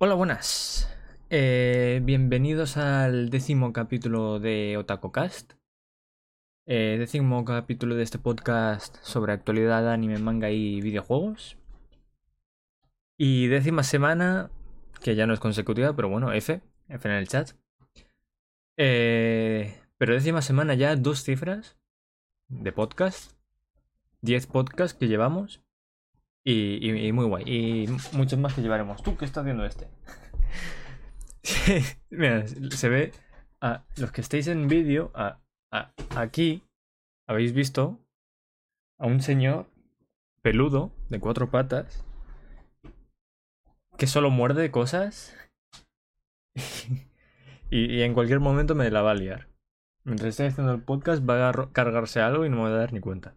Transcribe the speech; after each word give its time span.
Hola, 0.00 0.14
buenas. 0.14 0.88
Eh, 1.28 2.00
bienvenidos 2.04 2.76
al 2.76 3.30
décimo 3.30 3.72
capítulo 3.72 4.38
de 4.38 4.76
OtakoCast. 4.76 5.54
Eh, 6.66 6.94
décimo 7.00 7.44
capítulo 7.44 7.96
de 7.96 8.04
este 8.04 8.20
podcast 8.20 8.96
sobre 9.02 9.32
actualidad, 9.32 9.92
anime, 9.92 10.18
manga 10.18 10.50
y 10.50 10.80
videojuegos. 10.82 11.58
Y 13.16 13.48
décima 13.48 13.82
semana, 13.82 14.52
que 15.02 15.16
ya 15.16 15.26
no 15.26 15.34
es 15.34 15.40
consecutiva, 15.40 15.96
pero 15.96 16.08
bueno, 16.08 16.32
F, 16.32 16.60
F 16.88 17.08
en 17.08 17.14
el 17.16 17.26
chat. 17.26 17.50
Eh, 18.76 19.82
pero 19.96 20.14
décima 20.14 20.42
semana 20.42 20.74
ya 20.74 20.94
dos 20.94 21.24
cifras 21.24 21.76
de 22.46 22.70
podcast. 22.70 23.32
Diez 24.20 24.46
podcasts 24.46 24.96
que 24.96 25.08
llevamos. 25.08 25.60
Y, 26.44 27.12
muy 27.12 27.26
guay. 27.26 27.44
Y 27.46 27.86
muchos 28.16 28.38
más 28.38 28.54
que 28.54 28.62
llevaremos. 28.62 29.02
¿Tú 29.02 29.16
qué 29.16 29.24
estás 29.24 29.42
haciendo 29.42 29.64
este? 29.66 29.88
Mira, 32.10 32.46
se 32.46 32.88
ve. 32.88 33.12
A 33.60 33.84
los 33.96 34.12
que 34.12 34.20
estéis 34.20 34.46
en 34.46 34.68
vídeo, 34.68 35.12
aquí 36.16 36.62
habéis 37.26 37.52
visto 37.52 37.98
a 38.98 39.06
un 39.06 39.20
señor 39.20 39.66
peludo 40.42 40.92
de 41.08 41.18
cuatro 41.18 41.50
patas 41.50 42.04
que 43.96 44.06
solo 44.06 44.30
muerde 44.30 44.70
cosas 44.70 45.36
y, 47.70 48.02
en 48.02 48.14
cualquier 48.14 48.40
momento 48.40 48.74
me 48.74 48.90
la 48.90 49.02
va 49.02 49.10
a 49.10 49.14
liar. 49.14 49.48
Mientras 50.04 50.30
estoy 50.30 50.46
haciendo 50.46 50.72
el 50.72 50.82
podcast 50.82 51.28
va 51.28 51.48
a 51.48 51.72
cargarse 51.72 52.20
algo 52.20 52.46
y 52.46 52.48
no 52.48 52.56
me 52.56 52.62
voy 52.62 52.72
a 52.72 52.76
dar 52.76 52.92
ni 52.92 53.00
cuenta. 53.00 53.34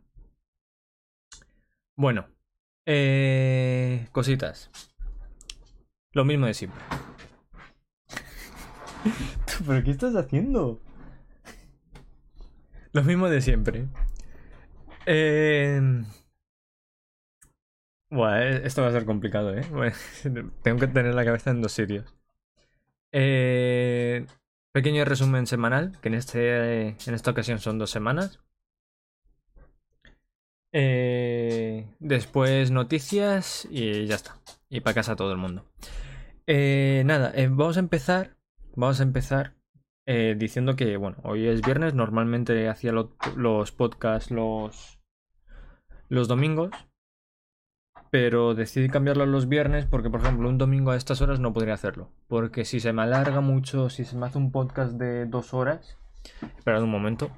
Bueno, 1.98 2.28
eh, 2.86 4.08
cositas. 4.12 4.70
Lo 6.14 6.26
mismo 6.26 6.46
de 6.46 6.54
siempre. 6.54 6.82
¿Pero 9.68 9.84
qué 9.84 9.92
estás 9.92 10.16
haciendo? 10.16 10.82
Lo 12.94 13.04
mismo 13.04 13.30
de 13.30 13.42
siempre. 13.42 13.88
Eh... 15.06 16.04
Bueno, 18.10 18.58
esto 18.66 18.82
va 18.82 18.90
a 18.90 18.92
ser 18.92 19.06
complicado, 19.06 19.56
¿eh? 19.56 19.64
tengo 20.64 20.80
que 20.80 20.88
tener 20.88 21.14
la 21.16 21.24
cabeza 21.24 21.52
en 21.52 21.62
dos 21.62 21.72
sitios. 21.72 22.14
Eh... 23.12 24.26
Pequeño 24.74 25.04
resumen 25.04 25.48
semanal, 25.48 25.98
que 26.02 26.08
en, 26.08 26.14
este, 26.14 26.88
en 26.90 27.14
esta 27.14 27.32
ocasión 27.32 27.60
son 27.60 27.78
dos 27.78 27.92
semanas. 27.92 28.40
Eh, 30.74 31.90
después 32.00 32.72
noticias 32.72 33.68
y 33.70 34.06
ya 34.06 34.16
está. 34.16 34.38
Y 34.70 34.82
para 34.82 34.96
casa 34.96 35.16
todo 35.16 35.32
el 35.32 35.38
mundo. 35.38 35.66
Eh, 36.48 37.04
nada, 37.06 37.32
eh, 37.36 37.48
vamos 37.50 37.78
a 37.78 37.82
empezar. 37.82 38.38
Vamos 38.76 39.00
a 39.00 39.04
empezar 39.04 39.56
diciendo 40.36 40.76
que, 40.76 40.98
bueno, 40.98 41.18
hoy 41.24 41.48
es 41.48 41.62
viernes. 41.62 41.94
Normalmente 41.94 42.68
hacía 42.68 42.92
los 42.92 43.72
podcasts 43.72 44.30
los, 44.32 45.00
los 46.10 46.28
domingos. 46.28 46.72
Pero 48.10 48.56
decidí 48.56 48.90
cambiarlo 48.90 49.24
a 49.24 49.28
los 49.28 49.48
viernes 49.48 49.86
porque, 49.86 50.10
por 50.10 50.20
ejemplo, 50.20 50.50
un 50.50 50.58
domingo 50.58 50.92
a 50.92 50.98
estas 50.98 51.22
horas 51.22 51.40
no 51.40 51.54
podría 51.54 51.76
hacerlo. 51.76 52.10
Porque 52.28 52.66
si 52.66 52.82
se 52.82 52.92
me 52.92 53.04
alarga 53.04 53.40
mucho, 53.40 53.90
si 53.90 54.04
se 54.04 54.18
me 54.18 54.26
hace 54.26 54.38
un 54.38 54.52
podcast 54.52 54.94
de 54.94 55.26
dos 55.28 55.54
horas. 55.54 55.98
Esperad 56.58 56.84
un 56.84 56.92
momento. 56.92 57.32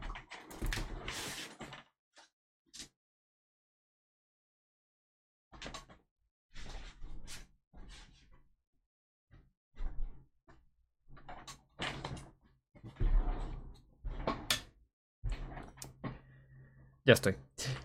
Ya 17.06 17.14
estoy. 17.14 17.36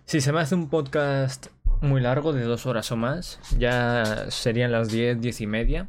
Si 0.04 0.20
se 0.20 0.32
me 0.32 0.38
hace 0.38 0.54
un 0.54 0.70
podcast 0.70 1.48
muy 1.80 2.00
largo, 2.00 2.32
de 2.32 2.44
dos 2.44 2.66
horas 2.66 2.92
o 2.92 2.96
más, 2.96 3.40
ya 3.58 4.30
serían 4.30 4.70
las 4.70 4.92
diez, 4.92 5.20
diez 5.20 5.40
y 5.40 5.48
media. 5.48 5.88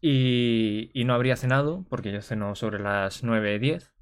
Y, 0.00 0.92
no 1.04 1.14
habría 1.14 1.34
cenado, 1.34 1.84
porque 1.88 2.12
yo 2.12 2.22
ceno 2.22 2.54
sobre 2.54 2.78
las 2.78 3.24
nueve, 3.24 3.58
diez. 3.58 3.92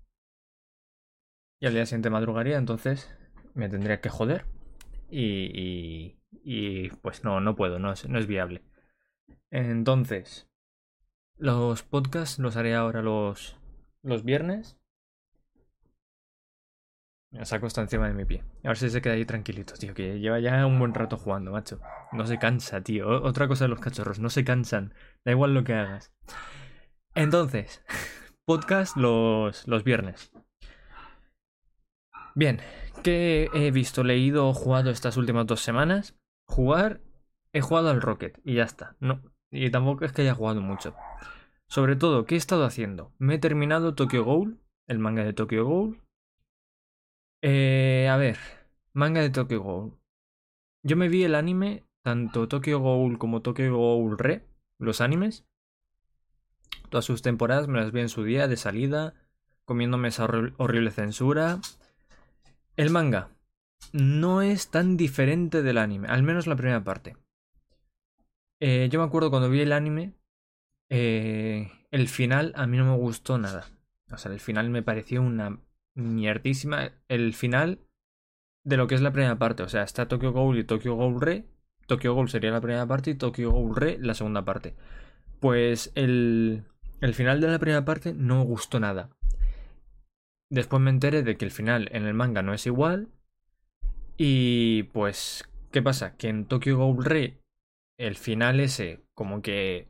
Y 1.59 1.67
al 1.67 1.73
día 1.73 1.87
siguiente 1.87 2.11
madrugaría, 2.11 2.59
entonces 2.59 3.17
me 3.55 3.71
tendría 3.71 4.03
que 4.03 4.11
joder. 4.11 4.45
Y, 5.11 6.19
y, 6.45 6.91
pues 7.01 7.25
no, 7.25 7.41
no 7.41 7.57
puedo, 7.57 7.79
no 7.79 7.93
es, 7.93 8.07
no 8.07 8.19
es 8.19 8.27
viable. 8.27 8.63
Entonces, 9.51 10.51
los 11.39 11.83
podcasts 11.83 12.39
los 12.39 12.57
haré 12.57 12.75
ahora 12.75 13.01
los, 13.01 13.57
los 14.03 14.23
viernes 14.23 14.82
me 17.33 17.47
saco 17.47 17.67
hasta 17.67 17.81
encima 17.81 18.07
de 18.07 18.15
mi 18.15 18.25
pie. 18.25 18.45
A 18.63 18.69
ver 18.69 18.77
si 18.77 18.91
se 18.91 19.01
queda 19.01 19.15
ahí 19.15 19.25
tranquilito, 19.25 19.75
tío. 19.75 19.95
Que 19.95 20.21
lleva 20.21 20.39
ya 20.39 20.67
un 20.67 20.79
buen 20.79 20.93
rato 20.93 21.17
jugando, 21.17 21.51
macho. 21.51 21.81
No 22.13 22.27
se 22.27 22.39
cansa, 22.39 22.83
tío. 22.83 23.09
Otra 23.09 23.49
cosa 23.49 23.65
de 23.65 23.69
los 23.69 23.81
cachorros, 23.81 24.19
no 24.19 24.29
se 24.29 24.45
cansan. 24.45 24.95
Da 25.25 25.33
igual 25.33 25.55
lo 25.55 25.65
que 25.65 25.75
hagas. 25.75 26.13
Entonces, 27.15 27.83
podcast 28.45 28.97
los, 28.97 29.67
los 29.67 29.83
viernes. 29.83 30.31
Bien, 32.35 32.61
¿qué 33.03 33.49
he 33.55 33.71
visto, 33.71 34.05
leído 34.05 34.49
o 34.49 34.55
jugado 34.55 34.91
estas 34.91 35.17
últimas 35.17 35.47
dos 35.47 35.61
semanas? 35.61 36.17
Jugar, 36.47 37.01
he 37.53 37.61
jugado 37.61 37.91
al 37.91 38.03
Rocket 38.03 38.39
y 38.45 38.55
ya 38.55 38.65
está. 38.65 38.97
No, 39.01 39.23
y 39.51 39.71
tampoco 39.71 40.05
es 40.05 40.13
que 40.13 40.23
haya 40.23 40.35
jugado 40.35 40.61
mucho. 40.61 40.95
Sobre 41.69 41.97
todo, 41.97 42.25
¿qué 42.25 42.35
he 42.35 42.39
estado 42.39 42.65
haciendo? 42.65 43.13
Me 43.19 43.35
he 43.35 43.39
terminado 43.39 43.95
Tokyo 43.95 44.25
Ghoul, 44.25 44.61
el 44.87 44.99
manga 44.99 45.25
de 45.25 45.33
Tokyo 45.33 45.65
Ghoul, 45.65 46.02
eh, 47.43 48.09
a 48.11 48.17
ver, 48.17 48.39
manga 48.93 49.21
de 49.21 49.31
Tokyo 49.31 49.61
Ghoul. 49.61 49.99
Yo 50.83 50.97
me 50.97 51.09
vi 51.09 51.25
el 51.25 51.35
anime, 51.35 51.85
tanto 52.03 52.49
Tokyo 52.49 52.81
Ghoul 52.81 53.19
como 53.19 53.43
Tokyo 53.43 53.77
Ghoul 53.77 54.19
Re, 54.19 54.47
los 54.79 55.01
animes. 55.01 55.45
Todas 56.89 57.05
sus 57.05 57.23
temporadas 57.23 57.69
me 57.69 57.79
las 57.79 57.93
vi 57.93 58.01
en 58.01 58.09
su 58.09 58.25
día 58.25 58.49
de 58.49 58.57
salida, 58.57 59.15
comiéndome 59.65 60.09
esa 60.09 60.25
horrible 60.25 60.91
censura. 60.91 61.61
El 62.77 62.91
manga 62.91 63.31
no 63.93 64.43
es 64.43 64.71
tan 64.71 64.97
diferente 64.97 65.63
del 65.63 65.79
anime, 65.79 66.09
al 66.09 66.23
menos 66.23 66.47
la 66.47 66.57
primera 66.57 66.83
parte. 66.83 67.17
Eh, 68.61 68.89
yo 68.91 69.01
me 69.01 69.07
acuerdo 69.07 69.31
cuando 69.31 69.51
vi 69.51 69.61
el 69.61 69.73
anime, 69.73 70.15
eh, 70.89 71.71
el 71.91 72.09
final 72.09 72.53
a 72.57 72.67
mí 72.67 72.77
no 72.77 72.85
me 72.85 72.97
gustó 72.97 73.39
nada. 73.39 73.67
O 74.11 74.19
sea, 74.19 74.33
el 74.33 74.41
final 74.41 74.71
me 74.71 74.83
pareció 74.83 75.23
una 75.23 75.59
mierdísima 75.95 76.93
el 77.09 77.35
final 77.35 77.81
de 78.65 78.77
lo 78.77 78.87
que 78.87 78.95
es 78.95 79.01
la 79.01 79.13
primera 79.13 79.39
parte. 79.39 79.63
O 79.63 79.69
sea, 79.69 79.83
está 79.83 80.09
Tokyo 80.09 80.33
Ghoul 80.33 80.59
y 80.59 80.65
Tokyo 80.65 80.95
Ghoul 80.95 81.21
Re. 81.21 81.45
Tokyo 81.87 82.15
Ghoul 82.15 82.29
sería 82.29 82.51
la 82.51 82.61
primera 82.61 82.87
parte 82.87 83.11
y 83.11 83.15
Tokyo 83.15 83.51
Ghoul 83.51 83.77
Re 83.77 83.99
la 83.99 84.15
segunda 84.15 84.45
parte. 84.45 84.75
Pues 85.41 85.93
el, 85.95 86.65
el 87.01 87.15
final 87.15 87.41
de 87.41 87.49
la 87.49 87.59
primera 87.59 87.85
parte 87.85 88.15
no 88.15 88.39
me 88.39 88.45
gustó 88.45 88.81
nada. 88.81 89.11
Después 90.51 90.83
me 90.83 90.91
enteré 90.91 91.23
de 91.23 91.37
que 91.37 91.45
el 91.45 91.51
final 91.51 91.89
en 91.93 92.07
el 92.07 92.15
manga 92.15 92.43
no 92.43 92.55
es 92.55 92.67
igual. 92.67 93.09
Y 94.17 94.85
pues, 94.85 95.49
¿qué 95.71 95.83
pasa? 95.83 96.17
Que 96.17 96.29
en 96.29 96.45
Tokyo 96.47 96.77
Ghoul 96.77 97.05
Re 97.05 97.39
el 97.99 98.17
final 98.17 98.61
ese 98.61 99.01
como 99.15 99.43
que 99.43 99.89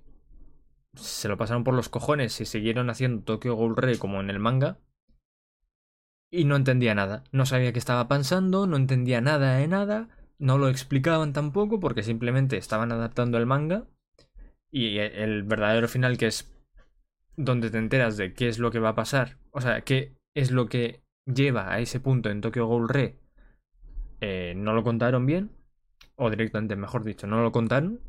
se 0.95 1.29
lo 1.29 1.37
pasaron 1.37 1.65
por 1.65 1.75
los 1.75 1.89
cojones 1.89 2.41
y 2.41 2.45
siguieron 2.45 2.91
haciendo 2.91 3.23
Tokyo 3.23 3.55
Ghoul 3.55 3.77
Re 3.77 3.99
como 3.99 4.21
en 4.21 4.31
el 4.31 4.39
manga 4.39 4.79
y 6.33 6.45
no 6.45 6.57
entendía 6.57 6.95
nada. 6.97 7.23
No 7.31 7.47
sabía 7.47 7.73
qué 7.73 7.79
estaba 7.79 8.09
pensando, 8.09 8.67
no 8.67 8.77
entendía 8.77 9.21
nada 9.21 9.57
de 9.57 9.69
nada, 9.69 10.09
no 10.39 10.59
lo 10.59 10.69
explicaban 10.69 11.33
tampoco 11.33 11.79
porque 11.79 12.03
simplemente 12.03 12.57
estaban 12.57 12.91
adaptando 12.91 13.39
el 13.39 13.47
manga 13.47 13.87
y 14.73 14.99
el 14.99 15.45
verdadero 15.45 15.87
final 15.87 16.17
que 16.17 16.27
es 16.27 16.51
donde 17.37 17.71
te 17.71 17.79
enteras 17.79 18.17
de 18.17 18.33
qué 18.33 18.49
es 18.49 18.59
lo 18.59 18.71
que 18.71 18.81
va 18.81 18.91
a 18.91 18.95
pasar, 18.95 19.39
o 19.53 19.61
sea, 19.61 19.83
qué 19.83 20.17
es 20.35 20.51
lo 20.51 20.69
que 20.69 21.03
lleva 21.27 21.73
a 21.73 21.79
ese 21.81 22.01
punto 22.01 22.31
en 22.31 22.41
Tokyo 22.41 22.67
Ghoul 22.67 22.89
Re, 22.89 23.19
eh, 24.21 24.55
no 24.57 24.73
lo 24.73 24.83
contaron 24.83 25.27
bien, 25.27 25.51
o 26.17 26.31
directamente, 26.31 26.77
mejor 26.77 27.05
dicho, 27.05 27.27
no 27.27 27.43
lo 27.43 27.53
contaron. 27.53 28.01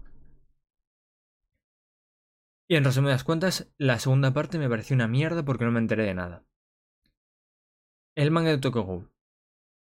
Y 2.70 2.76
en 2.76 2.86
resumidas 2.86 3.24
cuentas, 3.24 3.72
la 3.78 4.00
segunda 4.00 4.34
parte 4.34 4.58
me 4.58 4.70
pareció 4.70 4.96
una 4.96 5.08
mierda 5.08 5.44
porque 5.44 5.66
no 5.66 5.72
me 5.72 5.80
enteré 5.80 6.06
de 6.06 6.14
nada. 6.14 6.44
El 8.16 8.32
manga 8.32 8.50
de 8.50 8.58
Tokyo 8.58 8.84
Ghoul. 8.84 9.10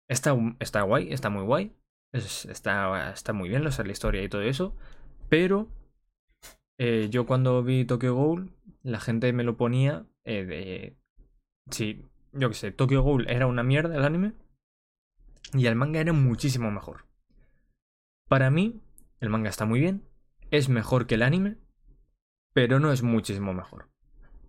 Está, 0.07 0.35
está 0.59 0.81
guay, 0.83 1.11
está 1.11 1.29
muy 1.29 1.43
guay. 1.43 1.75
está, 2.11 3.11
está 3.11 3.33
muy 3.33 3.49
bien, 3.49 3.63
la 3.63 3.69
historia 3.69 4.23
y 4.23 4.29
todo 4.29 4.41
eso. 4.41 4.75
Pero 5.29 5.67
eh, 6.77 7.07
yo 7.09 7.25
cuando 7.25 7.63
vi 7.63 7.85
Tokyo 7.85 8.15
Ghoul, 8.15 8.53
la 8.81 8.99
gente 8.99 9.31
me 9.33 9.43
lo 9.43 9.57
ponía 9.57 10.05
eh, 10.23 10.45
de. 10.45 10.97
Sí, 11.69 12.05
yo 12.33 12.49
qué 12.49 12.55
sé, 12.55 12.71
Tokyo 12.71 13.01
Ghoul 13.01 13.27
era 13.29 13.47
una 13.47 13.63
mierda 13.63 13.95
el 13.95 14.05
anime. 14.05 14.33
Y 15.53 15.67
el 15.67 15.75
manga 15.75 15.99
era 15.99 16.13
muchísimo 16.13 16.71
mejor. 16.71 17.05
Para 18.27 18.49
mí, 18.49 18.81
el 19.19 19.29
manga 19.29 19.49
está 19.49 19.65
muy 19.65 19.79
bien. 19.79 20.07
Es 20.51 20.69
mejor 20.69 21.07
que 21.07 21.15
el 21.15 21.23
anime. 21.23 21.57
pero 22.53 22.79
no 22.79 22.91
es 22.91 23.01
muchísimo 23.01 23.53
mejor. 23.53 23.89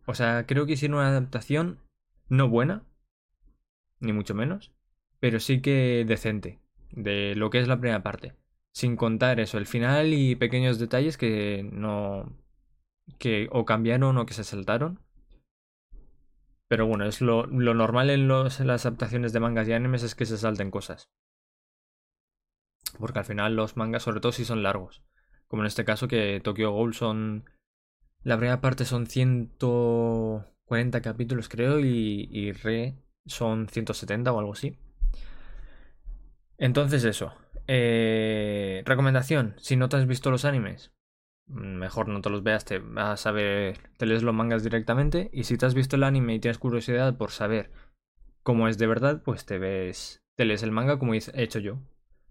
O 0.06 0.14
sea, 0.14 0.46
creo 0.46 0.66
que 0.66 0.72
hicieron 0.72 0.98
una 0.98 1.08
adaptación 1.08 1.80
no 2.28 2.48
buena, 2.48 2.84
ni 4.04 4.12
mucho 4.12 4.34
menos, 4.34 4.72
pero 5.20 5.40
sí 5.40 5.60
que 5.60 6.04
decente 6.06 6.60
de 6.90 7.34
lo 7.34 7.50
que 7.50 7.58
es 7.58 7.68
la 7.68 7.78
primera 7.78 8.02
parte. 8.02 8.34
Sin 8.72 8.96
contar 8.96 9.40
eso, 9.40 9.58
el 9.58 9.66
final 9.66 10.12
y 10.12 10.34
pequeños 10.36 10.78
detalles 10.78 11.16
que 11.16 11.68
no. 11.72 12.36
que 13.18 13.48
o 13.52 13.64
cambiaron 13.64 14.18
o 14.18 14.26
que 14.26 14.34
se 14.34 14.44
saltaron. 14.44 15.00
Pero 16.68 16.86
bueno, 16.86 17.04
es 17.04 17.20
lo, 17.20 17.46
normal 17.46 18.10
en, 18.10 18.26
los, 18.26 18.58
las 18.60 18.86
adaptaciones 18.86 19.32
de 19.32 19.40
mangas 19.40 19.68
y 19.68 19.72
animes 19.72 20.02
es 20.02 20.14
que 20.14 20.26
se 20.26 20.38
salten 20.38 20.70
cosas. 20.70 21.08
Porque 22.98 23.18
al 23.20 23.24
final 23.24 23.54
los 23.54 23.76
mangas, 23.76 24.02
sobre 24.02 24.20
todo 24.20 24.32
si 24.32 24.44
son 24.44 24.62
largos. 24.62 25.02
Como 25.46 25.62
en 25.62 25.66
este 25.66 25.84
caso 25.84 26.08
que 26.08 26.40
Tokyo 26.42 26.72
Ghoul 26.72 26.94
son... 26.94 27.44
La 28.22 28.38
primera 28.38 28.60
parte 28.60 28.84
son 28.86 29.06
140 29.06 31.00
capítulos 31.02 31.48
creo 31.48 31.78
y, 31.80 32.28
y 32.30 32.52
Re 32.52 33.03
son 33.26 33.68
170 33.68 34.32
o 34.32 34.38
algo 34.38 34.52
así. 34.52 34.76
Entonces 36.58 37.04
eso. 37.04 37.34
Eh, 37.66 38.82
recomendación, 38.84 39.54
si 39.58 39.76
no 39.76 39.88
te 39.88 39.96
has 39.96 40.06
visto 40.06 40.30
los 40.30 40.44
animes, 40.44 40.92
mejor 41.46 42.08
no 42.08 42.20
te 42.20 42.30
los 42.30 42.42
veas, 42.42 42.64
te 42.64 42.78
vas 42.78 43.26
a 43.26 43.32
ver, 43.32 43.78
te 43.96 44.06
lees 44.06 44.22
los 44.22 44.34
mangas 44.34 44.62
directamente. 44.62 45.30
Y 45.32 45.44
si 45.44 45.56
te 45.58 45.66
has 45.66 45.74
visto 45.74 45.96
el 45.96 46.04
anime 46.04 46.34
y 46.34 46.40
tienes 46.40 46.58
curiosidad 46.58 47.16
por 47.16 47.30
saber 47.30 47.70
cómo 48.42 48.68
es 48.68 48.78
de 48.78 48.86
verdad, 48.86 49.22
pues 49.24 49.46
te 49.46 49.58
ves, 49.58 50.22
te 50.36 50.44
lees 50.44 50.62
el 50.62 50.72
manga 50.72 50.98
como 50.98 51.14
he 51.14 51.22
hecho 51.34 51.58
yo. 51.58 51.78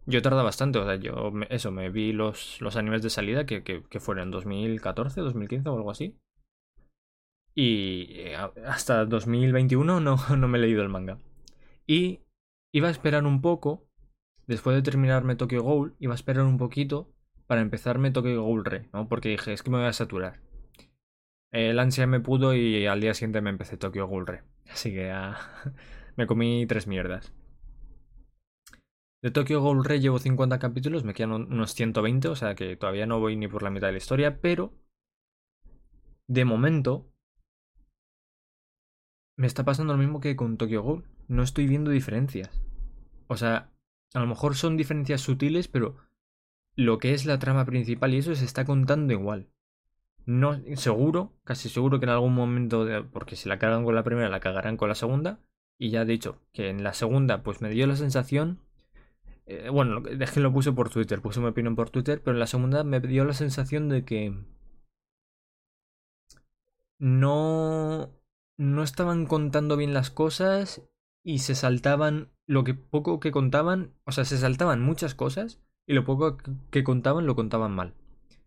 Yo 0.05 0.21
tarda 0.21 0.43
bastante, 0.43 0.79
o 0.79 0.85
sea, 0.85 0.95
yo 0.95 1.31
eso, 1.49 1.71
me 1.71 1.89
vi 1.89 2.11
los, 2.11 2.59
los 2.61 2.75
animes 2.75 3.01
de 3.03 3.09
salida 3.09 3.45
que, 3.45 3.63
que, 3.63 3.83
que 3.83 3.99
fueron 4.01 4.31
2014, 4.31 5.21
2015 5.21 5.69
o 5.69 5.77
algo 5.77 5.91
así. 5.91 6.17
Y 7.55 8.07
eh, 8.11 8.35
hasta 8.65 9.05
2021 9.05 10.00
no, 10.00 10.17
no 10.38 10.47
me 10.47 10.57
he 10.57 10.61
leído 10.61 10.81
el 10.81 10.89
manga. 10.89 11.19
Y 11.85 12.21
iba 12.73 12.88
a 12.88 12.91
esperar 12.91 13.25
un 13.25 13.41
poco, 13.41 13.88
después 14.47 14.75
de 14.75 14.81
terminarme 14.81 15.35
Tokyo 15.35 15.61
Ghoul, 15.61 15.95
iba 16.00 16.13
a 16.13 16.15
esperar 16.15 16.45
un 16.45 16.57
poquito 16.57 17.13
para 17.47 17.61
empezarme 17.61 18.11
Tokyo 18.11 18.41
Ghoul 18.41 18.65
Re, 18.65 18.89
¿no? 18.94 19.07
Porque 19.07 19.29
dije, 19.29 19.53
es 19.53 19.63
que 19.63 19.69
me 19.69 19.77
voy 19.77 19.88
a 19.88 19.94
saturar. 19.94 20.39
El 21.51 21.77
ansia 21.77 22.07
me 22.07 22.19
pudo 22.19 22.55
y 22.55 22.88
al 22.88 23.00
día 23.00 23.13
siguiente 23.13 23.41
me 23.41 23.51
empecé 23.51 23.77
Tokyo 23.77 24.07
Ghoul 24.07 24.25
Re. 24.25 24.44
Así 24.71 24.91
que 24.91 25.07
ya 25.07 25.38
me 26.15 26.25
comí 26.25 26.65
tres 26.65 26.88
mierdas. 26.88 27.33
De 29.21 29.31
Tokyo 29.31 29.61
Ghoul 29.61 29.85
Re 29.85 30.01
llevo 30.01 30.19
50 30.19 30.59
capítulos, 30.59 31.05
me 31.05 31.13
quedan 31.13 31.31
unos 31.31 31.73
120, 31.73 32.27
o 32.27 32.35
sea 32.35 32.55
que 32.55 32.75
todavía 32.75 33.05
no 33.05 33.21
voy 33.21 33.38
ni 33.38 33.47
por 33.47 33.63
la 33.63 33.69
mitad 33.69 33.88
de 33.88 33.94
la 33.94 33.97
historia, 34.00 34.41
pero 34.41 34.73
de 36.27 36.44
momento 36.44 37.12
me 39.35 39.47
está 39.47 39.63
pasando 39.63 39.94
lo 39.94 40.00
mismo 40.00 40.19
que 40.19 40.35
con 40.35 40.57
Tokyo 40.57 40.81
Ghoul. 40.83 41.03
No 41.27 41.44
estoy 41.44 41.68
viendo 41.68 41.91
diferencias. 41.91 42.62
O 43.27 43.38
sea, 43.38 43.71
a 44.13 44.19
lo 44.19 44.27
mejor 44.27 44.56
son 44.56 44.77
diferencias 44.77 45.21
sutiles, 45.21 45.68
pero 45.68 45.97
lo 46.75 46.97
que 47.00 47.13
es 47.13 47.25
la 47.25 47.39
trama 47.39 47.65
principal 47.65 48.13
y 48.13 48.18
eso 48.18 48.35
se 48.35 48.45
está 48.45 48.65
contando 48.65 49.13
igual. 49.13 49.50
No, 50.25 50.62
seguro, 50.75 51.33
casi 51.44 51.69
seguro 51.69 52.00
que 52.00 52.06
en 52.06 52.12
algún 52.12 52.33
momento, 52.33 52.88
porque 53.12 53.35
si 53.35 53.50
la 53.50 53.59
cagan 53.59 53.83
con 53.83 53.95
la 53.95 54.03
primera, 54.03 54.30
la 54.30 54.39
cagarán 54.39 54.77
con 54.77 54.89
la 54.89 54.95
segunda. 54.95 55.39
Y 55.77 55.89
ya 55.89 56.03
he 56.03 56.06
dicho 56.06 56.39
que 56.53 56.69
en 56.69 56.83
la 56.83 56.94
segunda, 56.94 57.44
pues 57.44 57.62
me 57.62 57.69
dio 57.69 57.88
la 57.88 57.95
sensación. 57.95 58.59
Eh, 59.45 59.69
bueno, 59.69 60.01
es 60.07 60.31
que 60.31 60.39
lo 60.39 60.53
puse 60.53 60.71
por 60.71 60.89
Twitter, 60.89 61.21
puse 61.21 61.39
mi 61.41 61.47
opinión 61.47 61.75
por 61.75 61.89
Twitter, 61.89 62.21
pero 62.24 62.36
en 62.36 62.39
la 62.39 62.47
segunda 62.47 62.83
me 62.83 63.00
dio 63.01 63.25
la 63.25 63.33
sensación 63.33 63.89
de 63.89 64.06
que. 64.06 64.33
No 67.00 68.09
no 68.57 68.83
estaban 68.83 69.25
contando 69.25 69.77
bien 69.77 69.94
las 69.94 70.09
cosas 70.09 70.81
y 71.23 71.39
se 71.39 71.55
saltaban 71.55 72.31
lo 72.45 72.63
que 72.63 72.73
poco 72.73 73.19
que 73.19 73.31
contaban, 73.31 73.94
o 74.05 74.11
sea, 74.11 74.25
se 74.25 74.38
saltaban 74.38 74.81
muchas 74.81 75.15
cosas 75.15 75.61
y 75.85 75.94
lo 75.94 76.03
poco 76.03 76.38
que 76.69 76.83
contaban 76.83 77.25
lo 77.25 77.35
contaban 77.35 77.73
mal. 77.73 77.94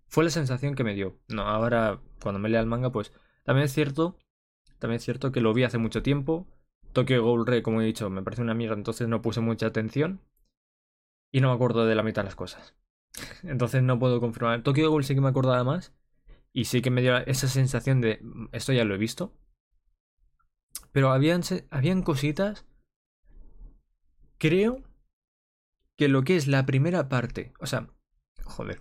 Fue 0.08 0.24
la 0.24 0.30
sensación 0.30 0.74
que 0.74 0.84
me 0.84 0.94
dio. 0.94 1.18
No, 1.28 1.42
ahora 1.42 2.00
cuando 2.22 2.38
me 2.38 2.48
lea 2.48 2.60
el 2.60 2.66
manga, 2.66 2.92
pues 2.92 3.12
también 3.44 3.64
es 3.64 3.72
cierto, 3.72 4.18
también 4.78 4.96
es 4.96 5.04
cierto 5.04 5.32
que 5.32 5.40
lo 5.40 5.52
vi 5.52 5.64
hace 5.64 5.78
mucho 5.78 6.02
tiempo. 6.02 6.46
Tokyo 6.92 7.22
Ghoul 7.22 7.46
Re, 7.46 7.62
como 7.62 7.80
he 7.80 7.84
dicho, 7.84 8.08
me 8.08 8.22
parece 8.22 8.42
una 8.42 8.54
mierda, 8.54 8.76
entonces 8.76 9.08
no 9.08 9.22
puse 9.22 9.40
mucha 9.40 9.66
atención 9.66 10.20
y 11.32 11.40
no 11.40 11.48
me 11.48 11.54
acuerdo 11.54 11.86
de 11.86 11.94
la 11.94 12.02
mitad 12.02 12.22
de 12.22 12.26
las 12.26 12.36
cosas. 12.36 12.74
Entonces 13.42 13.82
no 13.82 13.98
puedo 13.98 14.20
confirmar. 14.20 14.62
Tokyo 14.62 14.90
Ghoul 14.90 15.04
sí 15.04 15.14
que 15.14 15.20
me 15.20 15.28
acordaba 15.28 15.64
más 15.64 15.94
y 16.52 16.66
sí 16.66 16.82
que 16.82 16.90
me 16.90 17.02
dio 17.02 17.16
esa 17.18 17.48
sensación 17.48 18.00
de 18.00 18.20
esto 18.52 18.72
ya 18.72 18.84
lo 18.84 18.94
he 18.94 18.98
visto 18.98 19.32
pero 20.96 21.12
habían, 21.12 21.42
habían 21.68 22.00
cositas. 22.00 22.64
Creo 24.38 24.82
que 25.98 26.08
lo 26.08 26.24
que 26.24 26.36
es 26.36 26.46
la 26.46 26.64
primera 26.64 27.10
parte. 27.10 27.52
O 27.60 27.66
sea, 27.66 27.90
joder. 28.44 28.80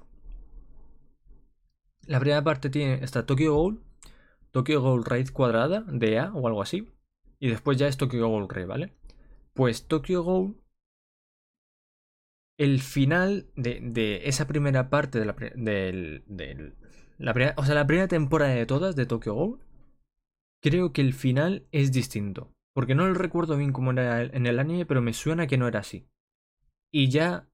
La 2.08 2.22
primera 2.22 2.42
parte 2.42 2.70
tiene. 2.70 3.04
Está 3.04 3.26
Tokyo 3.26 3.54
Ghoul. 3.54 3.84
Tokyo 4.52 4.80
Ghoul 4.80 5.04
Raid 5.04 5.32
cuadrada 5.32 5.82
de 5.82 6.20
A 6.20 6.34
o 6.34 6.48
algo 6.48 6.62
así. 6.62 6.90
Y 7.38 7.50
después 7.50 7.78
ya 7.78 7.90
es 7.90 7.98
Tokyo 7.98 8.30
Ghoul 8.30 8.48
Re, 8.48 8.66
¿vale? 8.66 8.96
Pues 9.54 9.90
Tokyo 9.90 10.24
Ghoul. 10.24 10.56
El 12.58 12.80
final 12.80 13.52
de, 13.58 13.82
de 13.82 14.30
esa 14.30 14.48
primera 14.48 14.90
parte 14.90 15.20
de 15.20 15.26
la, 15.26 15.36
primera, 15.36 16.24
o 17.58 17.66
sea, 17.66 17.76
la 17.76 17.88
primera 17.88 18.08
temporada 18.08 18.54
de 18.54 18.66
todas 18.66 18.96
de 18.96 19.06
Tokyo 19.06 19.34
Ghoul 19.34 19.66
creo 20.66 20.94
que 20.94 21.02
el 21.02 21.14
final 21.14 21.68
es 21.72 21.92
distinto. 21.92 22.52
Porque 22.74 22.96
no 22.96 23.06
lo 23.08 23.14
recuerdo 23.14 23.56
bien 23.56 23.72
cómo 23.72 23.92
era 23.92 24.24
en 24.24 24.48
el 24.48 24.58
anime, 24.58 24.88
pero 24.88 25.00
me 25.00 25.14
suena 25.14 25.46
que 25.46 25.60
no 25.60 25.68
era 25.68 25.82
así. 25.82 26.10
Y 26.92 27.10
ya, 27.10 27.48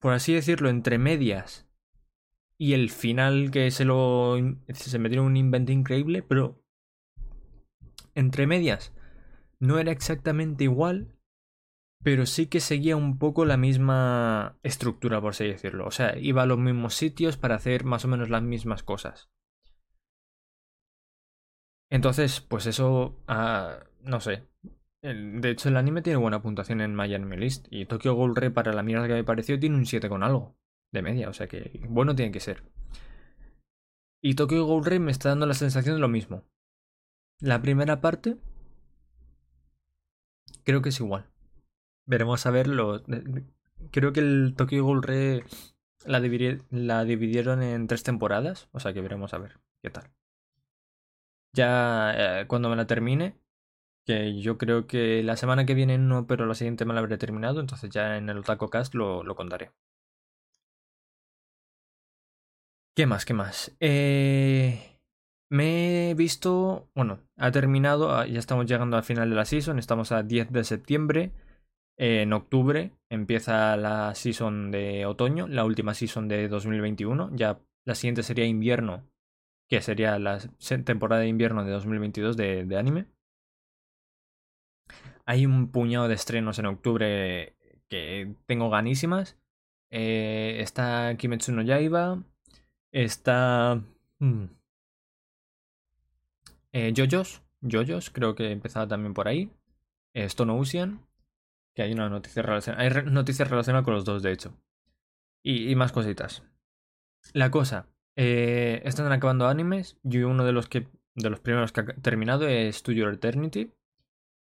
por 0.00 0.14
así 0.14 0.34
decirlo, 0.34 0.68
entre 0.68 0.98
medias 0.98 1.70
y 2.58 2.72
el 2.72 2.90
final 2.90 3.52
que 3.52 3.70
se 3.70 3.84
lo 3.84 4.34
se 4.72 4.98
metió 4.98 5.22
un 5.22 5.36
invento 5.36 5.70
increíble, 5.70 6.24
pero 6.24 6.60
entre 8.16 8.48
medias 8.48 8.92
no 9.60 9.78
era 9.78 9.92
exactamente 9.92 10.64
igual, 10.64 11.14
pero 12.02 12.26
sí 12.26 12.48
que 12.48 12.58
seguía 12.58 12.96
un 12.96 13.18
poco 13.18 13.44
la 13.44 13.56
misma 13.56 14.58
estructura, 14.64 15.20
por 15.20 15.30
así 15.30 15.46
decirlo. 15.46 15.86
O 15.86 15.92
sea, 15.92 16.18
iba 16.18 16.42
a 16.42 16.46
los 16.46 16.58
mismos 16.58 16.94
sitios 16.94 17.36
para 17.36 17.54
hacer 17.54 17.84
más 17.84 18.04
o 18.04 18.08
menos 18.08 18.28
las 18.28 18.42
mismas 18.42 18.82
cosas. 18.82 19.30
Entonces, 21.90 22.40
pues 22.40 22.66
eso, 22.66 23.16
ah, 23.28 23.78
no 24.02 24.20
sé. 24.20 24.44
de 25.02 25.50
hecho, 25.50 25.68
el 25.68 25.76
anime 25.76 26.02
tiene 26.02 26.18
buena 26.18 26.42
puntuación 26.42 26.80
en 26.80 26.96
My 26.96 27.12
Anime 27.14 27.36
List. 27.36 27.66
Y 27.70 27.86
Tokyo 27.86 28.14
Ghoul 28.14 28.36
Re, 28.36 28.50
para 28.50 28.72
la 28.72 28.82
mierda 28.82 29.06
que 29.06 29.14
me 29.14 29.24
pareció, 29.24 29.58
tiene 29.58 29.76
un 29.76 29.86
7 29.86 30.08
con 30.08 30.22
algo. 30.22 30.56
De 30.92 31.02
media, 31.02 31.28
o 31.28 31.32
sea 31.32 31.48
que 31.48 31.80
bueno 31.88 32.14
tiene 32.14 32.32
que 32.32 32.40
ser. 32.40 32.62
Y 34.22 34.34
Tokyo 34.34 34.64
Ghoul 34.64 34.84
Re 34.84 34.98
me 34.98 35.10
está 35.10 35.30
dando 35.30 35.46
la 35.46 35.54
sensación 35.54 35.96
de 35.96 36.00
lo 36.00 36.08
mismo. 36.08 36.44
La 37.40 37.60
primera 37.60 38.00
parte. 38.00 38.36
Creo 40.64 40.82
que 40.82 40.88
es 40.90 41.00
igual. 41.00 41.26
Veremos 42.06 42.46
a 42.46 42.50
ver 42.50 42.66
lo. 42.66 43.02
Creo 43.90 44.12
que 44.12 44.20
el 44.20 44.54
Tokyo 44.56 44.84
Ghoul 44.84 45.02
Re 45.02 45.44
la, 46.04 46.20
la 46.70 47.04
dividieron 47.04 47.62
en 47.62 47.86
tres 47.86 48.02
temporadas. 48.02 48.68
O 48.72 48.80
sea 48.80 48.92
que 48.92 49.00
veremos 49.00 49.34
a 49.34 49.38
ver 49.38 49.58
qué 49.82 49.90
tal. 49.90 50.15
Ya 51.56 52.40
eh, 52.42 52.46
cuando 52.46 52.68
me 52.68 52.76
la 52.76 52.86
termine, 52.86 53.34
que 54.06 54.40
yo 54.40 54.58
creo 54.58 54.86
que 54.86 55.22
la 55.22 55.36
semana 55.36 55.66
que 55.66 55.74
viene 55.74 55.98
no, 55.98 56.26
pero 56.26 56.46
la 56.46 56.54
siguiente 56.54 56.84
me 56.84 56.94
la 56.94 57.00
habré 57.00 57.18
terminado, 57.18 57.60
entonces 57.60 57.90
ya 57.90 58.16
en 58.18 58.28
el 58.28 58.38
Otaku 58.38 58.68
Cast 58.70 58.94
lo, 58.94 59.22
lo 59.24 59.34
contaré. 59.36 59.72
¿Qué 62.94 63.06
más? 63.06 63.24
¿Qué 63.24 63.34
más? 63.34 63.76
Eh, 63.80 64.98
me 65.50 66.10
he 66.10 66.14
visto, 66.14 66.88
bueno, 66.94 67.20
ha 67.38 67.50
terminado, 67.50 68.10
ah, 68.14 68.26
ya 68.26 68.38
estamos 68.38 68.66
llegando 68.66 68.96
al 68.96 69.04
final 69.04 69.30
de 69.30 69.36
la 69.36 69.44
season, 69.44 69.78
estamos 69.78 70.12
a 70.12 70.22
10 70.22 70.50
de 70.52 70.64
septiembre. 70.64 71.32
en 71.98 72.32
octubre 72.34 72.92
empieza 73.10 73.76
la 73.76 74.14
season 74.14 74.70
de 74.70 75.06
otoño, 75.06 75.48
la 75.48 75.64
última 75.64 75.94
season 75.94 76.28
de 76.28 76.48
2021. 76.48 77.30
Ya 77.34 77.60
la 77.86 77.94
siguiente 77.94 78.22
sería 78.22 78.46
invierno 78.46 79.04
que 79.68 79.82
sería 79.82 80.18
la 80.18 80.38
temporada 80.84 81.22
de 81.22 81.28
invierno 81.28 81.64
de 81.64 81.72
2022 81.72 82.36
de, 82.36 82.64
de 82.64 82.78
anime. 82.78 83.06
Hay 85.24 85.44
un 85.44 85.70
puñado 85.72 86.08
de 86.08 86.14
estrenos 86.14 86.58
en 86.58 86.66
octubre 86.66 87.56
que 87.88 88.34
tengo 88.46 88.70
ganísimas. 88.70 89.36
Eh, 89.90 90.58
está 90.60 91.16
Kimetsu 91.16 91.52
no 91.52 91.62
Yaiba. 91.62 92.22
Está. 92.92 93.82
Hmm, 94.20 94.46
eh, 96.72 96.94
Jojos. 96.96 98.10
Creo 98.10 98.34
que 98.36 98.52
empezaba 98.52 98.86
también 98.86 99.14
por 99.14 99.26
ahí. 99.26 99.50
Eh, 100.14 100.24
Stone 100.24 100.52
Ocean. 100.52 101.04
Que 101.74 101.82
hay 101.82 101.92
una 101.92 102.08
noticia 102.08 102.42
relacionada. 102.42 102.84
Hay 102.84 103.04
noticias 103.10 103.50
relacionadas 103.50 103.84
con 103.84 103.94
los 103.94 104.04
dos, 104.04 104.22
de 104.22 104.32
hecho. 104.32 104.54
y 105.42 105.74
más 105.76 105.92
cositas. 105.92 106.42
La 107.32 107.50
cosa 107.50 107.86
Eh, 108.16 108.80
están 108.84 109.12
acabando 109.12 109.46
animes 109.46 109.98
y 110.02 110.18
uno 110.18 110.44
de 110.44 110.52
los 110.52 110.68
que 110.68 110.88
de 111.14 111.30
los 111.30 111.40
primeros 111.40 111.72
que 111.72 111.80
ha 111.80 111.84
terminado 111.84 112.46
es 112.46 112.82
Your 112.82 113.14
Eternity. 113.14 113.72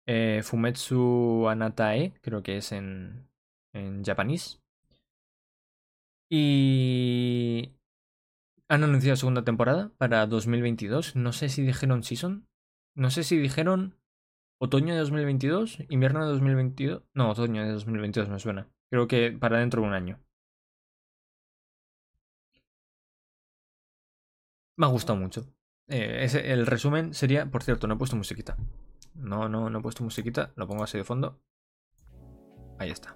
Eh, 0.07 0.41
Fumetsu 0.43 1.49
Anatae, 1.49 2.15
creo 2.21 2.43
que 2.43 2.59
es 2.59 2.73
en, 2.73 3.29
en 3.73 4.05
japonés. 4.05 4.61
Y 6.31 7.73
han 8.69 8.85
anunciado 8.85 9.17
segunda 9.17 9.45
temporada 9.45 9.91
para 9.99 10.27
2022. 10.27 11.17
No 11.17 11.33
sé 11.33 11.49
si 11.49 11.63
dijeron 11.63 12.03
season. 12.03 12.47
No 12.95 13.11
sé 13.11 13.25
si 13.25 13.37
dijeron 13.39 13.97
otoño 14.61 14.95
de 14.95 15.01
2022, 15.01 15.79
invierno 15.89 16.25
de 16.25 16.33
2022. 16.33 17.03
No, 17.15 17.31
otoño 17.31 17.65
de 17.65 17.73
2022 17.73 18.29
me 18.29 18.39
suena. 18.39 18.69
Creo 18.91 19.09
que 19.09 19.33
para 19.33 19.59
dentro 19.59 19.83
de 19.83 19.89
un 19.89 19.95
año. 19.95 20.21
Me 24.81 24.87
ha 24.87 24.89
gustado 24.89 25.19
mucho. 25.19 25.45
Eh, 25.89 26.27
el 26.47 26.67
resumen 26.67 27.13
sería, 27.13 27.51
por 27.51 27.63
cierto, 27.63 27.87
no 27.87 27.93
he 27.93 27.99
puesto 27.99 28.17
musiquita. 28.17 28.57
No, 29.15 29.47
no, 29.47 29.69
no 29.69 29.79
he 29.79 29.83
puesto 29.83 30.03
musiquita. 30.03 30.53
Lo 30.57 30.67
pongo 30.67 30.85
así 30.85 30.97
de 30.97 31.05
fondo. 31.05 31.39
Ahí 32.79 32.89
está. 32.89 33.15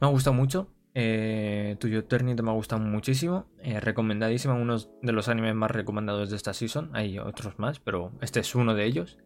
Me 0.00 0.06
ha 0.06 0.10
gustado 0.10 0.34
mucho. 0.34 0.72
Eh, 0.94 1.74
Tuyo 1.80 1.98
Eternity 1.98 2.40
me 2.44 2.50
ha 2.50 2.54
gustado 2.54 2.80
muchísimo. 2.80 3.46
Eh, 3.58 3.80
recomendadísimo, 3.80 4.54
uno 4.54 4.76
de 4.78 5.12
los 5.12 5.28
animes 5.28 5.56
más 5.56 5.72
recomendados 5.72 6.30
de 6.30 6.36
esta 6.36 6.54
season. 6.54 6.90
Hay 6.92 7.18
otros 7.18 7.58
más, 7.58 7.80
pero 7.80 8.12
este 8.20 8.38
es 8.38 8.54
uno 8.54 8.76
de 8.76 8.84
ellos. 8.84 9.18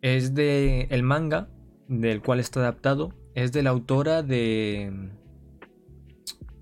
Es 0.00 0.34
de 0.34 0.86
el 0.88 1.02
manga 1.02 1.50
del 1.86 2.22
cual 2.22 2.40
está 2.40 2.60
adaptado. 2.60 3.12
Es 3.34 3.52
de 3.52 3.62
la 3.62 3.68
autora 3.68 4.22
de 4.22 5.10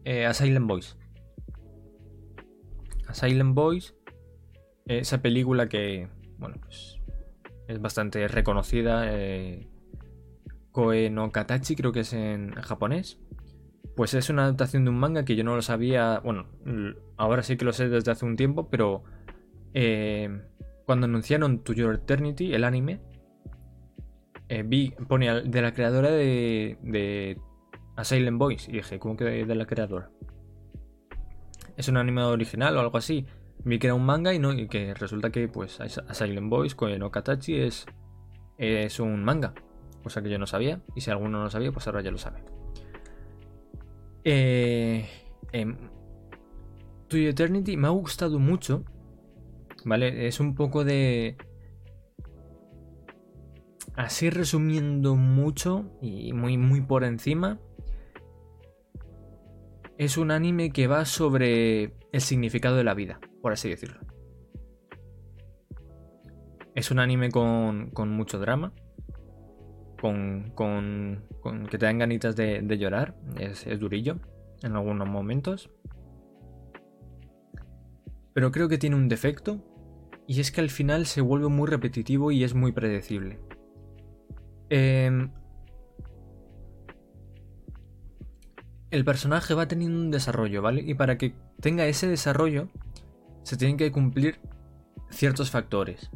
eh, 0.05 0.27
A 0.27 0.35
Silent 0.35 0.67
Voice. 0.67 1.00
A 3.11 3.15
Silent 3.15 3.57
Voice. 3.57 3.93
Esa 4.87 5.21
película 5.21 5.69
que, 5.69 6.09
bueno, 6.39 6.57
pues 6.61 7.01
es 7.67 7.81
bastante 7.81 8.27
reconocida. 8.29 9.03
Eh, 9.07 9.69
Koe 10.71 11.11
no 11.11 11.33
Katachi, 11.33 11.75
creo 11.75 11.91
que 11.91 12.01
es 12.01 12.13
en 12.13 12.53
japonés. 12.53 13.19
Pues 13.97 14.15
es 14.15 14.31
una 14.31 14.45
adaptación 14.45 14.85
de 14.85 14.91
un 14.91 14.99
manga 14.99 15.25
que 15.25 15.35
yo 15.35 15.43
no 15.43 15.57
lo 15.57 15.63
sabía. 15.63 16.21
Bueno, 16.21 16.47
ahora 17.17 17.43
sí 17.43 17.57
que 17.57 17.65
lo 17.65 17.73
sé 17.73 17.89
desde 17.89 18.13
hace 18.13 18.25
un 18.25 18.37
tiempo, 18.37 18.71
pero 18.71 19.03
eh, 19.75 20.43
cuando 20.87 21.07
anunciaron 21.07 21.65
To 21.65 21.73
Your 21.73 21.97
Eternity, 21.97 22.55
el 22.55 22.63
anime, 22.63 23.01
eh, 24.49 24.63
vi, 24.63 24.95
pone 25.09 25.43
de 25.43 25.63
la 25.63 25.73
creadora 25.75 26.11
de, 26.11 26.79
de 26.83 27.41
A 27.97 28.05
Silent. 28.05 28.41
Y 28.69 28.73
dije, 28.73 29.01
¿cómo 29.01 29.17
que 29.17 29.25
de 29.25 29.55
la 29.57 29.67
creadora? 29.67 30.11
¿Es 31.81 31.89
un 31.89 31.97
anime 31.97 32.23
original 32.25 32.77
o 32.77 32.81
algo 32.81 32.99
así? 32.99 33.25
Vi 33.65 33.79
que 33.79 33.87
era 33.87 33.95
un 33.95 34.05
manga 34.05 34.35
y, 34.35 34.39
no, 34.39 34.53
y 34.53 34.69
que 34.69 34.93
resulta 34.93 35.31
que 35.31 35.49
pues 35.49 35.79
Silent 36.13 36.51
Voice, 36.51 36.77
con 36.77 36.97
no 36.99 37.11
Katachi, 37.11 37.57
es, 37.57 37.87
es 38.59 39.01
un 39.01 39.25
manga. 39.25 39.55
Cosa 40.03 40.21
que 40.21 40.29
yo 40.29 40.39
no 40.39 40.47
sabía. 40.47 40.83
Y 40.95 41.01
si 41.01 41.11
alguno 41.11 41.39
no 41.39 41.45
lo 41.45 41.51
sabía, 41.51 41.73
pues 41.73 41.87
ahora 41.87 42.03
ya 42.03 42.11
lo 42.11 42.19
sabe. 42.19 42.45
Eh, 44.25 45.09
to 47.09 47.17
Eternity 47.17 47.79
me 47.79 47.87
ha 47.87 47.93
gustado 47.93 48.39
mucho. 48.39 48.85
¿Vale? 49.87 50.27
Es 50.27 50.39
un 50.39 50.55
poco 50.55 50.85
de. 50.85 51.39
Así 53.97 54.29
resumiendo 54.29 55.17
mucho 55.17 55.97
y 56.03 56.35
muy, 56.35 56.59
muy 56.59 56.83
por 56.83 57.05
encima. 57.05 57.59
Es 60.01 60.17
un 60.17 60.31
anime 60.31 60.71
que 60.71 60.87
va 60.87 61.05
sobre 61.05 61.93
el 62.11 62.23
significado 62.23 62.75
de 62.75 62.85
la 62.85 62.95
vida, 62.95 63.21
por 63.43 63.53
así 63.53 63.69
decirlo. 63.69 64.01
Es 66.75 66.91
un 66.91 67.01
anime 67.01 67.31
con, 67.31 67.91
con 67.91 68.09
mucho 68.09 68.39
drama, 68.39 68.73
con, 70.01 70.53
con, 70.55 71.23
que 71.71 71.77
te 71.77 71.85
dan 71.85 71.99
ganitas 71.99 72.35
de, 72.35 72.79
llorar. 72.79 73.15
Es, 73.39 73.67
es, 73.67 73.79
durillo 73.79 74.17
en 74.63 74.75
algunos 74.75 75.07
momentos. 75.07 75.69
Pero 78.33 78.51
creo 78.53 78.71
que 78.71 78.79
tiene 78.79 78.97
un 78.97 79.11
defecto. 79.11 79.63
Y 80.27 80.41
es 80.41 80.51
que 80.51 80.63
al 80.63 80.71
final 80.71 81.05
se 81.05 81.21
vuelve 81.21 81.49
muy 81.49 81.69
repetitivo 81.69 82.33
y 82.33 82.43
es 82.43 82.55
muy 82.55 82.73
predecible. 82.73 83.39
Em, 84.71 85.31
el 88.91 89.05
personaje 89.05 89.55
va 89.55 89.69
teniendo 89.69 89.99
un 89.99 90.11
desarrollo, 90.11 90.63
¿vale? 90.63 90.83
Y 90.83 90.95
para 90.95 91.17
que 91.19 91.35
tenga 91.61 91.87
ese 91.87 92.09
desarrollo, 92.09 92.69
se 93.43 93.57
tienen 93.57 93.77
que 93.77 93.93
cumplir 93.93 94.41
ciertos 95.11 95.51
factores. 95.51 96.11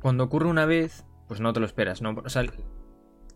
Cuando 0.00 0.24
ocurre 0.24 0.48
una 0.48 0.66
vez, 0.66 1.04
pues 1.28 1.40
no 1.40 1.52
te 1.52 1.60
lo 1.60 1.66
esperas, 1.66 2.02
¿no? 2.02 2.10
O 2.24 2.28
sea, 2.28 2.44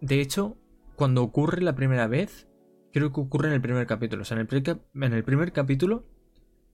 de 0.00 0.20
hecho, 0.20 0.56
cuando 0.96 1.22
ocurre 1.22 1.62
la 1.62 1.74
primera 1.74 2.06
vez, 2.06 2.48
creo 2.92 3.12
que 3.12 3.20
ocurre 3.20 3.48
en 3.48 3.54
el 3.54 3.60
primer 3.60 3.86
capítulo. 3.86 4.22
O 4.22 4.24
sea, 4.24 4.38
en 4.38 4.48
el, 4.50 4.80
en 4.94 5.12
el 5.12 5.24
primer 5.24 5.52
capítulo 5.52 6.04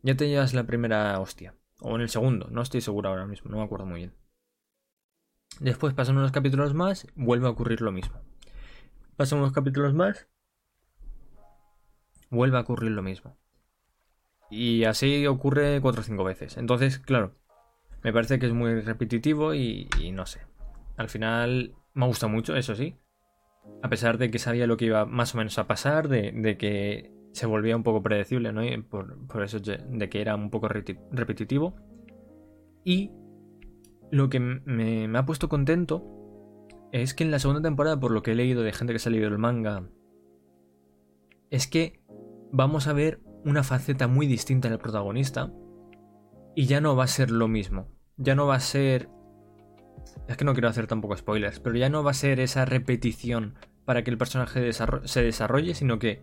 ya 0.02 0.16
te 0.16 0.28
llevas 0.28 0.54
la 0.54 0.64
primera 0.64 1.18
hostia. 1.20 1.54
O 1.80 1.96
en 1.96 2.02
el 2.02 2.08
segundo, 2.08 2.48
no 2.50 2.62
estoy 2.62 2.80
seguro 2.80 3.08
ahora 3.08 3.26
mismo, 3.26 3.50
no 3.50 3.58
me 3.58 3.64
acuerdo 3.64 3.86
muy 3.86 4.00
bien. 4.00 4.14
Después 5.60 5.94
pasan 5.94 6.16
unos 6.16 6.32
capítulos 6.32 6.74
más, 6.74 7.06
vuelve 7.14 7.46
a 7.46 7.50
ocurrir 7.50 7.80
lo 7.80 7.92
mismo. 7.92 8.20
Pasan 9.16 9.40
unos 9.40 9.52
capítulos 9.52 9.94
más, 9.94 10.28
vuelve 12.32 12.58
a 12.58 12.62
ocurrir 12.62 12.90
lo 12.90 13.02
mismo. 13.02 13.36
Y 14.50 14.82
así 14.84 15.26
ocurre 15.28 15.80
cuatro 15.80 16.00
o 16.00 16.04
cinco 16.04 16.24
veces. 16.24 16.56
Entonces, 16.56 16.98
claro, 16.98 17.36
me 18.02 18.12
parece 18.12 18.40
que 18.40 18.46
es 18.46 18.52
muy 18.52 18.80
repetitivo 18.80 19.54
y 19.54 19.88
no 20.12 20.26
sé. 20.26 20.40
Al 20.96 21.08
final 21.08 21.74
me 21.94 22.06
gusta 22.06 22.26
mucho, 22.26 22.56
eso 22.56 22.74
sí. 22.74 22.96
A 23.82 23.88
pesar 23.88 24.18
de 24.18 24.30
que 24.30 24.38
sabía 24.38 24.66
lo 24.66 24.76
que 24.76 24.86
iba 24.86 25.06
más 25.06 25.34
o 25.34 25.38
menos 25.38 25.58
a 25.58 25.66
pasar, 25.66 26.08
de, 26.08 26.56
que 26.58 27.12
se 27.32 27.46
volvía 27.46 27.76
un 27.76 27.82
poco 27.82 28.02
predecible, 28.02 28.52
¿no? 28.52 28.62
por, 28.88 29.42
eso 29.42 29.58
de 29.60 30.08
que 30.08 30.20
era 30.20 30.34
un 30.34 30.50
poco 30.50 30.68
repetitivo. 30.68 31.74
Y 32.84 33.12
lo 34.10 34.28
que 34.28 34.40
me, 34.40 35.18
ha 35.18 35.26
puesto 35.26 35.48
contento 35.48 36.04
es 36.92 37.14
que 37.14 37.24
en 37.24 37.30
la 37.30 37.38
segunda 37.38 37.62
temporada, 37.62 37.98
por 37.98 38.10
lo 38.10 38.22
que 38.22 38.32
he 38.32 38.34
leído 38.34 38.62
de 38.62 38.72
gente 38.72 38.94
que 38.94 39.00
ha 39.04 39.10
leído 39.10 39.28
el 39.28 39.38
manga, 39.38 39.88
es 41.50 41.66
que 41.66 42.00
vamos 42.52 42.86
a 42.86 42.92
ver 42.92 43.20
una 43.44 43.64
faceta 43.64 44.06
muy 44.06 44.26
distinta 44.26 44.68
en 44.68 44.74
el 44.74 44.78
protagonista 44.78 45.52
y 46.54 46.66
ya 46.66 46.80
no 46.80 46.94
va 46.94 47.04
a 47.04 47.08
ser 47.08 47.30
lo 47.30 47.48
mismo. 47.48 47.88
Ya 48.16 48.34
no 48.34 48.46
va 48.46 48.56
a 48.56 48.60
ser 48.60 49.08
es 50.28 50.36
que 50.36 50.44
no 50.44 50.52
quiero 50.52 50.68
hacer 50.68 50.86
tampoco 50.86 51.16
spoilers, 51.16 51.60
pero 51.60 51.76
ya 51.76 51.88
no 51.88 52.02
va 52.02 52.12
a 52.12 52.14
ser 52.14 52.40
esa 52.40 52.64
repetición 52.64 53.54
para 53.84 54.04
que 54.04 54.10
el 54.10 54.18
personaje 54.18 54.72
se 54.72 55.22
desarrolle, 55.22 55.74
sino 55.74 55.98
que 55.98 56.22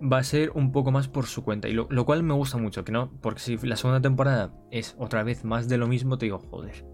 va 0.00 0.18
a 0.18 0.24
ser 0.24 0.50
un 0.50 0.72
poco 0.72 0.90
más 0.90 1.08
por 1.08 1.26
su 1.26 1.44
cuenta. 1.44 1.68
Y 1.68 1.72
lo, 1.72 2.04
cual 2.04 2.22
me 2.22 2.34
gusta 2.34 2.58
mucho, 2.58 2.84
que 2.84 2.92
no, 2.92 3.12
porque 3.20 3.40
si 3.40 3.56
la 3.58 3.76
segunda 3.76 4.00
temporada 4.00 4.52
es 4.70 4.96
otra 4.98 5.22
vez 5.22 5.44
más 5.44 5.68
de 5.68 5.78
lo 5.78 5.86
mismo, 5.86 6.18
te 6.18 6.26
digo, 6.26 6.38
joder, 6.38 6.84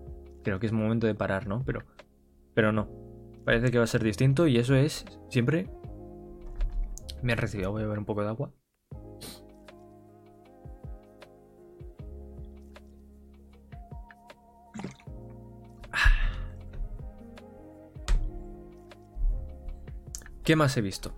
creo 0.44 0.60
que 0.60 0.66
es 0.66 0.72
momento 0.72 1.06
de 1.06 1.14
parar, 1.14 1.46
¿no? 1.46 1.62
Pero, 1.64 1.84
pero 2.54 2.72
no. 2.72 2.88
Parece 3.44 3.70
que 3.70 3.78
va 3.78 3.84
a 3.84 3.88
ser 3.88 4.04
distinto 4.04 4.46
y 4.46 4.58
eso 4.58 4.74
es 4.74 5.06
siempre. 5.30 5.70
Me 7.22 7.32
han 7.32 7.38
recibido, 7.38 7.72
voy 7.72 7.82
a 7.82 7.84
beber 7.84 7.98
un 7.98 8.04
poco 8.04 8.22
de 8.22 8.28
agua. 8.28 8.52
¿Qué 20.48 20.56
más 20.56 20.74
he 20.78 20.80
visto? 20.80 21.12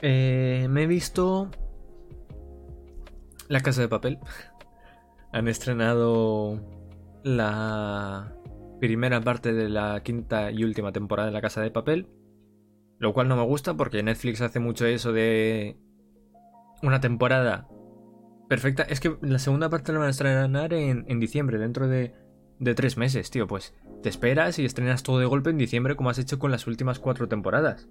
Eh, 0.00 0.68
me 0.70 0.84
he 0.84 0.86
visto 0.86 1.50
La 3.48 3.60
Casa 3.60 3.82
de 3.82 3.88
Papel. 3.88 4.18
Han 5.32 5.48
estrenado 5.48 6.58
la 7.22 8.32
primera 8.80 9.20
parte 9.20 9.52
de 9.52 9.68
la 9.68 10.02
quinta 10.02 10.50
y 10.50 10.64
última 10.64 10.92
temporada 10.92 11.26
de 11.26 11.34
La 11.34 11.42
Casa 11.42 11.60
de 11.60 11.70
Papel. 11.70 12.08
Lo 12.98 13.12
cual 13.12 13.28
no 13.28 13.36
me 13.36 13.44
gusta 13.44 13.74
porque 13.74 14.02
Netflix 14.02 14.40
hace 14.40 14.58
mucho 14.58 14.86
eso 14.86 15.12
de 15.12 15.76
una 16.82 17.00
temporada 17.00 17.68
perfecta. 18.48 18.82
Es 18.82 19.00
que 19.00 19.16
la 19.20 19.38
segunda 19.38 19.70
parte 19.70 19.92
la 19.92 19.98
van 19.98 20.08
a 20.08 20.10
estrenar 20.10 20.72
en, 20.72 21.04
en 21.08 21.20
diciembre, 21.20 21.58
dentro 21.58 21.88
de, 21.88 22.14
de 22.58 22.74
tres 22.74 22.96
meses, 22.96 23.30
tío. 23.30 23.46
Pues 23.46 23.74
te 24.02 24.08
esperas 24.08 24.58
y 24.58 24.64
estrenas 24.64 25.02
todo 25.02 25.18
de 25.18 25.26
golpe 25.26 25.50
en 25.50 25.58
diciembre 25.58 25.96
como 25.96 26.10
has 26.10 26.18
hecho 26.18 26.38
con 26.38 26.50
las 26.50 26.66
últimas 26.66 26.98
cuatro 26.98 27.28
temporadas. 27.28 27.88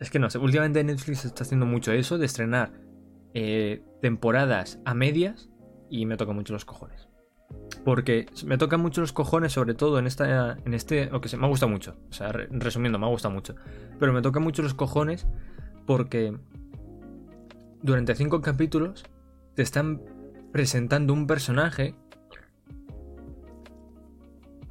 Es 0.00 0.10
que 0.10 0.18
no 0.18 0.30
sé, 0.30 0.38
últimamente 0.38 0.82
Netflix 0.82 1.24
está 1.24 1.44
haciendo 1.44 1.66
mucho 1.66 1.92
eso 1.92 2.18
de 2.18 2.26
estrenar 2.26 2.72
eh, 3.32 3.82
temporadas 4.02 4.80
a 4.84 4.94
medias 4.94 5.50
y 5.88 6.06
me 6.06 6.16
toca 6.16 6.32
mucho 6.32 6.52
los 6.52 6.64
cojones. 6.64 7.08
Porque 7.84 8.26
me 8.46 8.56
tocan 8.56 8.80
mucho 8.80 9.00
los 9.00 9.12
cojones, 9.12 9.52
sobre 9.52 9.74
todo 9.74 9.98
en 9.98 10.06
esta. 10.06 10.56
En 10.64 10.74
este. 10.74 11.10
O 11.12 11.20
que 11.20 11.28
se 11.28 11.36
me 11.36 11.46
gusta 11.46 11.66
mucho. 11.66 11.96
O 12.10 12.12
sea, 12.12 12.32
resumiendo, 12.32 12.98
me 12.98 13.06
gusta 13.06 13.28
mucho. 13.28 13.54
Pero 13.98 14.12
me 14.12 14.22
tocan 14.22 14.42
mucho 14.42 14.62
los 14.62 14.74
cojones 14.74 15.26
porque. 15.86 16.36
durante 17.82 18.14
cinco 18.14 18.40
capítulos 18.40 19.04
te 19.54 19.62
están 19.62 20.00
presentando 20.52 21.12
un 21.12 21.26
personaje 21.26 21.94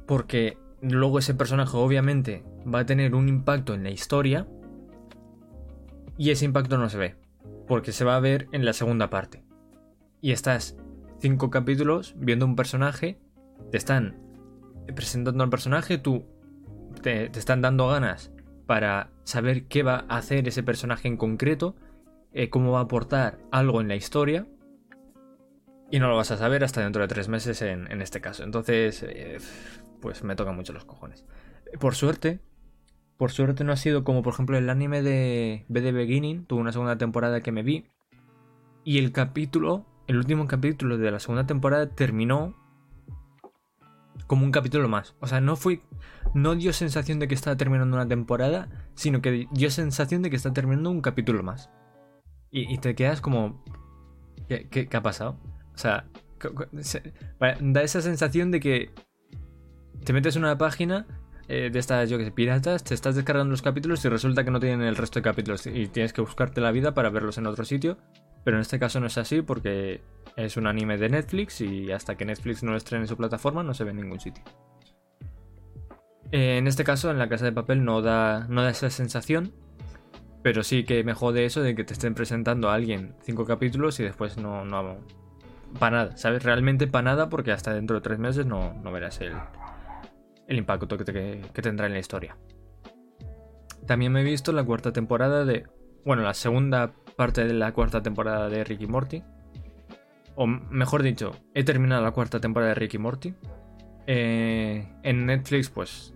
porque 0.06 0.58
luego 0.80 1.18
ese 1.18 1.34
personaje 1.34 1.76
obviamente 1.76 2.44
va 2.72 2.80
a 2.80 2.86
tener 2.86 3.14
un 3.14 3.28
impacto 3.28 3.74
en 3.74 3.84
la 3.84 3.90
historia 3.90 4.46
y 6.16 6.30
ese 6.30 6.44
impacto 6.44 6.78
no 6.78 6.88
se 6.88 6.98
ve 6.98 7.16
porque 7.66 7.92
se 7.92 8.04
va 8.04 8.16
a 8.16 8.20
ver 8.20 8.48
en 8.52 8.64
la 8.64 8.72
segunda 8.72 9.10
parte 9.10 9.42
y 10.20 10.32
estás 10.32 10.76
cinco 11.24 11.50
capítulos 11.50 12.14
viendo 12.18 12.44
un 12.44 12.54
personaje 12.54 13.18
te 13.70 13.78
están 13.78 14.18
presentando 14.94 15.42
al 15.42 15.50
personaje 15.50 15.96
tú 15.96 16.26
te, 17.02 17.30
te 17.30 17.38
están 17.38 17.62
dando 17.62 17.88
ganas 17.88 18.30
para 18.66 19.10
saber 19.24 19.66
qué 19.66 19.82
va 19.82 20.04
a 20.08 20.18
hacer 20.18 20.46
ese 20.46 20.62
personaje 20.62 21.08
en 21.08 21.16
concreto 21.16 21.76
eh, 22.36 22.50
cómo 22.50 22.72
va 22.72 22.80
a 22.80 22.82
aportar 22.82 23.38
algo 23.52 23.80
en 23.80 23.86
la 23.86 23.94
historia. 23.94 24.46
Y 25.88 26.00
no 26.00 26.08
lo 26.08 26.16
vas 26.16 26.32
a 26.32 26.36
saber 26.36 26.64
hasta 26.64 26.80
dentro 26.80 27.00
de 27.00 27.06
tres 27.06 27.28
meses 27.28 27.62
en, 27.62 28.02
este 28.02 28.20
caso. 28.20 28.42
Entonces, 28.42 29.04
eh, 29.08 29.38
pues 30.00 30.24
me 30.24 30.34
toca 30.34 30.50
mucho 30.50 30.72
los 30.72 30.84
cojones. 30.84 31.24
Por 31.78 31.94
suerte, 31.94 32.40
por 33.16 33.30
suerte 33.30 33.62
no 33.62 33.72
ha 33.72 33.76
sido 33.76 34.02
como 34.02 34.22
por 34.22 34.32
ejemplo 34.32 34.58
el 34.58 34.68
anime 34.68 35.02
de 35.02 35.64
BD 35.68 35.92
Beginning. 35.92 36.44
Tuvo 36.44 36.60
una 36.60 36.72
segunda 36.72 36.98
temporada 36.98 37.40
que 37.40 37.52
me 37.52 37.62
vi. 37.62 37.86
Y 38.82 38.98
el 38.98 39.12
capítulo, 39.12 39.86
el 40.06 40.16
último 40.16 40.46
capítulo 40.46 40.98
de 40.98 41.10
la 41.10 41.18
segunda 41.18 41.46
temporada 41.46 41.88
terminó 41.88 42.54
como 44.26 44.44
un 44.44 44.52
capítulo 44.52 44.88
más. 44.88 45.14
O 45.20 45.26
sea, 45.26 45.40
no 45.40 45.56
fue. 45.56 45.80
No 46.34 46.54
dio 46.54 46.72
sensación 46.72 47.18
de 47.18 47.28
que 47.28 47.34
estaba 47.34 47.56
terminando 47.56 47.96
una 47.96 48.08
temporada, 48.08 48.68
sino 48.94 49.22
que 49.22 49.46
dio 49.52 49.70
sensación 49.70 50.22
de 50.22 50.30
que 50.30 50.36
está 50.36 50.52
terminando 50.52 50.90
un 50.90 51.00
capítulo 51.00 51.42
más. 51.42 51.70
Y, 52.50 52.78
te 52.78 52.94
quedas 52.94 53.20
como. 53.20 53.64
¿Qué, 54.48 54.88
ha 54.92 55.02
pasado? 55.02 55.38
O 55.74 55.78
sea, 55.78 56.06
da 57.60 57.82
esa 57.82 58.00
sensación 58.00 58.50
de 58.50 58.60
que 58.60 58.90
te 60.04 60.12
metes 60.12 60.36
en 60.36 60.44
una 60.44 60.56
página 60.56 61.06
eh, 61.48 61.70
de 61.72 61.78
estas, 61.78 62.08
yo 62.08 62.16
que 62.16 62.26
sé, 62.26 62.30
piratas, 62.30 62.84
te 62.84 62.94
estás 62.94 63.16
descargando 63.16 63.50
los 63.50 63.62
capítulos 63.62 64.04
y 64.04 64.08
resulta 64.08 64.44
que 64.44 64.50
no 64.50 64.60
tienen 64.60 64.82
el 64.82 64.96
resto 64.96 65.18
de 65.18 65.24
capítulos 65.24 65.66
y 65.66 65.88
tienes 65.88 66.12
que 66.12 66.20
buscarte 66.20 66.60
la 66.60 66.70
vida 66.70 66.94
para 66.94 67.10
verlos 67.10 67.38
en 67.38 67.46
otro 67.46 67.64
sitio. 67.64 67.98
Pero 68.44 68.58
en 68.58 68.60
este 68.60 68.78
caso 68.78 69.00
no 69.00 69.06
es 69.06 69.18
así 69.18 69.42
porque 69.42 70.02
es 70.36 70.56
un 70.56 70.66
anime 70.66 70.98
de 70.98 71.08
Netflix 71.08 71.60
y 71.60 71.90
hasta 71.90 72.16
que 72.16 72.24
Netflix 72.24 72.62
no 72.62 72.72
lo 72.72 72.76
estrene 72.76 73.04
en 73.04 73.08
su 73.08 73.16
plataforma 73.16 73.62
no 73.62 73.74
se 73.74 73.84
ve 73.84 73.90
en 73.90 73.96
ningún 73.96 74.20
sitio. 74.20 74.44
Eh, 76.32 76.58
en 76.58 76.66
este 76.66 76.84
caso, 76.84 77.10
en 77.10 77.18
la 77.18 77.28
casa 77.28 77.44
de 77.44 77.52
papel 77.52 77.84
no 77.84 78.02
da, 78.02 78.46
no 78.48 78.62
da 78.62 78.70
esa 78.70 78.90
sensación, 78.90 79.52
pero 80.42 80.62
sí 80.62 80.84
que 80.84 81.04
me 81.04 81.14
jode 81.14 81.44
eso 81.44 81.62
de 81.62 81.74
que 81.74 81.84
te 81.84 81.92
estén 81.92 82.14
presentando 82.14 82.68
a 82.68 82.74
alguien 82.74 83.14
cinco 83.22 83.44
capítulos 83.44 84.00
y 84.00 84.02
después 84.02 84.36
no, 84.36 84.64
no 84.64 84.98
para 85.78 85.96
nada, 85.96 86.16
¿sabes? 86.16 86.42
Realmente 86.42 86.86
para 86.86 87.04
nada 87.04 87.28
porque 87.28 87.52
hasta 87.52 87.72
dentro 87.72 87.96
de 87.96 88.02
tres 88.02 88.18
meses 88.18 88.46
no, 88.46 88.74
verás 88.92 89.20
el, 89.20 89.32
el 90.48 90.58
impacto 90.58 90.98
que, 90.98 91.04
que, 91.52 91.62
tendrá 91.62 91.86
en 91.86 91.92
la 91.92 91.98
historia. 91.98 92.36
También 93.86 94.12
me 94.12 94.20
he 94.20 94.24
visto 94.24 94.52
la 94.52 94.64
cuarta 94.64 94.92
temporada 94.92 95.44
de... 95.44 95.66
Bueno, 96.04 96.22
la 96.22 96.34
segunda 96.34 96.92
parte 97.16 97.44
de 97.44 97.54
la 97.54 97.72
cuarta 97.72 98.02
temporada 98.02 98.48
de 98.48 98.64
Ricky 98.64 98.86
Morty. 98.86 99.22
O 100.36 100.46
mejor 100.46 101.02
dicho, 101.02 101.32
he 101.54 101.64
terminado 101.64 102.02
la 102.02 102.10
cuarta 102.10 102.40
temporada 102.40 102.70
de 102.70 102.74
Ricky 102.74 102.98
Morty. 102.98 103.34
Eh, 104.06 104.88
en 105.02 105.26
Netflix, 105.26 105.70
pues, 105.70 106.14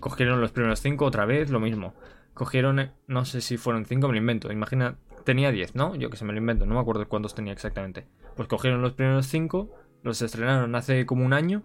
cogieron 0.00 0.40
los 0.40 0.52
primeros 0.52 0.80
cinco 0.80 1.04
otra 1.04 1.24
vez, 1.24 1.50
lo 1.50 1.60
mismo. 1.60 1.94
Cogieron, 2.34 2.80
eh, 2.80 2.92
no 3.06 3.24
sé 3.24 3.40
si 3.40 3.56
fueron 3.56 3.84
5, 3.84 4.08
me 4.08 4.14
lo 4.14 4.18
invento. 4.18 4.50
Imagina, 4.50 4.96
tenía 5.24 5.52
10, 5.52 5.74
¿no? 5.74 5.94
Yo 5.94 6.10
que 6.10 6.16
se 6.16 6.24
me 6.24 6.32
lo 6.32 6.38
invento, 6.38 6.66
no 6.66 6.74
me 6.74 6.80
acuerdo 6.80 7.06
cuántos 7.08 7.34
tenía 7.34 7.52
exactamente. 7.52 8.06
Pues 8.36 8.48
cogieron 8.48 8.82
los 8.82 8.94
primeros 8.94 9.26
5, 9.26 9.70
los 10.02 10.22
estrenaron 10.22 10.74
hace 10.74 11.06
como 11.06 11.24
un 11.24 11.32
año. 11.32 11.62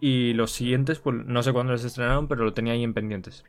Y 0.00 0.32
los 0.32 0.50
siguientes, 0.50 0.98
pues 0.98 1.16
no 1.26 1.42
sé 1.42 1.52
cuándo 1.52 1.72
los 1.72 1.84
estrenaron, 1.84 2.26
pero 2.26 2.44
lo 2.44 2.54
tenía 2.54 2.72
ahí 2.72 2.82
en 2.82 2.94
pendientes. 2.94 3.44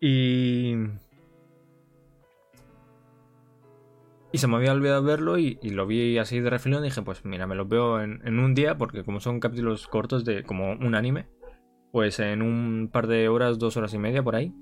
Y. 0.00 0.74
Y 4.32 4.38
se 4.38 4.46
me 4.46 4.56
había 4.56 4.72
olvidado 4.72 5.02
verlo 5.02 5.38
y, 5.38 5.58
lo 5.62 5.86
vi 5.86 6.18
así 6.18 6.40
de 6.40 6.50
refilón 6.50 6.82
y 6.82 6.88
dije, 6.88 7.02
pues 7.02 7.24
mira, 7.24 7.46
me 7.46 7.56
lo 7.56 7.66
veo 7.66 8.00
en, 8.00 8.38
un 8.38 8.54
día 8.54 8.78
porque 8.78 9.02
como 9.02 9.20
son 9.20 9.40
capítulos 9.40 9.88
cortos 9.88 10.24
de 10.24 10.44
como 10.44 10.72
un 10.72 10.94
anime, 10.94 11.28
pues 11.90 12.20
en 12.20 12.42
un 12.42 12.88
par 12.92 13.08
de 13.08 13.28
horas, 13.28 13.58
dos 13.58 13.76
horas 13.76 13.92
y 13.92 13.98
media 13.98 14.22
por 14.22 14.36
ahí, 14.36 14.54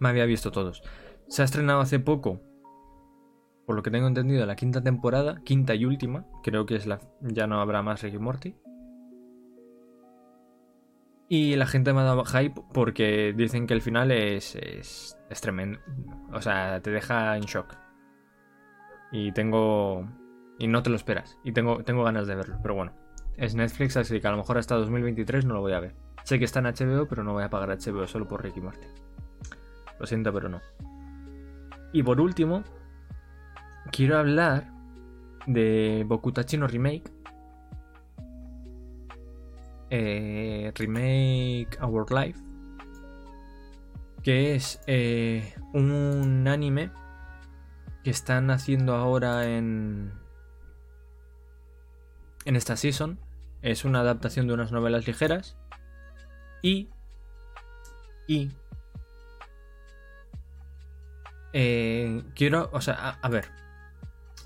me 0.00 0.10
había 0.10 0.26
visto 0.26 0.50
todos. 0.50 0.82
Se 1.28 1.40
ha 1.40 1.46
estrenado 1.46 1.80
hace 1.80 1.98
poco, 1.98 2.42
por 3.64 3.74
lo 3.74 3.82
que 3.82 3.90
tengo 3.90 4.06
entendido, 4.06 4.44
la 4.44 4.56
quinta 4.56 4.82
temporada, 4.82 5.40
quinta 5.42 5.74
y 5.74 5.86
última, 5.86 6.26
creo 6.42 6.66
que 6.66 6.76
es 6.76 6.86
la... 6.86 7.00
ya 7.22 7.46
no 7.46 7.60
habrá 7.60 7.82
más 7.82 8.02
Ricky 8.02 8.18
Morty. 8.18 8.54
Y 11.26 11.56
la 11.56 11.66
gente 11.66 11.94
me 11.94 12.00
ha 12.00 12.04
dado 12.04 12.26
hype 12.26 12.60
porque 12.74 13.32
dicen 13.34 13.66
que 13.66 13.72
el 13.72 13.80
final 13.80 14.10
es, 14.10 14.56
es, 14.56 15.18
es 15.30 15.40
tremendo. 15.40 15.80
O 16.34 16.42
sea, 16.42 16.82
te 16.82 16.90
deja 16.90 17.38
en 17.38 17.44
shock. 17.44 17.83
Y 19.14 19.30
tengo... 19.30 20.08
Y 20.58 20.66
no 20.66 20.82
te 20.82 20.90
lo 20.90 20.96
esperas. 20.96 21.38
Y 21.44 21.52
tengo, 21.52 21.84
tengo 21.84 22.02
ganas 22.02 22.26
de 22.26 22.34
verlo, 22.34 22.58
pero 22.60 22.74
bueno. 22.74 22.92
Es 23.36 23.54
Netflix, 23.54 23.96
así 23.96 24.20
que 24.20 24.26
a 24.26 24.32
lo 24.32 24.38
mejor 24.38 24.58
hasta 24.58 24.74
2023 24.74 25.44
no 25.44 25.54
lo 25.54 25.60
voy 25.60 25.72
a 25.72 25.78
ver. 25.78 25.94
Sé 26.24 26.40
que 26.40 26.44
está 26.44 26.58
en 26.58 26.66
HBO, 26.66 27.06
pero 27.06 27.22
no 27.22 27.32
voy 27.32 27.44
a 27.44 27.48
pagar 27.48 27.68
HBO 27.68 28.08
solo 28.08 28.26
por 28.26 28.42
Ricky 28.42 28.60
Martin. 28.60 28.90
Lo 30.00 30.06
siento, 30.06 30.32
pero 30.32 30.48
no. 30.48 30.60
Y 31.92 32.02
por 32.02 32.20
último, 32.20 32.64
quiero 33.92 34.18
hablar 34.18 34.72
de 35.46 36.04
Bokutachi 36.08 36.56
no 36.56 36.66
Remake. 36.66 37.04
Eh, 39.90 40.72
remake 40.74 41.78
Our 41.80 42.12
Life. 42.12 42.40
Que 44.24 44.56
es 44.56 44.80
eh, 44.88 45.54
un 45.72 46.48
anime 46.48 46.90
que 48.04 48.10
están 48.10 48.50
haciendo 48.50 48.94
ahora 48.94 49.48
en, 49.48 50.12
en 52.44 52.54
esta 52.54 52.76
season. 52.76 53.18
Es 53.62 53.86
una 53.86 54.00
adaptación 54.00 54.46
de 54.46 54.52
unas 54.54 54.70
novelas 54.70 55.06
ligeras. 55.06 55.56
Y. 56.62 56.90
Y. 58.28 58.50
Eh, 61.54 62.22
quiero. 62.34 62.68
O 62.72 62.80
sea, 62.82 63.18
a, 63.20 63.28
ver. 63.30 63.46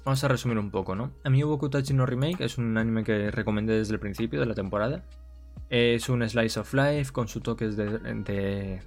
Vamos 0.05 0.23
a 0.23 0.29
resumir 0.29 0.59
un 0.59 0.71
poco, 0.71 0.95
¿no? 0.95 1.13
A 1.25 1.31
mí 1.31 1.43
Bokutachi 1.43 1.93
no 1.93 2.07
Remake 2.07 2.45
es 2.45 2.59
un 2.59 2.79
anime 2.79 3.03
que 3.03 3.31
recomendé 3.33 3.77
desde 3.77 3.95
el 3.95 4.01
principio 4.01 4.39
de 4.39 4.47
la 4.47 4.55
temporada. 4.55 5.05
Es 5.69 6.09
un 6.09 6.27
slice 6.27 6.61
of 6.61 6.73
life 6.73 7.13
con 7.13 7.27
sus 7.27 7.43
toques 7.43 7.77
de, 7.77 7.99
de, 7.99 8.81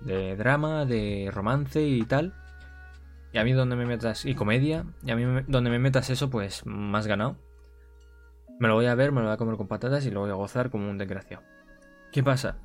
de, 0.00 0.36
drama, 0.36 0.84
de 0.84 1.30
romance 1.32 1.80
y 1.80 2.02
tal. 2.02 2.34
Y 3.32 3.38
a 3.38 3.44
mí 3.44 3.52
donde 3.52 3.76
me 3.76 3.86
metas... 3.86 4.24
Y 4.26 4.34
comedia. 4.34 4.84
Y 5.04 5.10
a 5.10 5.16
mí 5.16 5.42
donde 5.48 5.70
me 5.70 5.78
metas 5.78 6.10
eso, 6.10 6.30
pues 6.30 6.66
más 6.66 7.06
ganado. 7.06 7.36
Me 8.58 8.68
lo 8.68 8.74
voy 8.74 8.86
a 8.86 8.94
ver, 8.94 9.12
me 9.12 9.20
lo 9.20 9.26
voy 9.26 9.34
a 9.34 9.38
comer 9.38 9.56
con 9.56 9.68
patatas 9.68 10.04
y 10.06 10.10
lo 10.10 10.20
voy 10.20 10.30
a 10.30 10.34
gozar 10.34 10.70
como 10.70 10.88
un 10.88 10.98
desgraciado. 10.98 11.42
¿Qué 12.12 12.22
pasa? 12.22 12.58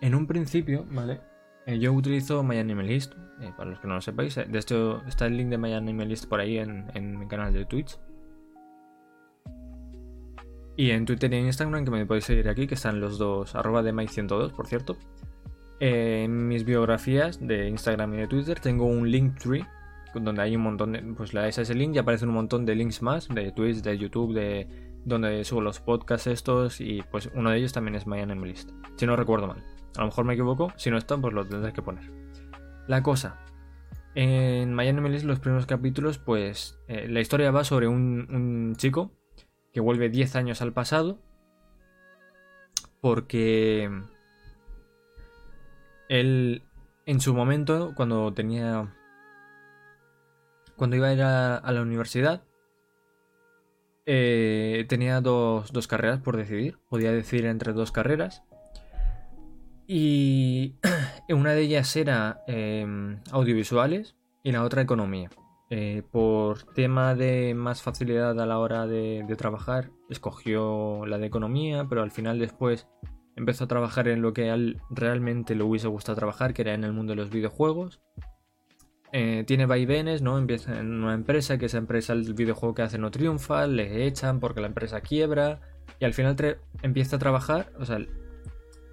En 0.00 0.14
un 0.14 0.26
principio, 0.26 0.84
¿vale? 0.90 1.20
Eh, 1.66 1.78
yo 1.78 1.92
utilizo 1.92 2.42
MyAnimeList, 2.42 3.14
eh, 3.40 3.52
para 3.56 3.70
los 3.70 3.80
que 3.80 3.88
no 3.88 3.94
lo 3.94 4.00
sepáis. 4.00 4.36
Eh, 4.36 4.46
de 4.46 4.58
hecho, 4.58 5.02
está 5.06 5.26
el 5.26 5.36
link 5.36 5.48
de 5.48 5.58
MyAnimeList 5.58 6.26
por 6.26 6.40
ahí 6.40 6.58
en, 6.58 7.18
mi 7.18 7.26
canal 7.26 7.52
de 7.52 7.64
Twitch. 7.64 7.98
Y 10.76 10.90
en 10.90 11.06
Twitter 11.06 11.32
y 11.32 11.36
en 11.36 11.46
Instagram, 11.46 11.84
que 11.84 11.90
me 11.90 12.04
podéis 12.04 12.24
seguir 12.24 12.48
aquí, 12.48 12.66
que 12.66 12.74
están 12.74 13.00
los 13.00 13.16
dos, 13.16 13.54
arroba 13.54 13.82
de 13.82 13.94
My102, 13.94 14.52
por 14.52 14.66
cierto. 14.66 14.96
En 15.80 16.48
mis 16.48 16.64
biografías 16.64 17.44
de 17.44 17.68
Instagram 17.68 18.14
y 18.14 18.16
de 18.18 18.26
Twitter 18.28 18.60
tengo 18.60 18.86
un 18.86 19.10
link 19.10 19.38
tree 19.38 19.64
donde 20.22 20.42
hay 20.42 20.56
un 20.56 20.62
montón 20.62 20.92
de. 20.92 21.02
Pues 21.02 21.34
le 21.34 21.40
dais 21.40 21.58
a 21.58 21.62
ese 21.62 21.74
link 21.74 21.94
y 21.94 21.98
aparecen 21.98 22.28
un 22.28 22.36
montón 22.36 22.64
de 22.64 22.74
links 22.74 23.02
más, 23.02 23.28
de 23.28 23.52
Twitch, 23.52 23.82
de 23.82 23.98
YouTube, 23.98 24.34
de 24.34 24.68
donde 25.04 25.44
subo 25.44 25.60
los 25.60 25.80
podcasts 25.80 26.26
estos, 26.26 26.80
y 26.80 27.02
pues 27.10 27.30
uno 27.34 27.50
de 27.50 27.58
ellos 27.58 27.72
también 27.72 27.94
es 27.94 28.06
My 28.06 28.20
Anime 28.20 28.46
List. 28.46 28.70
Si 28.96 29.06
no 29.06 29.16
recuerdo 29.16 29.46
mal. 29.46 29.62
A 29.96 30.00
lo 30.00 30.06
mejor 30.06 30.24
me 30.24 30.34
equivoco, 30.34 30.72
si 30.76 30.90
no 30.90 30.96
está, 30.96 31.16
pues 31.18 31.34
lo 31.34 31.46
tendré 31.46 31.72
que 31.72 31.82
poner. 31.82 32.10
La 32.86 33.02
cosa. 33.02 33.40
En 34.14 34.74
My 34.74 34.88
Anime 34.88 35.10
List, 35.10 35.24
los 35.24 35.40
primeros 35.40 35.66
capítulos, 35.66 36.18
pues 36.18 36.78
eh, 36.88 37.06
la 37.08 37.20
historia 37.20 37.50
va 37.50 37.64
sobre 37.64 37.88
un, 37.88 38.26
un 38.30 38.74
chico 38.76 39.12
que 39.72 39.80
vuelve 39.80 40.08
10 40.08 40.36
años 40.36 40.62
al 40.62 40.72
pasado. 40.72 41.18
Porque 43.00 43.90
él, 46.20 46.62
en 47.06 47.20
su 47.20 47.34
momento, 47.34 47.92
cuando 47.94 48.32
tenía 48.32 48.92
cuando 50.76 50.96
iba 50.96 51.08
a 51.08 51.12
ir 51.12 51.22
a, 51.22 51.72
la 51.72 51.82
universidad, 51.82 52.42
eh, 54.06 54.84
tenía 54.88 55.20
dos, 55.20 55.88
carreras 55.88 56.20
por 56.20 56.36
decidir. 56.36 56.78
Podía 56.88 57.12
decidir 57.12 57.46
entre 57.46 57.72
dos 57.72 57.92
carreras. 57.92 58.42
Y 59.86 60.74
Una 61.28 61.52
de 61.52 61.62
ellas 61.62 61.94
era 61.96 62.42
em, 62.46 63.20
audiovisuales 63.30 64.16
y 64.42 64.52
la 64.52 64.64
otra 64.64 64.82
economía. 64.82 65.30
Eh, 65.70 66.02
por 66.10 66.62
tema 66.74 67.14
de 67.14 67.54
más 67.54 67.82
facilidad 67.82 68.38
a 68.38 68.46
la 68.46 68.58
hora 68.58 68.86
de, 68.86 69.24
trabajar, 69.36 69.90
escogió 70.10 71.06
la 71.06 71.18
de 71.18 71.26
economía, 71.26 71.86
pero 71.88 72.02
al 72.02 72.10
final 72.10 72.38
después 72.38 72.86
empezó 73.36 73.64
a 73.64 73.68
trabajar 73.68 74.08
en 74.08 74.22
lo 74.22 74.32
que 74.32 74.76
realmente 74.90 75.54
le 75.54 75.62
hubiese 75.62 75.88
gustado 75.88 76.16
trabajar, 76.16 76.54
que 76.54 76.62
era 76.62 76.74
en 76.74 76.84
el 76.84 76.92
mundo 76.92 77.12
de 77.12 77.16
los 77.16 77.30
videojuegos. 77.30 78.00
Eh, 79.12 79.44
tiene 79.46 79.66
vaivenes, 79.66 80.22
¿no? 80.22 80.38
Empieza 80.38 80.78
en 80.78 81.02
una 81.02 81.14
empresa, 81.14 81.58
que 81.58 81.66
esa 81.66 81.78
empresa, 81.78 82.12
el 82.12 82.34
videojuego 82.34 82.74
que 82.74 82.82
hace 82.82 82.98
no 82.98 83.10
triunfa, 83.10 83.66
le 83.66 84.06
echan 84.06 84.40
porque 84.40 84.60
la 84.60 84.66
empresa 84.66 85.00
quiebra, 85.00 85.60
y 86.00 86.04
al 86.04 86.14
final 86.14 86.58
empieza 86.82 87.16
a 87.16 87.18
trabajar, 87.18 87.72
o 87.78 87.84
sea, 87.84 87.98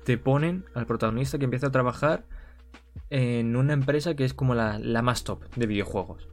te 0.04 0.17
ponen 0.17 0.65
al 0.73 0.86
protagonista 0.86 1.38
que 1.38 1.45
empieza 1.45 1.67
a 1.67 1.71
trabajar 1.71 2.25
en 3.10 3.56
una 3.56 3.73
empresa 3.73 4.15
que 4.15 4.25
es 4.25 4.34
como 4.34 4.56
la, 4.56 4.80
más 5.01 5.23
top 5.23 5.43
de 5.56 5.65
videojuegos. 5.65 6.30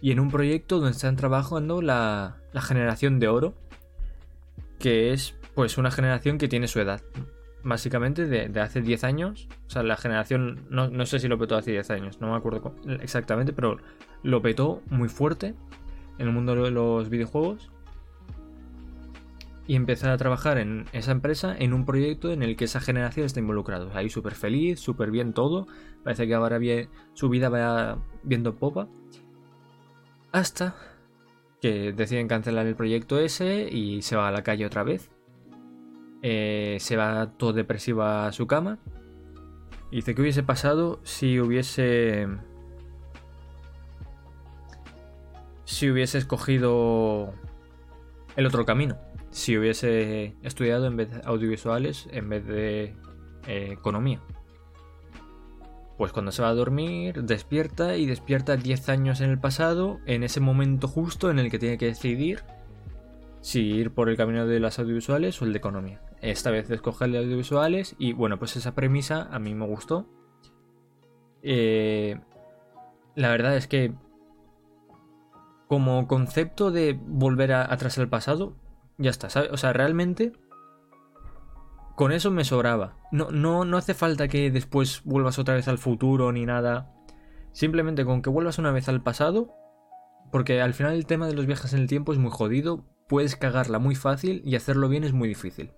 Y 0.00 0.12
en 0.12 0.20
un 0.20 0.30
proyecto 0.30 0.76
donde 0.76 0.92
están 0.92 1.16
trabajando 1.16 1.82
la, 1.82 2.36
la 2.52 2.60
generación 2.60 3.18
de 3.18 3.28
oro, 3.28 3.54
que 4.78 5.12
es 5.12 5.34
pues 5.54 5.78
una 5.78 5.90
generación 5.90 6.38
que 6.38 6.48
tiene 6.48 6.68
su 6.68 6.80
edad. 6.80 7.02
Básicamente 7.66 8.26
de, 8.26 8.60
hace 8.60 8.80
10 8.80 9.02
años. 9.02 9.48
O 9.66 9.70
sea, 9.70 9.82
la 9.82 9.96
generación, 9.96 10.66
no, 10.70 11.04
sé 11.04 11.18
si 11.18 11.26
lo 11.26 11.36
petó 11.36 11.56
hace 11.56 11.72
10 11.72 11.90
años, 11.90 12.20
no 12.20 12.30
me 12.30 12.36
acuerdo 12.36 12.76
exactamente, 13.00 13.52
pero 13.52 13.78
lo 14.22 14.40
petó 14.40 14.82
muy 14.88 15.08
fuerte 15.08 15.56
en 16.18 16.28
el 16.28 16.32
mundo 16.32 16.54
de 16.54 16.70
los 16.70 17.10
videojuegos 17.10 17.72
y 19.66 19.74
empezar 19.74 20.10
a 20.10 20.16
trabajar 20.16 20.58
en 20.58 20.84
esa 20.92 21.10
empresa 21.10 21.56
en 21.58 21.72
un 21.72 21.84
proyecto 21.84 22.30
en 22.30 22.44
el 22.44 22.54
que 22.54 22.66
esa 22.66 22.78
generación 22.78 23.26
está 23.26 23.40
involucrada. 23.40 23.90
Ahí 23.98 24.10
súper 24.10 24.36
feliz, 24.36 24.78
súper 24.78 25.10
bien 25.10 25.32
todo. 25.32 25.66
Parece 26.04 26.28
que 26.28 26.34
ahora 26.34 26.58
bien, 26.58 26.88
su 27.14 27.28
vida 27.28 27.48
va 27.48 27.98
viendo 28.22 28.54
popa. 28.54 28.86
Hasta 30.30 30.76
que 31.60 31.92
deciden 31.92 32.28
cancelar 32.28 32.64
el 32.68 32.76
proyecto 32.76 33.18
ese 33.18 33.68
y 33.68 34.02
se 34.02 34.14
va 34.14 34.28
a 34.28 34.30
la 34.30 34.44
calle 34.44 34.66
otra 34.66 34.84
vez. 34.84 35.10
Eh, 36.22 36.78
se 36.80 36.96
va 36.96 37.32
todo 37.36 37.52
depresivo 37.52 38.02
a 38.02 38.32
su 38.32 38.46
cama. 38.46 38.78
Y 39.90 39.96
dice 39.96 40.14
que 40.14 40.22
hubiese 40.22 40.42
pasado 40.42 41.00
si 41.04 41.38
hubiese... 41.40 42.26
Si 45.64 45.90
hubiese 45.90 46.18
escogido 46.18 47.34
el 48.36 48.46
otro 48.46 48.64
camino 48.64 48.96
si 49.36 49.58
hubiese 49.58 50.34
estudiado 50.42 50.86
en 50.86 50.96
vez 50.96 51.10
de 51.10 51.20
audiovisuales 51.24 52.08
en 52.10 52.30
vez 52.30 52.46
de 52.46 52.94
eh, 53.46 53.68
economía. 53.70 54.22
Pues 55.98 56.10
cuando 56.10 56.32
se 56.32 56.40
va 56.40 56.48
a 56.48 56.54
dormir, 56.54 57.22
despierta 57.22 57.98
y 57.98 58.06
despierta 58.06 58.56
10 58.56 58.88
años 58.88 59.20
en 59.20 59.28
el 59.28 59.38
pasado, 59.38 59.98
en 60.06 60.22
ese 60.22 60.40
momento 60.40 60.88
justo 60.88 61.30
en 61.30 61.38
el 61.38 61.50
que 61.50 61.58
tiene 61.58 61.76
que 61.76 61.84
decidir 61.84 62.44
si 63.46 63.60
ir 63.60 63.92
por 63.92 64.08
el 64.08 64.16
camino 64.16 64.44
de 64.44 64.58
las 64.58 64.80
audiovisuales 64.80 65.40
o 65.40 65.44
el 65.44 65.52
de 65.52 65.58
economía. 65.58 66.00
Esta 66.20 66.50
vez 66.50 66.68
escoge 66.68 67.04
el 67.04 67.12
de 67.12 67.18
audiovisuales 67.18 67.94
y 67.96 68.12
bueno, 68.12 68.40
pues 68.40 68.56
esa 68.56 68.74
premisa 68.74 69.28
a 69.30 69.38
mí 69.38 69.54
me 69.54 69.64
gustó. 69.64 70.08
Eh, 71.42 72.18
la 73.14 73.28
verdad 73.28 73.56
es 73.56 73.68
que 73.68 73.94
como 75.68 76.08
concepto 76.08 76.72
de 76.72 76.98
volver 77.00 77.52
atrás 77.52 77.96
al 77.98 78.08
pasado, 78.08 78.56
ya 78.98 79.10
está, 79.10 79.30
¿sabes? 79.30 79.52
O 79.52 79.56
sea, 79.56 79.72
realmente 79.72 80.32
con 81.94 82.10
eso 82.10 82.32
me 82.32 82.42
sobraba. 82.42 82.96
No, 83.12 83.30
no, 83.30 83.64
no 83.64 83.76
hace 83.76 83.94
falta 83.94 84.26
que 84.26 84.50
después 84.50 85.02
vuelvas 85.04 85.38
otra 85.38 85.54
vez 85.54 85.68
al 85.68 85.78
futuro 85.78 86.32
ni 86.32 86.46
nada. 86.46 86.92
Simplemente 87.52 88.04
con 88.04 88.22
que 88.22 88.30
vuelvas 88.30 88.58
una 88.58 88.72
vez 88.72 88.88
al 88.88 89.04
pasado, 89.04 89.54
porque 90.32 90.60
al 90.60 90.74
final 90.74 90.94
el 90.94 91.06
tema 91.06 91.28
de 91.28 91.34
los 91.34 91.46
viajes 91.46 91.74
en 91.74 91.78
el 91.78 91.86
tiempo 91.86 92.12
es 92.12 92.18
muy 92.18 92.32
jodido, 92.32 92.84
puedes 93.08 93.36
cagarla 93.36 93.78
muy 93.78 93.94
fácil 93.94 94.42
y 94.44 94.56
hacerlo 94.56 94.88
bien 94.88 95.04
es 95.04 95.12
muy 95.12 95.28
difícil. 95.28 95.70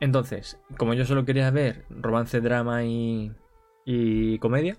Entonces, 0.00 0.58
como 0.78 0.94
yo 0.94 1.04
solo 1.04 1.24
quería 1.24 1.50
ver 1.50 1.84
romance, 1.90 2.40
drama 2.40 2.84
y, 2.84 3.32
y 3.84 4.38
comedia, 4.38 4.76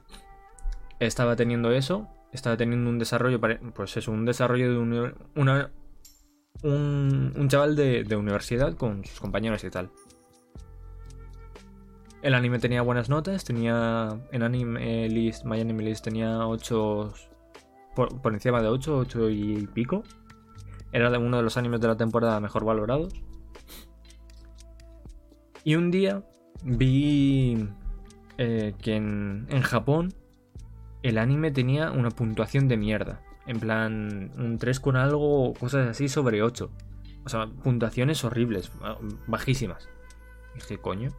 estaba 1.00 1.36
teniendo 1.36 1.72
eso, 1.72 2.08
estaba 2.32 2.58
teniendo 2.58 2.90
un 2.90 2.98
desarrollo, 2.98 3.40
pues 3.74 3.98
eso, 3.98 4.12
un 4.12 4.26
desarrollo 4.26 4.72
de 4.72 4.78
una, 5.36 5.72
un, 6.64 7.48
chaval 7.48 7.76
de, 7.76 8.16
universidad 8.16 8.76
con 8.76 9.04
sus 9.06 9.20
compañeros 9.20 9.64
y 9.64 9.70
tal. 9.70 9.90
El 12.22 12.36
anime 12.36 12.60
tenía 12.60 12.84
buenas 12.84 13.10
notas, 13.10 13.44
tenía 13.44 14.10
en 14.32 14.44
Anime 14.44 15.10
List, 15.10 15.44
My 15.44 15.60
Anime 15.60 15.84
List 15.84 16.04
tenía 16.04 16.46
8, 16.48 17.14
por, 17.96 18.34
encima 18.34 18.62
de 18.62 18.68
8, 18.68 18.98
8 18.98 19.30
y 19.30 19.68
pico. 19.74 20.04
Era 20.92 21.18
uno 21.18 21.38
de 21.38 21.44
los 21.44 21.58
animes 21.58 21.82
de 21.82 21.88
la 21.88 21.98
temporada 21.98 22.40
mejor 22.40 22.66
valorados. 22.66 23.14
Y 25.64 25.76
un 25.76 25.92
día 25.92 26.24
vi 26.64 27.70
eh, 28.38 28.74
que 28.82 28.96
en, 28.96 29.48
en 29.50 29.62
Japón 29.62 30.14
el 31.04 31.18
anime 31.18 31.52
tenía 31.52 31.92
una 31.92 32.10
puntuación 32.10 32.68
de 32.68 32.78
mierda. 32.78 33.22
En 33.48 33.60
plan, 33.60 34.32
un 34.38 34.58
3 34.58 34.80
con 34.80 34.96
algo, 34.96 35.54
cosas 35.54 35.88
así 35.90 36.08
sobre 36.08 36.44
8. 36.44 36.70
O 37.26 37.30
sea, 37.30 37.48
puntuaciones 37.48 38.24
horribles, 38.24 38.72
bajísimas. 39.28 39.90
dije, 40.56 40.78
coño. 40.78 41.12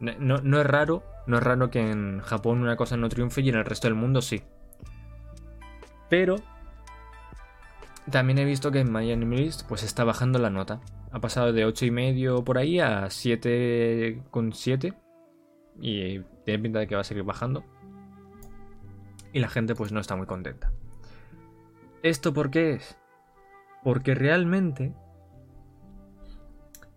No, 0.00 0.38
no, 0.38 0.60
es 0.60 0.66
raro, 0.66 1.02
no 1.26 1.38
es 1.38 1.42
raro 1.42 1.70
que 1.70 1.90
en 1.90 2.20
Japón 2.20 2.60
una 2.60 2.76
cosa 2.76 2.96
no 2.96 3.08
triunfe 3.08 3.40
y 3.40 3.48
en 3.48 3.56
el 3.56 3.64
resto 3.64 3.88
del 3.88 3.96
mundo 3.96 4.22
sí. 4.22 4.42
Pero 6.08 6.36
también 8.10 8.38
he 8.38 8.44
visto 8.44 8.70
que 8.70 8.80
en 8.80 8.90
Miami 8.90 9.36
List 9.36 9.62
pues 9.68 9.82
está 9.82 10.04
bajando 10.04 10.38
la 10.38 10.50
nota. 10.50 10.80
Ha 11.10 11.20
pasado 11.20 11.52
de 11.52 11.66
8,5 11.66 12.44
por 12.44 12.58
ahí 12.58 12.80
a 12.80 13.06
7,7 13.06 14.94
y 15.80 16.20
tiene 16.44 16.62
pinta 16.62 16.80
de 16.80 16.86
que 16.86 16.94
va 16.94 17.00
a 17.02 17.04
seguir 17.04 17.24
bajando. 17.24 17.64
Y 19.32 19.40
la 19.40 19.48
gente 19.48 19.74
pues 19.74 19.92
no 19.92 20.00
está 20.00 20.16
muy 20.16 20.26
contenta. 20.26 20.72
¿Esto 22.02 22.32
por 22.32 22.50
qué 22.50 22.72
es? 22.74 22.96
Porque 23.82 24.14
realmente, 24.14 24.94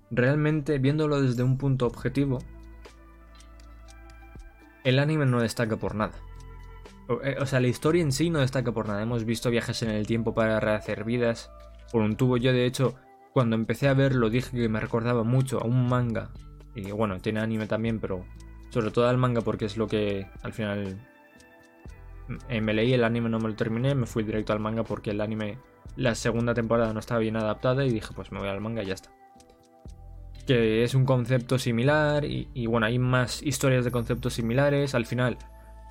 realmente 0.10 0.78
viéndolo 0.80 1.22
desde 1.22 1.44
un 1.44 1.58
punto 1.58 1.88
objetivo, 1.88 2.40
el 4.84 5.00
anime 5.00 5.26
no 5.26 5.42
destaca 5.42 5.78
por 5.78 5.96
nada. 5.96 6.14
O, 7.08 7.22
eh, 7.22 7.38
sea, 7.46 7.60
la 7.60 7.68
historia 7.68 8.02
en 8.02 8.12
sí 8.12 8.30
no 8.30 8.40
destaca 8.40 8.72
por 8.72 8.88
nada. 8.88 9.02
Hemos 9.02 9.26
visto 9.26 9.50
viajes 9.50 9.82
en 9.84 9.90
el 9.90 10.08
tiempo 10.08 10.34
para 10.34 10.60
rehacer 10.60 11.04
vidas 11.04 11.52
por 11.92 12.02
un 12.02 12.16
tubo. 12.16 12.38
Yo 12.38 12.54
de 12.54 12.66
hecho, 12.66 12.96
cuando 13.34 13.56
empecé 13.56 13.88
a 13.88 13.94
verlo 13.94 14.30
dije 14.30 14.56
que 14.56 14.70
me 14.70 14.80
recordaba 14.80 15.24
mucho 15.24 15.62
a 15.62 15.66
un 15.66 15.88
manga. 15.88 16.30
Y 16.76 16.92
bueno, 16.92 17.20
tiene 17.20 17.42
anime 17.42 17.68
también, 17.68 18.00
pero 18.00 18.26
sobre 18.70 18.92
todo 18.92 19.08
al 19.08 19.18
manga 19.18 19.42
porque 19.42 19.66
es 19.66 19.78
lo 19.78 19.88
que 19.88 20.28
al 20.42 20.54
final 20.54 20.98
eh, 22.50 22.62
me 22.62 22.74
leí 22.74 22.94
el 22.94 23.04
anime, 23.04 23.30
no 23.30 23.40
me 23.40 23.50
lo 23.50 23.56
terminé, 23.56 23.96
me 23.96 24.06
fui 24.06 24.24
directo 24.24 24.54
al 24.54 24.60
manga 24.60 24.84
porque 24.84 25.12
el 25.12 25.22
anime, 25.22 25.58
la 25.96 26.16
segunda 26.16 26.54
temporada 26.54 26.94
no 26.94 27.00
estaba 27.00 27.20
bien 27.20 27.36
adaptada 27.36 27.86
y 27.86 27.92
dije, 27.92 28.14
pues 28.16 28.32
me 28.32 28.40
voy 28.40 28.50
al 28.50 28.62
manga 28.62 28.84
y 28.84 28.88
ya 28.88 28.94
está. 28.94 29.12
Que 30.48 30.84
es 30.84 30.96
un 30.96 31.06
concepto 31.06 31.60
similar 31.60 32.26
y, 32.26 32.66
bueno, 32.66 32.88
hay 32.88 32.98
más 33.00 33.44
historias 33.44 33.86
de 33.86 33.92
conceptos 33.92 34.34
similares. 34.34 34.96
Al 34.96 35.06
final, 35.06 35.38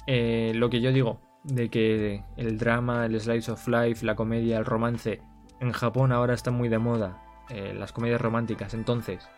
eh, 0.06 0.52
lo 0.54 0.70
que 0.70 0.80
yo 0.80 0.92
digo, 0.92 1.20
de 1.44 1.68
que 1.68 2.24
el 2.36 2.58
drama, 2.58 3.06
el 3.06 3.20
slice 3.20 3.52
of 3.52 3.66
life, 3.68 4.04
la 4.04 4.16
comedia, 4.16 4.58
el 4.58 4.64
romance, 4.64 5.20
en 5.60 5.72
Japón 5.72 6.12
ahora 6.12 6.34
está 6.34 6.50
muy 6.50 6.68
de 6.68 6.78
moda, 6.78 7.22
eh, 7.48 7.74
las 7.74 7.92
comedias 7.92 8.20
románticas, 8.20 8.74
entonces 8.74 9.28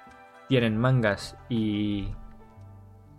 tienen 0.49 0.77
mangas 0.77 1.37
y 1.49 2.09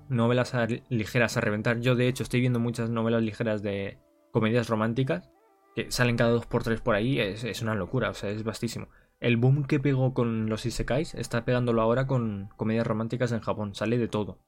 novelas 0.10 0.53
ligeras 0.89 1.38
a 1.38 1.41
reventar. 1.41 1.79
Yo, 1.79 1.95
de 1.95 2.08
hecho, 2.08 2.23
estoy 2.23 2.41
viendo 2.41 2.60
muchas 2.60 2.89
novelas 2.89 3.23
ligeras 3.23 3.62
de 3.63 3.97
comedias 4.32 4.69
románticas 4.69 5.29
que 5.75 5.91
salen 5.91 6.17
cada 6.17 6.32
dos 6.32 6.45
por 6.45 6.63
tres 6.63 6.82
por 6.82 6.95
ahí. 6.95 7.19
Es, 7.19 7.62
una 7.62 7.75
locura, 7.75 8.10
o 8.10 8.13
sea, 8.13 8.29
es 8.29 8.43
vastísimo. 8.43 8.88
El 9.19 9.38
boom 9.38 9.65
que 9.65 9.79
pegó 9.79 10.13
con 10.13 10.49
los 10.49 10.65
isekais 10.65 11.15
está 11.15 11.45
pegándolo 11.45 11.82
ahora 11.82 12.08
con 12.08 12.49
comedias 12.56 12.86
románticas 12.86 13.32
en 13.32 13.39
Japón. 13.39 13.73
Sale 13.73 13.97
de 13.97 14.08
todo. 14.08 14.39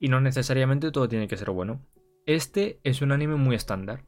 Y 0.00 0.08
no 0.08 0.20
necesariamente 0.20 0.90
todo 0.90 1.08
tiene 1.08 1.28
que 1.28 1.36
ser 1.36 1.50
bueno. 1.50 1.86
Este 2.26 2.80
es 2.82 3.02
un 3.02 3.12
anime 3.12 3.36
muy 3.36 3.54
estándar. 3.54 4.04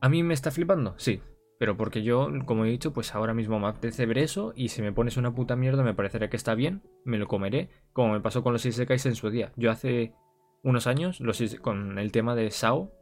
¿A 0.00 0.08
mí 0.08 0.22
me 0.22 0.32
está 0.32 0.50
flipando? 0.50 0.94
Sí. 0.96 1.20
Pero 1.58 1.76
porque 1.76 2.04
yo, 2.04 2.28
como 2.46 2.64
he 2.64 2.70
dicho, 2.70 2.92
pues 2.92 3.14
ahora 3.16 3.34
mismo 3.34 3.58
me 3.58 3.66
apetece 3.66 4.06
ver 4.06 4.18
eso 4.18 4.52
y 4.54 4.68
si 4.68 4.80
me 4.80 4.92
pones 4.92 5.16
una 5.16 5.34
puta 5.34 5.56
mierda 5.56 5.82
me 5.82 5.92
parecerá 5.92 6.30
que 6.30 6.36
está 6.36 6.54
bien, 6.54 6.82
me 7.04 7.18
lo 7.18 7.26
comeré, 7.26 7.68
como 7.92 8.12
me 8.12 8.20
pasó 8.20 8.44
con 8.44 8.52
los 8.52 8.64
Isekais 8.64 9.06
en 9.06 9.16
su 9.16 9.28
día. 9.28 9.52
Yo 9.56 9.72
hace 9.72 10.14
unos 10.62 10.86
años, 10.86 11.20
los, 11.20 11.42
con 11.56 11.98
el 11.98 12.12
tema 12.12 12.36
de 12.36 12.52
SAO, 12.52 12.92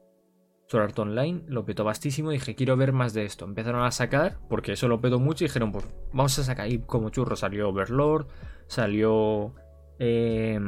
Sword 0.68 0.85
Art 0.85 0.99
Online, 0.99 1.42
lo 1.49 1.66
petó 1.66 1.85
bastísimo 1.85 2.33
y 2.33 2.37
dije, 2.37 2.55
quiero 2.55 2.79
ver 2.79 2.92
más 2.92 3.12
de 3.12 3.25
esto. 3.27 3.44
Empezaron 3.44 3.85
a 3.85 3.90
sacar, 3.90 4.38
porque 4.49 4.72
eso 4.72 4.88
lo 4.88 5.03
petó 5.03 5.20
mucho 5.20 5.44
y 5.44 5.49
dijeron, 5.49 5.70
pues 5.70 5.85
vamos 6.14 6.38
a 6.38 6.42
sacar 6.42 6.64
ahí 6.64 6.79
como 6.79 7.11
churro. 7.11 7.37
Salió 7.37 7.68
Overlord, 7.68 8.29
salió... 8.68 9.55
Eh, 9.99 10.59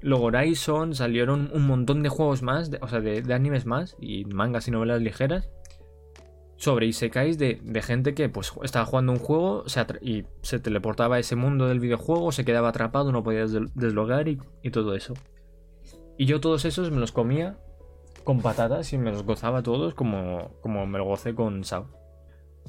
Luego 0.00 0.24
Horizon, 0.24 0.94
salieron 0.94 1.50
un 1.52 1.66
montón 1.66 2.02
de 2.02 2.08
juegos 2.08 2.42
más, 2.42 2.70
o 2.80 2.88
sea, 2.88 3.00
de, 3.00 3.32
animes 3.32 3.66
más, 3.66 3.96
y 4.00 4.24
mangas 4.24 4.68
y 4.68 4.70
novelas 4.70 5.00
ligeras, 5.00 5.48
sobre 6.56 6.86
Isekais 6.86 7.38
de, 7.38 7.60
de 7.62 7.82
gente 7.82 8.14
que 8.14 8.28
pues 8.28 8.52
estaba 8.62 8.84
jugando 8.84 9.12
un 9.12 9.18
juego 9.18 9.64
y 10.00 10.24
se 10.42 10.60
teleportaba 10.60 11.16
a 11.16 11.18
ese 11.18 11.34
mundo 11.34 11.66
del 11.66 11.80
videojuego, 11.80 12.30
se 12.30 12.44
quedaba 12.44 12.68
atrapado, 12.68 13.10
no 13.10 13.24
podía 13.24 13.46
deslogar 13.74 14.28
y, 14.28 14.38
y 14.62 14.70
todo 14.70 14.94
eso. 14.94 15.14
Y 16.16 16.26
yo 16.26 16.40
todos 16.40 16.64
esos 16.64 16.90
me 16.90 17.00
los 17.00 17.10
comía 17.10 17.58
con 18.22 18.40
patatas 18.40 18.92
y 18.92 18.98
me 18.98 19.10
los 19.10 19.24
gozaba 19.24 19.62
todos 19.62 19.94
como, 19.94 20.52
como 20.60 20.86
me 20.86 20.98
lo 20.98 21.04
gocé 21.04 21.34
con 21.34 21.64
Sao. 21.64 21.88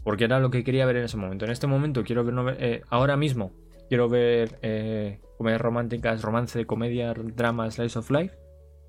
Porque 0.04 0.24
era 0.24 0.40
lo 0.40 0.50
que 0.50 0.64
quería 0.64 0.86
ver 0.86 0.98
en 0.98 1.06
ese 1.06 1.18
momento. 1.18 1.46
En 1.46 1.52
este 1.52 1.68
momento 1.68 2.04
quiero 2.04 2.24
ver, 2.24 2.58
eh, 2.60 2.82
ahora 2.90 3.16
mismo 3.16 3.52
quiero 3.90 4.10
ver 4.10 4.60
eh, 4.62 5.22
comedias 5.38 5.62
románticas, 5.62 6.22
romance, 6.22 6.66
comedia, 6.66 7.14
drama, 7.14 7.70
slice 7.72 8.00
of 8.00 8.10
life. 8.12 8.36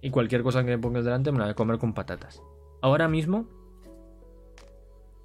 Y 0.00 0.10
cualquier 0.10 0.42
cosa 0.42 0.64
que 0.64 0.70
me 0.70 0.78
pongas 0.78 1.04
delante 1.04 1.32
me 1.32 1.38
la 1.38 1.44
voy 1.44 1.52
a 1.52 1.56
comer 1.56 1.78
con 1.78 1.94
patatas. 1.94 2.42
Ahora 2.82 3.08
mismo 3.08 3.48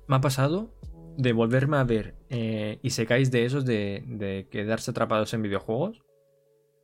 me 0.07 0.15
ha 0.15 0.21
pasado 0.21 0.73
de 1.17 1.33
volverme 1.33 1.77
a 1.77 1.83
ver 1.83 2.15
eh, 2.29 2.79
y 2.81 2.91
se 2.91 3.05
caéis 3.05 3.29
de 3.29 3.43
esos 3.43 3.65
de, 3.65 4.47
quedarse 4.49 4.91
atrapados 4.91 5.33
en 5.33 5.41
videojuegos 5.41 6.01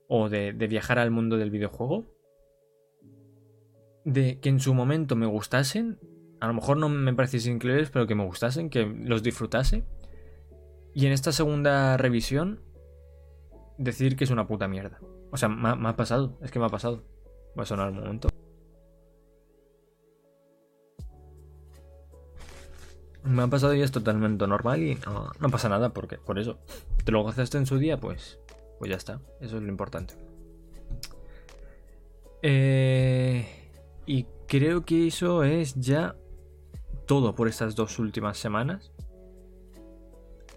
o 0.09 0.27
de, 0.27 0.51
viajar 0.51 0.99
al 0.99 1.09
mundo 1.09 1.37
del 1.37 1.51
videojuego 1.51 2.05
de 4.03 4.39
que 4.41 4.49
en 4.49 4.59
su 4.59 4.73
momento 4.73 5.15
me 5.15 5.25
gustasen, 5.25 5.99
a 6.41 6.47
lo 6.47 6.53
mejor 6.53 6.75
no 6.75 6.89
me 6.89 7.13
pareciesen 7.13 7.53
increíbles, 7.53 7.89
pero 7.89 8.05
que 8.05 8.13
me 8.13 8.25
gustasen, 8.25 8.69
que 8.69 8.85
los 8.85 9.23
disfrutase. 9.23 9.85
Y 10.93 11.07
en 11.07 11.13
esta 11.13 11.31
segunda 11.31 11.97
revisión, 11.97 12.61
decir 13.77 14.15
que 14.15 14.23
es 14.23 14.31
una 14.31 14.47
puta 14.47 14.67
mierda. 14.67 14.99
O 15.31 15.37
sea, 15.37 15.49
me 15.49 15.89
ha, 15.89 15.95
pasado, 15.95 16.37
es 16.41 16.51
que 16.51 16.59
me 16.59 16.65
ha 16.65 16.69
pasado. 16.69 17.03
Va 17.57 17.63
a 17.63 17.65
sonar 17.65 17.89
un 17.91 17.99
momento. 17.99 18.29
Me 23.23 23.41
ha 23.41 23.47
pasado 23.47 23.73
y 23.73 23.81
es 23.81 23.91
totalmente 23.91 24.45
normal 24.45 24.83
y 24.83 24.95
no, 25.39 25.49
pasa 25.49 25.67
nada 25.67 25.89
porque 25.89 26.17
por 26.17 26.37
eso. 26.37 26.59
Te 27.03 27.11
lo 27.11 27.23
gozaste 27.23 27.57
en 27.57 27.65
su 27.65 27.77
día, 27.77 27.99
pues, 27.99 28.39
pues 28.79 28.89
ya 28.89 28.97
está. 28.97 29.19
Eso 29.41 29.57
es 29.57 29.63
lo 29.63 29.69
importante. 29.69 30.15
Eh, 32.41 33.47
y 34.05 34.27
creo 34.47 34.85
que 34.85 35.07
eso 35.07 35.43
es 35.43 35.75
ya 35.75 36.15
todo 37.07 37.35
por 37.35 37.47
estas 37.47 37.75
dos 37.75 37.97
últimas 37.99 38.37
semanas. 38.37 38.91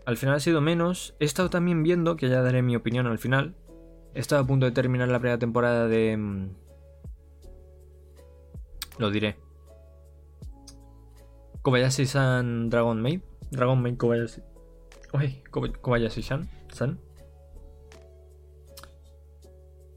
Al 0.08 0.16
final 0.16 0.36
ha 0.36 0.40
sido 0.40 0.62
menos. 0.62 1.14
He 1.20 1.26
estado 1.26 1.50
también 1.50 1.82
viendo, 1.82 2.16
que 2.16 2.30
ya 2.30 2.40
daré 2.40 2.62
mi 2.62 2.74
opinión 2.74 3.06
al 3.06 3.18
final. 3.18 3.54
He 4.14 4.20
estado 4.20 4.40
a 4.40 4.46
punto 4.46 4.64
de 4.64 4.72
terminar 4.72 5.08
la 5.08 5.18
primera 5.18 5.38
temporada 5.38 5.86
de... 5.86 6.16
Mm, 6.16 6.54
lo 8.96 9.10
diré. 9.10 9.36
Kobayashi-san 11.60 12.70
Dragon 12.70 13.02
Maid. 13.02 13.20
Dragon 13.50 13.82
Maid 13.82 13.98
Kobayashi. 13.98 14.40
Uy, 15.12 15.42
Kobayashi-san. 15.50 16.48
San. 16.72 16.98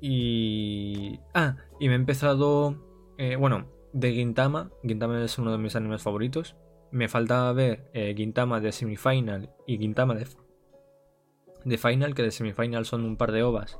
Y... 0.02 1.22
Ah, 1.34 1.56
y 1.80 1.88
me 1.88 1.94
he 1.94 1.96
empezado 1.96 2.76
eh, 3.18 3.38
bueno, 3.38 3.66
de 3.94 4.12
Gintama, 4.12 4.72
Gintama 4.84 5.24
es 5.24 5.38
uno 5.38 5.54
de 5.54 5.58
mis 5.58 5.78
animes 5.78 6.02
favoritos. 6.02 6.58
Me 6.92 7.08
faltaba 7.08 7.52
ver 7.54 7.90
eh, 7.94 8.14
de 8.16 8.72
Semifinal 8.72 9.54
y 9.66 9.78
Gintama 9.78 10.16
de, 10.16 11.78
Final, 11.78 12.16
que 12.16 12.24
de 12.24 12.32
Semifinal 12.32 12.86
son 12.86 13.06
un 13.06 13.18
par 13.18 13.32
de 13.32 13.44
ovas 13.44 13.80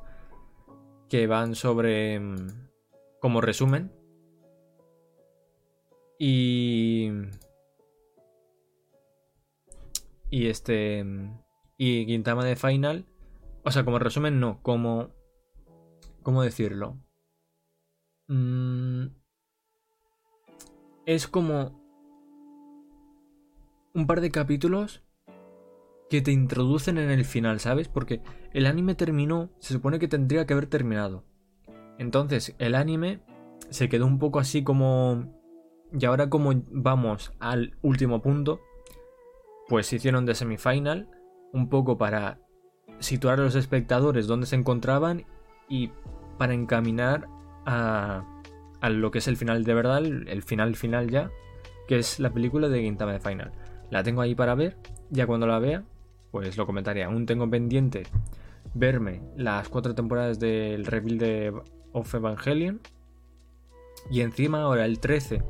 que 1.10 1.28
van 1.28 1.56
sobre. 1.56 2.20
Mm, 2.20 2.70
como 3.20 3.42
resumen. 3.42 3.92
Y. 6.18 7.12
Y 10.30 10.48
este. 10.48 11.06
Y 11.78 12.06
Gintama 12.06 12.46
de 12.46 12.56
Final. 12.56 13.06
O 13.64 13.72
sea, 13.72 13.84
como 13.84 14.00
resumen, 14.00 14.40
no. 14.40 14.62
Como. 14.64 15.10
¿Cómo 16.24 16.44
decirlo? 16.44 16.98
Mmm 18.28 19.22
es 21.06 21.28
como 21.28 21.81
un 23.94 24.08
par 24.08 24.22
de 24.22 24.32
capítulos 24.32 25.04
que 26.10 26.22
te 26.22 26.32
introducen 26.32 26.98
en 26.98 27.10
el 27.10 27.26
final, 27.26 27.60
¿sabes? 27.60 27.88
Porque 27.88 28.22
el 28.54 28.66
anime 28.66 28.96
terminó, 28.96 29.50
se 29.60 29.74
supone 29.74 30.00
que 30.00 30.08
tendría 30.08 30.46
que 30.46 30.54
haber 30.54 30.68
terminado. 30.68 31.24
Entonces, 31.98 32.56
el 32.60 32.76
anime 32.76 33.22
se 33.70 33.90
quedó 33.90 34.06
un 34.06 34.20
poco 34.20 34.40
así 34.40 34.64
como... 34.64 35.40
Y 35.94 36.06
ahora 36.06 36.30
como 36.30 36.52
vamos 36.70 37.34
al 37.40 37.78
último 37.82 38.22
punto, 38.22 38.62
pues 39.68 39.92
hicieron 39.92 40.26
de 40.26 40.36
semifinal, 40.36 41.10
un 41.54 41.70
poco 41.70 41.98
para 41.98 42.40
situar 43.00 43.40
a 43.40 43.44
los 43.44 43.56
espectadores 43.56 44.28
donde 44.28 44.48
se 44.48 44.56
encontraban 44.56 45.26
y 45.68 45.92
para 46.38 46.54
encaminar 46.54 47.28
a, 47.66 48.26
a 48.80 48.90
lo 48.90 49.12
que 49.12 49.20
es 49.20 49.28
el 49.28 49.38
final 49.38 49.64
de 49.64 49.74
verdad, 49.74 50.06
el 50.06 50.44
final 50.44 50.76
final 50.76 51.10
ya, 51.10 51.30
que 51.88 52.00
es 52.00 52.20
la 52.20 52.32
película 52.32 52.70
de 52.70 52.82
Gintama 52.82 53.14
de 53.14 53.20
Final. 53.20 53.52
La 53.92 54.02
tengo 54.02 54.22
ahí 54.22 54.34
para 54.34 54.56
ver, 54.56 54.78
ya 55.12 55.28
cuando 55.28 55.46
la 55.46 55.60
vea, 55.60 55.84
pues 56.32 56.58
lo 56.58 56.66
comentaré. 56.66 57.04
Aún 57.04 57.28
tengo 57.28 57.48
pendiente 57.50 58.04
verme 58.74 59.22
las 59.36 59.70
cuatro 59.70 59.94
temporadas 59.94 60.40
del 60.40 60.86
Rebuild 60.86 61.62
of 61.92 62.16
Evangelion. 62.16 62.80
Y 64.10 64.22
encima 64.22 64.64
ahora 64.64 64.86
el 64.86 65.00
13 65.00 65.44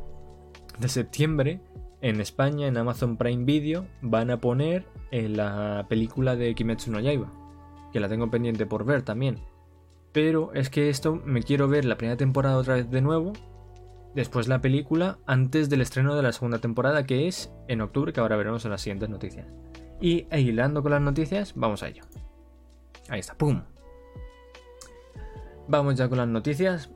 de 0.80 0.90
septiembre 0.90 1.62
en 2.02 2.20
España, 2.20 2.68
en 2.68 2.78
Amazon 2.78 3.16
Prime 3.16 3.46
Video, 3.46 3.86
van 4.02 4.32
a 4.32 4.42
poner 4.42 4.86
la 5.12 5.86
película 5.88 6.36
de 6.36 6.56
Kimetsu 6.56 6.92
no 6.92 7.00
Yaiba, 7.00 7.32
que 7.94 8.00
la 8.00 8.10
tengo 8.10 8.32
pendiente 8.32 8.66
por 8.66 8.86
ver 8.86 9.04
también. 9.04 9.38
Pero 10.12 10.52
es 10.54 10.70
que 10.70 10.90
esto 10.90 11.22
me 11.24 11.44
quiero 11.44 11.68
ver 11.68 11.86
la 11.86 11.98
primera 11.98 12.18
temporada 12.18 12.58
otra 12.58 12.74
vez 12.74 12.90
de 12.90 13.02
nuevo. 13.02 13.34
Después 14.16 14.48
la 14.48 14.60
película 14.60 15.20
antes 15.26 15.70
del 15.70 15.82
estreno 15.82 16.16
de 16.16 16.24
la 16.24 16.34
segunda 16.34 16.60
temporada 16.60 17.06
que 17.06 17.28
es 17.28 17.52
en 17.68 17.82
octubre 17.82 18.12
que 18.12 18.20
ahora 18.20 18.36
veremos 18.36 18.66
en 18.66 18.72
las 18.72 18.82
siguientes 18.82 19.10
noticias. 19.10 19.48
Y 20.02 20.28
hilando 20.36 20.82
con 20.82 20.92
las 20.92 21.02
noticias, 21.02 21.54
vamos 21.56 21.84
a 21.84 21.88
ello. 21.88 22.04
Ahí 23.10 23.20
está, 23.20 23.38
¡pum! 23.38 23.62
Vamos 25.68 25.96
ya 25.96 26.10
con 26.10 26.18
las 26.18 26.28
noticias 26.28 26.90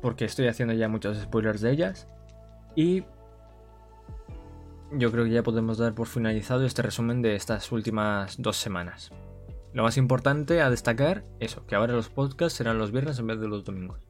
porque 0.00 0.24
estoy 0.24 0.46
haciendo 0.46 0.74
ya 0.74 0.88
muchos 0.88 1.18
spoilers 1.18 1.60
de 1.60 1.72
ellas. 1.72 2.08
Y 2.74 3.04
yo 4.92 5.10
creo 5.10 5.24
que 5.24 5.30
ya 5.30 5.42
podemos 5.42 5.78
dar 5.78 5.94
por 5.94 6.06
finalizado 6.06 6.64
este 6.64 6.82
resumen 6.82 7.20
de 7.22 7.34
estas 7.34 7.70
últimas 7.72 8.40
dos 8.40 8.56
semanas. 8.56 9.10
Lo 9.72 9.82
más 9.82 9.96
importante 9.96 10.60
a 10.62 10.70
destacar, 10.70 11.24
eso, 11.40 11.66
que 11.66 11.74
ahora 11.74 11.94
los 11.94 12.08
podcasts 12.08 12.56
serán 12.56 12.78
los 12.78 12.92
viernes 12.92 13.18
en 13.18 13.26
vez 13.26 13.40
de 13.40 13.48
los 13.48 13.64
domingos. 13.64 14.06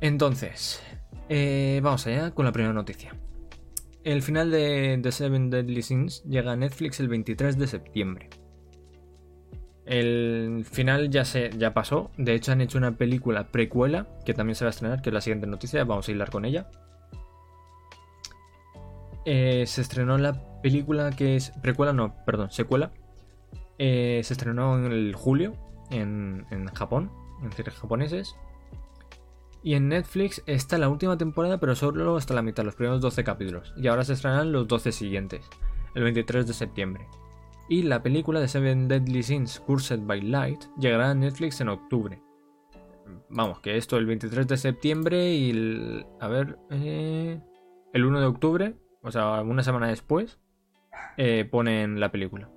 Entonces, 0.00 0.82
eh, 1.28 1.80
vamos 1.82 2.06
allá 2.06 2.30
con 2.30 2.44
la 2.44 2.52
primera 2.52 2.72
noticia. 2.72 3.14
El 4.04 4.22
final 4.22 4.50
de 4.50 4.98
The 5.02 5.12
Seven 5.12 5.50
Deadly 5.50 5.82
Sins 5.82 6.22
llega 6.24 6.52
a 6.52 6.56
Netflix 6.56 7.00
el 7.00 7.08
23 7.08 7.58
de 7.58 7.66
septiembre. 7.66 8.30
El 9.84 10.66
final 10.70 11.10
ya, 11.10 11.24
se, 11.24 11.50
ya 11.56 11.72
pasó. 11.72 12.10
De 12.16 12.34
hecho, 12.34 12.52
han 12.52 12.60
hecho 12.60 12.78
una 12.78 12.96
película 12.96 13.48
precuela 13.48 14.06
que 14.24 14.34
también 14.34 14.54
se 14.54 14.64
va 14.64 14.68
a 14.68 14.70
estrenar, 14.70 15.02
que 15.02 15.10
es 15.10 15.14
la 15.14 15.20
siguiente 15.20 15.46
noticia. 15.46 15.82
Vamos 15.84 16.08
a 16.08 16.12
hilar 16.12 16.30
con 16.30 16.44
ella. 16.44 16.68
Eh, 19.24 19.64
se 19.66 19.80
estrenó 19.82 20.16
la 20.18 20.60
película 20.62 21.10
que 21.10 21.36
es. 21.36 21.50
Precuela, 21.62 21.92
no, 21.92 22.14
perdón, 22.24 22.50
secuela. 22.50 22.92
Eh, 23.78 24.20
se 24.24 24.32
estrenó 24.32 24.78
en 24.78 24.92
el 24.92 25.14
julio 25.14 25.54
en, 25.90 26.44
Japón, 26.74 27.10
en 27.42 27.52
cines 27.52 27.74
japoneses. 27.74 28.36
Y 29.62 29.74
en 29.74 29.88
Netflix 29.88 30.42
está 30.46 30.78
la 30.78 30.88
última 30.88 31.18
temporada, 31.18 31.58
pero 31.58 31.74
solo 31.74 32.16
hasta 32.16 32.34
la 32.34 32.42
mitad, 32.42 32.64
los 32.64 32.76
primeros 32.76 33.00
12 33.00 33.24
capítulos. 33.24 33.74
Y 33.76 33.88
ahora 33.88 34.04
se 34.04 34.12
estrenarán 34.12 34.52
los 34.52 34.68
12 34.68 34.92
siguientes, 34.92 35.48
el 35.94 36.04
23 36.04 36.46
de 36.46 36.52
septiembre. 36.52 37.06
Y 37.68 37.82
la 37.82 38.02
película 38.02 38.40
de 38.40 38.48
Seven 38.48 38.88
Deadly 38.88 39.22
Sins, 39.22 39.60
Cursed 39.60 40.00
by 40.00 40.22
Light, 40.22 40.64
llegará 40.78 41.10
a 41.10 41.14
Netflix 41.14 41.60
en 41.60 41.68
octubre. 41.68 42.22
Vamos, 43.28 43.60
que 43.60 43.76
esto 43.76 43.98
el 43.98 44.06
23 44.06 44.46
de 44.46 44.56
septiembre 44.56 45.32
y 45.32 45.50
el, 45.50 46.06
a 46.20 46.28
ver, 46.28 46.58
eh, 46.70 47.40
el 47.92 48.04
1 48.04 48.20
de 48.20 48.26
octubre, 48.26 48.74
o 49.02 49.10
sea, 49.10 49.42
una 49.42 49.62
semana 49.62 49.88
después, 49.88 50.38
eh, 51.16 51.46
ponen 51.50 52.00
la 52.00 52.10
película. 52.10 52.50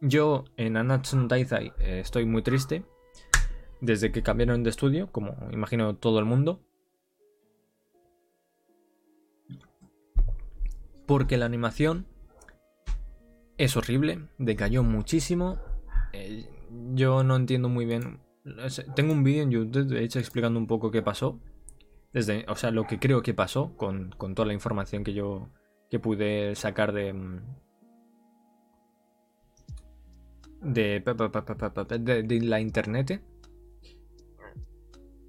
Yo 0.00 0.44
en 0.56 0.76
Anatsun 0.76 1.26
Taizai 1.26 1.72
eh, 1.78 2.00
estoy 2.00 2.26
muy 2.26 2.42
triste 2.42 2.84
desde 3.80 4.12
que 4.12 4.22
cambiaron 4.22 4.62
de 4.62 4.70
estudio, 4.70 5.10
como 5.12 5.36
imagino 5.52 5.96
todo 5.96 6.18
el 6.18 6.24
mundo. 6.24 6.60
Porque 11.06 11.36
la 11.36 11.46
animación 11.46 12.06
es 13.58 13.76
horrible, 13.76 14.28
decayó 14.38 14.82
muchísimo. 14.82 15.58
Eh, 16.12 16.48
yo 16.94 17.22
no 17.22 17.36
entiendo 17.36 17.68
muy 17.68 17.86
bien. 17.86 18.20
Tengo 18.94 19.12
un 19.12 19.24
vídeo 19.24 19.42
en 19.42 19.50
YouTube, 19.50 19.86
de 19.86 20.04
hecho, 20.04 20.18
explicando 20.18 20.58
un 20.58 20.66
poco 20.66 20.90
qué 20.90 21.02
pasó. 21.02 21.40
Desde, 22.12 22.44
o 22.48 22.56
sea, 22.56 22.70
lo 22.70 22.86
que 22.86 22.98
creo 22.98 23.22
que 23.22 23.34
pasó 23.34 23.76
con, 23.76 24.10
con 24.16 24.34
toda 24.34 24.46
la 24.46 24.54
información 24.54 25.04
que 25.04 25.12
yo 25.12 25.48
que 25.90 25.98
pude 25.98 26.54
sacar 26.54 26.92
de, 26.92 27.12
mm, 27.12 27.40
de, 30.62 31.00
de, 31.00 32.40
la 32.40 32.60
internet. 32.60 33.22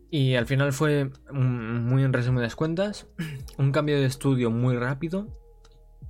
Y 0.10 0.36
al 0.36 0.46
final 0.46 0.72
fue, 0.72 1.12
muy 1.32 2.04
en 2.04 2.14
resumidas 2.14 2.56
cuentas, 2.56 3.08
un 3.58 3.72
cambio 3.72 4.00
de 4.00 4.06
estudio 4.06 4.52
muy 4.52 4.76
rápido. 4.76 5.28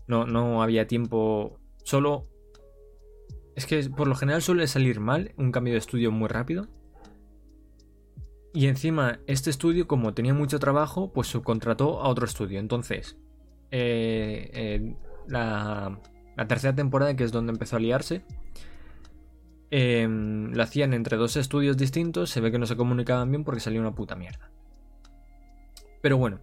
No, 0.07 0.25
no 0.25 0.61
había 0.61 0.87
tiempo. 0.87 1.59
Solo. 1.83 2.27
Es 3.55 3.65
que 3.65 3.89
por 3.89 4.07
lo 4.07 4.15
general 4.15 4.41
suele 4.41 4.67
salir 4.67 4.99
mal 4.99 5.33
un 5.37 5.51
cambio 5.51 5.73
de 5.73 5.79
estudio 5.79 6.11
muy 6.11 6.27
rápido. 6.27 6.67
Y 8.53 8.67
encima, 8.67 9.19
este 9.27 9.49
estudio, 9.49 9.87
como 9.87 10.13
tenía 10.13 10.33
mucho 10.33 10.59
trabajo, 10.59 11.11
pues 11.11 11.27
subcontrató 11.27 12.01
a 12.01 12.09
otro 12.09 12.25
estudio. 12.25 12.59
Entonces, 12.59 13.17
eh, 13.71 14.49
eh, 14.53 14.95
la, 15.27 15.99
la 16.35 16.47
tercera 16.47 16.75
temporada, 16.75 17.15
que 17.15 17.23
es 17.23 17.31
donde 17.31 17.51
empezó 17.51 17.75
a 17.75 17.79
liarse, 17.79 18.23
eh, 19.71 20.07
lo 20.09 20.63
hacían 20.63 20.93
entre 20.93 21.17
dos 21.17 21.35
estudios 21.35 21.77
distintos, 21.77 22.29
se 22.29 22.41
ve 22.41 22.51
que 22.51 22.59
no 22.59 22.65
se 22.65 22.77
comunicaban 22.77 23.29
bien 23.29 23.43
porque 23.43 23.59
salía 23.59 23.81
una 23.81 23.95
puta 23.95 24.15
mierda. 24.15 24.51
Pero 26.01 26.17
bueno, 26.17 26.39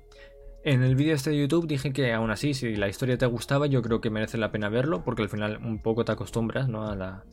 en 0.65 0.83
el 0.83 0.97
vídeo 0.97 1.15
este 1.15 1.31
de 1.31 1.39
YouTube 1.39 1.67
dije 1.67 1.93
que 1.93 2.13
aún 2.15 2.31
así, 2.31 2.55
si 2.55 2.75
la 2.75 2.89
historia 2.89 3.19
te 3.19 3.27
gustaba, 3.27 3.67
yo 3.67 3.83
creo 3.83 4.01
que 4.01 4.09
merece 4.09 4.39
la 4.39 4.51
pena 4.51 4.71
verlo, 4.71 5.05
porque 5.05 5.21
al 5.21 5.29
final 5.29 5.59
un 5.59 5.83
poco 5.83 6.07
te 6.07 6.13
acostumbras 6.13 6.71
¿no? 6.71 6.89
a, 6.89 6.97
la, 6.97 7.25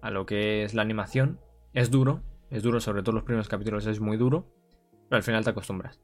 a 0.00 0.10
lo 0.10 0.24
que 0.24 0.62
es 0.62 0.72
la 0.72 0.82
animación. 0.82 1.40
Es 1.72 1.90
duro, 1.90 2.22
es 2.48 2.62
duro, 2.62 2.80
sobre 2.80 3.02
todo 3.02 3.16
los 3.16 3.24
primeros 3.24 3.48
capítulos 3.48 3.86
es 3.86 3.98
muy 3.98 4.16
duro, 4.16 4.46
pero 5.08 5.16
al 5.16 5.24
final 5.24 5.42
te 5.42 5.50
acostumbras. 5.50 6.00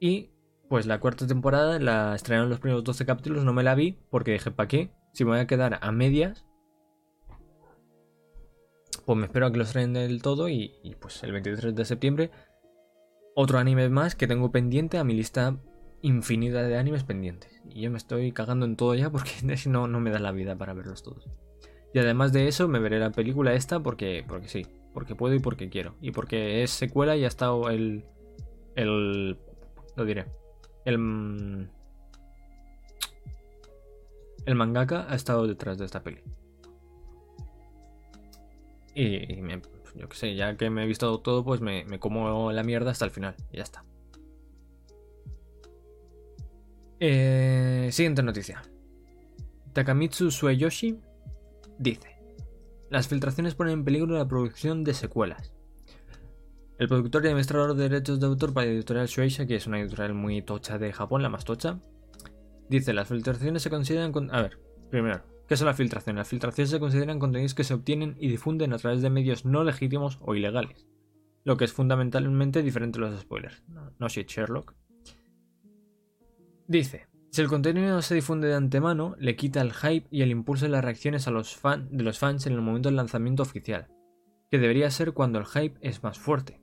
Y 0.00 0.30
pues 0.70 0.86
la 0.86 1.00
cuarta 1.00 1.26
temporada 1.26 1.78
la 1.78 2.14
estrenaron 2.14 2.48
los 2.48 2.60
primeros 2.60 2.82
12 2.82 3.04
capítulos, 3.04 3.44
no 3.44 3.52
me 3.52 3.62
la 3.62 3.74
vi 3.74 3.98
porque 4.10 4.32
dije, 4.32 4.50
¿para 4.50 4.68
qué? 4.68 4.90
Si 5.12 5.24
me 5.24 5.32
voy 5.32 5.40
a 5.40 5.46
quedar 5.46 5.78
a 5.82 5.92
medias, 5.92 6.45
pues 9.06 9.16
me 9.16 9.26
espero 9.26 9.46
a 9.46 9.52
que 9.52 9.58
lo 9.58 9.64
estrenen 9.64 9.94
del 9.94 10.20
todo 10.20 10.48
y, 10.48 10.96
pues 11.00 11.22
el 11.22 11.32
23 11.32 11.74
de 11.74 11.84
septiembre 11.84 12.30
otro 13.36 13.58
anime 13.58 13.88
más 13.88 14.16
que 14.16 14.26
tengo 14.26 14.50
pendiente 14.50 14.98
a 14.98 15.04
mi 15.04 15.14
lista 15.14 15.56
infinita 16.02 16.62
de 16.62 16.76
animes 16.76 17.04
pendientes. 17.04 17.62
Y 17.68 17.82
yo 17.82 17.90
me 17.90 17.98
estoy 17.98 18.32
cagando 18.32 18.66
en 18.66 18.76
todo 18.76 18.94
ya 18.94 19.10
porque 19.10 19.32
no, 19.68 19.86
no 19.86 20.00
me 20.00 20.10
da 20.10 20.18
la 20.18 20.32
vida 20.32 20.56
para 20.56 20.74
verlos 20.74 21.02
todos. 21.02 21.28
Y 21.94 21.98
además 21.98 22.32
de 22.32 22.48
eso 22.48 22.66
me 22.66 22.78
veré 22.78 22.98
la 22.98 23.10
película 23.10 23.54
esta 23.54 23.80
porque, 23.80 24.24
porque 24.26 24.48
sí, 24.48 24.66
porque 24.92 25.14
puedo 25.14 25.34
y 25.34 25.38
porque 25.38 25.68
quiero. 25.68 25.94
Y 26.00 26.10
porque 26.10 26.62
es 26.62 26.70
secuela 26.70 27.16
y 27.16 27.24
ha 27.24 27.28
estado 27.28 27.70
el... 27.70 28.04
el 28.74 29.38
lo 29.96 30.04
diré. 30.04 30.26
El... 30.84 31.68
El 34.46 34.54
mangaka 34.54 35.06
ha 35.08 35.14
estado 35.14 35.46
detrás 35.46 35.76
de 35.78 35.84
esta 35.84 36.02
peli. 36.02 36.22
Y, 38.98 39.42
yo 39.94 40.08
qué 40.08 40.16
sé, 40.16 40.34
ya 40.34 40.56
que 40.56 40.70
me 40.70 40.84
he 40.84 40.86
visto 40.86 41.20
todo, 41.20 41.44
pues 41.44 41.60
me, 41.60 41.84
como 41.98 42.50
la 42.50 42.62
mierda 42.62 42.90
hasta 42.90 43.04
el 43.04 43.10
final. 43.10 43.36
Y 43.52 43.58
ya 43.58 43.62
está. 43.62 43.84
Eh, 46.98 47.90
siguiente 47.92 48.22
noticia. 48.22 48.62
Takamitsu 49.74 50.30
Sueyoshi 50.30 50.98
dice: 51.78 52.18
Las 52.88 53.06
filtraciones 53.06 53.54
ponen 53.54 53.74
en 53.74 53.84
peligro 53.84 54.16
la 54.16 54.26
producción 54.26 54.82
de 54.82 54.94
secuelas. 54.94 55.52
El 56.78 56.88
productor 56.88 57.24
y 57.24 57.28
administrador 57.28 57.74
de 57.74 57.88
derechos 57.90 58.18
de 58.18 58.26
autor 58.26 58.54
para 58.54 58.66
la 58.66 58.72
editorial 58.72 59.08
Shueisha, 59.08 59.46
que 59.46 59.56
es 59.56 59.66
una 59.66 59.78
editorial 59.78 60.14
muy 60.14 60.40
tocha 60.40 60.78
de 60.78 60.92
Japón, 60.94 61.20
la 61.20 61.28
más 61.28 61.44
tocha, 61.44 61.80
dice: 62.70 62.94
Las 62.94 63.08
filtraciones 63.08 63.60
se 63.60 63.68
consideran. 63.68 64.12
Con... 64.12 64.34
A 64.34 64.40
ver, 64.40 64.58
primero, 64.88 65.22
¿Qué 65.48 65.56
son 65.56 65.66
las 65.66 65.76
filtraciones? 65.76 66.18
Las 66.18 66.28
filtraciones 66.28 66.70
se 66.70 66.80
consideran 66.80 67.20
contenidos 67.20 67.54
que 67.54 67.64
se 67.64 67.74
obtienen 67.74 68.16
y 68.18 68.28
difunden 68.28 68.72
a 68.72 68.78
través 68.78 69.00
de 69.00 69.10
medios 69.10 69.44
no 69.44 69.62
legítimos 69.62 70.18
o 70.20 70.34
ilegales, 70.34 70.88
lo 71.44 71.56
que 71.56 71.64
es 71.64 71.72
fundamentalmente 71.72 72.62
diferente 72.62 72.98
de 72.98 73.08
los 73.08 73.20
spoilers. 73.20 73.62
No, 73.98 74.08
shit, 74.08 74.28
Sherlock. 74.28 74.74
Dice, 76.66 77.06
si 77.30 77.42
el 77.42 77.48
contenido 77.48 78.02
se 78.02 78.16
difunde 78.16 78.48
de 78.48 78.54
antemano, 78.54 79.14
le 79.20 79.36
quita 79.36 79.60
el 79.60 79.72
hype 79.72 80.08
y 80.10 80.22
el 80.22 80.32
impulso 80.32 80.64
de 80.64 80.72
las 80.72 80.84
reacciones 80.84 81.28
a 81.28 81.30
los 81.30 81.60
de 81.90 82.02
los 82.02 82.18
fans 82.18 82.46
en 82.46 82.54
el 82.54 82.60
momento 82.60 82.88
del 82.88 82.96
lanzamiento 82.96 83.44
oficial, 83.44 83.86
que 84.50 84.58
debería 84.58 84.90
ser 84.90 85.12
cuando 85.12 85.38
el 85.38 85.46
hype 85.46 85.78
es 85.80 86.02
más 86.02 86.18
fuerte. 86.18 86.60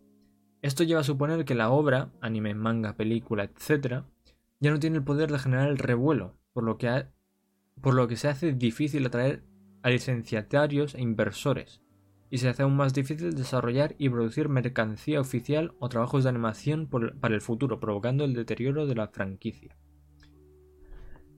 Esto 0.62 0.84
lleva 0.84 1.02
a 1.02 1.06
suponer 1.06 1.46
que 1.46 1.56
la 1.56 1.70
obra, 1.70 2.12
anime, 2.20 2.54
manga, 2.54 2.98
película, 2.98 3.46
etc., 3.46 4.04
ya 4.60 4.72
no 4.72 4.80
tiene 4.80 4.98
el 4.98 5.04
poder 5.04 5.32
de 5.32 5.40
generar 5.40 5.70
el 5.70 5.78
revuelo, 5.78 6.38
por 6.52 6.64
lo 6.64 6.78
que 6.78 6.88
ha 6.90 7.13
por 7.82 7.94
lo 7.94 8.08
que 8.08 8.16
se 8.16 8.28
hace 8.28 8.54
difícil 8.54 9.06
atraer 9.06 9.44
a 9.82 9.90
licenciatarios 9.90 10.96
e 10.96 11.02
inversores, 11.02 11.82
y 12.30 12.40
se 12.40 12.50
hace 12.50 12.64
aún 12.64 12.76
más 12.76 12.94
difícil 12.94 13.36
desarrollar 13.36 13.96
y 13.98 14.10
producir 14.10 14.50
mercancía 14.50 15.20
oficial 15.20 15.74
o 15.80 15.90
trabajos 15.90 16.24
de 16.24 16.30
animación 16.30 16.88
para 16.88 17.36
el 17.36 17.42
futuro, 17.42 17.80
provocando 17.80 18.24
el 18.24 18.34
deterioro 18.34 18.88
de 18.88 18.96
la 18.96 19.08
franquicia. 19.08 19.78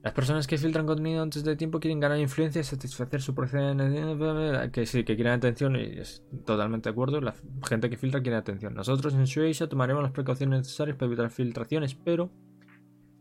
Las 0.02 0.14
personas 0.14 0.46
que 0.46 0.56
filtran 0.56 0.86
contenido 0.86 1.20
antes 1.20 1.42
de 1.42 1.56
tiempo 1.56 1.80
quieren 1.80 1.98
ganar 1.98 2.20
influencia 2.20 2.60
y 2.60 2.64
satisfacer 2.64 3.20
su 3.20 3.34
procedimiento. 3.34 4.70
Que 4.70 4.86
sí, 4.86 5.02
que 5.02 5.16
quieren 5.16 5.32
atención 5.32 5.74
y 5.74 5.98
es 5.98 6.22
totalmente 6.44 6.88
de 6.88 6.92
acuerdo. 6.92 7.20
La 7.20 7.34
gente 7.68 7.90
que 7.90 7.96
filtra 7.96 8.22
quiere 8.22 8.36
atención. 8.36 8.72
Nosotros 8.72 9.14
en 9.14 9.24
Shueisha 9.24 9.68
tomaremos 9.68 10.04
las 10.04 10.12
precauciones 10.12 10.60
necesarias 10.60 10.96
para 10.96 11.08
evitar 11.08 11.30
filtraciones, 11.30 11.96
pero 11.96 12.30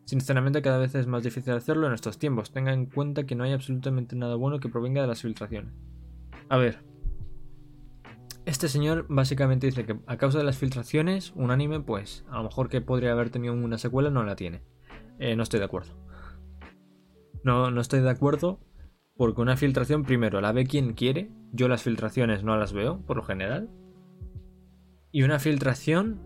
Sinceramente 0.06 0.62
cada 0.62 0.78
vez 0.78 0.94
es 0.96 1.08
más 1.08 1.24
difícil 1.24 1.54
hacerlo 1.54 1.88
en 1.88 1.94
estos 1.94 2.20
tiempos. 2.20 2.52
Tenga 2.52 2.74
en 2.74 2.86
cuenta 2.86 3.26
que 3.26 3.36
no 3.36 3.44
hay 3.44 3.54
absolutamente 3.54 4.16
nada 4.16 4.36
bueno 4.36 4.60
que 4.60 4.70
provenga 4.70 5.02
de 5.02 5.08
las 5.08 5.22
filtraciones. 5.22 5.74
A 6.48 6.58
ver. 6.58 6.80
Este 8.46 8.68
señor 8.68 9.08
básicamente 9.10 9.66
dice 9.66 9.86
que 9.86 10.00
a 10.06 10.18
causa 10.18 10.38
de 10.38 10.44
las 10.44 10.58
filtraciones, 10.58 11.34
un 11.36 11.50
anime, 11.50 11.80
pues, 11.80 12.24
a 12.30 12.38
lo 12.38 12.44
mejor 12.44 12.70
que 12.70 12.80
podría 12.80 13.12
haber 13.12 13.32
tenido 13.32 13.56
una 13.56 13.80
secuela, 13.80 14.12
no 14.12 14.24
la 14.24 14.36
tiene. 14.36 14.62
Eh, 15.18 15.36
no 15.36 15.42
estoy 15.42 15.60
de 15.60 15.66
acuerdo. 15.66 15.96
No, 17.44 17.72
no 17.72 17.82
estoy 17.82 18.02
de 18.02 18.10
acuerdo 18.10 18.60
porque 19.18 19.42
una 19.42 19.58
filtración, 19.58 20.04
primero, 20.04 20.42
la 20.42 20.52
ve 20.52 20.66
quien 20.66 20.94
quiere. 20.94 21.32
Yo 21.52 21.68
las 21.68 21.82
filtraciones 21.84 22.44
no 22.44 22.58
las 22.58 22.74
veo, 22.74 23.02
por 23.06 23.18
lo 23.18 23.24
general. 23.24 23.70
Y 25.12 25.24
una 25.24 25.40
filtración 25.40 26.20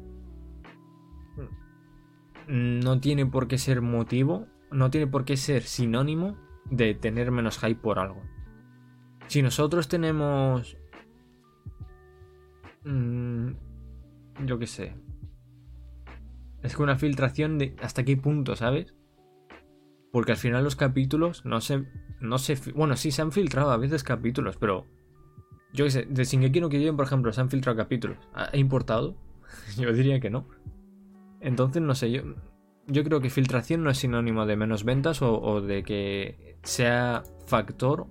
no 2.49 2.99
tiene 2.99 3.27
por 3.27 3.47
qué 3.47 3.59
ser 3.59 3.81
motivo, 3.81 4.47
no 4.71 4.89
tiene 4.89 5.05
por 5.05 5.23
qué 5.23 5.37
ser 5.37 5.61
sinónimo 5.61 6.35
de 6.65 6.95
tener 6.95 7.31
menos 7.31 7.59
hype 7.59 7.79
por 7.79 7.99
algo. 7.99 8.23
Si 9.27 9.43
nosotros 9.43 9.87
tenemos... 9.87 10.75
Mmm, 12.83 13.51
yo 14.45 14.57
qué 14.57 14.65
sé. 14.65 14.95
Es 16.63 16.75
que 16.75 16.81
una 16.81 16.97
filtración 16.97 17.59
de 17.59 17.75
hasta 17.83 18.03
qué 18.03 18.17
punto, 18.17 18.55
¿sabes? 18.55 18.95
Porque 20.11 20.31
al 20.31 20.37
final 20.39 20.63
los 20.63 20.75
capítulos 20.75 21.45
no 21.45 21.61
se... 21.61 21.85
No 22.19 22.39
se 22.39 22.57
bueno, 22.73 22.97
sí 22.97 23.11
se 23.11 23.21
han 23.21 23.31
filtrado 23.31 23.69
a 23.69 23.77
veces 23.77 24.03
capítulos, 24.03 24.57
pero... 24.57 24.87
Yo 25.71 25.85
qué 25.85 25.91
sé, 25.91 26.07
de 26.09 26.23
Shingeki 26.23 26.61
no 26.61 26.69
Kyojin, 26.69 26.97
por 26.97 27.05
ejemplo, 27.05 27.31
se 27.31 27.41
han 27.41 27.51
filtrado 27.51 27.77
capítulos. 27.77 28.17
¿Ha 28.33 28.57
importado? 28.57 29.15
yo 29.77 29.93
diría 29.93 30.19
que 30.19 30.31
no. 30.31 30.47
Entonces, 31.41 31.81
no 31.81 31.95
sé, 31.95 32.11
yo, 32.11 32.23
yo 32.87 33.03
creo 33.03 33.21
que 33.21 33.29
filtración 33.29 33.83
no 33.83 33.89
es 33.89 33.99
sinónimo 33.99 34.45
de 34.45 34.57
menos 34.57 34.83
ventas 34.83 35.21
o, 35.21 35.61
de 35.61 35.83
que 35.83 36.57
sea 36.63 37.23
factor 37.45 38.07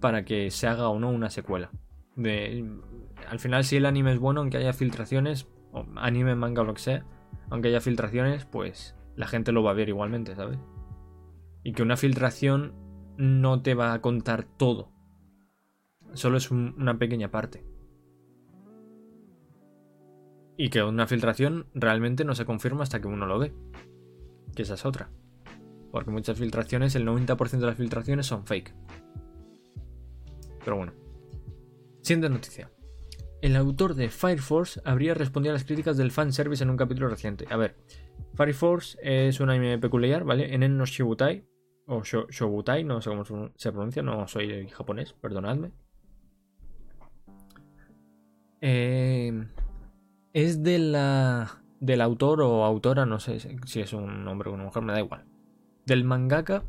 para 0.00 0.24
que 0.24 0.50
se 0.50 0.66
haga 0.66 0.88
o 0.88 0.98
no 0.98 1.10
una 1.10 1.30
secuela. 1.30 1.70
al 2.16 3.38
final, 3.38 3.64
si 3.64 3.76
el 3.76 3.86
anime 3.86 4.12
es 4.12 4.18
bueno, 4.18 4.40
aunque 4.40 4.58
haya 4.58 4.72
filtraciones, 4.72 5.48
o 5.72 5.86
anime, 5.96 6.34
manga 6.34 6.62
o 6.62 6.64
lo 6.64 6.74
que 6.74 6.82
sea, 6.82 7.04
aunque 7.50 7.68
haya 7.68 7.80
filtraciones, 7.80 8.44
pues 8.44 8.94
la 9.16 9.26
gente 9.26 9.52
lo 9.52 9.62
va 9.62 9.72
a 9.72 9.74
ver 9.74 9.88
igualmente, 9.88 10.36
¿sabes? 10.36 10.58
Y 11.64 11.72
que 11.72 11.82
una 11.82 11.96
filtración 11.96 12.74
no 13.16 13.62
te 13.62 13.74
va 13.74 13.92
a 13.92 14.00
contar 14.00 14.44
todo. 14.44 14.92
Solo 16.14 16.38
es 16.38 16.50
una 16.50 16.98
pequeña 16.98 17.30
parte. 17.30 17.64
Y 20.60 20.70
que 20.70 20.82
una 20.82 21.06
filtración 21.06 21.68
realmente 21.72 22.24
no 22.24 22.34
se 22.34 22.44
confirma 22.44 22.82
hasta 22.82 23.00
que 23.00 23.06
uno 23.06 23.26
lo 23.26 23.38
ve. 23.38 23.54
Que 24.56 24.62
esa 24.62 24.74
es 24.74 24.84
otra. 24.84 25.08
Porque 25.92 26.10
muchas 26.10 26.36
filtraciones, 26.36 26.96
el 26.96 27.06
90% 27.06 27.60
de 27.60 27.66
las 27.66 27.76
filtraciones 27.76 28.26
son 28.26 28.44
fake. 28.44 28.74
Pero 30.64 30.76
bueno. 30.76 30.92
Siguiente 32.02 32.28
noticia. 32.28 32.70
El 33.40 33.54
autor 33.54 33.94
de 33.94 34.08
Fire 34.08 34.40
Force 34.40 34.80
habría 34.84 35.14
respondido 35.14 35.52
a 35.52 35.54
las 35.54 35.64
críticas 35.64 35.96
del 35.96 36.10
fanservice 36.10 36.64
en 36.64 36.70
un 36.70 36.76
capítulo 36.76 37.08
reciente. 37.08 37.46
A 37.50 37.56
ver, 37.56 37.76
Fire 38.34 38.52
Force 38.52 38.98
es 39.00 39.38
un 39.38 39.50
anime 39.50 39.78
peculiar, 39.78 40.24
¿vale? 40.24 40.52
En 40.52 40.76
no 40.76 40.84
Shibutai, 40.86 41.46
o 41.86 42.02
Shobutai, 42.02 42.82
no 42.82 43.00
sé 43.00 43.10
cómo 43.10 43.24
se 43.54 43.70
pronuncia, 43.70 44.02
no 44.02 44.26
soy 44.26 44.68
japonés, 44.70 45.12
perdonadme. 45.12 45.70
Eh, 48.60 49.46
es 50.32 50.62
de 50.62 50.78
la, 50.78 51.62
del 51.80 52.00
autor 52.00 52.42
o 52.42 52.64
autora, 52.64 53.06
no 53.06 53.20
sé 53.20 53.38
si 53.66 53.80
es 53.80 53.92
un 53.92 54.26
hombre 54.28 54.50
o 54.50 54.54
una 54.54 54.64
mujer, 54.64 54.82
me 54.82 54.92
da 54.92 55.00
igual. 55.00 55.24
Del 55.86 56.04
mangaka 56.04 56.64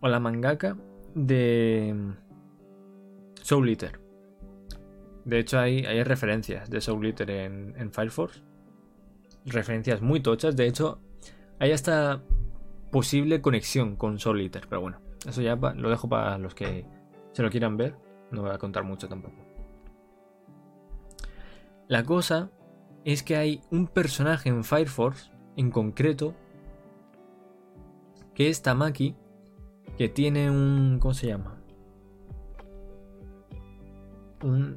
o 0.00 0.08
la 0.08 0.20
mangaka 0.20 0.76
de 1.14 2.14
Soul 3.42 3.68
Eater. 3.68 4.00
De 5.24 5.38
hecho, 5.38 5.58
hay, 5.58 5.84
hay 5.84 6.02
referencias 6.04 6.70
de 6.70 6.80
Soul 6.80 7.06
Eater 7.06 7.30
en, 7.30 7.74
en 7.76 7.92
Fire 7.92 8.10
Force. 8.10 8.42
Referencias 9.44 10.00
muy 10.00 10.20
tochas. 10.20 10.56
De 10.56 10.66
hecho, 10.66 11.00
hay 11.58 11.72
hasta 11.72 12.22
posible 12.90 13.42
conexión 13.42 13.96
con 13.96 14.18
Soul 14.18 14.40
Eater. 14.40 14.66
Pero 14.68 14.80
bueno, 14.80 15.00
eso 15.26 15.42
ya 15.42 15.56
lo 15.56 15.90
dejo 15.90 16.08
para 16.08 16.38
los 16.38 16.54
que 16.54 16.86
se 17.32 17.42
lo 17.42 17.50
quieran 17.50 17.76
ver. 17.76 17.96
No 18.30 18.42
voy 18.42 18.52
a 18.52 18.58
contar 18.58 18.84
mucho 18.84 19.08
tampoco. 19.08 19.36
La 21.88 22.04
cosa 22.04 22.50
es 23.12 23.22
que 23.22 23.36
hay 23.36 23.62
un 23.70 23.86
personaje 23.86 24.50
en 24.50 24.64
Fire 24.64 24.86
Force, 24.86 25.30
en 25.56 25.70
concreto, 25.70 26.34
que 28.34 28.50
es 28.50 28.60
Tamaki, 28.60 29.16
que 29.96 30.10
tiene 30.10 30.50
un... 30.50 30.98
¿Cómo 31.00 31.14
se 31.14 31.28
llama? 31.28 31.54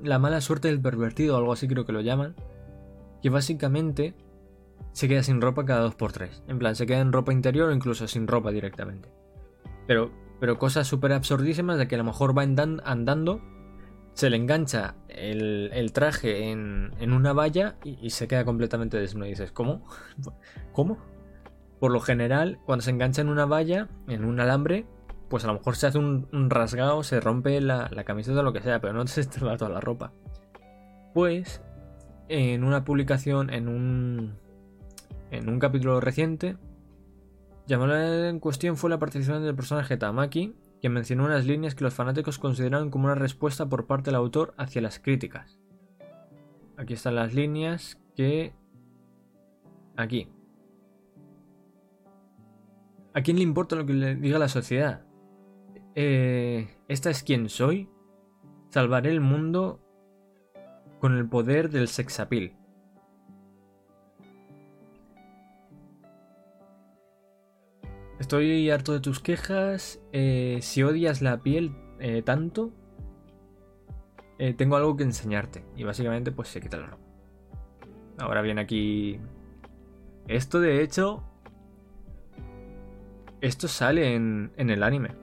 la 0.01 0.17
mala 0.17 0.41
suerte 0.41 0.69
del 0.69 0.81
pervertido, 0.81 1.37
algo 1.37 1.53
así 1.53 1.67
creo 1.67 1.85
que 1.85 1.91
lo 1.91 2.01
llaman, 2.01 2.35
que 3.21 3.29
básicamente 3.29 4.15
se 4.93 5.07
queda 5.07 5.21
sin 5.23 5.41
ropa 5.41 5.65
cada 5.65 5.87
2x3. 5.87 6.43
En 6.47 6.57
plan, 6.57 6.75
se 6.75 6.87
queda 6.87 6.99
en 6.99 7.11
ropa 7.11 7.33
interior 7.33 7.69
o 7.69 7.73
incluso 7.73 8.07
sin 8.07 8.27
ropa 8.27 8.51
directamente. 8.51 9.13
Pero, 9.87 10.09
pero 10.39 10.57
cosas 10.57 10.87
súper 10.87 11.11
absurdísimas 11.11 11.77
de 11.77 11.87
que 11.87 11.95
a 11.95 11.97
lo 11.99 12.05
mejor 12.05 12.35
va 12.35 12.41
andando, 12.41 13.41
se 14.13 14.29
le 14.29 14.37
engancha 14.37 14.95
el, 15.07 15.91
traje 15.93 16.51
en, 16.51 16.91
una 17.11 17.33
valla 17.33 17.75
y, 17.83 18.09
se 18.09 18.27
queda 18.27 18.45
completamente 18.45 18.97
desnudo. 18.97 19.27
Y 19.27 19.31
dices, 19.31 19.51
¿cómo? 19.51 19.83
¿Cómo? 20.73 20.97
Por 21.79 21.91
lo 21.91 21.99
general, 21.99 22.59
cuando 22.65 22.83
se 22.83 22.91
engancha 22.91 23.21
en 23.21 23.29
una 23.29 23.45
valla, 23.45 23.87
en 24.07 24.25
un 24.25 24.39
alambre, 24.39 24.85
pues 25.29 25.43
a 25.45 25.47
lo 25.47 25.53
mejor 25.53 25.75
se 25.75 25.87
hace 25.87 25.97
un, 25.97 26.49
rasgado, 26.49 27.03
se 27.03 27.19
rompe 27.19 27.59
la, 27.61 27.89
camiseta 28.05 28.41
o 28.41 28.43
lo 28.43 28.53
que 28.53 28.61
sea, 28.61 28.79
pero 28.81 28.93
no 28.93 29.07
se 29.07 29.23
va 29.43 29.57
toda 29.57 29.71
la 29.71 29.79
ropa. 29.79 30.11
Pues 31.13 31.61
en 32.29 32.63
una 32.63 32.85
publicación, 32.85 33.49
en 33.49 33.67
un, 33.67 34.35
en 35.31 35.49
un 35.49 35.59
capítulo 35.59 35.99
reciente, 35.99 36.57
llamada 37.65 38.29
en 38.29 38.39
cuestión 38.39 38.77
fue 38.77 38.89
la 38.89 38.99
participación 38.99 39.43
del 39.43 39.55
personaje 39.55 39.97
Tamaki, 39.97 40.53
quien 40.81 40.93
mencionó 40.93 41.25
unas 41.25 41.45
líneas 41.45 41.75
que 41.75 41.83
los 41.83 41.93
fanáticos 41.93 42.39
consideraron 42.39 42.89
como 42.89 43.05
una 43.05 43.15
respuesta 43.15 43.69
por 43.69 43.85
parte 43.85 44.09
del 44.09 44.15
autor 44.15 44.55
hacia 44.57 44.81
las 44.81 44.99
críticas. 44.99 45.59
Aquí 46.75 46.93
están 46.93 47.15
las 47.15 47.35
líneas 47.35 48.01
que... 48.15 48.53
Aquí. 49.95 50.27
¿A 53.13 53.21
quién 53.21 53.37
le 53.37 53.43
importa 53.43 53.75
lo 53.75 53.85
que 53.85 53.93
le 53.93 54.15
diga 54.15 54.39
la 54.39 54.47
sociedad? 54.47 55.05
Eh, 55.93 56.67
esta 56.87 57.11
es 57.11 57.21
quien 57.21 57.47
soy. 57.49 57.87
Salvaré 58.69 59.11
el 59.11 59.21
mundo 59.21 59.81
con 60.99 61.15
el 61.15 61.29
poder 61.29 61.69
del 61.69 61.89
sexapil. 61.89 62.55
Estoy 68.21 68.69
harto 68.69 68.93
de 68.93 68.99
tus 68.99 69.19
quejas. 69.19 69.99
Eh, 70.11 70.59
si 70.61 70.83
odias 70.83 71.23
la 71.23 71.41
piel 71.41 71.73
eh, 71.99 72.21
tanto, 72.21 72.71
tengo 74.57 74.75
algo 74.75 74.95
que 74.95 75.03
enseñarte. 75.03 75.65
Y 75.75 75.83
básicamente, 75.83 76.31
pues 76.31 76.49
se 76.49 76.61
quita 76.61 76.77
la 76.77 76.85
ropa. 76.85 77.03
Ahora 78.19 78.43
viene 78.43 78.61
aquí. 78.61 79.19
Esto, 80.27 80.59
de 80.59 80.83
hecho. 80.83 81.23
Esto 83.41 83.67
sale 83.67 84.13
en 84.13 84.51
el 84.55 84.83
anime. 84.83 85.15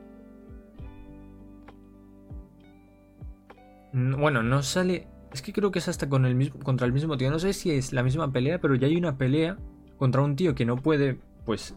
Bueno, 3.93 4.43
no 4.43 4.63
sale. 4.63 5.07
Es 5.33 5.43
que 5.43 5.53
creo 5.53 5.71
que 5.71 5.79
es 5.79 5.89
hasta 5.89 6.09
con 6.09 6.27
el 6.27 6.53
contra 6.53 6.85
el 6.87 6.93
mismo 6.93 7.17
tío. 7.17 7.31
No 7.31 7.39
sé 7.39 7.53
si 7.53 7.71
es 7.71 7.93
la 7.93 8.03
misma 8.03 8.33
pelea, 8.33 8.61
pero 8.61 8.75
ya 8.75 8.87
hay 8.89 8.97
una 8.97 9.17
pelea 9.17 9.57
contra 9.97 10.23
un 10.23 10.37
tío 10.37 10.55
que 10.55 10.65
no 10.65 10.77
puede. 10.77 11.21
Pues. 11.45 11.77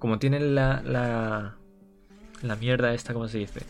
Como 0.00 0.18
tiene 0.18 0.40
la. 0.40 1.54
La, 2.42 2.56
mierda 2.56 2.94
esta, 2.94 3.12
¿cómo 3.12 3.28
se 3.28 3.36
dice? 3.36 3.60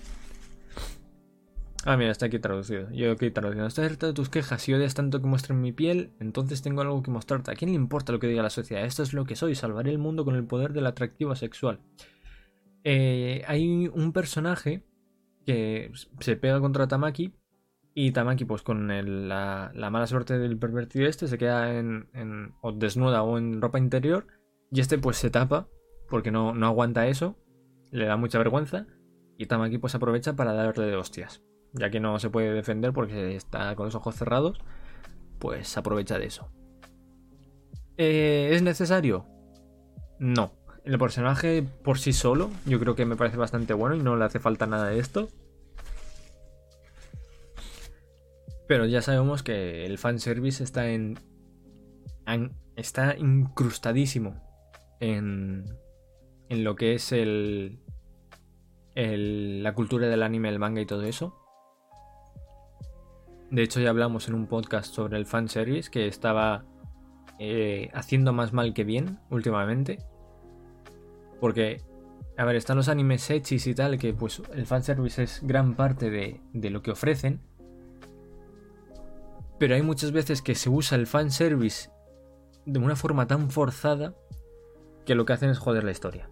Ah, 1.84 1.96
mira, 1.96 2.12
está 2.12 2.26
aquí 2.26 2.38
traducido. 2.38 2.88
Yo 2.92 3.10
aquí 3.10 3.30
traducido. 3.32 3.66
Estoy 3.66 3.86
harto 3.86 4.06
de 4.06 4.12
tus 4.12 4.28
quejas. 4.28 4.62
Si 4.62 4.72
odias 4.72 4.94
tanto 4.94 5.20
que 5.20 5.26
muestren 5.26 5.60
mi 5.60 5.72
piel, 5.72 6.12
entonces 6.20 6.62
tengo 6.62 6.82
algo 6.82 7.02
que 7.02 7.10
mostrarte. 7.10 7.50
¿A 7.50 7.54
quién 7.56 7.72
le 7.72 7.76
importa 7.76 8.12
lo 8.12 8.20
que 8.20 8.28
diga 8.28 8.44
la 8.44 8.50
sociedad? 8.50 8.84
Esto 8.84 9.02
es 9.02 9.12
lo 9.12 9.24
que 9.24 9.34
soy. 9.34 9.56
Salvaré 9.56 9.90
el 9.90 9.98
mundo 9.98 10.24
con 10.24 10.36
el 10.36 10.44
poder 10.44 10.72
del 10.72 10.86
atractivo 10.86 11.34
sexual. 11.34 11.80
Eh, 12.84 13.42
hay 13.48 13.88
un 13.88 14.12
personaje 14.12 14.84
que 15.44 15.90
se 16.20 16.36
pega 16.36 16.60
contra 16.60 16.86
Tamaki 16.86 17.34
y 17.92 18.12
Tamaki, 18.12 18.44
pues 18.44 18.62
con 18.62 18.86
la, 19.28 19.72
mala 19.74 20.06
suerte 20.06 20.38
del 20.38 20.58
pervertido 20.58 21.08
este, 21.08 21.26
se 21.26 21.38
queda 21.38 21.76
en, 21.76 22.54
o 22.60 22.70
desnuda 22.70 23.24
o 23.24 23.36
en 23.36 23.60
ropa 23.60 23.80
interior. 23.80 24.28
Y 24.70 24.78
este 24.78 24.96
pues 24.96 25.16
se 25.16 25.30
tapa 25.30 25.66
porque 26.10 26.30
no, 26.30 26.54
no 26.54 26.66
aguanta 26.66 27.06
eso. 27.06 27.36
Le 27.90 28.04
da 28.04 28.16
mucha 28.16 28.38
vergüenza. 28.38 28.86
Y 29.38 29.46
Tamaki 29.46 29.78
pues 29.78 29.94
aprovecha 29.94 30.34
para 30.34 30.52
darle 30.52 30.84
de 30.84 30.96
hostias. 30.96 31.42
Ya 31.72 31.90
que 31.90 32.00
no 32.00 32.18
se 32.18 32.28
puede 32.28 32.52
defender 32.52 32.92
porque 32.92 33.36
está 33.36 33.74
con 33.76 33.86
los 33.86 33.94
ojos 33.94 34.16
cerrados. 34.16 34.60
Pues 35.38 35.78
aprovecha 35.78 36.18
de 36.18 36.26
eso. 36.26 36.50
Eh, 37.96 38.50
¿Es 38.52 38.62
necesario? 38.62 39.26
No. 40.18 40.52
El 40.84 40.98
personaje 40.98 41.62
por 41.84 41.98
sí 41.98 42.12
solo, 42.12 42.50
yo 42.66 42.80
creo 42.80 42.94
que 42.94 43.04
me 43.06 43.16
parece 43.16 43.36
bastante 43.36 43.74
bueno 43.74 43.96
y 43.96 44.00
no 44.00 44.16
le 44.16 44.24
hace 44.24 44.40
falta 44.40 44.66
nada 44.66 44.88
de 44.88 44.98
esto. 44.98 45.28
Pero 48.66 48.86
ya 48.86 49.02
sabemos 49.02 49.42
que 49.42 49.84
el 49.84 49.98
fanservice 49.98 50.62
está 50.62 50.88
en, 50.88 51.18
está 52.76 53.16
incrustadísimo 53.18 54.40
en, 55.00 55.64
en 56.50 56.64
lo 56.64 56.76
que 56.76 56.94
es 56.94 57.12
el, 57.12 57.78
el, 58.96 59.62
la 59.62 59.72
cultura 59.72 60.08
del 60.08 60.22
anime, 60.22 60.48
el 60.48 60.58
manga 60.58 60.80
y 60.80 60.86
todo 60.86 61.04
eso. 61.04 61.36
De 63.50 63.62
hecho, 63.62 63.80
ya 63.80 63.90
hablamos 63.90 64.28
en 64.28 64.34
un 64.34 64.46
podcast 64.46 64.92
sobre 64.92 65.16
el 65.16 65.26
fanservice 65.26 65.90
que 65.90 66.08
estaba 66.08 66.64
eh, 67.38 67.88
haciendo 67.94 68.32
más 68.32 68.52
mal 68.52 68.74
que 68.74 68.84
bien 68.84 69.20
últimamente. 69.30 69.98
Porque, 71.40 71.82
a 72.36 72.44
ver, 72.44 72.56
están 72.56 72.76
los 72.76 72.88
animes 72.88 73.30
hechis 73.30 73.68
y 73.68 73.74
tal, 73.74 73.96
que 73.96 74.12
pues 74.12 74.42
el 74.52 74.66
fanservice 74.66 75.22
es 75.22 75.40
gran 75.44 75.76
parte 75.76 76.10
de, 76.10 76.40
de 76.52 76.70
lo 76.70 76.82
que 76.82 76.90
ofrecen. 76.90 77.40
Pero 79.60 79.76
hay 79.76 79.82
muchas 79.82 80.10
veces 80.10 80.42
que 80.42 80.56
se 80.56 80.68
usa 80.68 80.98
el 80.98 81.06
fanservice 81.06 81.90
de 82.66 82.78
una 82.80 82.96
forma 82.96 83.28
tan 83.28 83.50
forzada 83.50 84.16
que 85.06 85.14
lo 85.14 85.24
que 85.24 85.32
hacen 85.32 85.50
es 85.50 85.58
joder 85.58 85.84
la 85.84 85.92
historia. 85.92 86.28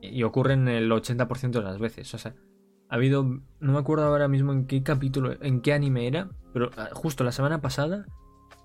Y 0.00 0.22
ocurre 0.22 0.54
en 0.54 0.68
el 0.68 0.90
80% 0.90 1.50
de 1.50 1.62
las 1.62 1.78
veces. 1.78 2.12
O 2.14 2.18
sea, 2.18 2.34
ha 2.88 2.94
habido. 2.94 3.24
No 3.60 3.72
me 3.72 3.78
acuerdo 3.78 4.06
ahora 4.06 4.28
mismo 4.28 4.52
en 4.52 4.66
qué 4.66 4.82
capítulo, 4.82 5.36
en 5.42 5.60
qué 5.60 5.72
anime 5.72 6.06
era, 6.06 6.30
pero 6.52 6.70
ah, 6.76 6.88
justo 6.92 7.24
la 7.24 7.32
semana 7.32 7.60
pasada 7.60 8.06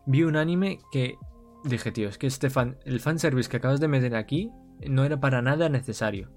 vi 0.05 0.23
un 0.23 0.35
anime 0.35 0.79
que 0.91 1.17
dije, 1.63 1.91
tío, 1.91 2.09
es 2.09 2.17
que 2.17 2.27
este 2.27 2.49
fan, 2.49 2.77
el 2.85 2.99
fanservice 2.99 3.49
que 3.49 3.57
acabas 3.57 3.79
de 3.79 3.87
meter 3.87 4.15
aquí 4.15 4.51
no 4.87 5.03
era 5.03 5.19
para 5.19 5.41
nada 5.41 5.69
necesario. 5.69 6.29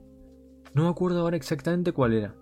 No 0.74 0.84
me 0.84 0.88
acuerdo 0.88 1.20
ahora 1.20 1.36
exactamente 1.36 1.92
cuál 1.92 2.12
era. 2.12 2.34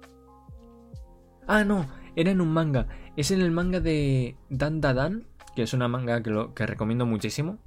Ah, 1.46 1.64
no, 1.64 1.86
era 2.16 2.30
en 2.30 2.40
un 2.40 2.52
manga. 2.52 2.88
Es 3.16 3.30
en 3.30 3.40
el 3.40 3.50
manga 3.50 3.80
de 3.80 4.36
Dan 4.50 4.80
Dan, 4.80 5.26
que 5.54 5.62
es 5.62 5.72
una 5.72 5.88
manga 5.88 6.22
que, 6.22 6.30
lo, 6.30 6.54
que 6.54 6.66
recomiendo 6.66 7.06
muchísimo. 7.06 7.58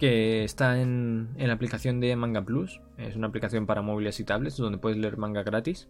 Que 0.00 0.42
está 0.42 0.80
en, 0.80 1.28
en 1.36 1.46
la 1.46 1.54
aplicación 1.54 2.00
de 2.00 2.16
Manga 2.16 2.44
Plus. 2.44 2.80
Es 2.98 3.14
una 3.14 3.28
aplicación 3.28 3.66
para 3.66 3.82
móviles 3.82 4.18
y 4.18 4.24
tablets 4.24 4.56
donde 4.56 4.78
puedes 4.78 4.98
leer 4.98 5.16
manga 5.16 5.44
gratis. 5.44 5.88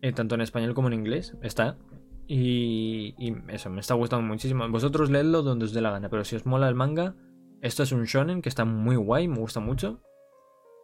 Eh, 0.00 0.12
tanto 0.12 0.34
en 0.34 0.40
español 0.40 0.74
como 0.74 0.88
en 0.88 0.94
inglés. 0.94 1.36
Está. 1.42 1.78
Y, 2.26 3.14
y, 3.18 3.36
eso, 3.48 3.70
me 3.70 3.80
está 3.80 3.94
gustando 3.94 4.26
muchísimo. 4.26 4.68
Vosotros 4.68 5.10
leedlo 5.10 5.42
donde 5.42 5.66
os 5.66 5.72
dé 5.72 5.80
la 5.80 5.92
gana, 5.92 6.08
pero 6.08 6.24
si 6.24 6.34
os 6.34 6.46
mola 6.46 6.68
el 6.68 6.74
manga, 6.74 7.14
esto 7.60 7.84
es 7.84 7.92
un 7.92 8.04
shonen 8.04 8.42
que 8.42 8.48
está 8.48 8.64
muy 8.64 8.96
guay, 8.96 9.28
me 9.28 9.38
gusta 9.38 9.60
mucho. 9.60 10.00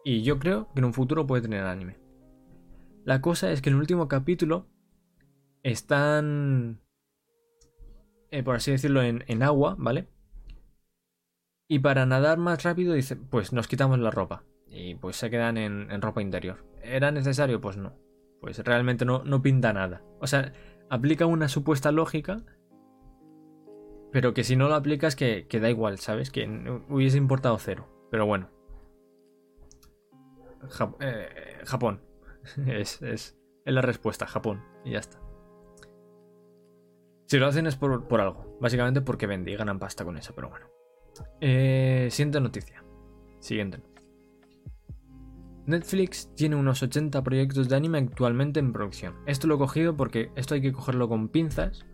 Y 0.05 0.23
yo 0.23 0.39
creo 0.39 0.71
que 0.73 0.79
en 0.79 0.85
un 0.85 0.93
futuro 0.93 1.27
puede 1.27 1.41
tener 1.41 1.65
anime. 1.65 1.97
La 3.03 3.21
cosa 3.21 3.51
es 3.51 3.61
que 3.61 3.69
en 3.69 3.75
el 3.75 3.81
último 3.81 4.07
capítulo 4.07 4.67
están, 5.63 6.79
eh, 8.31 8.43
por 8.43 8.55
así 8.55 8.71
decirlo, 8.71 9.01
en, 9.01 9.43
agua, 9.43 9.75
¿vale? 9.77 10.07
Y 11.71 11.79
para 11.79 12.07
nadar 12.07 12.39
más 12.39 12.63
rápido, 12.63 12.95
dice, 12.95 13.15
pues 13.15 13.53
nos 13.53 13.67
quitamos 13.67 13.99
la 13.99 14.09
ropa. 14.09 14.43
Y 14.67 14.95
pues 14.95 15.17
se 15.17 15.29
quedan 15.29 15.55
en, 15.55 16.01
ropa 16.01 16.19
interior. 16.19 16.65
¿Era 16.81 17.11
necesario? 17.11 17.61
Pues 17.61 17.77
no. 17.77 17.93
Pues 18.41 18.57
realmente 18.65 19.05
no, 19.05 19.23
no 19.23 19.43
pinta 19.43 19.71
nada. 19.71 20.01
O 20.19 20.25
sea, 20.25 20.51
aplica 20.89 21.27
una 21.27 21.47
supuesta 21.47 21.91
lógica, 21.91 22.41
pero 24.11 24.33
que 24.33 24.43
si 24.43 24.55
no 24.55 24.67
lo 24.67 24.73
aplicas 24.73 25.15
que, 25.15 25.45
que 25.47 25.59
da 25.59 25.69
igual, 25.69 25.99
¿sabes? 25.99 26.31
Que 26.31 26.47
hubiese 26.89 27.19
importado 27.19 27.59
cero. 27.59 27.87
Pero 28.09 28.25
bueno. 28.25 28.49
Eh, 31.01 31.61
Japón. 31.65 32.01
es, 32.65 32.99
es, 33.03 33.37
es 33.63 33.73
la 33.73 33.83
respuesta, 33.83 34.25
Japón. 34.25 34.63
Y 34.83 34.93
ya 34.93 34.99
está. 34.99 35.21
Si 37.27 37.37
lo 37.37 37.45
hacen 37.45 37.67
es 37.67 37.75
por, 37.75 38.07
por, 38.07 38.21
algo. 38.21 38.57
Básicamente 38.59 39.01
porque 39.01 39.27
vende 39.27 39.51
y 39.51 39.55
ganan 39.55 39.77
pasta 39.77 40.03
con 40.03 40.17
eso, 40.17 40.33
pero 40.33 40.49
bueno. 40.49 40.65
Eh, 41.41 42.07
siguiente 42.11 42.39
noticia. 42.39 42.83
Siguiente. 43.39 43.81
Netflix 45.65 46.33
tiene 46.35 46.55
unos 46.55 46.81
80 46.81 47.23
proyectos 47.23 47.69
de 47.69 47.75
anime 47.75 47.99
actualmente 47.99 48.59
en 48.59 48.73
producción. 48.73 49.13
Esto 49.27 49.47
lo 49.47 49.55
he 49.55 49.57
cogido 49.59 49.95
porque 49.95 50.31
esto 50.35 50.55
hay 50.55 50.61
que 50.61 50.73
cogerlo 50.73 51.07
con 51.07 51.29
pinzas. 51.29 51.85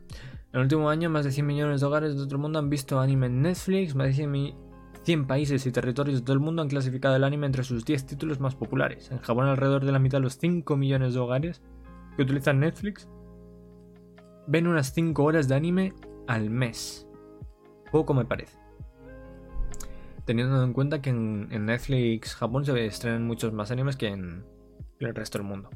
En 0.53 0.59
el 0.59 0.61
último 0.61 0.89
año, 0.89 1.09
más 1.09 1.26
de 1.26 1.32
100 1.32 1.45
millones 1.45 1.82
de 1.82 1.88
hogares 1.88 2.15
de 2.15 2.23
todo 2.23 2.36
el 2.36 2.41
mundo 2.41 2.59
han 2.59 2.69
visto 2.69 2.99
anime 2.99 3.26
en 3.26 3.41
Netflix. 3.41 3.93
Más 3.93 4.07
de 4.07 4.13
100, 4.13 4.55
100 5.03 5.28
países 5.28 5.65
y 5.65 5.71
territorios 5.71 6.19
de 6.19 6.26
todo 6.26 6.34
el 6.34 6.39
mundo 6.39 6.61
han 6.61 6.69
clasificado 6.69 7.17
el 7.17 7.26
anime 7.26 7.47
entre 7.47 7.65
sus 7.65 7.84
10 7.84 8.05
títulos 8.05 8.39
más 8.39 8.55
populares. 8.55 9.11
En 9.11 9.19
Japón, 9.19 9.47
alrededor 9.47 9.84
de 9.84 9.91
la 9.91 9.99
mitad 9.99 10.19
de 10.19 10.23
los 10.23 10.38
5 10.38 10.78
millones 10.78 11.13
de 11.13 11.19
hogares 11.19 11.61
que 12.15 12.23
utilizan 12.23 12.61
Netflix 12.61 13.09
ven 14.47 14.67
unas 14.67 14.93
5 14.93 15.21
horas 15.21 15.49
de 15.49 15.55
anime 15.55 15.93
al 16.28 16.49
mes. 16.49 17.07
Poco 17.91 18.13
me 18.13 18.23
parece 18.23 18.64
teniendo 20.26 20.63
en 20.63 20.73
cuenta 20.73 21.01
que 21.01 21.11
en, 21.11 21.65
Netflix 21.65 22.36
Japón 22.36 22.65
se 22.65 22.86
estrenan 22.86 23.26
muchos 23.26 23.53
más 23.53 23.71
animes 23.71 23.95
que 23.95 24.07
en, 24.07 24.43
el 24.99 25.15
resto 25.15 25.38
del 25.38 25.47
mundo. 25.47 25.69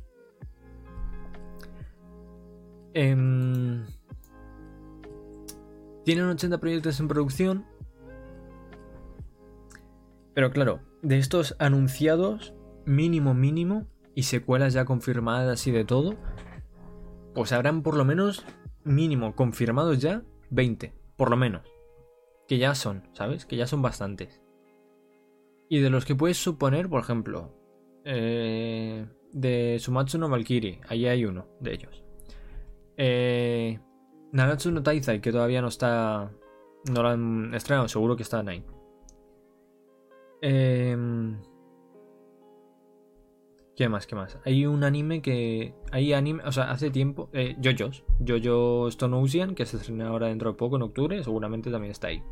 Em, 2.93 3.85
tienen 6.03 6.25
80 6.25 6.57
proyectos 6.59 6.99
en 6.99 7.07
producción. 7.07 7.65
Pero 10.33 10.51
claro, 10.51 10.79
de 11.01 11.17
estos 11.17 11.55
anunciados, 11.59 12.53
mínimo 12.85 13.33
mínimo, 13.33 13.87
y 14.15 14.23
secuelas 14.23 14.73
ya 14.73 14.85
confirmadas 14.85 15.67
y 15.67 15.71
de 15.71 15.85
todo, 15.85 16.15
pues 17.33 17.51
habrán 17.51 17.83
por 17.83 17.95
lo 17.95 18.05
menos, 18.05 18.45
mínimo, 18.83 19.35
confirmados 19.35 19.99
ya, 19.99 20.23
20, 20.49 20.93
por 21.15 21.29
lo 21.29 21.37
menos. 21.37 21.78
Que 22.49 22.57
ya 22.57 22.73
son, 22.73 23.03
¿sabes? 23.13 23.45
Que 23.45 23.57
ya 23.57 23.67
son 23.67 23.83
bastantes. 23.83 24.41
Y 25.69 25.81
de 25.81 25.91
los 25.91 26.03
que 26.03 26.15
puedes 26.15 26.37
suponer, 26.37 26.89
por 26.89 26.99
ejemplo, 26.99 27.53
eh, 28.03 29.05
de 29.31 29.77
Sumatsu 29.79 30.17
no 30.17 30.29
Valkyrie, 30.29 30.81
ahí 30.87 31.05
hay 31.05 31.25
uno 31.25 31.45
de 31.59 31.73
ellos. 31.73 32.03
Eh, 32.97 33.79
Nagatsu 34.31 34.71
no 34.71 34.81
Taizai, 34.81 35.21
que 35.21 35.31
todavía 35.31 35.61
no 35.61 35.67
está. 35.67 36.31
No 36.91 37.03
lo 37.03 37.09
han 37.09 37.53
estrenado, 37.53 37.87
seguro 37.87 38.15
que 38.15 38.23
está 38.23 38.39
ahí. 38.39 38.65
Eh, 40.41 40.97
¿Qué 43.75 43.89
más? 43.89 44.07
¿Qué 44.07 44.15
más? 44.15 44.39
Hay 44.43 44.65
un 44.65 44.83
anime 44.83 45.21
que. 45.21 45.75
Hay 45.91 46.13
anime. 46.13 46.41
O 46.45 46.51
sea, 46.51 46.71
hace 46.71 46.89
tiempo. 46.89 47.29
Eh, 47.31 47.55
Jojos. 47.63 48.03
Jojo 48.27 48.87
Stone 48.87 49.15
Ocean, 49.17 49.53
que 49.53 49.67
se 49.67 49.77
estrena 49.77 50.07
ahora 50.07 50.27
dentro 50.27 50.51
de 50.51 50.57
poco, 50.57 50.77
en 50.77 50.81
octubre. 50.81 51.23
Seguramente 51.23 51.69
también 51.69 51.91
está 51.91 52.07
ahí 52.07 52.23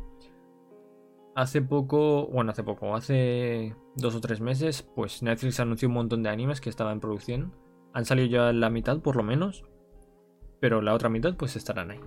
hace 1.38 1.62
poco, 1.62 2.26
bueno, 2.26 2.50
hace 2.50 2.64
poco, 2.64 2.96
hace 2.96 3.76
dos 3.94 4.16
o 4.16 4.20
tres 4.20 4.40
meses, 4.40 4.82
pues 4.82 5.22
Netflix 5.22 5.60
anunció 5.60 5.86
un 5.86 5.94
montón 5.94 6.24
de 6.24 6.30
animes 6.30 6.60
que 6.60 6.68
estaban 6.68 6.94
en 6.94 7.00
producción. 7.00 7.54
Han 7.92 8.04
salido 8.04 8.26
ya 8.26 8.52
la 8.52 8.70
mitad, 8.70 8.98
por 8.98 9.14
lo 9.14 9.22
menos. 9.22 9.64
Pero 10.58 10.82
la 10.82 10.94
otra 10.94 11.08
mitad, 11.08 11.36
pues 11.36 11.54
estarán 11.54 11.92
ahí. 11.92 12.00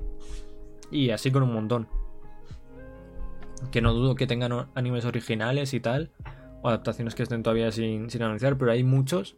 Y 0.91 1.11
así 1.11 1.31
con 1.31 1.43
un 1.43 1.53
montón. 1.53 1.87
Que 3.71 3.81
no 3.81 3.93
dudo 3.93 4.15
que 4.15 4.27
tengan 4.27 4.67
animes 4.75 5.05
originales 5.05 5.73
y 5.73 5.79
tal. 5.79 6.11
O 6.61 6.67
adaptaciones 6.67 7.15
que 7.15 7.23
estén 7.23 7.41
todavía 7.41 7.71
sin, 7.71 8.09
sin 8.09 8.23
anunciar. 8.23 8.57
Pero 8.57 8.73
hay 8.73 8.83
muchos 8.83 9.37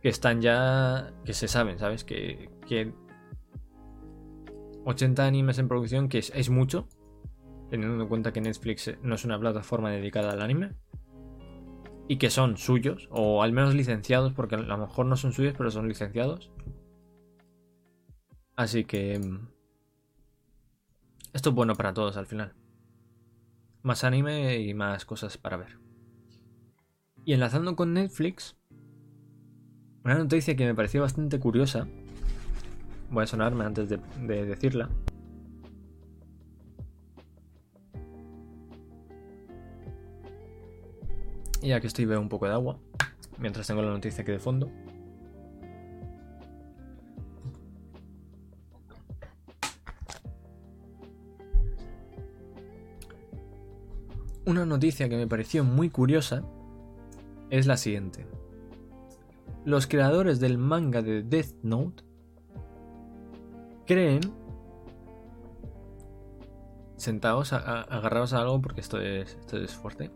que 0.00 0.08
están 0.08 0.40
ya. 0.40 1.12
que 1.26 1.34
se 1.34 1.48
saben, 1.48 1.78
¿sabes? 1.78 2.02
Que. 2.02 2.50
que 2.66 2.94
80 4.86 5.26
animes 5.26 5.58
en 5.58 5.68
producción, 5.68 6.08
que 6.08 6.18
es 6.18 6.48
mucho 6.48 6.88
teniendo 7.70 8.02
en 8.02 8.08
cuenta 8.08 8.32
que 8.32 8.40
Netflix 8.40 8.92
no 9.02 9.14
es 9.14 9.24
una 9.24 9.38
plataforma 9.38 9.90
dedicada 9.90 10.32
al 10.32 10.42
anime. 10.42 10.74
Y 12.08 12.16
que 12.16 12.30
son 12.30 12.56
suyos, 12.56 13.08
o 13.10 13.42
al 13.42 13.52
menos 13.52 13.74
licenciados, 13.74 14.32
porque 14.32 14.54
a 14.54 14.58
lo 14.58 14.78
mejor 14.78 15.06
no 15.06 15.16
son 15.16 15.32
suyos, 15.32 15.54
pero 15.56 15.70
son 15.70 15.88
licenciados. 15.88 16.50
Así 18.56 18.84
que... 18.84 19.18
Mm, 19.18 19.48
esto 21.34 21.50
es 21.50 21.54
bueno 21.54 21.74
para 21.74 21.92
todos 21.92 22.16
al 22.16 22.26
final. 22.26 22.54
Más 23.82 24.04
anime 24.04 24.58
y 24.58 24.74
más 24.74 25.04
cosas 25.04 25.36
para 25.36 25.58
ver. 25.58 25.78
Y 27.24 27.34
enlazando 27.34 27.76
con 27.76 27.92
Netflix, 27.92 28.56
una 30.02 30.14
noticia 30.16 30.56
que 30.56 30.64
me 30.64 30.74
pareció 30.74 31.02
bastante 31.02 31.38
curiosa. 31.38 31.86
Voy 33.10 33.24
a 33.24 33.26
sonarme 33.26 33.64
antes 33.64 33.90
de 33.90 34.46
decirla. 34.46 34.88
Y 41.60 41.72
aquí 41.72 41.86
estoy 41.86 42.04
veo 42.04 42.20
un 42.20 42.28
poco 42.28 42.46
de 42.46 42.52
agua, 42.52 42.78
mientras 43.38 43.66
tengo 43.66 43.82
la 43.82 43.90
noticia 43.90 44.22
aquí 44.22 44.32
de 44.32 44.38
fondo. 44.38 44.70
Una 54.46 54.64
noticia 54.64 55.08
que 55.08 55.16
me 55.16 55.26
pareció 55.26 55.64
muy 55.64 55.90
curiosa 55.90 56.42
es 57.50 57.66
la 57.66 57.76
siguiente. 57.76 58.24
Los 59.64 59.86
creadores 59.86 60.40
del 60.40 60.56
manga 60.56 61.02
de 61.02 61.22
Death 61.22 61.52
Note 61.62 62.04
creen 63.86 64.20
sentados, 66.96 67.52
agarrados 67.52 68.32
a 68.32 68.40
algo 68.40 68.62
porque 68.62 68.80
esto 68.80 69.00
es, 69.00 69.34
esto 69.34 69.58
es 69.58 69.74
fuerte 69.74 70.10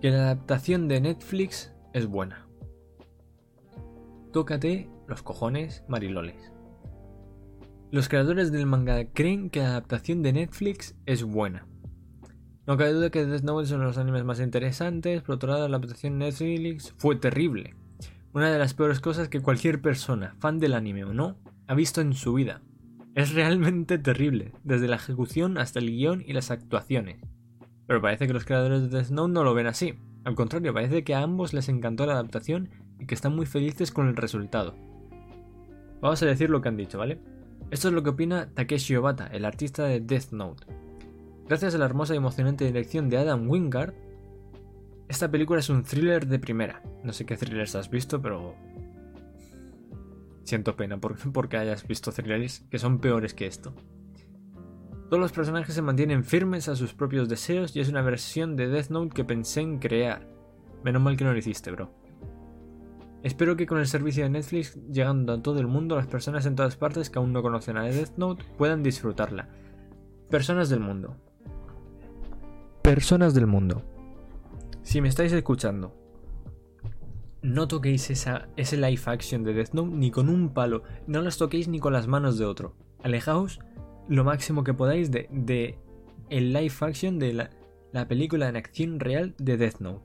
que 0.00 0.10
la 0.10 0.24
adaptación 0.24 0.86
de 0.86 1.00
Netflix 1.00 1.72
es 1.92 2.06
buena. 2.06 2.46
Tócate 4.32 4.88
los 5.08 5.22
cojones, 5.22 5.84
mariloles. 5.88 6.52
Los 7.90 8.08
creadores 8.08 8.52
del 8.52 8.66
manga 8.66 9.06
creen 9.06 9.50
que 9.50 9.60
la 9.60 9.70
adaptación 9.70 10.22
de 10.22 10.34
Netflix 10.34 10.94
es 11.06 11.24
buena. 11.24 11.66
No 12.66 12.76
cabe 12.76 12.92
duda 12.92 13.10
que 13.10 13.24
Death 13.24 13.42
Note 13.42 13.66
son 13.66 13.82
los 13.82 13.96
animes 13.96 14.24
más 14.24 14.40
interesantes, 14.40 15.22
por 15.22 15.36
otro 15.36 15.50
lado 15.50 15.68
la 15.68 15.78
adaptación 15.78 16.18
de 16.18 16.26
Netflix 16.26 16.94
fue 16.98 17.16
terrible. 17.16 17.74
Una 18.34 18.52
de 18.52 18.58
las 18.58 18.74
peores 18.74 19.00
cosas 19.00 19.28
que 19.28 19.40
cualquier 19.40 19.80
persona, 19.80 20.36
fan 20.38 20.58
del 20.58 20.74
anime 20.74 21.04
o 21.04 21.14
no, 21.14 21.38
ha 21.66 21.74
visto 21.74 22.02
en 22.02 22.12
su 22.12 22.34
vida. 22.34 22.60
Es 23.14 23.32
realmente 23.32 23.98
terrible, 23.98 24.52
desde 24.62 24.86
la 24.86 24.96
ejecución 24.96 25.56
hasta 25.56 25.78
el 25.78 25.90
guion 25.90 26.22
y 26.24 26.34
las 26.34 26.50
actuaciones. 26.50 27.16
Pero 27.88 28.00
parece 28.00 28.28
que 28.28 28.32
los 28.32 28.44
creadores 28.44 28.82
de 28.82 28.88
Death 28.88 29.10
Note 29.10 29.32
no 29.32 29.42
lo 29.42 29.54
ven 29.54 29.66
así. 29.66 29.98
Al 30.24 30.36
contrario, 30.36 30.72
parece 30.72 31.02
que 31.02 31.14
a 31.14 31.22
ambos 31.22 31.52
les 31.52 31.68
encantó 31.68 32.06
la 32.06 32.12
adaptación 32.12 32.68
y 33.00 33.06
que 33.06 33.14
están 33.16 33.34
muy 33.34 33.46
felices 33.46 33.90
con 33.90 34.06
el 34.06 34.14
resultado. 34.14 34.76
Vamos 36.00 36.22
a 36.22 36.26
decir 36.26 36.50
lo 36.50 36.60
que 36.60 36.68
han 36.68 36.76
dicho, 36.76 36.98
¿vale? 36.98 37.18
Esto 37.70 37.88
es 37.88 37.94
lo 37.94 38.04
que 38.04 38.10
opina 38.10 38.50
Takeshi 38.54 38.94
Obata, 38.94 39.26
el 39.26 39.44
artista 39.44 39.84
de 39.84 40.00
Death 40.00 40.30
Note. 40.30 40.66
Gracias 41.48 41.74
a 41.74 41.78
la 41.78 41.86
hermosa 41.86 42.14
y 42.14 42.18
emocionante 42.18 42.66
dirección 42.66 43.08
de 43.08 43.16
Adam 43.16 43.48
Wingard, 43.48 43.94
esta 45.08 45.30
película 45.30 45.60
es 45.60 45.70
un 45.70 45.82
thriller 45.82 46.26
de 46.26 46.38
primera. 46.38 46.82
No 47.02 47.14
sé 47.14 47.24
qué 47.24 47.36
thrillers 47.36 47.74
has 47.74 47.88
visto, 47.88 48.20
pero... 48.20 48.54
Siento 50.44 50.76
pena 50.76 51.00
porque 51.32 51.56
hayas 51.56 51.86
visto 51.86 52.12
thrillers 52.12 52.60
que 52.70 52.78
son 52.78 52.98
peores 52.98 53.32
que 53.32 53.46
esto. 53.46 53.74
Todos 55.08 55.20
los 55.20 55.32
personajes 55.32 55.74
se 55.74 55.80
mantienen 55.80 56.22
firmes 56.22 56.68
a 56.68 56.76
sus 56.76 56.92
propios 56.92 57.30
deseos 57.30 57.74
y 57.74 57.80
es 57.80 57.88
una 57.88 58.02
versión 58.02 58.56
de 58.56 58.68
Death 58.68 58.90
Note 58.90 59.14
que 59.14 59.24
pensé 59.24 59.62
en 59.62 59.78
crear. 59.78 60.28
Menos 60.84 61.00
mal 61.00 61.16
que 61.16 61.24
no 61.24 61.32
lo 61.32 61.38
hiciste, 61.38 61.70
bro. 61.70 61.90
Espero 63.22 63.56
que 63.56 63.66
con 63.66 63.78
el 63.78 63.86
servicio 63.86 64.24
de 64.24 64.30
Netflix 64.30 64.78
llegando 64.92 65.32
a 65.32 65.42
todo 65.42 65.60
el 65.60 65.66
mundo, 65.66 65.96
las 65.96 66.06
personas 66.06 66.44
en 66.44 66.56
todas 66.56 66.76
partes 66.76 67.08
que 67.08 67.18
aún 67.18 67.32
no 67.32 67.40
conocen 67.40 67.78
a 67.78 67.84
Death 67.84 68.18
Note 68.18 68.44
puedan 68.58 68.82
disfrutarla. 68.82 69.48
Personas 70.28 70.68
del 70.68 70.80
mundo. 70.80 71.16
Personas 72.82 73.32
del 73.32 73.46
mundo. 73.46 73.82
Si 74.82 75.00
me 75.00 75.08
estáis 75.08 75.32
escuchando, 75.32 75.96
no 77.40 77.66
toquéis 77.66 78.10
esa, 78.10 78.48
ese 78.56 78.76
live 78.76 79.02
action 79.06 79.42
de 79.42 79.54
Death 79.54 79.72
Note 79.72 79.90
ni 79.90 80.10
con 80.10 80.28
un 80.28 80.52
palo, 80.52 80.82
no 81.06 81.22
las 81.22 81.38
toquéis 81.38 81.66
ni 81.66 81.80
con 81.80 81.94
las 81.94 82.06
manos 82.06 82.36
de 82.38 82.44
otro. 82.44 82.76
Alejaos 83.02 83.58
lo 84.08 84.24
máximo 84.24 84.64
que 84.64 84.74
podáis 84.74 85.10
de, 85.10 85.78
el 86.30 86.52
live 86.52 86.74
action 86.80 87.18
de 87.18 87.32
la, 87.32 87.50
la, 87.92 88.08
película 88.08 88.48
en 88.48 88.56
acción 88.56 89.00
real 89.00 89.34
de 89.38 89.56
Death 89.56 89.80
Note. 89.80 90.04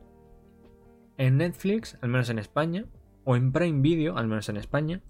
En 1.17 1.37
Netflix, 1.37 1.97
al 2.01 2.09
menos 2.09 2.29
en 2.29 2.39
España, 2.39 2.85
o 3.23 3.35
en 3.35 3.51
Prime 3.51 3.81
Video, 3.81 4.17
al 4.17 4.27
menos 4.27 4.49
en 4.49 4.57
España, 4.57 5.01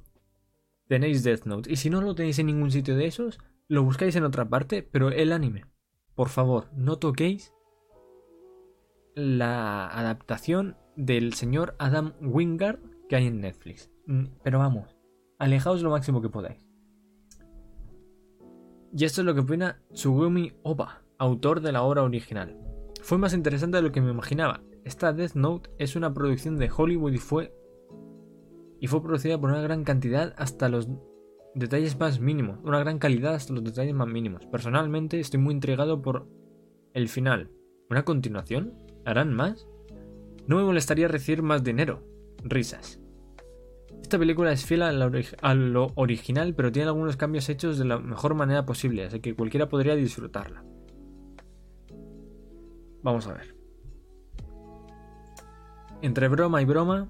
tenéis 0.87 1.23
Death 1.23 1.45
Note. 1.45 1.71
Y 1.71 1.77
si 1.77 1.89
no 1.89 2.01
lo 2.01 2.15
tenéis 2.15 2.39
en 2.39 2.47
ningún 2.47 2.71
sitio 2.71 2.95
de 2.95 3.07
esos, 3.07 3.39
lo 3.67 3.83
buscáis 3.83 4.15
en 4.15 4.23
otra 4.23 4.47
parte, 4.47 4.83
pero 4.83 5.09
el 5.09 5.31
anime. 5.31 5.65
Por 6.15 6.29
favor, 6.29 6.69
no 6.75 6.99
toquéis 6.99 7.53
la 9.15 9.87
adaptación 9.87 10.77
del 10.95 11.33
señor 11.33 11.75
Adam 11.79 12.13
Wingard 12.21 12.79
que 13.09 13.15
hay 13.15 13.27
en 13.27 13.41
Netflix. 13.41 13.89
Mm, 14.05 14.25
pero 14.43 14.59
vamos, 14.59 14.95
alejaos 15.39 15.81
lo 15.81 15.89
máximo 15.89 16.21
que 16.21 16.29
podáis. 16.29 16.62
Y 18.95 19.05
esto 19.05 19.21
es 19.21 19.25
lo 19.25 19.33
que 19.33 19.41
opina 19.41 19.81
Tsugumi 19.91 20.53
Oba, 20.61 21.01
autor 21.17 21.61
de 21.61 21.71
la 21.71 21.81
obra 21.81 22.03
original. 22.03 22.55
Fue 23.01 23.17
más 23.17 23.33
interesante 23.33 23.77
de 23.77 23.83
lo 23.83 23.91
que 23.91 24.01
me 24.01 24.11
imaginaba. 24.11 24.61
Esta 24.83 25.13
Death 25.13 25.33
Note 25.33 25.71
es 25.79 25.95
una 25.95 26.13
producción 26.13 26.57
de 26.57 26.69
Hollywood 26.75 27.13
y 27.13 27.17
fue 27.17 27.53
y 28.79 28.87
fue 28.87 29.01
producida 29.01 29.39
por 29.39 29.49
una 29.49 29.61
gran 29.61 29.83
cantidad 29.83 30.33
hasta 30.37 30.69
los 30.69 30.89
detalles 31.55 31.97
más 31.97 32.19
mínimos, 32.19 32.59
una 32.63 32.79
gran 32.79 32.99
calidad 32.99 33.33
hasta 33.33 33.53
los 33.53 33.63
detalles 33.63 33.95
más 33.95 34.07
mínimos. 34.07 34.45
Personalmente 34.47 35.19
estoy 35.19 35.39
muy 35.39 35.53
intrigado 35.53 36.01
por 36.01 36.27
el 36.93 37.07
final. 37.07 37.49
¿Una 37.89 38.05
continuación? 38.05 38.73
¿Harán 39.05 39.33
más? 39.33 39.67
No 40.47 40.57
me 40.57 40.63
molestaría 40.63 41.07
recibir 41.07 41.41
más 41.41 41.63
dinero. 41.63 42.03
Risas. 42.43 43.02
Esta 44.03 44.19
película 44.19 44.51
es 44.51 44.65
fiel 44.65 44.83
a, 44.83 44.91
lo 44.91 45.87
original, 45.95 46.53
pero 46.53 46.71
tiene 46.71 46.89
algunos 46.89 47.17
cambios 47.17 47.49
hechos 47.49 47.79
de 47.79 47.85
la 47.85 47.97
mejor 47.97 48.35
manera 48.35 48.65
posible, 48.65 49.05
así 49.05 49.21
que 49.21 49.33
cualquiera 49.33 49.69
podría 49.69 49.95
disfrutarla. 49.95 50.63
Vamos 53.01 53.25
a 53.27 53.33
ver. 53.33 53.55
Entre 56.01 56.27
broma 56.27 56.61
y 56.61 56.65
broma, 56.65 57.09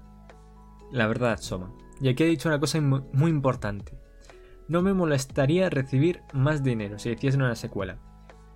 la 0.92 1.06
verdad 1.08 1.38
Soma. 1.40 1.74
Y 2.00 2.08
aquí 2.08 2.22
he 2.22 2.26
dicho 2.26 2.48
una 2.48 2.60
cosa 2.60 2.80
muy 2.80 3.30
importante. 3.30 3.98
No 4.68 4.80
me 4.80 4.94
molestaría 4.94 5.68
recibir 5.68 6.22
más 6.32 6.62
dinero 6.62 6.98
si 6.98 7.10
hiciesen 7.10 7.42
una 7.42 7.56
secuela. 7.56 7.98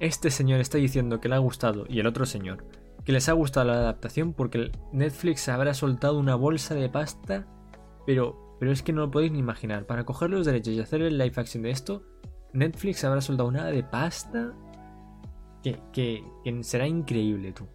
Este 0.00 0.30
señor 0.30 0.60
está 0.60 0.78
diciendo 0.78 1.20
que 1.20 1.28
le 1.28 1.34
ha 1.34 1.38
gustado 1.38 1.84
y 1.88 2.00
el 2.00 2.06
otro 2.06 2.24
señor 2.24 2.64
que 3.04 3.12
les 3.12 3.28
ha 3.28 3.32
gustado 3.32 3.66
la 3.66 3.74
adaptación 3.74 4.32
porque 4.32 4.70
Netflix 4.92 5.48
habrá 5.48 5.74
soltado 5.74 6.18
una 6.18 6.34
bolsa 6.34 6.74
de 6.74 6.88
pasta, 6.88 7.46
pero, 8.08 8.56
pero 8.58 8.72
es 8.72 8.82
que 8.82 8.94
no 8.94 9.02
lo 9.02 9.10
podéis 9.10 9.32
ni 9.32 9.38
imaginar. 9.38 9.84
Para 9.84 10.06
coger 10.06 10.30
los 10.30 10.46
derechos 10.46 10.72
y 10.72 10.80
hacer 10.80 11.02
el 11.02 11.18
live 11.18 11.34
action 11.36 11.62
de 11.62 11.70
esto, 11.70 12.04
Netflix 12.54 13.04
habrá 13.04 13.20
soltado 13.20 13.50
una 13.50 13.66
de 13.66 13.82
pasta 13.82 14.54
que, 15.62 15.78
que, 15.92 16.24
que 16.42 16.64
será 16.64 16.86
increíble, 16.86 17.52
tú. 17.52 17.66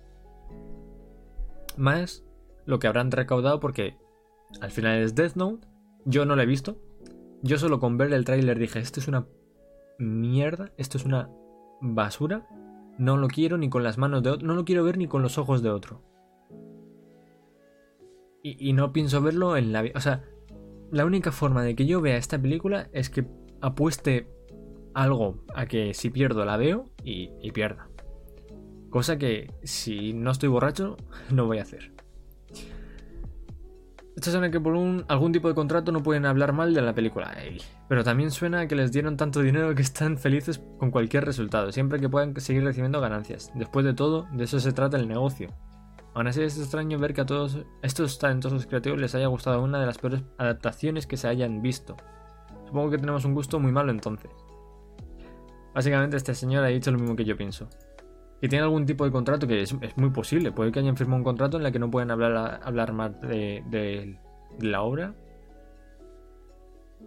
Más 1.77 2.23
lo 2.65 2.79
que 2.79 2.87
habrán 2.87 3.11
recaudado 3.11 3.59
porque 3.59 3.95
al 4.59 4.71
final 4.71 5.03
es 5.03 5.13
Death 5.13 5.35
Note. 5.35 5.67
Yo 6.05 6.25
no 6.25 6.35
lo 6.35 6.41
he 6.41 6.47
visto. 6.47 6.79
Yo 7.43 7.59
solo 7.59 7.79
con 7.79 7.99
ver 7.99 8.11
el 8.11 8.25
tráiler 8.25 8.57
dije, 8.57 8.79
esto 8.79 9.01
es 9.01 9.07
una 9.07 9.27
mierda, 9.99 10.71
esto 10.77 10.97
es 10.97 11.05
una 11.05 11.29
basura. 11.79 12.47
No 12.97 13.17
lo 13.17 13.27
quiero 13.27 13.59
ni 13.59 13.69
con 13.69 13.83
las 13.83 13.99
manos 13.99 14.23
de 14.23 14.31
otro, 14.31 14.47
no 14.47 14.55
lo 14.55 14.65
quiero 14.65 14.83
ver 14.83 14.97
ni 14.97 15.05
con 15.05 15.21
los 15.21 15.37
ojos 15.37 15.61
de 15.61 15.69
otro. 15.69 16.01
Y, 18.45 18.73
no 18.73 18.91
pienso 18.91 19.21
verlo 19.21 19.55
en 19.55 19.71
la 19.71 19.81
vida. 19.81 19.93
O 19.95 20.01
sea, 20.01 20.21
la 20.91 21.05
única 21.05 21.31
forma 21.31 21.63
de 21.63 21.75
que 21.75 21.85
yo 21.85 22.01
vea 22.01 22.17
esta 22.17 22.37
película 22.37 22.89
es 22.91 23.09
que 23.09 23.25
apueste 23.61 24.27
algo 24.93 25.45
a 25.55 25.65
que 25.65 25.93
si 25.93 26.09
pierdo 26.09 26.43
la 26.43 26.57
veo 26.57 26.89
y, 27.05 27.29
pierda. 27.53 27.87
Cosa 28.89 29.17
que 29.17 29.49
si 29.63 30.11
no 30.11 30.31
estoy 30.31 30.49
borracho 30.49 30.97
no 31.31 31.45
voy 31.45 31.59
a 31.59 31.61
hacer. 31.61 31.93
Esto 34.17 34.29
suena 34.29 34.51
que 34.51 34.59
por 34.59 34.75
algún 35.07 35.31
tipo 35.31 35.47
de 35.47 35.55
contrato 35.55 35.93
no 35.93 36.03
pueden 36.03 36.25
hablar 36.25 36.51
mal 36.51 36.73
de 36.73 36.81
la 36.81 36.93
película. 36.93 37.33
pero 37.87 38.03
también 38.03 38.29
suena 38.29 38.67
que 38.67 38.75
les 38.75 38.91
dieron 38.91 39.15
tanto 39.15 39.39
dinero 39.39 39.73
que 39.73 39.81
están 39.81 40.17
felices 40.17 40.61
con 40.79 40.91
cualquier 40.91 41.23
resultado, 41.23 41.71
siempre 41.71 41.97
que 41.97 42.09
puedan 42.09 42.39
seguir 42.41 42.65
recibiendo 42.65 42.99
ganancias. 42.99 43.53
Después 43.55 43.85
de 43.85 43.93
todo, 43.93 44.27
de 44.33 44.43
eso 44.43 44.59
se 44.59 44.73
trata 44.73 44.97
el 44.97 45.07
negocio. 45.07 45.47
Aún 46.13 46.27
así 46.27 46.41
es 46.41 46.59
extraño 46.59 46.99
ver 46.99 47.13
que 47.13 47.21
a 47.21 47.25
todos 47.25 47.59
estos 47.81 48.19
talentosos 48.19 48.67
creativos 48.67 48.99
les 48.99 49.15
haya 49.15 49.27
gustado 49.27 49.61
una 49.63 49.79
de 49.79 49.85
las 49.85 49.97
peores 49.97 50.23
adaptaciones 50.37 51.07
que 51.07 51.17
se 51.17 51.27
hayan 51.27 51.61
visto. 51.61 51.97
Supongo 52.65 52.91
que 52.91 52.97
tenemos 52.97 53.25
un 53.25 53.33
gusto 53.33 53.59
muy 53.59 53.71
malo 53.71 53.91
entonces. 53.91 54.31
Básicamente 55.73 56.17
este 56.17 56.35
señor 56.35 56.63
ha 56.63 56.67
dicho 56.67 56.91
lo 56.91 56.99
mismo 56.99 57.15
que 57.15 57.25
yo 57.25 57.35
pienso 57.35 57.67
que 58.43 58.49
tiene 58.49 58.65
algún 58.65 58.85
tipo 58.85 59.05
de 59.05 59.11
contrato, 59.13 59.47
que 59.47 59.61
es, 59.61 59.73
muy 59.95 60.09
posible. 60.09 60.51
Puede 60.51 60.73
que 60.73 60.79
hayan 60.79 60.97
firmado 60.97 61.15
un 61.15 61.23
contrato 61.23 61.57
en 61.57 61.65
el 61.65 61.71
que 61.71 61.79
no 61.79 61.89
pueden 61.89 62.11
hablar, 62.11 62.59
hablar 62.61 62.91
más 62.91 63.21
de, 63.21 64.19
la 64.59 64.81
obra. 64.81 65.15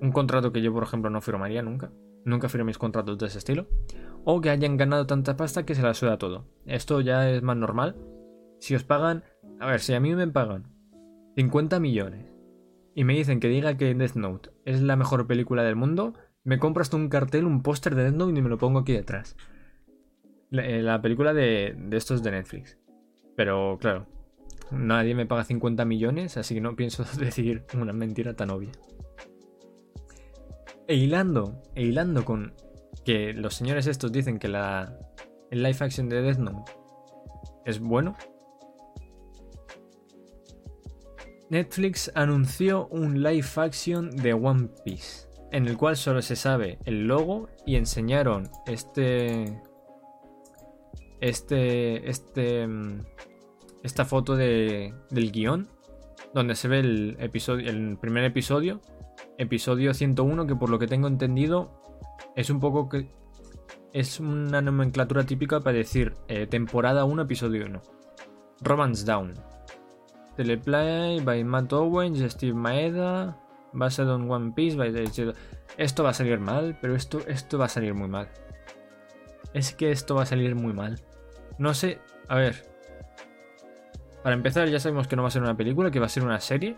Un 0.00 0.12
contrato 0.12 0.50
que 0.50 0.62
yo, 0.62 0.72
por 0.72 0.82
ejemplo, 0.82 1.10
no 1.10 1.20
firmaría 1.20 1.60
nunca. 1.60 1.90
Nunca 2.24 2.48
firmé 2.48 2.64
mis 2.64 2.78
contratos 2.78 3.18
de 3.18 3.26
ese 3.26 3.36
estilo. 3.36 3.66
O 4.24 4.40
que 4.40 4.48
hayan 4.48 4.78
ganado 4.78 5.06
tanta 5.06 5.36
pasta 5.36 5.66
que 5.66 5.74
se 5.74 5.82
la 5.82 5.92
suda 5.92 6.16
todo. 6.16 6.46
Esto 6.64 7.02
ya 7.02 7.28
es 7.28 7.42
más 7.42 7.58
normal. 7.58 7.96
Si 8.66 8.74
os 8.74 8.82
pagan. 8.82 9.22
A 9.60 9.66
ver, 9.66 9.78
si 9.78 9.94
a 9.94 10.00
mí 10.00 10.12
me 10.16 10.26
pagan 10.26 10.64
50 11.36 11.78
millones 11.78 12.26
y 12.96 13.04
me 13.04 13.14
dicen 13.14 13.38
que 13.38 13.46
diga 13.46 13.76
que 13.76 13.94
Death 13.94 14.16
Note 14.16 14.50
es 14.64 14.82
la 14.82 14.96
mejor 14.96 15.28
película 15.28 15.62
del 15.62 15.76
mundo, 15.76 16.14
me 16.42 16.58
compro 16.58 16.82
hasta 16.82 16.96
un 16.96 17.08
cartel, 17.08 17.44
un 17.44 17.62
póster 17.62 17.94
de 17.94 18.02
Death 18.02 18.16
Note 18.16 18.36
y 18.36 18.42
me 18.42 18.48
lo 18.48 18.58
pongo 18.58 18.80
aquí 18.80 18.92
detrás. 18.92 19.36
Eh, 20.50 20.82
la, 20.82 21.00
película 21.00 21.32
de, 21.32 21.76
de 21.78 21.96
estos 21.96 22.24
de 22.24 22.32
Netflix. 22.32 22.76
Pero 23.36 23.78
claro, 23.80 24.08
nadie 24.72 25.14
me 25.14 25.26
paga 25.26 25.44
50 25.44 25.84
millones, 25.84 26.36
así 26.36 26.56
que 26.56 26.60
no 26.60 26.74
pienso 26.74 27.04
decir 27.20 27.66
una 27.72 27.92
mentira 27.92 28.34
tan 28.34 28.50
obvia. 28.50 28.72
E 30.88 30.96
hilando, 30.96 31.62
e 31.76 31.84
hilando 31.84 32.24
con 32.24 32.52
que 33.04 33.32
los 33.32 33.54
señores 33.54 33.86
estos 33.86 34.10
dicen 34.10 34.40
que 34.40 34.48
la, 34.48 34.98
el 35.52 35.62
live 35.62 35.78
action 35.78 36.08
de 36.08 36.20
Death 36.20 36.38
Note 36.38 36.72
es 37.64 37.78
bueno. 37.78 38.16
Netflix 41.48 42.10
anunció 42.14 42.88
un 42.88 43.22
live 43.22 43.46
action 43.56 44.10
de 44.10 44.32
One 44.32 44.68
Piece, 44.84 45.28
en 45.52 45.68
el 45.68 45.76
cual 45.76 45.96
solo 45.96 46.22
se 46.22 46.36
sabe 46.36 46.78
el 46.84 47.06
logo 47.06 47.48
y 47.64 47.76
enseñaron 47.76 48.48
este 48.66 49.62
este, 51.20 52.08
este, 52.08 52.66
mm, 52.66 53.00
esta 53.82 54.04
foto 54.04 54.36
de, 54.36 54.94
del 55.10 55.32
guion, 55.32 55.68
donde 56.34 56.54
se 56.54 56.68
ve 56.68 56.80
el, 56.80 57.16
episodio, 57.20 57.70
el 57.70 57.96
primer 57.98 58.24
episodio, 58.24 58.80
episodio 59.38 59.94
101, 59.94 60.46
que 60.46 60.56
por 60.56 60.70
lo 60.70 60.78
que 60.78 60.86
tengo 60.86 61.08
entendido 61.08 61.80
es 62.34 62.50
un 62.50 62.60
poco 62.60 62.88
que 62.88 63.08
es 63.92 64.20
una 64.20 64.60
nomenclatura 64.60 65.24
típica 65.24 65.60
para 65.60 65.76
decir 65.76 66.14
eh, 66.28 66.46
temporada 66.46 67.04
1, 67.04 67.22
episodio 67.22 67.64
1. 67.64 67.82
Romance 68.60 69.04
Down. 69.06 69.34
Teleplay 70.36 71.20
by 71.24 71.44
Matt 71.44 71.72
Owens, 71.72 72.20
Steve 72.32 72.54
Maeda, 72.54 73.36
based 73.72 74.00
on 74.00 74.30
One 74.30 74.52
Piece. 74.52 74.76
Esto 75.76 76.02
va 76.02 76.10
a 76.10 76.14
salir 76.14 76.38
mal, 76.38 76.76
pero 76.80 76.94
esto, 76.94 77.20
esto 77.26 77.58
va 77.58 77.66
a 77.66 77.68
salir 77.68 77.94
muy 77.94 78.08
mal. 78.08 78.28
Es 79.52 79.74
que 79.74 79.90
esto 79.90 80.14
va 80.14 80.22
a 80.22 80.26
salir 80.26 80.54
muy 80.54 80.72
mal. 80.72 81.00
No 81.58 81.74
sé, 81.74 81.98
a 82.28 82.36
ver. 82.36 82.68
Para 84.22 84.34
empezar, 84.34 84.68
ya 84.68 84.80
sabemos 84.80 85.06
que 85.06 85.16
no 85.16 85.22
va 85.22 85.28
a 85.28 85.30
ser 85.30 85.42
una 85.42 85.56
película, 85.56 85.90
que 85.90 86.00
va 86.00 86.06
a 86.06 86.10
ser 86.10 86.24
una 86.24 86.40
serie. 86.40 86.76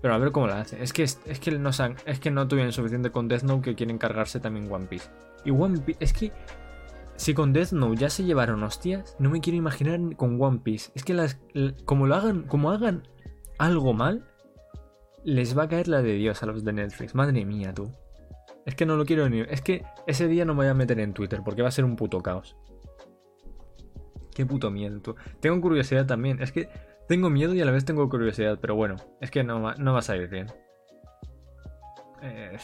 Pero 0.00 0.14
a 0.14 0.18
ver 0.18 0.30
cómo 0.30 0.46
la 0.46 0.60
hace. 0.60 0.82
Es 0.82 0.92
que, 0.92 1.02
es, 1.02 1.16
que, 1.40 1.50
no, 1.52 1.70
es 1.70 2.20
que 2.20 2.30
no 2.30 2.46
tuvieron 2.46 2.72
suficiente 2.72 3.10
con 3.10 3.28
Death 3.28 3.42
Note 3.42 3.62
que 3.62 3.74
quieren 3.74 3.98
cargarse 3.98 4.38
también 4.38 4.70
One 4.70 4.86
Piece. 4.86 5.08
Y 5.44 5.50
One 5.50 5.80
Piece, 5.80 5.98
es 6.04 6.12
que 6.12 6.32
si 7.16 7.34
con 7.34 7.52
Death 7.52 7.72
Note 7.72 8.00
ya 8.00 8.10
se 8.10 8.24
llevaron 8.24 8.62
hostias, 8.62 9.16
no 9.18 9.30
me 9.30 9.40
quiero 9.40 9.56
imaginar 9.56 10.00
con 10.16 10.40
One 10.40 10.60
Piece. 10.62 10.90
Es 10.94 11.04
que 11.04 11.14
las, 11.14 11.38
como 11.84 12.06
lo 12.06 12.14
hagan, 12.14 12.42
como 12.42 12.70
hagan 12.70 13.08
algo 13.58 13.92
mal, 13.94 14.28
les 15.24 15.56
va 15.56 15.64
a 15.64 15.68
caer 15.68 15.88
la 15.88 16.02
de 16.02 16.12
Dios 16.12 16.42
a 16.42 16.46
los 16.46 16.64
de 16.64 16.72
Netflix. 16.72 17.14
Madre 17.14 17.44
mía, 17.44 17.74
tú. 17.74 17.90
Es 18.64 18.74
que 18.74 18.86
no 18.86 18.96
lo 18.96 19.04
quiero 19.04 19.28
ni. 19.28 19.40
Es 19.40 19.62
que 19.62 19.84
ese 20.06 20.28
día 20.28 20.44
no 20.44 20.54
me 20.54 20.58
voy 20.58 20.68
a 20.68 20.74
meter 20.74 21.00
en 21.00 21.14
Twitter 21.14 21.40
porque 21.44 21.62
va 21.62 21.68
a 21.68 21.72
ser 21.72 21.84
un 21.84 21.96
puto 21.96 22.22
caos. 22.22 22.56
Qué 24.34 24.44
puto 24.44 24.70
miedo, 24.70 25.00
tú. 25.00 25.16
Tengo 25.40 25.60
curiosidad 25.60 26.06
también. 26.06 26.42
Es 26.42 26.52
que 26.52 26.68
tengo 27.08 27.30
miedo 27.30 27.54
y 27.54 27.60
a 27.60 27.64
la 27.64 27.72
vez 27.72 27.84
tengo 27.84 28.08
curiosidad, 28.08 28.58
pero 28.60 28.74
bueno, 28.74 28.96
es 29.20 29.30
que 29.30 29.42
no, 29.42 29.74
no 29.74 29.92
va 29.92 30.00
a 30.00 30.02
salir 30.02 30.28
bien. 30.28 30.48
Eh, 32.22 32.58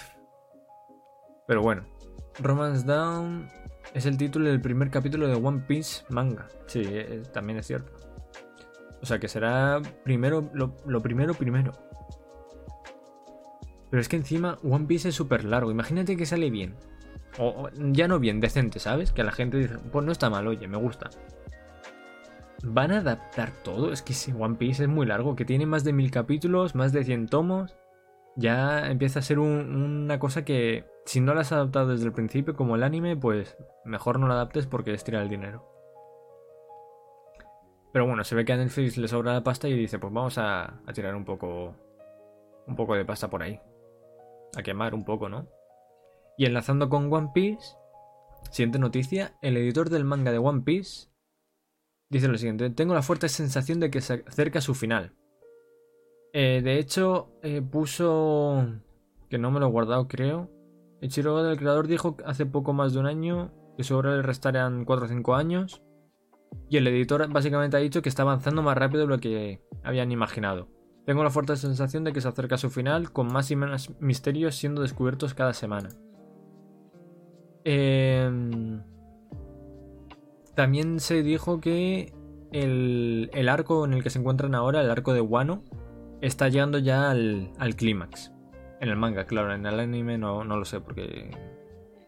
pero 1.47 1.63
bueno. 1.63 1.85
Romance 2.39 2.87
Down 2.87 3.49
es 3.95 4.07
el 4.07 4.17
título 4.17 4.49
del 4.49 4.61
primer 4.61 4.91
capítulo 4.91 5.29
de 5.29 5.35
One 5.35 5.65
Piece 5.67 6.05
manga. 6.09 6.49
Sí, 6.67 6.83
eh, 6.85 7.23
también 7.33 7.59
es 7.59 7.67
cierto. 7.67 7.93
O 9.03 9.07
sea 9.07 9.19
que 9.19 9.29
será 9.29 9.81
primero 10.05 10.51
lo, 10.55 10.77
lo 10.87 11.01
primero 11.01 11.35
primero. 11.35 11.73
Pero 13.91 14.01
es 14.01 14.09
que 14.09 14.17
encima 14.17 14.59
One 14.63 14.87
Piece 14.87 15.11
es 15.11 15.15
súper 15.15 15.45
largo. 15.45 15.71
Imagínate 15.71 16.17
que 16.17 16.25
sale 16.25 16.51
bien. 16.51 16.75
O, 17.39 17.69
ya 17.77 18.09
no 18.09 18.19
bien, 18.19 18.41
decente, 18.41 18.79
¿sabes? 18.79 19.13
Que 19.13 19.23
la 19.23 19.33
gente 19.33 19.59
dice, 19.59 19.77
pues 19.91 20.05
no 20.05 20.13
está 20.13 20.31
mal, 20.31 20.47
oye, 20.47 20.67
me 20.69 20.79
gusta. 20.79 21.11
¿Van 22.65 22.93
a 22.93 22.99
adaptar 22.99 23.51
todo? 23.63 23.93
Es 23.93 24.03
que 24.03 24.15
si 24.15 24.33
One 24.33 24.57
Piece 24.57 24.85
es 24.85 24.89
muy 24.89 25.07
largo, 25.07 25.35
que 25.35 25.45
tiene 25.45 25.67
más 25.67 25.85
de 25.85 25.93
mil 25.93 26.11
capítulos, 26.11 26.75
más 26.75 26.93
de 26.93 27.05
100 27.05 27.27
tomos. 27.29 27.75
ya 28.37 28.89
empieza 28.91 29.19
a 29.19 29.23
ser 29.23 29.39
una 29.39 30.19
cosa 30.19 30.45
que 30.45 30.87
si 31.05 31.21
no 31.21 31.35
la 31.35 31.43
has 31.43 31.53
adaptado 31.53 31.89
desde 31.89 32.07
el 32.07 32.13
principio 32.13 32.55
como 32.55 32.77
el 32.77 32.83
anime, 32.83 33.17
pues 33.17 33.57
mejor 33.85 34.19
no 34.19 34.29
la 34.29 34.35
adaptes 34.35 34.67
porque 34.67 34.93
es 34.95 35.05
tirar 35.05 35.23
el 35.23 35.29
dinero. 35.29 35.69
Pero 37.93 38.07
bueno, 38.07 38.25
se 38.25 38.35
ve 38.35 38.45
que 38.45 38.53
a 38.53 38.57
Netflix 38.57 38.97
le 38.97 39.09
sobra 39.09 39.35
la 39.35 39.45
pasta 39.45 39.69
y 39.69 39.75
dice, 39.75 39.99
pues 39.99 40.13
vamos 40.13 40.39
a, 40.39 40.81
a 40.87 40.93
tirar 40.93 41.15
un 41.15 41.25
poco, 41.25 41.75
un 42.67 42.77
poco 42.77 42.95
de 42.95 43.05
pasta 43.05 43.29
por 43.29 43.43
ahí. 43.43 43.61
A 44.57 44.63
quemar 44.63 44.95
un 44.95 45.05
poco, 45.05 45.29
¿no? 45.29 45.47
Y 46.39 46.47
enlazando 46.47 46.89
con 46.89 47.13
One 47.13 47.31
Piece, 47.35 47.77
siguiente 48.51 48.79
noticia, 48.79 49.37
el 49.43 49.57
editor 49.57 49.91
del 49.91 50.05
manga 50.05 50.33
de 50.33 50.39
One 50.39 50.63
Piece 50.63 51.13
dice 52.13 52.29
lo 52.29 52.37
siguiente, 52.37 52.69
tengo 52.71 52.93
la 52.93 53.03
fuerte 53.03 53.29
sensación 53.31 53.81
de 53.81 53.91
que 53.91 54.03
se 54.03 54.23
acerca 54.27 54.61
su 54.61 54.75
final. 54.75 55.15
Eh, 56.35 56.61
de 56.63 56.79
hecho, 56.79 57.33
eh, 57.43 57.63
puso... 57.63 58.67
que 59.31 59.39
no 59.39 59.51
me 59.51 59.61
lo 59.61 59.67
he 59.67 59.71
guardado, 59.71 60.09
creo. 60.09 60.51
Ichiro 61.03 61.43
del 61.43 61.59
creador 61.59 61.89
dijo 61.89 62.17
hace 62.25 62.47
poco 62.47 62.73
más 62.73 62.95
de 62.95 63.01
un 63.01 63.07
año 63.07 63.53
que 63.77 63.85
su 63.85 63.97
obra 63.97 64.17
le 64.17 64.23
restarían 64.23 64.85
4 64.85 65.05
o 65.05 65.09
5 65.09 65.35
años. 65.35 65.83
Y 66.69 66.77
el 66.79 66.87
editor 66.87 67.31
básicamente 67.31 67.77
ha 67.77 67.81
dicho 67.81 68.03
que 68.03 68.09
está 68.09 68.23
avanzando 68.23 68.63
más 68.63 68.77
rápido 68.77 69.03
de 69.03 69.09
lo 69.09 69.19
que 69.19 69.61
habían 69.83 70.13
imaginado. 70.13 70.69
Tengo 71.05 71.25
la 71.25 71.31
fuerte 71.31 71.57
sensación 71.57 72.05
de 72.05 72.13
que 72.13 72.21
se 72.21 72.29
acerca 72.29 72.55
a 72.55 72.59
su 72.59 72.71
final, 72.71 73.13
con 73.13 73.27
más 73.33 73.51
y 73.51 73.57
menos 73.57 73.91
misterios 74.01 74.55
siendo 74.55 74.83
descubiertos 74.83 75.35
cada 75.35 75.53
semana. 75.53 75.89
Em, 77.65 78.83
también 80.55 81.01
se 81.01 81.23
dijo 81.23 81.61
que 81.61 82.13
el, 82.53 83.31
el, 83.33 83.49
arco 83.49 83.85
en 83.85 83.95
el 83.95 84.03
que 84.03 84.11
se 84.11 84.19
encuentran 84.19 84.55
ahora, 84.55 84.81
el 84.81 84.91
arco 84.91 85.13
de 85.13 85.21
Wano, 85.21 85.65
está 86.21 86.49
llegando 86.49 86.79
ya 86.79 87.11
al, 87.11 87.77
clímax. 87.77 88.32
En 88.83 88.89
el 88.89 88.97
manga, 88.97 89.27
claro, 89.27 89.55
en 89.55 89.65
el 89.65 89.79
anime 89.79 90.19
no, 90.19 90.43
no 90.43 90.57
lo 90.57 90.65
sé 90.65 90.81
porque... 90.81 91.31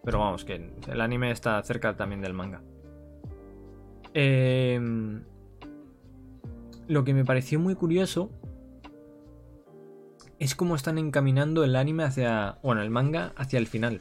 Pero 0.02 0.18
vamos, 0.18 0.44
que 0.44 0.72
el 0.88 1.00
anime 1.00 1.30
está 1.30 1.62
cerca 1.62 1.96
también 1.96 2.20
del 2.20 2.34
manga. 2.34 2.62
Em, 4.12 5.22
lo 6.88 7.04
que 7.04 7.14
me 7.14 7.24
pareció 7.24 7.60
muy 7.60 7.76
curioso 7.76 8.32
es 10.40 10.56
cómo 10.56 10.74
están 10.74 10.98
encaminando 10.98 11.62
el 11.62 11.76
anime 11.76 12.02
hacia. 12.02 12.58
Bueno, 12.64 12.82
el 12.82 12.90
manga 12.90 13.32
hacia 13.36 13.60
el 13.60 13.68
final. 13.68 14.00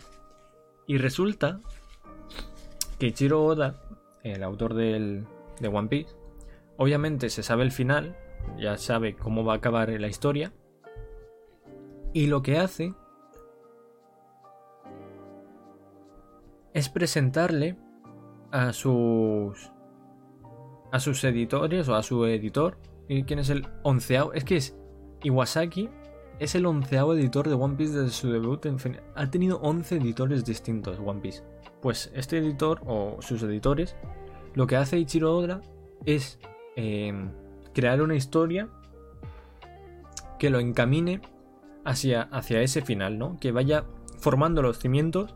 Y 0.87 0.97
resulta 0.97 1.59
que 2.97 3.05
Ichiro 3.05 3.45
Oda, 3.45 3.83
el 4.23 4.41
autor 4.41 4.73
del, 4.73 5.27
de 5.59 5.67
One 5.67 5.89
Piece, 5.89 6.15
obviamente 6.77 7.29
se 7.29 7.43
sabe 7.43 7.61
el 7.61 7.71
final, 7.71 8.17
ya 8.57 8.79
sabe 8.79 9.15
cómo 9.15 9.45
va 9.45 9.53
a 9.53 9.57
acabar 9.57 9.89
la 9.89 10.07
historia. 10.07 10.51
Y 12.13 12.27
lo 12.27 12.43
que 12.43 12.59
hace 12.59 12.93
es 16.73 16.89
presentarle 16.89 17.75
a 18.51 18.71
sus 18.71 19.71
a 20.91 20.99
sus 20.99 21.23
editores 21.23 21.89
o 21.89 21.95
a 21.95 22.03
su 22.03 22.23
editor. 22.25 22.77
¿Y 23.07 23.23
quién 23.23 23.39
es 23.39 23.49
el 23.49 23.67
onceavo? 23.81 24.31
Es 24.33 24.43
que 24.43 24.57
es 24.57 24.77
Iwasaki. 25.23 25.89
Es 26.39 26.53
el 26.53 26.67
onceavo 26.67 27.15
editor 27.15 27.49
de 27.49 27.55
One 27.55 27.75
Piece 27.75 27.93
desde 27.93 28.11
su 28.11 28.31
debut. 28.31 28.63
En 28.67 28.77
fin, 28.77 28.97
ha 29.15 29.29
tenido 29.29 29.59
11 29.61 29.97
editores 29.97 30.45
distintos 30.45 30.99
One 31.03 31.19
Piece. 31.19 31.43
Pues 31.81 32.11
este 32.13 32.37
editor 32.37 32.81
o 32.85 33.17
sus 33.21 33.41
editores, 33.41 33.95
lo 34.53 34.67
que 34.67 34.75
hace 34.75 34.99
Ichiro 34.99 35.35
Oda 35.35 35.61
es 36.05 36.39
em, 36.75 37.31
crear 37.73 38.01
una 38.01 38.15
historia 38.15 38.69
que 40.37 40.51
lo 40.51 40.59
encamine 40.59 41.21
hacia, 41.85 42.23
hacia 42.23 42.61
ese 42.61 42.81
final, 42.81 43.17
¿no? 43.17 43.39
Que 43.39 43.51
vaya 43.51 43.85
formando 44.19 44.61
los 44.61 44.79
cimientos 44.79 45.35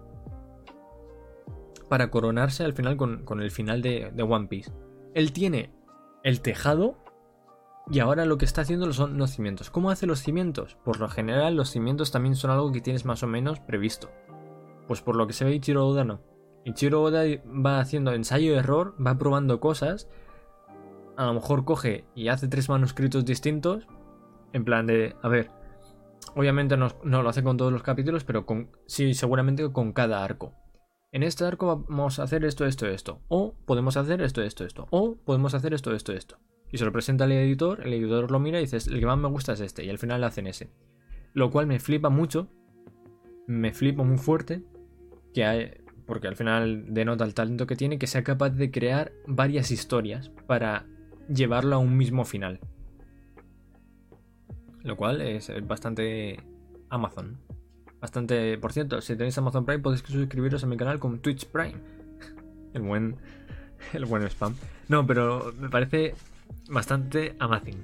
para 1.90 2.10
coronarse 2.12 2.64
al 2.64 2.74
final 2.74 2.98
con, 2.98 3.42
el 3.42 3.52
final 3.52 3.82
de 3.82 4.12
One 4.22 4.48
Piece 4.48 4.72
él 5.18 5.34
tiene 5.34 5.72
el 6.24 6.42
tejado 6.42 6.96
y 7.90 8.00
ahora 8.00 8.26
lo 8.26 8.38
que 8.38 8.46
está 8.46 8.62
haciendo 8.62 8.94
son 8.94 9.18
los 9.18 9.32
cimientos. 9.32 9.72
¿Cómo 9.72 9.90
hace 9.90 10.06
los 10.06 10.20
cimientos? 10.20 10.78
Por 10.86 11.00
lo 11.00 11.10
general 11.10 11.56
los 11.56 11.72
cimientos 11.72 12.12
también 12.12 12.36
son 12.36 12.52
algo 12.52 12.72
que 12.72 12.82
tienes 12.82 13.04
más 13.04 13.24
o 13.24 13.28
menos 13.28 13.60
previsto. 13.60 14.12
Pues 14.88 15.02
por 15.02 15.16
lo 15.16 15.26
que 15.26 15.34
se 15.34 15.44
ve 15.44 15.56
Ichiro 15.56 15.88
Oda 15.88 16.04
no. 16.04 16.22
Ichiro 16.66 17.02
Oda 17.02 17.24
va 17.48 17.80
haciendo 17.80 18.14
ensayo 18.14 18.52
y 18.52 18.56
error, 18.56 18.94
va 19.04 19.18
probando 19.18 19.60
cosas. 19.60 20.08
A 21.16 21.26
lo 21.26 21.34
mejor 21.34 21.66
coge 21.66 22.06
y 22.14 22.28
hace 22.28 22.48
tres 22.48 22.70
manuscritos 22.70 23.26
distintos. 23.26 23.88
En 24.54 24.66
plan 24.66 24.86
de, 24.86 25.16
a 25.24 25.30
ver, 25.30 25.50
obviamente 26.36 26.78
no, 26.78 26.90
lo 27.04 27.30
hace 27.30 27.44
con 27.44 27.58
todos 27.58 27.72
los 27.72 27.84
capítulos, 27.84 28.24
pero 28.24 28.46
con, 28.46 28.72
sí, 28.88 29.14
seguramente 29.14 29.72
con 29.72 29.94
cada 29.94 30.24
arco 30.24 30.54
en 31.12 31.24
este 31.24 31.46
arco 31.46 31.86
vamos 31.88 32.20
a 32.20 32.24
hacer 32.24 32.44
esto, 32.46 32.66
esto, 32.66 32.88
esto. 32.88 33.22
O 33.28 33.56
podemos 33.66 33.98
hacer 33.98 34.22
esto, 34.22 34.42
esto, 34.44 34.66
esto. 34.66 34.88
O 34.90 35.16
podemos 35.16 35.54
hacer 35.54 35.74
esto, 35.74 35.94
esto, 35.94 36.14
esto. 36.14 36.38
Y 36.72 36.78
se 36.78 36.86
lo 36.86 36.92
presenta 36.92 37.24
al 37.24 37.32
editor, 37.32 37.86
el 37.86 37.94
editor 37.94 38.30
lo 38.30 38.40
mira 38.40 38.60
y 38.60 38.68
dice, 38.68 38.78
el 38.90 39.00
que 39.00 39.06
más 39.06 39.18
me 39.18 39.30
gusta 39.30 39.54
es 39.54 39.62
este. 39.62 39.86
Y 39.86 39.90
al 39.90 40.00
final 40.00 40.22
le 40.22 40.28
hacen 40.28 40.48
ese. 40.48 40.70
Lo 41.34 41.50
cual 41.50 41.66
me 41.66 41.80
flipa 41.80 42.10
mucho. 42.10 42.50
Me 43.48 43.74
flipa 43.74 44.04
muy 44.04 44.18
fuerte. 44.18 44.64
Que 45.34 45.46
hay, 45.46 45.72
porque 46.06 46.28
al 46.28 46.36
final 46.36 46.94
denota 46.94 47.24
el 47.24 47.34
talento 47.34 47.68
que 47.68 47.76
tiene, 47.76 48.00
que 48.00 48.08
sea 48.08 48.24
capaz 48.24 48.52
de 48.52 48.70
crear 48.70 49.14
varias 49.26 49.72
historias 49.72 50.30
para 50.46 50.86
llevarlo 51.30 51.78
a 51.78 51.80
un 51.80 51.96
mismo 51.96 52.26
final. 52.26 52.60
Lo 54.88 54.96
cual 54.96 55.20
es 55.20 55.52
bastante 55.68 56.40
Amazon. 56.90 57.38
Bastante, 58.00 58.58
por 58.58 58.72
cierto, 58.72 59.02
si 59.02 59.18
tenéis 59.18 59.38
Amazon 59.38 59.66
Prime 59.66 59.84
podéis 59.84 60.02
suscribiros 60.02 60.64
a 60.64 60.68
mi 60.68 60.78
canal 60.78 60.98
con 60.98 61.20
Twitch 61.20 61.46
Prime. 61.48 61.76
El 62.74 62.84
buen, 62.84 63.18
el 63.94 64.06
buen 64.06 64.24
spam. 64.24 64.56
No, 64.88 65.06
pero 65.06 65.52
me 65.60 65.70
parece 65.70 66.14
bastante 66.70 67.36
amazing. 67.40 67.84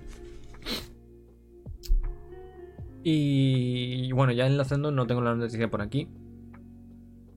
Y 3.03 4.11
bueno, 4.13 4.31
ya 4.31 4.47
enlazando, 4.47 4.91
no 4.91 5.05
tengo 5.05 5.19
la 5.19 5.35
noticia 5.35 5.69
por 5.69 5.81
aquí. 5.81 6.07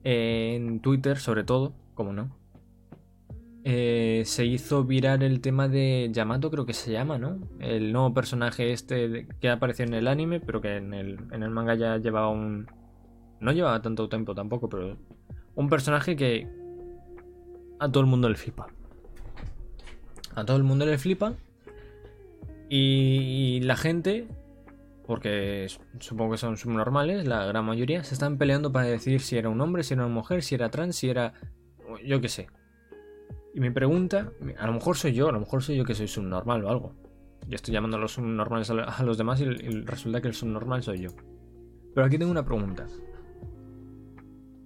En 0.03 0.79
Twitter, 0.79 1.17
sobre 1.17 1.43
todo, 1.43 1.73
como 1.93 2.13
no. 2.13 2.37
Eh, 3.69 4.23
se 4.23 4.45
hizo 4.45 4.85
virar 4.85 5.21
el 5.23 5.41
tema 5.41 5.67
de 5.67 6.07
Yamato, 6.13 6.49
creo 6.49 6.65
que 6.65 6.71
se 6.71 6.89
llama, 6.89 7.17
¿no? 7.17 7.37
El 7.59 7.91
nuevo 7.91 8.13
personaje 8.13 8.71
este 8.71 9.27
que 9.41 9.49
apareció 9.49 9.83
en 9.83 9.93
el 9.93 10.07
anime, 10.07 10.39
pero 10.39 10.61
que 10.61 10.77
en 10.77 10.93
el, 10.93 11.19
en 11.33 11.43
el 11.43 11.49
manga 11.49 11.75
ya 11.75 11.97
llevaba 11.97 12.29
un... 12.29 12.71
No 13.41 13.51
llevaba 13.51 13.81
tanto 13.81 14.07
tiempo 14.07 14.33
tampoco, 14.33 14.69
pero... 14.69 14.95
Un 15.55 15.67
personaje 15.67 16.15
que... 16.15 16.47
A 17.77 17.91
todo 17.91 17.99
el 17.99 18.09
mundo 18.09 18.29
le 18.29 18.35
flipa. 18.35 18.67
A 20.33 20.45
todo 20.45 20.55
el 20.55 20.63
mundo 20.63 20.85
le 20.85 20.97
flipa. 20.97 21.33
Y, 22.69 23.59
la 23.63 23.75
gente, 23.75 24.29
porque 25.05 25.67
supongo 25.99 26.31
que 26.31 26.37
son 26.37 26.55
subnormales, 26.55 27.27
la 27.27 27.45
gran 27.45 27.65
mayoría, 27.65 28.05
se 28.05 28.13
están 28.13 28.37
peleando 28.37 28.71
para 28.71 28.85
decir 28.85 29.19
si 29.19 29.37
era 29.37 29.49
un 29.49 29.59
hombre, 29.59 29.83
si 29.83 29.93
era 29.93 30.05
una 30.05 30.15
mujer, 30.15 30.41
si 30.41 30.55
era 30.55 30.69
trans, 30.69 30.95
si 30.95 31.09
era... 31.09 31.33
Yo 32.05 32.21
qué 32.21 32.29
sé. 32.29 32.47
Y 33.53 33.59
me 33.59 33.71
pregunta, 33.71 34.31
a 34.57 34.67
lo 34.67 34.73
mejor 34.73 34.97
soy 34.97 35.13
yo, 35.13 35.29
a 35.29 35.31
lo 35.31 35.39
mejor 35.39 35.63
soy 35.63 35.77
yo 35.77 35.85
que 35.85 35.95
soy 35.95 36.07
subnormal 36.07 36.63
o 36.63 36.69
algo. 36.69 36.95
Yo 37.47 37.55
estoy 37.55 37.73
llamando 37.73 37.97
a 37.97 37.99
los 37.99 38.13
subnormales 38.13 38.69
a 38.69 39.03
los 39.03 39.17
demás 39.17 39.39
y, 39.41 39.45
resulta 39.45 40.21
que 40.21 40.27
el 40.27 40.33
subnormal 40.33 40.83
soy 40.83 41.01
yo. 41.01 41.09
Pero 41.95 42.05
aquí 42.05 42.17
tengo 42.17 42.31
una 42.31 42.45
pregunta. 42.45 42.85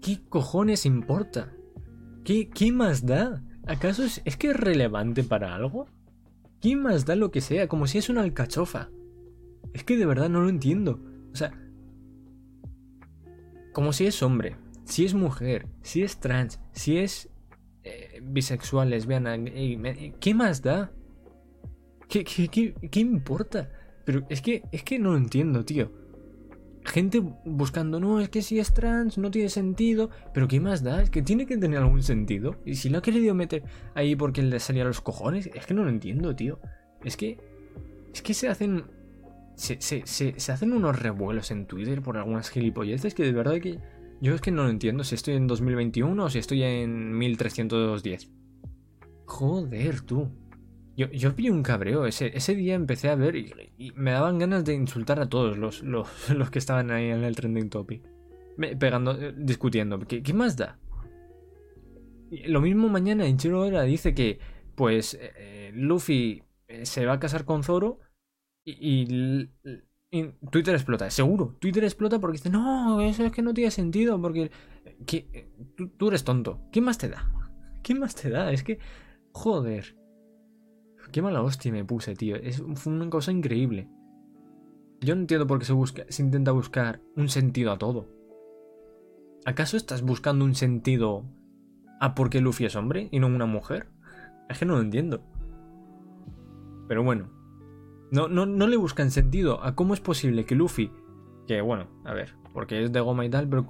¿Qué 0.02 0.20
cojones 0.28 0.86
importa? 0.86 1.54
¿Qué, 2.24 2.50
qué 2.50 2.72
más 2.72 3.06
da? 3.06 3.44
¿Acaso 3.68 4.04
es, 4.04 4.22
es 4.26 4.36
que 4.36 4.50
es 4.50 4.56
relevante 4.56 5.24
para 5.24 5.54
algo? 5.56 5.86
¿Qué 6.60 6.76
más 6.76 7.06
da 7.06 7.16
lo 7.16 7.32
que 7.32 7.42
sea? 7.42 7.68
Como 7.68 7.88
si 7.88 8.00
es 8.00 8.10
una 8.10 8.22
alcachofa. 8.22 8.90
Es 9.74 9.84
que 9.84 9.96
de 9.96 10.06
verdad 10.06 10.30
no 10.30 10.42
lo 10.42 10.50
entiendo. 10.50 11.00
O 11.32 11.36
sea, 11.36 11.54
como 13.74 13.94
si 13.94 14.06
es 14.06 14.22
hombre, 14.22 14.58
si 14.86 15.06
es 15.06 15.14
mujer, 15.14 15.68
si 15.82 16.04
es 16.04 16.20
trans, 16.20 16.60
si 16.74 16.98
es 16.98 17.30
eh, 17.84 18.20
bisexual, 18.22 18.90
lesbiana, 18.90 19.38
¿qué 20.20 20.34
más 20.34 20.62
da? 20.62 20.92
¿Qué, 22.08 22.26
qué, 22.26 23.00
importa? 23.00 23.70
Pero 24.04 24.24
es 24.30 24.42
que, 24.42 24.64
es 24.72 24.84
que 24.84 25.00
no 25.00 25.12
lo 25.12 25.18
entiendo, 25.18 25.64
tío. 25.64 25.92
Gente 26.84 27.22
buscando, 27.46 28.00
no, 28.00 28.20
es 28.20 28.28
que 28.30 28.42
si 28.42 28.60
es 28.60 28.74
trans 28.74 29.18
no 29.18 29.32
tiene 29.32 29.48
sentido. 29.48 30.10
Pero 30.34 30.48
¿qué 30.48 30.60
más 30.60 30.84
da? 30.84 31.02
Es 31.02 31.10
que 31.10 31.22
tiene 31.22 31.46
que 31.46 31.58
tener 31.58 31.80
algún 31.80 32.04
sentido. 32.04 32.58
Y 32.66 32.76
si 32.76 32.90
lo 32.90 32.98
ha 32.98 33.02
querido 33.02 33.34
meter 33.34 33.64
ahí 33.96 34.16
porque 34.16 34.42
le 34.42 34.60
salía 34.60 34.84
los 34.84 35.00
cojones, 35.00 35.50
es 35.54 35.66
que 35.66 35.74
no 35.74 35.84
lo 35.84 35.90
entiendo, 35.90 36.36
tío. 36.36 36.60
Es 37.06 37.16
que. 37.16 37.38
Es 38.14 38.22
que 38.22 38.34
se 38.34 38.50
hacen. 38.50 38.84
Se, 39.56 39.80
se, 39.80 40.02
se, 40.06 40.38
se 40.38 40.52
hacen 40.52 40.74
unos 40.74 41.00
revuelos 41.00 41.50
en 41.52 41.66
Twitter 41.66 42.02
por 42.02 42.18
algunas 42.18 42.50
gilipolleces 42.50 43.14
que 43.14 43.24
de 43.24 43.32
verdad 43.32 43.62
que 43.62 43.80
yo 44.22 44.36
es 44.36 44.42
que 44.42 44.52
no 44.52 44.64
lo 44.64 44.70
entiendo 44.70 45.04
si 45.04 45.16
estoy 45.16 45.34
en 45.34 45.48
2021 45.48 46.24
o 46.24 46.30
si 46.30 46.38
estoy 46.38 46.62
en 46.62 47.18
1310. 47.18 48.30
Joder, 49.26 50.02
tú. 50.02 50.30
Yo, 50.96 51.10
yo 51.10 51.34
vi 51.34 51.50
un 51.50 51.64
cabreo. 51.64 52.06
Ese, 52.06 52.32
ese 52.38 52.54
día 52.54 52.76
empecé 52.76 53.10
a 53.10 53.16
ver 53.16 53.36
y, 53.36 53.92
me 53.96 54.12
daban 54.12 54.38
ganas 54.38 54.64
de 54.64 54.76
insultar 54.76 55.20
a 55.20 55.28
todos 55.28 55.58
los, 55.58 55.82
los, 55.82 56.30
los 56.30 56.52
que 56.52 56.60
estaban 56.60 56.92
ahí 56.92 57.10
en 57.10 57.24
el 57.24 57.36
trending 57.36 57.72
topic. 57.72 58.04
Pegando, 58.80 59.20
eh, 59.20 59.34
discutiendo. 59.36 59.98
¿Qué, 60.00 60.22
qué 60.22 60.34
más 60.34 60.56
da? 60.56 60.78
Lo 62.46 62.62
mismo 62.62 62.90
mañana 62.90 63.28
Ichiro 63.28 63.62
Oda 63.62 63.84
dice 63.84 64.14
que, 64.14 64.40
pues, 64.76 65.16
eh, 65.16 65.32
eh, 65.36 65.72
Luffy 65.74 66.44
se 66.84 67.06
va 67.08 67.14
a 67.14 67.20
casar 67.20 67.44
con 67.44 67.64
Zoro 67.64 68.00
y 68.64 69.50
Twitter 70.12 70.76
explota. 70.76 71.10
Seguro, 71.10 71.56
Twitter 71.60 71.84
explota 71.86 72.20
porque 72.20 72.38
dice, 72.38 72.50
no, 72.50 73.00
eso 73.00 73.24
es 73.24 73.32
que 73.32 73.42
no 73.42 73.54
tiene 73.54 73.72
sentido 73.72 74.22
porque... 74.22 74.52
¿qué? 75.06 75.28
Eh, 75.32 75.50
Tú, 75.98 76.10
eres 76.10 76.26
tonto. 76.26 76.60
¿Qué 76.72 76.82
más 76.82 76.98
te 76.98 77.10
da? 77.10 77.32
¿Qué 77.84 77.96
más 77.96 78.16
te 78.16 78.30
da? 78.30 78.52
Es 78.52 78.64
que... 78.64 78.80
Joder. 79.32 79.96
Qué 81.14 81.22
mala 81.22 81.42
hostia 81.42 81.72
me 81.72 81.86
puse, 81.86 82.14
tío. 82.16 82.36
Es, 82.36 82.60
una 82.60 83.10
cosa 83.10 83.32
increíble. 83.32 83.90
Yo 85.00 85.16
no 85.16 85.22
entiendo 85.22 85.48
por 85.48 85.60
qué 85.60 85.66
se, 85.66 85.74
busca, 85.74 86.04
se 86.10 86.22
intenta 86.22 86.52
buscar 86.52 87.02
un 87.16 87.30
sentido 87.30 87.72
a 87.72 87.78
todo. 87.78 88.10
¿Acaso 89.46 89.78
estás 89.78 90.02
buscando 90.02 90.46
un 90.46 90.56
sentido 90.56 91.26
a 92.00 92.14
por 92.14 92.30
qué 92.30 92.42
Luffy 92.42 92.66
es 92.66 92.76
hombre 92.76 93.08
y 93.12 93.20
no 93.20 93.28
una 93.28 93.46
mujer? 93.46 93.88
Es 94.50 94.60
que 94.60 94.66
no 94.66 94.76
lo 94.76 94.82
entiendo. 94.82 95.24
Pero 96.88 97.04
bueno. 97.04 97.41
No, 98.12 98.28
no, 98.28 98.46
no 98.46 98.68
le 98.68 98.78
buscan 98.78 99.10
sentido 99.10 99.64
a 99.64 99.74
cómo 99.76 99.94
es 99.94 100.02
posible 100.02 100.46
que 100.46 100.56
Luffy. 100.56 100.92
Que 101.48 101.62
bueno, 101.62 101.88
a 102.06 102.14
ver, 102.14 102.36
porque 102.54 102.84
es 102.84 102.92
de 102.92 103.00
goma 103.00 103.26
y 103.26 103.30
tal, 103.30 103.48
pero 103.48 103.66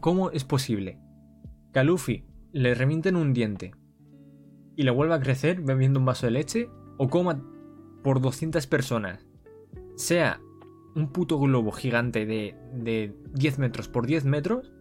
¿cómo, 0.00 0.30
es 0.30 0.44
posible 0.44 0.98
que 1.72 1.78
a 1.78 1.84
Luffy 1.84 2.24
le 2.52 2.74
revienten 2.74 3.16
un 3.16 3.32
diente 3.32 3.74
y 4.76 4.82
le 4.82 4.90
vuelva 4.90 5.16
a 5.16 5.20
crecer 5.20 5.60
bebiendo 5.60 6.00
un 6.00 6.06
vaso 6.06 6.26
de 6.26 6.32
leche? 6.32 6.68
O 6.98 7.08
coma 7.08 7.42
por 8.02 8.20
200 8.20 8.66
personas 8.66 9.26
sea 9.96 10.40
un 10.94 11.12
puto 11.12 11.38
globo 11.38 11.70
gigante 11.72 12.26
de, 12.26 12.56
de 12.74 13.14
10 13.32 13.58
metros 13.58 13.88
por 13.88 14.06
10 14.06 14.24
metros 14.24 14.72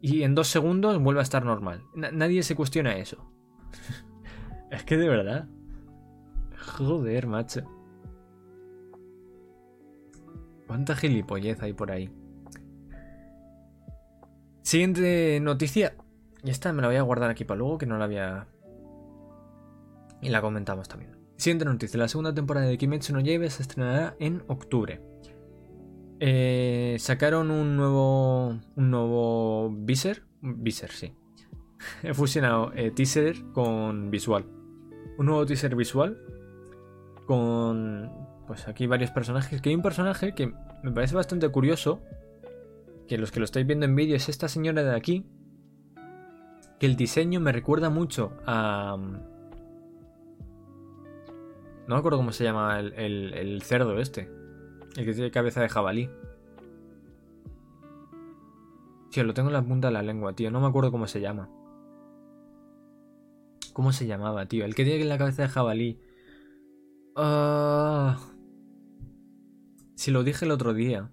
y 0.00 0.22
en 0.22 0.34
dos 0.34 0.48
segundos 0.48 0.98
vuelve 1.02 1.20
a 1.20 1.22
estar 1.22 1.44
normal. 1.44 1.82
Na- 1.94 2.10
nadie 2.10 2.42
se 2.42 2.54
cuestiona 2.56 2.96
eso. 2.96 3.30
es 4.70 4.84
que 4.84 4.96
de 4.96 5.08
verdad. 5.08 5.48
Joder, 6.76 7.26
macho. 7.26 7.62
¿Cuánta 10.72 10.96
gilipollez 10.96 11.62
hay 11.62 11.74
por 11.74 11.90
ahí? 11.90 12.08
Siguiente 14.62 15.38
noticia. 15.42 15.96
Y 16.42 16.48
esta 16.48 16.72
me 16.72 16.80
la 16.80 16.88
voy 16.88 16.96
a 16.96 17.02
guardar 17.02 17.28
aquí 17.28 17.44
para 17.44 17.58
luego, 17.58 17.76
que 17.76 17.84
no 17.84 17.98
la 17.98 18.06
había... 18.06 18.46
Y 20.22 20.30
la 20.30 20.40
comentamos 20.40 20.88
también. 20.88 21.14
Siguiente 21.36 21.66
noticia. 21.66 21.98
La 21.98 22.08
segunda 22.08 22.32
temporada 22.32 22.64
de 22.68 22.78
Kimetsu 22.78 23.12
no 23.12 23.20
Yaiba 23.20 23.50
se 23.50 23.60
estrenará 23.60 24.16
en 24.18 24.44
octubre. 24.48 25.02
Eh, 26.20 26.96
sacaron 26.98 27.50
un 27.50 27.76
nuevo... 27.76 28.58
Un 28.74 28.90
nuevo... 28.90 29.68
Viser. 29.76 30.22
Viser, 30.40 30.90
sí. 30.90 31.14
He 32.02 32.14
fusionado 32.14 32.72
eh, 32.74 32.92
teaser 32.92 33.36
con 33.52 34.10
visual. 34.10 34.46
Un 35.18 35.26
nuevo 35.26 35.44
teaser 35.44 35.76
visual. 35.76 36.16
Con... 37.26 38.21
Pues 38.46 38.68
aquí 38.68 38.86
varios 38.86 39.10
personajes. 39.10 39.60
Que 39.60 39.70
hay 39.70 39.74
un 39.74 39.82
personaje 39.82 40.34
que 40.34 40.52
me 40.82 40.92
parece 40.92 41.14
bastante 41.14 41.48
curioso. 41.48 42.02
Que 43.06 43.18
los 43.18 43.30
que 43.30 43.40
lo 43.40 43.44
estáis 43.44 43.66
viendo 43.66 43.84
en 43.86 43.94
vídeo 43.94 44.16
es 44.16 44.28
esta 44.28 44.48
señora 44.48 44.82
de 44.82 44.94
aquí. 44.94 45.26
Que 46.78 46.86
el 46.86 46.96
diseño 46.96 47.40
me 47.40 47.52
recuerda 47.52 47.90
mucho 47.90 48.32
a... 48.46 48.96
No 51.86 51.94
me 51.96 51.96
acuerdo 51.96 52.18
cómo 52.18 52.32
se 52.32 52.44
llama 52.44 52.78
el 52.78 53.62
cerdo 53.62 53.98
este. 53.98 54.30
El 54.96 55.04
que 55.04 55.14
tiene 55.14 55.30
cabeza 55.30 55.60
de 55.60 55.68
jabalí. 55.68 56.10
Tío, 59.10 59.24
lo 59.24 59.34
tengo 59.34 59.48
en 59.48 59.54
la 59.54 59.62
punta 59.62 59.88
de 59.88 59.94
la 59.94 60.02
lengua, 60.02 60.32
tío. 60.34 60.50
No 60.50 60.60
me 60.60 60.68
acuerdo 60.68 60.90
cómo 60.90 61.06
se 61.06 61.20
llama. 61.20 61.50
¿Cómo 63.72 63.92
se 63.92 64.06
llamaba, 64.06 64.46
tío? 64.46 64.64
El 64.64 64.74
que 64.74 64.84
tiene 64.84 65.04
la 65.04 65.18
cabeza 65.18 65.42
de 65.42 65.48
jabalí. 65.48 66.00
Ah. 67.16 68.18
Si 70.02 70.10
lo 70.10 70.24
dije 70.24 70.44
el 70.44 70.50
otro 70.50 70.74
día. 70.74 71.12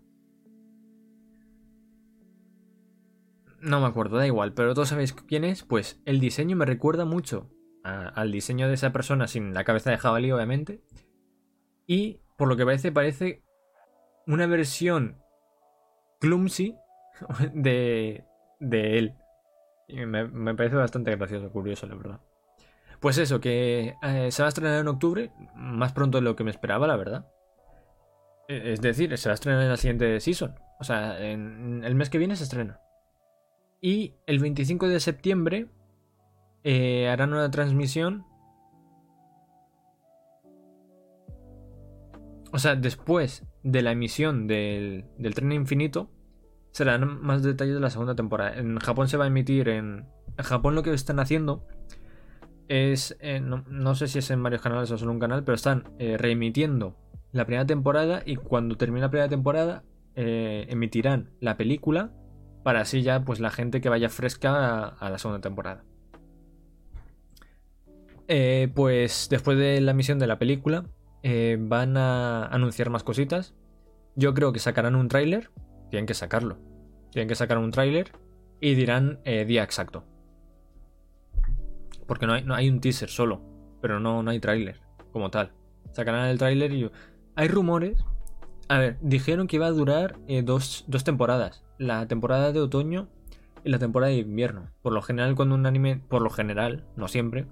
No 3.61 3.81
me 3.81 3.85
acuerdo, 3.85 4.17
da 4.17 4.25
igual, 4.25 4.55
pero 4.55 4.73
todos 4.73 4.89
sabéis 4.89 5.13
quién 5.13 5.43
es. 5.43 5.61
Pues 5.61 6.01
el 6.05 6.19
diseño 6.19 6.55
me 6.55 6.65
recuerda 6.65 7.05
mucho 7.05 7.51
al 7.83 8.31
diseño 8.31 8.67
de 8.67 8.73
esa 8.73 8.91
persona 8.91 9.27
sin 9.27 9.53
la 9.53 9.63
cabeza 9.63 9.91
de 9.91 9.99
jabalí, 9.99 10.31
obviamente. 10.31 10.81
Y 11.85 12.21
por 12.35 12.47
lo 12.47 12.57
que 12.57 12.65
parece, 12.65 12.91
parece 12.91 13.43
una 14.25 14.47
versión 14.47 15.21
clumsy 16.19 16.75
de, 17.53 18.25
de 18.59 18.97
él. 18.97 19.13
Me 19.87 20.55
parece 20.55 20.77
bastante 20.77 21.15
gracioso, 21.15 21.51
curioso, 21.51 21.85
la 21.85 21.93
verdad. 21.93 22.21
Pues 22.99 23.19
eso, 23.19 23.39
que 23.39 23.93
eh, 24.01 24.31
se 24.31 24.41
va 24.41 24.47
a 24.47 24.49
estrenar 24.49 24.79
en 24.79 24.87
octubre, 24.87 25.31
más 25.53 25.93
pronto 25.93 26.17
de 26.17 26.23
lo 26.23 26.35
que 26.35 26.43
me 26.43 26.49
esperaba, 26.49 26.87
la 26.87 26.95
verdad. 26.95 27.27
Eh, 28.50 28.74
Es 28.74 28.82
decir, 28.82 29.18
se 29.18 29.30
va 29.30 29.34
a 29.34 29.36
estrenar 29.36 29.62
en 29.64 29.70
la 29.70 29.78
siguiente 29.78 30.20
season. 30.20 30.56
O 30.80 30.84
sea, 30.84 31.20
en 31.26 31.84
el 31.86 31.95
mes 31.95 32.10
que 32.10 32.18
viene 32.18 32.36
se 32.36 32.43
estrena. 32.43 32.82
Y 33.82 34.16
el 34.26 34.39
25 34.39 34.88
de 34.89 35.00
septiembre 35.00 35.68
eh, 36.64 37.08
harán 37.08 37.32
una 37.34 37.50
transmisión. 37.52 38.26
O 42.52 42.58
sea, 42.60 42.76
después 42.76 43.45
de 43.64 43.82
la 43.82 43.91
emisión 43.91 44.47
del, 44.47 45.06
del 45.18 45.36
tren 45.36 45.52
infinito, 45.52 46.10
se 46.72 46.84
darán 46.86 47.22
más 47.22 47.43
detalles 47.43 47.76
de 47.76 47.82
la 47.82 47.89
segunda 47.89 48.16
temporada. 48.16 48.58
En 48.58 48.80
Japón 48.80 49.08
se 49.08 49.18
va 49.18 49.26
a 49.26 49.28
emitir 49.28 49.70
en. 49.70 50.08
En 50.38 50.45
Japón 50.45 50.76
lo 50.76 50.84
que 50.84 50.93
están 50.93 51.20
haciendo 51.20 51.66
es. 52.68 53.18
eh, 53.22 53.39
no, 53.39 53.64
no 53.68 53.95
sé 53.95 54.08
si 54.08 54.20
es 54.20 54.32
en 54.32 54.41
varios 54.43 54.62
canales 54.62 54.91
o 54.91 54.97
solo 54.97 55.12
un 55.12 55.20
canal, 55.20 55.43
pero 55.43 55.56
están 55.56 55.84
eh, 56.00 56.18
reemitiendo 56.18 56.95
la 57.32 57.45
primera 57.45 57.65
temporada 57.65 58.21
y 58.25 58.36
cuando 58.36 58.75
termine 58.75 59.01
la 59.01 59.09
primera 59.09 59.30
temporada 59.30 59.84
eh, 60.15 60.65
emitirán 60.69 61.30
la 61.39 61.57
película 61.57 62.11
para 62.63 62.82
así 62.82 63.03
ya 63.03 63.23
pues 63.23 63.39
la 63.39 63.51
gente 63.51 63.82
que 63.82 63.89
vaya 63.89 64.09
fresca 64.09 64.88
a, 64.88 65.09
la 65.09 65.17
segunda 65.17 65.41
temporada. 65.41 65.84
Eh, 68.27 68.71
pues 68.75 69.27
después 69.30 69.57
de 69.57 69.82
la 69.82 69.91
emisión 69.91 70.19
de 70.19 70.27
la 70.27 70.38
película 70.38 70.86
eh, 71.23 71.57
van 71.59 71.97
a 71.97 72.45
anunciar 72.47 72.89
más 72.89 73.03
cositas. 73.03 73.55
Yo 74.15 74.34
creo 74.34 74.51
que 74.51 74.59
sacarán 74.59 74.95
un 74.95 75.07
tráiler. 75.07 75.51
Tienen 75.89 76.05
que 76.05 76.13
sacarlo. 76.13 76.57
Tienen 77.11 77.27
que 77.27 77.36
sacar 77.36 77.57
un 77.57 77.71
tráiler 77.71 78.11
y 78.59 78.75
dirán 78.75 79.21
día 79.23 79.63
exacto. 79.63 80.03
Porque 82.07 82.27
no 82.27 82.34
hay, 82.34 82.43
no 82.43 82.55
hay 82.55 82.69
un 82.69 82.82
teaser 82.82 83.09
solo, 83.09 83.41
pero 83.82 83.99
no, 83.99 84.21
no 84.21 84.32
hay 84.32 84.39
tráiler 84.39 84.82
como 85.11 85.32
tal. 85.32 85.53
Sacarán 85.93 86.27
el 86.27 86.38
tráiler 86.38 86.73
y... 86.73 86.89
Hay 87.36 87.47
rumores. 87.47 88.03
A 88.67 88.77
ver, 88.77 88.97
dijeron 89.01 89.47
que 89.47 89.55
iba 89.55 89.65
a 89.65 89.71
durar 89.71 90.19
eh, 90.27 90.43
dos, 90.43 90.86
dos 90.88 91.03
temporadas. 91.03 91.63
La 91.77 92.07
temporada 92.07 92.51
de 92.51 92.59
otoño 92.59 93.07
y 93.63 93.69
la 93.69 93.80
temporada 93.80 94.11
de 94.11 94.19
invierno. 94.19 94.69
Por 94.82 94.93
lo 94.93 95.01
general, 95.01 95.36
cuando 95.36 95.55
un 95.55 95.65
anime, 95.65 96.01
por 96.07 96.21
lo 96.21 96.30
general, 96.30 96.86
no 96.95 97.07
siempre, 97.07 97.47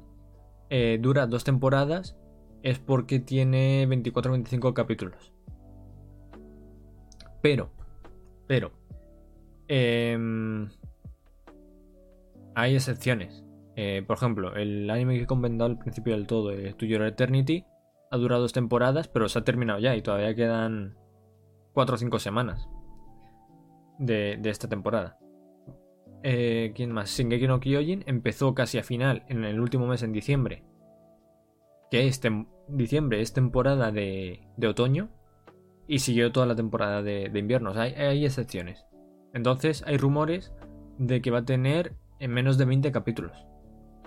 eh, 0.70 1.00
dura 1.02 1.28
dos 1.28 1.44
temporadas, 1.44 2.18
es 2.64 2.80
porque 2.80 3.20
tiene 3.20 3.86
24 3.88 4.32
o 4.32 4.34
25 4.34 4.74
capítulos. 4.74 5.32
Pero, 7.42 7.70
pero, 8.48 8.72
em, 9.68 10.70
hay 12.56 12.76
excepciones. 12.76 13.44
Eh, 13.76 14.04
por 14.06 14.18
ejemplo, 14.18 14.56
el 14.56 14.90
anime 14.90 15.18
que 15.18 15.24
he 15.24 15.28
comentado 15.28 15.70
al 15.70 15.78
principio 15.78 16.14
del 16.14 16.28
todo, 16.28 16.52
To 16.78 16.86
Your 16.86 17.04
Eternity, 17.04 17.64
ha 18.10 18.18
durado 18.18 18.42
dos 18.42 18.54
temporadas, 18.54 19.08
pero 19.08 19.30
se 19.30 19.40
ha 19.40 19.44
terminado 19.44 19.80
ya 19.80 19.96
y 19.96 20.02
todavía 20.02 20.36
quedan 20.36 20.98
4 21.74 21.96
o 21.96 21.98
5 21.98 22.20
semanas 22.20 22.70
de, 24.00 24.40
esta 24.46 24.68
temporada. 24.68 25.20
Eh, 26.24 26.74
¿Quién 26.76 26.92
más? 26.92 27.10
Shingeki 27.10 27.48
no 27.48 27.60
Kyojin 27.60 28.04
empezó 28.08 28.54
casi 28.54 28.78
a 28.78 28.84
final, 28.84 29.24
en 29.28 29.44
el 29.44 29.60
último 29.60 29.88
mes, 29.88 30.04
en 30.04 30.14
diciembre. 30.14 30.64
Que 31.92 32.08
es 32.08 32.22
diciembre, 32.68 33.22
es 33.22 33.34
temporada 33.34 33.92
de, 33.92 34.42
otoño. 34.68 35.10
Y 35.88 36.00
siguió 36.00 36.32
toda 36.32 36.46
la 36.46 36.56
temporada 36.56 37.02
de, 37.02 37.32
invierno. 37.34 37.72
Hay 37.76 38.26
excepciones. 38.26 38.86
Entonces, 39.34 39.84
hay 39.86 39.98
rumores 39.98 40.54
de 40.98 41.22
que 41.22 41.32
va 41.32 41.40
a 41.40 41.46
tener 41.46 41.94
en 42.20 42.32
menos 42.32 42.58
de 42.58 42.66
20 42.66 42.92
capítulos. 42.92 43.46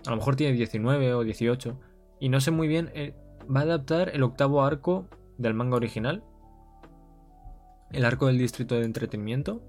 A 0.06 0.10
lo 0.10 0.16
mejor 0.16 0.36
tiene 0.36 0.54
19 0.54 1.14
o 1.14 1.24
18. 1.24 1.80
Y 2.18 2.28
no 2.28 2.40
sé 2.40 2.50
muy 2.50 2.68
bien. 2.68 2.90
eh, 2.94 3.14
va 3.54 3.60
a 3.60 3.64
adaptar 3.64 4.10
el 4.10 4.22
octavo 4.22 4.62
arco 4.62 5.06
del 5.38 5.54
manga 5.54 5.76
original. 5.76 6.22
El 7.90 8.04
arco 8.04 8.26
del 8.26 8.38
distrito 8.38 8.76
de 8.76 8.84
entretenimiento. 8.84 9.62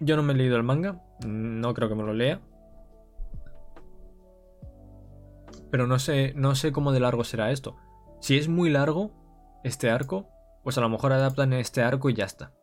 Yo 0.00 0.16
no 0.16 0.22
me 0.22 0.32
he 0.32 0.36
leído 0.36 0.56
el 0.56 0.62
manga. 0.62 1.02
No 1.26 1.72
creo 1.74 1.88
que 1.88 1.94
me 1.94 2.02
lo 2.02 2.12
lea. 2.12 2.40
pero 5.70 5.86
no 5.86 5.98
sé, 5.98 6.32
no 6.34 6.54
sé 6.54 6.72
cómo 6.72 6.92
de 6.92 7.00
largo 7.00 7.24
será 7.24 7.50
esto. 7.50 7.76
Si 8.20 8.38
es 8.38 8.48
muy 8.48 8.70
largo 8.70 9.10
este 9.62 9.90
arco, 9.90 10.28
pues 10.62 10.78
a 10.78 10.80
lo 10.80 10.88
mejor 10.88 11.12
adaptan 11.12 11.52
este 11.52 11.82
arco 11.82 12.08
y 12.08 12.14
ya 12.14 12.24
está. 12.24 12.54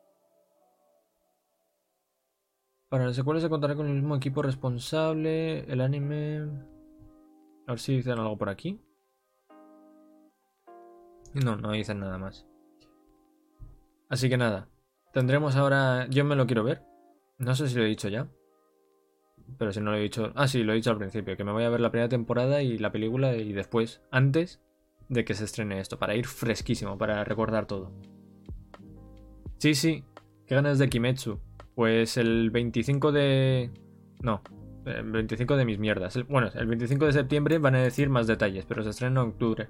Para 2.89 3.05
las 3.05 3.15
secuelas 3.15 3.43
se 3.43 3.49
contará 3.49 3.76
con 3.76 3.88
el 3.88 3.93
mismo 3.93 4.15
equipo 4.15 4.41
responsable, 4.41 5.59
el 5.71 5.82
anime... 5.82 6.39
A 7.67 7.71
ver 7.71 7.80
si 7.80 7.95
dicen 7.95 8.19
algo 8.19 8.38
por 8.38 8.49
aquí. 8.49 8.82
No, 11.34 11.55
no 11.55 11.71
dicen 11.71 11.99
nada 11.99 12.17
más. 12.17 12.45
Así 14.09 14.29
que 14.29 14.38
nada. 14.38 14.67
Tendremos 15.13 15.55
ahora... 15.55 16.07
Yo 16.09 16.23
me 16.25 16.36
lo 16.36 16.45
quiero 16.45 16.63
ver. 16.63 16.84
No 17.38 17.55
sé 17.55 17.67
si 17.67 17.75
lo 17.75 17.84
he 17.84 17.88
dicho 17.88 18.09
ya. 18.09 18.27
Pero 19.57 19.71
si 19.71 19.79
no 19.79 19.91
lo 19.91 19.97
he 19.97 20.01
dicho. 20.01 20.31
Ah, 20.36 20.47
sí, 20.47 20.63
lo 20.63 20.73
he 20.73 20.75
dicho 20.75 20.91
al 20.91 20.97
principio. 20.97 21.36
Que 21.36 21.43
me 21.43 21.51
voy 21.51 21.63
a 21.63 21.69
ver 21.69 21.79
la 21.79 21.91
primera 21.91 22.09
temporada 22.09 22.61
y 22.61 22.77
la 22.77 22.91
película 22.91 23.36
y 23.36 23.53
después, 23.53 24.01
antes 24.11 24.61
de 25.09 25.25
que 25.25 25.34
se 25.34 25.45
estrene 25.45 25.79
esto. 25.79 25.99
Para 25.99 26.15
ir 26.15 26.25
fresquísimo, 26.25 26.97
para 26.97 27.23
recordar 27.23 27.65
todo. 27.65 27.91
Sí, 29.57 29.75
sí. 29.75 30.03
¿Qué 30.45 30.55
ganas 30.55 30.79
de 30.79 30.89
Kimetsu? 30.89 31.39
Pues 31.75 32.17
el 32.17 32.51
25 32.51 33.11
de. 33.11 33.71
No. 34.21 34.41
El 34.86 35.11
25 35.11 35.55
de 35.55 35.65
mis 35.65 35.79
mierdas. 35.79 36.17
Bueno, 36.27 36.49
el 36.53 36.67
25 36.67 37.05
de 37.05 37.13
septiembre 37.13 37.57
van 37.57 37.75
a 37.75 37.81
decir 37.81 38.09
más 38.09 38.27
detalles, 38.27 38.65
pero 38.65 38.84
se 38.84 38.89
estrena 38.89 39.21
en 39.21 39.29
octubre. 39.29 39.69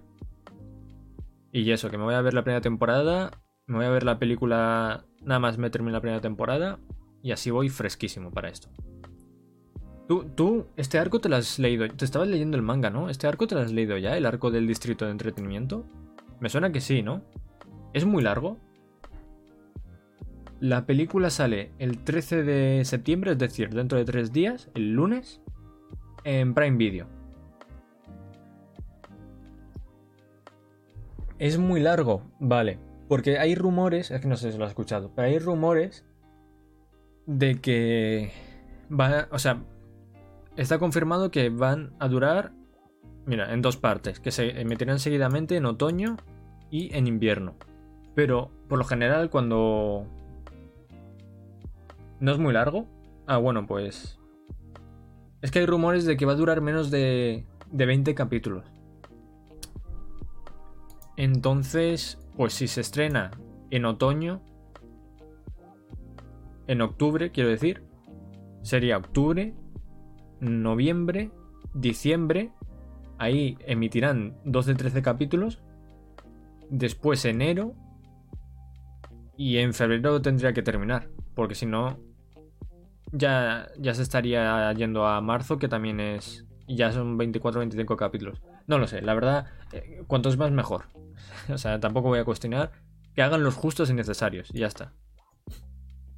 Y 1.53 1.69
eso, 1.71 1.91
que 1.91 1.99
me 1.99 2.03
voy 2.03 2.15
a 2.15 2.21
ver 2.21 2.33
la 2.33 2.43
primera 2.43 2.61
temporada. 2.61 3.31
Me 3.67 3.77
voy 3.77 3.85
a 3.85 3.89
ver 3.91 4.03
la 4.03 4.17
película. 4.17 5.05
Nada 5.21 5.39
más 5.39 5.59
meterme 5.59 5.89
en 5.89 5.93
la 5.93 6.01
primera 6.01 6.19
temporada. 6.19 6.79
Y 7.21 7.31
así 7.31 7.51
voy 7.51 7.69
fresquísimo 7.69 8.31
para 8.31 8.49
esto. 8.49 8.69
Tú, 10.07 10.25
tú, 10.35 10.65
este 10.75 10.97
arco 10.97 11.19
te 11.21 11.29
lo 11.29 11.35
has 11.35 11.59
leído. 11.59 11.87
Te 11.87 12.05
estabas 12.05 12.27
leyendo 12.27 12.57
el 12.57 12.63
manga, 12.63 12.89
¿no? 12.89 13.07
¿Este 13.07 13.27
arco 13.27 13.45
te 13.45 13.53
lo 13.53 13.61
has 13.61 13.71
leído 13.71 13.97
ya? 13.99 14.17
¿El 14.17 14.25
arco 14.25 14.49
del 14.49 14.67
distrito 14.67 15.05
de 15.05 15.11
entretenimiento? 15.11 15.85
Me 16.39 16.49
suena 16.49 16.71
que 16.71 16.81
sí, 16.81 17.03
¿no? 17.03 17.23
¿Es 17.93 18.03
muy 18.03 18.23
largo? 18.23 18.57
La 20.59 20.87
película 20.87 21.29
sale 21.29 21.71
el 21.77 22.03
13 22.03 22.43
de 22.43 22.85
septiembre, 22.85 23.33
es 23.33 23.37
decir, 23.37 23.69
dentro 23.69 23.97
de 23.97 24.05
tres 24.05 24.33
días, 24.33 24.71
el 24.73 24.93
lunes, 24.93 25.39
en 26.23 26.53
Prime 26.55 26.77
Video. 26.77 27.22
Es 31.39 31.57
muy 31.57 31.81
largo, 31.81 32.23
vale. 32.39 32.79
Porque 33.07 33.37
hay 33.37 33.55
rumores, 33.55 34.11
es 34.11 34.21
que 34.21 34.27
no 34.27 34.37
sé 34.37 34.51
si 34.51 34.57
lo 34.57 34.65
has 34.65 34.71
escuchado, 34.71 35.11
pero 35.15 35.27
hay 35.27 35.39
rumores 35.39 36.05
de 37.25 37.59
que 37.59 38.31
va, 38.89 39.27
o 39.31 39.39
sea, 39.39 39.63
está 40.55 40.79
confirmado 40.79 41.31
que 41.31 41.49
van 41.49 41.93
a 41.99 42.07
durar, 42.07 42.53
mira, 43.25 43.53
en 43.53 43.61
dos 43.61 43.77
partes, 43.77 44.19
que 44.19 44.31
se 44.31 44.61
emitirán 44.61 44.99
seguidamente 44.99 45.57
en 45.57 45.65
otoño 45.65 46.17
y 46.69 46.95
en 46.95 47.07
invierno. 47.07 47.55
Pero 48.15 48.51
por 48.67 48.79
lo 48.79 48.85
general 48.85 49.29
cuando 49.29 50.07
no 52.19 52.31
es 52.31 52.37
muy 52.37 52.53
largo, 52.53 52.87
ah 53.27 53.37
bueno, 53.37 53.67
pues 53.67 54.19
es 55.41 55.51
que 55.51 55.59
hay 55.59 55.65
rumores 55.65 56.05
de 56.05 56.15
que 56.15 56.25
va 56.25 56.33
a 56.33 56.37
durar 56.37 56.61
menos 56.61 56.89
de 56.89 57.45
de 57.73 57.85
20 57.87 58.15
capítulos. 58.15 58.63
Entonces, 61.17 62.19
pues 62.35 62.53
si 62.53 62.67
se 62.67 62.81
estrena 62.81 63.31
en 63.69 63.85
otoño, 63.85 64.41
en 66.67 66.81
octubre, 66.81 67.31
quiero 67.31 67.49
decir, 67.49 67.83
sería 68.61 68.97
octubre, 68.97 69.53
noviembre, 70.39 71.31
diciembre, 71.73 72.51
ahí 73.17 73.57
emitirán 73.65 74.35
12-13 74.45 75.01
capítulos, 75.01 75.59
después 76.69 77.25
enero, 77.25 77.75
y 79.35 79.57
en 79.57 79.73
febrero 79.73 80.21
tendría 80.21 80.53
que 80.53 80.61
terminar, 80.61 81.09
porque 81.35 81.55
si 81.55 81.65
no, 81.65 81.99
ya, 83.11 83.67
ya 83.77 83.93
se 83.93 84.03
estaría 84.03 84.71
yendo 84.73 85.05
a 85.07 85.21
marzo, 85.21 85.57
que 85.57 85.67
también 85.67 85.99
es, 85.99 86.45
ya 86.67 86.91
son 86.91 87.17
24-25 87.17 87.95
capítulos. 87.95 88.41
No 88.67 88.77
lo 88.77 88.87
sé, 88.87 89.01
la 89.01 89.13
verdad, 89.13 89.47
eh, 89.71 90.03
cuantos 90.07 90.37
más 90.37 90.51
mejor. 90.51 90.85
o 91.49 91.57
sea, 91.57 91.79
tampoco 91.79 92.09
voy 92.09 92.19
a 92.19 92.25
cuestionar 92.25 92.71
que 93.15 93.21
hagan 93.21 93.43
los 93.43 93.55
justos 93.55 93.89
y 93.89 93.93
necesarios, 93.93 94.49
y 94.53 94.59
ya 94.59 94.67
está. 94.67 94.93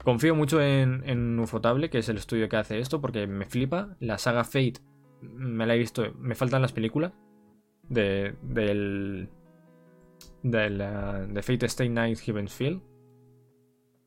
Confío 0.06 0.36
mucho 0.36 0.62
en, 0.62 1.40
Ufotable, 1.40 1.90
que 1.90 1.98
es 1.98 2.10
el 2.10 2.18
estudio 2.18 2.48
que 2.48 2.58
hace 2.58 2.80
esto, 2.80 3.02
porque 3.02 3.26
me 3.26 3.46
flipa. 3.46 3.98
La 4.00 4.20
saga 4.20 4.44
Fate 4.44 4.76
me 5.22 5.66
la 5.66 5.74
he 5.74 5.80
visto. 5.80 6.14
Me 6.20 6.36
faltan 6.36 6.62
las 6.62 6.74
películas 6.74 7.12
de, 7.90 8.36
del. 8.44 9.30
de 10.44 11.42
Fate 11.42 11.66
Stay 11.66 11.90
Night 11.90 12.20
Heaven's 12.20 12.54
Field, 12.54 12.84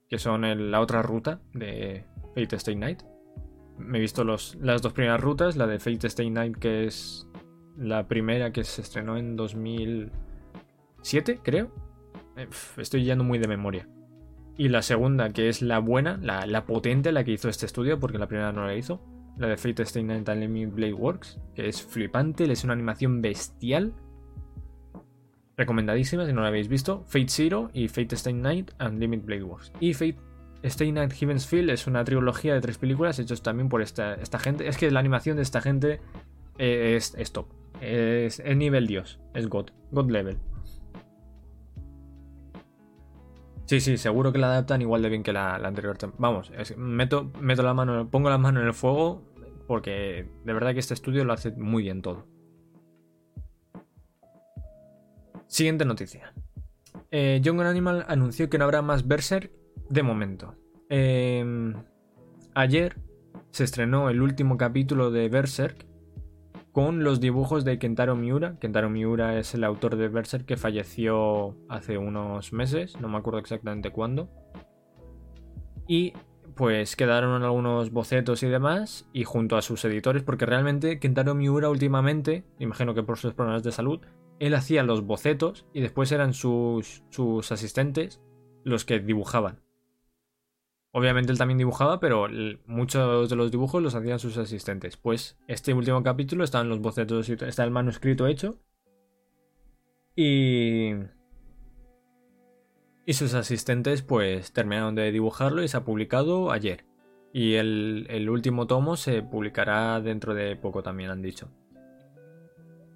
que 0.08 0.18
son 0.18 0.70
la 0.70 0.80
otra 0.80 1.02
ruta 1.02 1.40
de 1.52 2.04
Fate 2.36 2.54
Stay 2.56 2.76
Night. 2.76 3.02
Me 3.76 3.98
he 3.98 4.00
visto 4.00 4.22
los, 4.22 4.54
las 4.60 4.82
dos 4.82 4.92
primeras 4.92 5.20
rutas, 5.20 5.56
la 5.56 5.66
de 5.66 5.80
Fate 5.80 6.06
Stay 6.06 6.30
Night, 6.30 6.58
que 6.58 6.84
es 6.84 7.28
la 7.76 8.06
primera 8.06 8.52
que 8.52 8.62
se 8.62 8.82
estrenó 8.82 9.16
en 9.16 9.34
2007, 10.98 11.40
creo. 11.42 11.72
Eh, 12.36 12.48
estoy 12.76 13.04
yendo 13.04 13.24
muy 13.24 13.38
de 13.38 13.48
memoria. 13.48 13.88
Y 14.56 14.68
la 14.68 14.82
segunda, 14.82 15.30
que 15.30 15.48
es 15.48 15.62
la 15.62 15.78
buena, 15.78 16.18
la, 16.20 16.66
potente, 16.66 17.12
la 17.12 17.24
que 17.24 17.32
hizo 17.32 17.48
este 17.48 17.66
estudio, 17.66 18.00
porque 18.00 18.18
la 18.18 18.26
primera 18.26 18.52
no 18.52 18.66
la 18.66 18.74
hizo. 18.74 19.00
La 19.36 19.46
de 19.46 19.56
Fate 19.56 19.84
Stay 19.84 20.02
Night 20.02 20.28
and 20.28 20.74
Blade 20.74 20.94
Works, 20.94 21.38
que 21.54 21.68
es 21.68 21.80
flipante, 21.80 22.50
es 22.50 22.64
una 22.64 22.72
animación 22.72 23.22
bestial. 23.22 23.94
Recomendadísima 25.56 26.26
si 26.26 26.32
no 26.32 26.40
la 26.40 26.48
habéis 26.48 26.68
visto. 26.68 27.04
Fate 27.06 27.28
Zero 27.28 27.70
y 27.72 27.86
Fate 27.86 28.16
Stay 28.16 28.34
Night 28.34 28.72
and 28.78 28.98
Limit 28.98 29.24
Blade 29.24 29.44
Works. 29.44 29.72
Y 29.78 29.94
Fate 29.94 30.18
Stay 30.64 30.90
Night 30.90 31.12
Heaven's 31.12 31.46
Field 31.46 31.70
es 31.70 31.86
una 31.86 32.02
trilogía 32.02 32.54
de 32.54 32.60
tres 32.60 32.78
películas 32.78 33.20
hechos 33.20 33.42
también 33.42 33.68
por 33.68 33.80
esta, 33.80 34.14
esta 34.14 34.40
gente. 34.40 34.66
Es 34.66 34.76
que 34.76 34.90
la 34.90 34.98
animación 34.98 35.36
de 35.36 35.42
esta 35.42 35.60
gente 35.60 36.00
es, 36.58 37.14
es 37.16 37.32
top. 37.32 37.46
Es, 37.80 38.40
es 38.40 38.56
nivel 38.56 38.88
Dios. 38.88 39.20
Es 39.34 39.48
God. 39.48 39.70
God 39.92 40.10
level. 40.10 40.38
Sí, 43.68 43.80
sí, 43.80 43.98
seguro 43.98 44.32
que 44.32 44.38
la 44.38 44.46
adaptan 44.46 44.80
igual 44.80 45.02
de 45.02 45.10
bien 45.10 45.22
que 45.22 45.32
la, 45.34 45.56
anterior. 45.56 45.98
Vamos, 46.16 46.50
meto, 46.78 47.30
meto 47.38 47.62
la 47.62 47.74
mano, 47.74 48.08
pongo 48.10 48.30
la 48.30 48.38
mano 48.38 48.60
en 48.60 48.66
el 48.66 48.72
fuego 48.72 49.22
porque 49.66 50.26
de 50.44 50.52
verdad 50.54 50.72
que 50.72 50.80
este 50.80 50.94
estudio 50.94 51.24
lo 51.26 51.34
hace 51.34 51.50
muy 51.52 51.82
bien 51.82 52.00
todo. 52.00 52.26
Siguiente 55.46 55.84
noticia. 55.84 56.32
Eh, 57.10 57.42
Animal 57.44 58.06
anunció 58.08 58.48
que 58.48 58.56
no 58.56 58.64
habrá 58.64 58.80
más 58.80 59.06
Berserk 59.06 59.52
de 59.90 60.02
momento. 60.02 60.54
Em, 60.88 61.74
ayer 62.54 62.96
se 63.50 63.64
estrenó 63.64 64.08
el 64.08 64.22
último 64.22 64.56
capítulo 64.56 65.10
de 65.10 65.28
Berserk 65.28 65.84
con 66.72 67.04
los 67.04 67.20
dibujos 67.20 67.64
de 67.64 67.78
Kentaro 67.78 68.16
Miura. 68.16 68.58
Kentaro 68.60 68.90
Miura 68.90 69.38
es 69.38 69.54
el 69.54 69.64
autor 69.64 69.96
de 69.96 70.08
Berserk 70.08 70.46
que 70.46 70.56
falleció 70.56 71.56
hace 71.68 71.98
unos 71.98 72.52
meses, 72.52 73.00
no 73.00 73.08
me 73.08 73.18
acuerdo 73.18 73.40
exactamente 73.40 73.90
cuándo. 73.90 74.28
Y 75.86 76.12
pues 76.54 76.96
quedaron 76.96 77.42
algunos 77.42 77.92
bocetos 77.92 78.42
y 78.42 78.48
demás, 78.48 79.08
y 79.12 79.24
junto 79.24 79.56
a 79.56 79.62
sus 79.62 79.84
editores, 79.84 80.22
porque 80.22 80.44
realmente 80.44 80.98
Kentaro 80.98 81.34
Miura 81.34 81.70
últimamente, 81.70 82.44
imagino 82.58 82.94
que 82.94 83.02
por 83.02 83.18
sus 83.18 83.34
problemas 83.34 83.62
de 83.62 83.72
salud, 83.72 84.00
él 84.40 84.54
hacía 84.54 84.82
los 84.82 85.04
bocetos 85.04 85.66
y 85.72 85.80
después 85.80 86.12
eran 86.12 86.34
sus, 86.34 87.04
sus 87.10 87.52
asistentes 87.52 88.20
los 88.64 88.84
que 88.84 88.98
dibujaban. 88.98 89.60
Obviamente 90.92 91.30
él 91.32 91.38
también 91.38 91.58
dibujaba, 91.58 92.00
pero 92.00 92.28
muchos 92.66 93.28
de 93.28 93.36
los 93.36 93.50
dibujos 93.50 93.82
los 93.82 93.94
hacían 93.94 94.18
sus 94.18 94.38
asistentes. 94.38 94.96
Pues 94.96 95.38
este 95.46 95.74
último 95.74 96.02
capítulo 96.02 96.44
están 96.44 96.68
los 96.68 96.80
bocetos, 96.80 97.28
está 97.28 97.64
el 97.64 97.70
manuscrito 97.70 98.26
hecho. 98.26 98.58
Y... 100.16 100.94
Y 103.04 103.14
sus 103.14 103.34
asistentes 103.34 104.02
pues 104.02 104.52
terminaron 104.52 104.94
de 104.94 105.12
dibujarlo 105.12 105.62
y 105.62 105.68
se 105.68 105.76
ha 105.76 105.84
publicado 105.84 106.50
ayer. 106.50 106.84
Y 107.32 107.54
el, 107.54 108.06
el 108.10 108.28
último 108.28 108.66
tomo 108.66 108.96
se 108.96 109.22
publicará 109.22 110.00
dentro 110.00 110.34
de 110.34 110.56
poco 110.56 110.82
también, 110.82 111.10
han 111.10 111.22
dicho. 111.22 111.50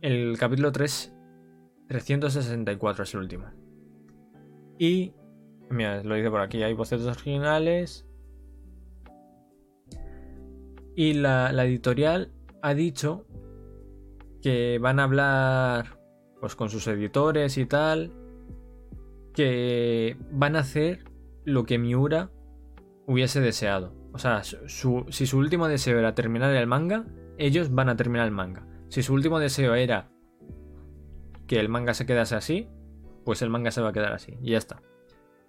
El 0.00 0.36
capítulo 0.38 0.72
3, 0.72 1.14
364 1.88 3.04
es 3.04 3.14
el 3.14 3.20
último. 3.20 3.44
Y 4.78 5.14
Mira, 5.70 6.02
lo 6.02 6.14
dice 6.14 6.30
por 6.30 6.40
aquí, 6.40 6.62
hay 6.62 6.74
bocetos 6.74 7.06
originales. 7.06 8.06
Y 10.94 11.14
la, 11.14 11.50
editorial 11.64 12.30
ha 12.60 12.74
dicho 12.74 13.26
que 14.42 14.78
van 14.78 15.00
a 15.00 15.04
hablar 15.04 15.98
pues 16.40 16.54
con 16.54 16.68
sus 16.68 16.86
editores 16.86 17.56
y 17.56 17.66
tal. 17.66 18.12
Que 19.32 20.16
van 20.30 20.56
a 20.56 20.60
hacer 20.60 21.04
lo 21.44 21.64
que 21.64 21.78
Miura 21.78 22.30
hubiese 23.06 23.40
deseado. 23.40 23.94
O 24.12 24.18
sea, 24.18 24.42
si 24.44 25.26
su 25.26 25.38
último 25.38 25.68
deseo 25.68 25.98
era 25.98 26.14
terminar 26.14 26.54
el 26.54 26.66
manga, 26.66 27.06
ellos 27.38 27.72
van 27.72 27.88
a 27.88 27.96
terminar 27.96 28.26
el 28.26 28.32
manga. 28.32 28.66
Si 28.88 29.02
su 29.02 29.14
último 29.14 29.38
deseo 29.38 29.74
era 29.74 30.10
que 31.46 31.58
el 31.58 31.70
manga 31.70 31.94
se 31.94 32.04
quedase 32.04 32.34
así, 32.34 32.68
pues 33.24 33.40
el 33.40 33.48
manga 33.48 33.70
se 33.70 33.80
va 33.80 33.88
a 33.88 33.92
quedar 33.92 34.12
así. 34.12 34.36
Y 34.42 34.50
ya 34.50 34.58
está. 34.58 34.82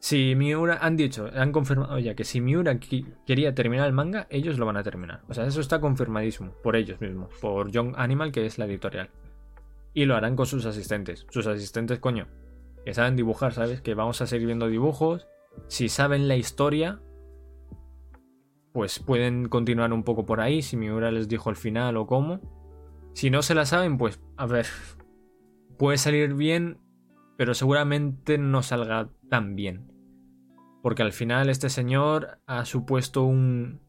Si 0.04 0.36
Miura 0.36 0.80
han 0.82 0.98
dicho, 0.98 1.30
han 1.34 1.54
confirmado 1.54 1.98
ya 1.98 2.14
que 2.14 2.26
si 2.26 2.42
Miura 2.42 2.78
quería 2.78 3.56
terminar 3.56 3.88
el 3.88 3.94
manga, 3.94 4.28
ellos 4.30 4.60
lo 4.60 4.66
van 4.66 4.76
a 4.76 4.84
terminar. 4.84 5.22
O 5.30 5.34
sea, 5.34 5.46
eso 5.46 5.62
está 5.62 5.80
confirmadísimo 5.80 6.52
por 6.62 6.76
ellos 6.76 7.00
mismos, 7.00 7.30
por 7.40 7.72
Young 7.72 7.94
Animal, 7.96 8.34
que 8.34 8.46
es 8.46 8.58
la 8.58 8.66
editorial. 8.66 9.12
Y 9.94 10.04
lo 10.04 10.18
harán 10.18 10.36
con 10.36 10.46
sus 10.46 10.66
asistentes. 10.66 11.26
Sus 11.30 11.48
asistentes, 11.48 12.00
coño, 12.00 12.28
que 12.84 12.94
saben 12.94 13.16
dibujar, 13.16 13.54
¿sabes? 13.54 13.80
Que 13.80 13.94
vamos 13.94 14.20
a 14.20 14.28
seguir 14.28 14.48
viendo 14.48 14.68
dibujos. 14.68 15.26
Si 15.68 15.88
saben 15.88 16.28
la 16.28 16.36
historia, 16.36 17.00
pues 18.74 19.00
pueden 19.00 19.48
continuar 19.48 19.94
un 19.94 20.04
poco 20.04 20.26
por 20.26 20.42
ahí. 20.42 20.62
Si 20.64 20.76
Miura 20.76 21.12
les 21.12 21.30
dijo 21.30 21.50
el 21.50 21.56
final 21.56 21.96
o 21.96 22.08
cómo. 22.08 22.42
Si 23.14 23.30
no 23.30 23.42
se 23.42 23.56
la 23.56 23.66
saben, 23.66 23.98
pues 23.98 24.20
a 24.36 24.48
ver, 24.48 24.66
puede 25.78 25.98
salir 25.98 26.34
bien, 26.34 26.82
pero 27.38 27.54
seguramente 27.54 28.38
no 28.38 28.64
salga 28.64 29.08
tan 29.30 29.56
bien. 29.56 29.93
Porque 30.84 31.02
al 31.02 31.14
final 31.14 31.50
este 31.50 31.70
señor 31.70 32.40
ha 32.46 32.66
supuesto 32.66 33.24
un, 33.24 33.82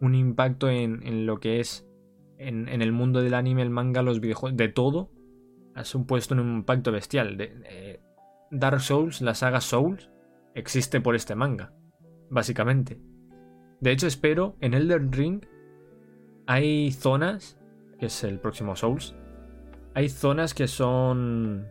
un 0.00 0.14
impacto 0.14 0.68
en, 0.68 1.24
lo 1.24 1.38
que 1.38 1.60
es 1.60 1.88
en, 2.36 2.68
el 2.68 2.92
mundo 2.92 3.22
del 3.22 3.34
anime, 3.34 3.62
el 3.62 3.70
manga, 3.70 4.02
los 4.02 4.20
videojuegos, 4.20 4.56
de 4.56 4.68
todo. 4.68 5.10
Ha 5.74 5.84
supuesto 5.84 6.34
un 6.34 6.40
impacto 6.40 6.92
bestial. 6.92 7.38
Dark 8.50 8.80
Souls, 8.80 9.22
la 9.22 9.34
saga 9.34 9.60
Souls, 9.60 10.10
existe 10.54 11.00
por 11.00 11.14
este 11.14 11.36
manga, 11.36 11.72
básicamente. 12.28 13.00
De 13.80 13.92
hecho, 13.92 14.08
espero, 14.08 14.56
en 14.60 14.74
Elden 14.74 15.12
Ring 15.12 15.46
hay 16.46 16.90
zonas, 16.90 17.56
que 17.98 18.06
es 18.06 18.24
el 18.24 18.40
próximo 18.40 18.74
Souls, 18.74 19.14
hay 19.94 20.08
zonas 20.08 20.54
que 20.54 20.66
son 20.66 21.68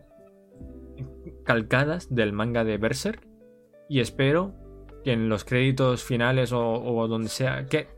calcadas 1.44 2.14
del 2.14 2.32
manga 2.32 2.64
de 2.64 2.78
Berserk 2.78 3.28
y 3.88 4.00
espero 4.00 4.54
que 5.04 5.12
en 5.12 5.28
los 5.28 5.44
créditos 5.44 6.04
finales 6.04 6.52
o, 6.52 7.06
donde 7.08 7.28
sea, 7.28 7.66
que 7.66 7.88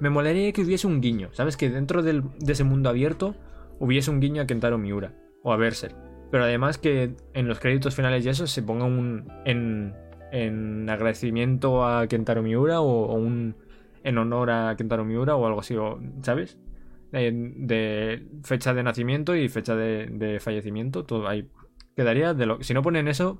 me 0.00 0.10
molaría 0.10 0.52
que 0.52 0.62
hubiese 0.62 0.86
un 0.86 1.00
guiño, 1.00 1.28
¿sabes? 1.32 1.56
Que 1.56 1.70
dentro 1.70 2.02
de 2.02 2.22
ese 2.46 2.64
mundo 2.64 2.88
abierto 2.88 3.34
hubiese 3.78 4.10
un 4.10 4.20
guiño 4.20 4.42
a 4.42 4.46
Kentaro 4.46 4.78
Miura 4.78 5.12
o 5.42 5.52
a 5.52 5.56
Berserk. 5.56 5.94
Pero 6.30 6.44
además 6.44 6.78
que 6.78 7.14
en 7.32 7.48
los 7.48 7.60
créditos 7.60 7.94
finales 7.94 8.24
y 8.24 8.28
eso 8.28 8.46
se 8.46 8.62
ponga 8.62 8.84
un 8.84 9.30
en, 9.44 9.94
en 10.32 10.90
agradecimiento 10.90 11.86
a 11.86 12.08
Kentaro 12.08 12.42
Miura 12.42 12.80
o, 12.80 13.14
un 13.14 13.54
en 14.02 14.18
honor 14.18 14.50
a 14.50 14.74
Kentaro 14.76 15.04
Miura 15.04 15.36
o 15.36 15.46
algo 15.46 15.60
así, 15.60 15.76
¿sabes? 16.22 16.58
De, 17.12 18.26
fecha 18.42 18.74
de 18.74 18.82
nacimiento 18.82 19.36
y 19.36 19.48
fecha 19.48 19.76
de, 19.76 20.38
fallecimiento, 20.40 21.04
todo 21.04 21.28
ahí 21.28 21.48
quedaría 21.94 22.34
de 22.34 22.46
lo 22.46 22.60
si 22.60 22.74
no 22.74 22.82
ponen 22.82 23.06
eso 23.06 23.38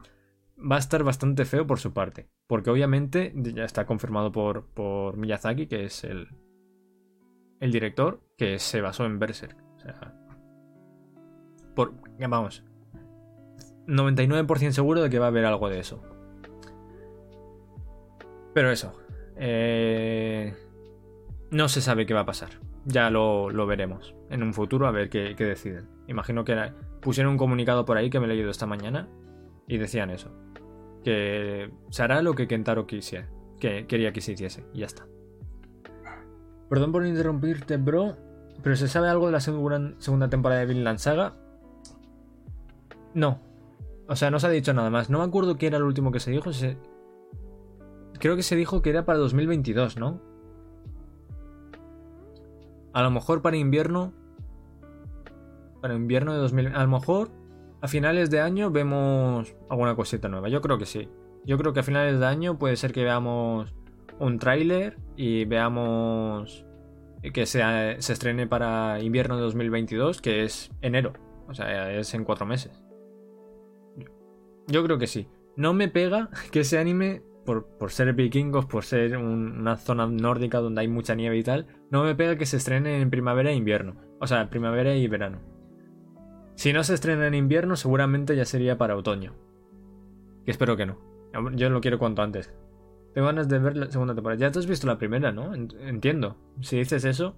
va 0.70 0.76
a 0.76 0.78
estar 0.78 1.02
bastante 1.02 1.44
feo 1.44 1.66
por 1.66 1.78
su 1.78 1.92
parte. 1.92 2.28
Porque 2.46 2.70
obviamente 2.70 3.32
ya 3.34 3.64
está 3.64 3.86
confirmado 3.86 4.32
por, 4.32 5.16
Miyazaki, 5.16 5.66
que 5.66 5.84
es 5.84 6.04
el, 6.04 6.28
el 7.60 7.72
director, 7.72 8.20
que 8.36 8.58
se 8.58 8.80
basó 8.80 9.04
en 9.04 9.18
Berserk. 9.18 9.56
O 9.76 9.80
sea. 9.80 10.14
Por, 11.74 11.94
vamos. 12.18 12.64
99% 13.86 14.70
seguro 14.70 15.02
de 15.02 15.10
que 15.10 15.18
va 15.18 15.26
a 15.26 15.28
haber 15.28 15.44
algo 15.44 15.68
de 15.68 15.80
eso. 15.80 16.02
Pero 18.54 18.70
eso. 18.70 18.98
Eh, 19.36 20.54
no 21.50 21.68
se 21.68 21.80
sabe 21.80 22.06
qué 22.06 22.14
va 22.14 22.20
a 22.20 22.26
pasar. 22.26 22.50
Ya 22.86 23.10
lo, 23.10 23.66
veremos 23.66 24.14
en 24.30 24.42
un 24.42 24.54
futuro 24.54 24.86
a 24.86 24.90
ver 24.90 25.08
qué 25.08 25.34
deciden. 25.34 25.88
Imagino 26.06 26.44
que 26.44 26.72
pusieron 27.00 27.32
un 27.32 27.38
comunicado 27.38 27.84
por 27.84 27.96
ahí 27.96 28.10
que 28.10 28.20
me 28.20 28.26
he 28.26 28.28
leído 28.28 28.50
esta 28.50 28.66
mañana 28.66 29.08
y 29.66 29.78
decían 29.78 30.10
eso 30.10 30.30
que 31.04 31.70
se 31.90 32.02
hará 32.02 32.22
lo 32.22 32.34
que 32.34 32.48
Kentaro 32.48 32.86
quisiera, 32.86 33.28
que 33.60 33.86
quería 33.86 34.12
que 34.12 34.20
se 34.20 34.32
hiciese, 34.32 34.64
y 34.72 34.80
ya 34.80 34.86
está. 34.86 35.06
Perdón 36.68 36.90
por 36.90 37.06
interrumpirte, 37.06 37.76
bro, 37.76 38.16
pero 38.62 38.74
¿se 38.74 38.88
sabe 38.88 39.08
algo 39.08 39.26
de 39.26 39.32
la 39.32 39.40
segunda 39.40 40.28
temporada 40.28 40.60
de 40.62 40.66
Vinland 40.66 40.98
Saga? 40.98 41.36
No. 43.12 43.40
O 44.08 44.16
sea, 44.16 44.30
no 44.30 44.40
se 44.40 44.46
ha 44.46 44.50
dicho 44.50 44.72
nada 44.74 44.90
más. 44.90 45.10
No 45.10 45.18
me 45.18 45.24
acuerdo 45.24 45.56
qué 45.56 45.66
era 45.66 45.76
el 45.76 45.84
último 45.84 46.10
que 46.10 46.20
se 46.20 46.30
dijo. 46.30 46.50
Creo 48.18 48.36
que 48.36 48.42
se 48.42 48.56
dijo 48.56 48.82
que 48.82 48.90
era 48.90 49.04
para 49.04 49.18
2022, 49.18 49.98
¿no? 49.98 50.20
A 52.92 53.02
lo 53.02 53.10
mejor 53.10 53.42
para 53.42 53.56
invierno. 53.56 54.12
Para 55.80 55.94
invierno 55.94 56.32
de 56.32 56.38
2000. 56.38 56.68
A 56.74 56.82
lo 56.82 56.88
mejor 56.88 57.30
a 57.84 57.88
finales 57.88 58.30
de 58.30 58.40
año 58.40 58.70
vemos 58.70 59.54
alguna 59.68 59.94
cosita 59.94 60.26
nueva. 60.26 60.48
Yo 60.48 60.62
creo 60.62 60.78
que 60.78 60.86
sí. 60.86 61.10
Yo 61.44 61.58
creo 61.58 61.74
que 61.74 61.80
a 61.80 61.82
finales 61.82 62.18
de 62.18 62.24
año 62.24 62.58
puede 62.58 62.76
ser 62.76 62.92
que 62.92 63.04
veamos 63.04 63.74
un 64.18 64.38
tráiler 64.38 64.96
y 65.18 65.44
veamos 65.44 66.64
que 67.34 67.44
se, 67.44 67.60
se 67.98 68.12
estrene 68.14 68.46
para 68.46 69.02
invierno 69.02 69.36
de 69.36 69.42
2022, 69.42 70.22
que 70.22 70.44
es 70.44 70.70
enero. 70.80 71.12
O 71.46 71.52
sea, 71.52 71.92
es 71.92 72.14
en 72.14 72.24
cuatro 72.24 72.46
meses. 72.46 72.82
Yo 74.66 74.82
creo 74.82 74.96
que 74.96 75.06
sí. 75.06 75.28
No 75.54 75.74
me 75.74 75.88
pega 75.88 76.30
que 76.52 76.60
ese 76.60 76.78
anime, 76.78 77.22
por, 77.44 77.66
ser 77.90 78.14
vikingos, 78.14 78.64
por 78.64 78.84
ser 78.84 79.18
una 79.18 79.76
zona 79.76 80.06
nórdica 80.06 80.60
donde 80.60 80.80
hay 80.80 80.88
mucha 80.88 81.14
nieve 81.14 81.36
y 81.36 81.42
tal, 81.42 81.66
no 81.90 82.02
me 82.02 82.14
pega 82.14 82.38
que 82.38 82.46
se 82.46 82.56
estrene 82.56 83.02
en 83.02 83.10
primavera 83.10 83.50
e 83.50 83.54
invierno. 83.54 83.96
O 84.22 84.26
sea, 84.26 84.48
primavera 84.48 84.94
y 84.94 85.06
verano. 85.06 85.53
Si 86.54 86.72
no 86.72 86.84
se 86.84 86.94
estrena 86.94 87.26
en 87.26 87.34
invierno, 87.34 87.76
seguramente 87.76 88.36
ya 88.36 88.44
sería 88.44 88.78
para 88.78 88.96
otoño. 88.96 89.34
Que 90.44 90.50
espero 90.50 90.76
que 90.76 90.86
no. 90.86 90.98
Yo 91.54 91.68
lo 91.70 91.80
quiero 91.80 91.98
cuanto 91.98 92.22
antes. 92.22 92.52
Tengo 93.12 93.26
ganas 93.26 93.48
de 93.48 93.58
ver 93.58 93.76
la 93.76 93.90
segunda 93.90 94.14
temporada. 94.14 94.38
Ya 94.38 94.50
te 94.50 94.58
has 94.58 94.66
visto 94.66 94.86
la 94.86 94.98
primera, 94.98 95.32
¿no? 95.32 95.54
Entiendo. 95.54 96.36
Si 96.60 96.76
dices 96.76 97.04
eso, 97.04 97.36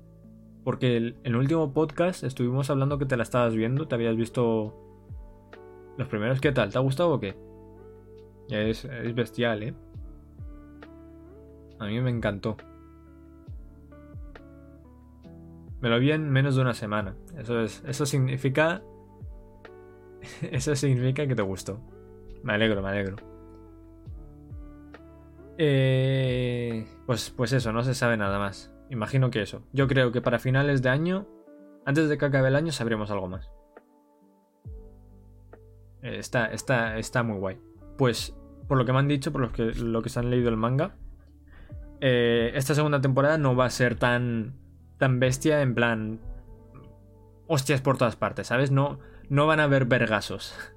porque 0.64 0.96
en 0.96 1.16
el 1.22 1.36
último 1.36 1.72
podcast 1.72 2.24
estuvimos 2.24 2.70
hablando 2.70 2.98
que 2.98 3.06
te 3.06 3.16
la 3.16 3.22
estabas 3.22 3.54
viendo, 3.54 3.86
te 3.86 3.94
habías 3.94 4.16
visto 4.16 4.74
los 5.96 6.08
primeros. 6.08 6.40
¿Qué 6.40 6.52
tal? 6.52 6.70
¿Te 6.70 6.78
ha 6.78 6.80
gustado 6.80 7.10
o 7.12 7.20
qué? 7.20 7.36
Es, 8.48 8.84
es 8.84 9.14
bestial, 9.14 9.62
¿eh? 9.62 9.74
A 11.78 11.86
mí 11.86 12.00
me 12.00 12.10
encantó. 12.10 12.56
Me 15.80 15.90
lo 15.90 15.98
vi 15.98 16.10
en 16.10 16.30
menos 16.30 16.56
de 16.56 16.62
una 16.62 16.74
semana. 16.74 17.16
Eso, 17.36 17.60
es, 17.60 17.82
eso 17.86 18.06
significa 18.06 18.82
Eso 20.50 20.74
significa 20.74 21.26
que 21.26 21.34
te 21.34 21.42
gustó. 21.42 21.80
Me 22.42 22.54
alegro, 22.54 22.82
me 22.82 22.88
alegro. 22.88 23.16
Eh, 25.58 26.86
pues, 27.06 27.30
pues 27.30 27.52
eso, 27.52 27.72
no 27.72 27.82
se 27.82 27.94
sabe 27.94 28.16
nada 28.16 28.38
más. 28.38 28.72
Imagino 28.90 29.30
que 29.30 29.42
eso. 29.42 29.62
Yo 29.72 29.88
creo 29.88 30.12
que 30.12 30.20
para 30.20 30.38
finales 30.38 30.82
de 30.82 30.90
año, 30.90 31.26
antes 31.84 32.08
de 32.08 32.18
que 32.18 32.24
acabe 32.24 32.48
el 32.48 32.56
año, 32.56 32.72
sabremos 32.72 33.10
algo 33.10 33.26
más. 33.28 33.50
Eh, 36.02 36.18
está, 36.18 36.46
está, 36.46 36.98
está 36.98 37.22
muy 37.22 37.38
guay. 37.38 37.58
Pues, 37.96 38.36
por 38.68 38.78
lo 38.78 38.84
que 38.84 38.92
me 38.92 38.98
han 38.98 39.08
dicho, 39.08 39.32
por 39.32 39.40
lo 39.40 39.52
que, 39.52 39.72
lo 39.74 40.02
que 40.02 40.08
se 40.08 40.18
han 40.20 40.30
leído 40.30 40.50
el 40.50 40.56
manga, 40.56 40.94
eh, 42.00 42.52
esta 42.54 42.74
segunda 42.74 43.00
temporada 43.00 43.38
no 43.38 43.56
va 43.56 43.64
a 43.64 43.70
ser 43.70 43.96
tan, 43.96 44.54
tan 44.98 45.18
bestia 45.20 45.62
en 45.62 45.74
plan... 45.74 46.20
Hostias 47.48 47.80
por 47.80 47.96
todas 47.96 48.16
partes, 48.16 48.48
¿sabes? 48.48 48.72
No, 48.72 48.98
no 49.28 49.46
van 49.46 49.60
a 49.60 49.64
haber 49.64 49.86
vergasos. 49.86 50.54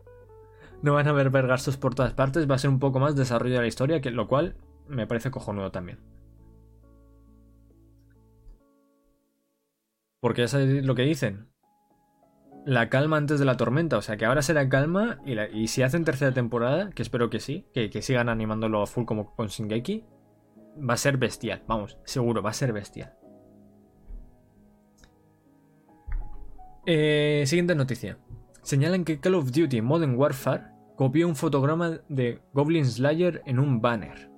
No 0.82 0.94
van 0.94 1.08
a 1.08 1.10
haber 1.10 1.30
vergasos 1.30 1.76
por 1.76 1.94
todas 1.94 2.14
partes, 2.14 2.50
va 2.50 2.56
a 2.56 2.58
ser 2.58 2.70
un 2.70 2.80
poco 2.80 3.02
más 3.02 3.14
desarrollo 3.14 3.56
de 3.56 3.60
la 3.60 3.68
historia, 3.68 4.00
que, 4.00 4.12
lo 4.12 4.30
cual 4.30 4.56
me 4.88 5.08
parece 5.08 5.30
cojonudo 5.30 5.72
también. 5.72 6.00
Porque 10.22 10.44
es 10.44 10.54
lo 10.54 10.96
que 10.96 11.02
dicen. 11.02 11.50
La 12.66 12.88
calma 12.88 13.18
antes 13.18 13.40
de 13.40 13.46
la 13.46 13.58
tormenta. 13.58 13.98
O 13.98 14.02
sea 14.02 14.16
que 14.16 14.24
ahora 14.24 14.42
será 14.42 14.70
calma. 14.70 15.20
Y, 15.26 15.68
si 15.68 15.84
hacen 15.84 16.06
tercera 16.06 16.34
temporada, 16.34 16.92
que 16.92 17.02
espero 17.02 17.30
que 17.30 17.42
sí, 17.42 17.68
que, 17.74 17.90
que, 17.90 18.02
sigan 18.02 18.30
animándolo 18.30 18.82
a 18.82 18.88
full 18.88 19.04
como 19.04 19.36
con 19.36 19.48
Shingeki, 19.48 20.06
va 20.90 20.94
a 20.94 20.98
ser 20.98 21.18
bestial. 21.18 21.62
Vamos, 21.68 21.98
seguro, 22.06 22.42
va 22.42 22.52
a 22.52 22.54
ser 22.54 22.72
bestial. 22.72 23.16
Eh, 26.86 27.44
siguiente 27.46 27.76
noticia 27.76 28.18
señalan 28.62 29.06
que 29.06 29.20
Call 29.20 29.36
of 29.36 29.52
Duty 29.52 29.82
Modern 29.82 30.16
Warfare 30.16 30.64
copió 30.96 31.28
un 31.28 31.36
fotograma 31.36 32.00
de 32.10 32.42
Goblin 32.54 32.86
Slayer 32.86 33.42
en 33.46 33.60
un 33.60 33.82
banner. 33.82 34.30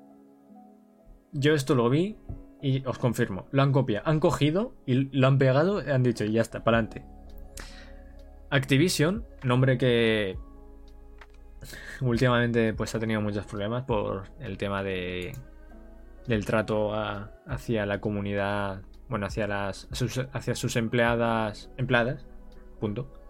Yo 1.31 1.53
esto 1.53 1.75
lo 1.75 1.89
vi 1.89 2.17
y 2.61 2.85
os 2.85 2.97
confirmo, 2.97 3.47
lo 3.51 3.63
han 3.63 3.71
copiado, 3.71 4.07
han 4.07 4.19
cogido 4.19 4.75
y 4.85 5.17
lo 5.17 5.27
han 5.27 5.37
pegado 5.37 5.83
y 5.83 5.89
han 5.89 6.03
dicho, 6.03 6.23
y 6.23 6.33
ya 6.33 6.41
está, 6.41 6.63
para 6.63 6.77
adelante. 6.77 7.05
Activision, 8.49 9.25
nombre 9.43 9.77
que 9.77 10.37
últimamente 12.01 12.73
pues 12.73 12.93
ha 12.95 12.99
tenido 12.99 13.21
muchos 13.21 13.45
problemas 13.45 13.83
por 13.83 14.23
el 14.39 14.57
tema 14.57 14.83
de 14.83 15.33
del 16.27 16.45
trato 16.45 16.93
hacia 17.47 17.85
la 17.85 17.99
comunidad, 17.99 18.81
bueno, 19.09 19.25
hacia 19.25 19.47
las 19.47 19.87
hacia 20.33 20.55
sus 20.55 20.75
empleadas 20.75 21.71
empleadas 21.77 22.27
Punto. 22.79 23.20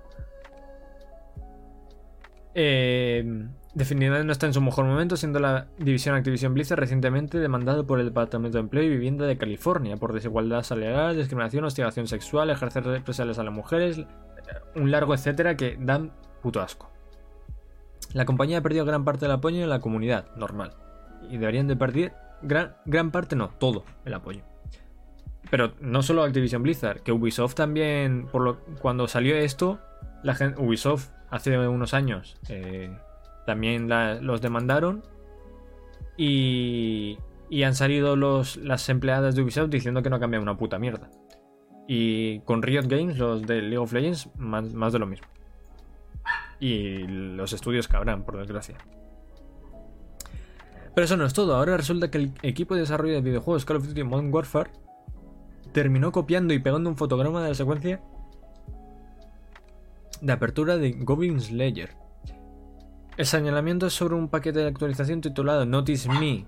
Eh, 2.53 3.47
definitivamente 3.73 4.25
no 4.25 4.31
está 4.31 4.45
en 4.45 4.53
su 4.53 4.61
mejor 4.61 4.85
momento, 4.85 5.15
siendo 5.15 5.39
la 5.39 5.67
división 5.77 6.15
Activision 6.15 6.53
Blizzard 6.53 6.79
recientemente 6.79 7.39
demandado 7.39 7.87
por 7.87 7.99
el 7.99 8.07
Departamento 8.07 8.57
de 8.57 8.63
Empleo 8.63 8.83
y 8.83 8.89
Vivienda 8.89 9.25
de 9.25 9.37
California 9.37 9.97
por 9.97 10.13
desigualdad 10.13 10.63
salarial, 10.63 11.15
discriminación, 11.15 11.63
hostigación 11.63 12.07
sexual, 12.07 12.49
ejercer 12.49 12.83
represalias 12.83 13.39
a 13.39 13.43
las 13.43 13.53
mujeres, 13.53 14.01
un 14.75 14.91
largo 14.91 15.13
etcétera 15.13 15.55
que 15.55 15.77
dan 15.79 16.11
puto 16.41 16.61
asco. 16.61 16.91
La 18.13 18.25
compañía 18.25 18.57
ha 18.57 18.61
perdido 18.61 18.85
gran 18.85 19.05
parte 19.05 19.25
del 19.25 19.31
apoyo 19.31 19.63
en 19.63 19.69
la 19.69 19.79
comunidad, 19.79 20.35
normal. 20.35 20.73
Y 21.29 21.37
deberían 21.37 21.67
de 21.67 21.77
perder 21.77 22.13
gran, 22.41 22.75
gran 22.85 23.11
parte, 23.11 23.35
no, 23.37 23.49
todo 23.49 23.85
el 24.03 24.13
apoyo. 24.13 24.41
Pero 25.49 25.73
no 25.79 26.03
solo 26.03 26.23
Activision 26.23 26.63
Blizzard, 26.63 27.01
que 27.01 27.11
Ubisoft 27.13 27.55
también, 27.55 28.27
cuando 28.81 29.07
salió 29.07 29.35
esto, 29.37 29.79
la 30.23 30.35
gente, 30.35 30.61
Ubisoft 30.61 31.09
hace 31.31 31.57
unos 31.57 31.93
años 31.93 32.37
eh, 32.49 32.95
también 33.45 33.89
los 34.23 34.41
demandaron 34.41 35.03
y, 36.17 37.17
y 37.49 37.63
han 37.63 37.73
salido 37.73 38.15
los, 38.15 38.57
las 38.57 38.87
empleadas 38.89 39.35
de 39.35 39.41
Ubisoft 39.41 39.69
diciendo 39.69 40.03
que 40.03 40.09
no 40.09 40.19
cambia 40.19 40.39
una 40.39 40.57
puta 40.57 40.77
mierda. 40.77 41.09
Y 41.87 42.39
con 42.41 42.61
Riot 42.61 42.85
Games, 42.87 43.17
los 43.17 43.41
de 43.41 43.61
League 43.61 43.77
of 43.77 43.91
Legends, 43.91 44.29
más, 44.37 44.73
más 44.73 44.93
de 44.93 44.99
lo 44.99 45.07
mismo. 45.07 45.27
Y 46.59 46.99
los 47.07 47.53
estudios 47.53 47.87
cabrán, 47.87 48.23
por 48.23 48.37
desgracia. 48.37 48.77
Pero 50.93 51.05
eso 51.05 51.17
no 51.17 51.25
es 51.25 51.33
todo. 51.33 51.55
Ahora 51.55 51.75
resulta 51.75 52.11
que 52.11 52.19
el 52.19 52.33
equipo 52.43 52.75
de 52.75 52.81
desarrollo 52.81 53.15
de 53.15 53.21
videojuegos 53.21 53.65
Call 53.65 53.77
of 53.77 53.87
Duty 53.87 54.03
Modern 54.03 54.33
Warfare 54.33 54.71
terminó 55.73 56.11
copiando 56.11 56.53
y 56.53 56.59
pegando 56.59 56.89
un 56.89 56.97
fotograma 56.97 57.41
de 57.41 57.49
la 57.49 57.55
secuencia 57.55 58.01
de 60.21 60.33
apertura 60.33 60.77
de 60.77 60.91
Goblin 60.91 61.41
Slayer. 61.41 61.95
El 63.17 63.25
señalamiento 63.25 63.87
es 63.87 63.93
sobre 63.93 64.15
un 64.15 64.29
paquete 64.29 64.59
de 64.59 64.67
actualización 64.67 65.21
titulado 65.21 65.65
Notice 65.65 66.07
Me 66.09 66.45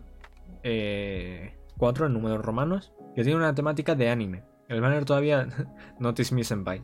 4 0.62 0.64
eh, 0.64 2.08
en 2.08 2.14
números 2.14 2.45
romanos, 2.45 2.94
que 3.16 3.24
tiene 3.24 3.38
una 3.38 3.54
temática 3.54 3.95
de 3.95 4.10
anime. 4.10 4.44
El 4.70 4.82
banner 4.82 5.06
todavía 5.06 5.48
Notice 6.00 6.34
Me 6.34 6.44
Senpai. 6.44 6.82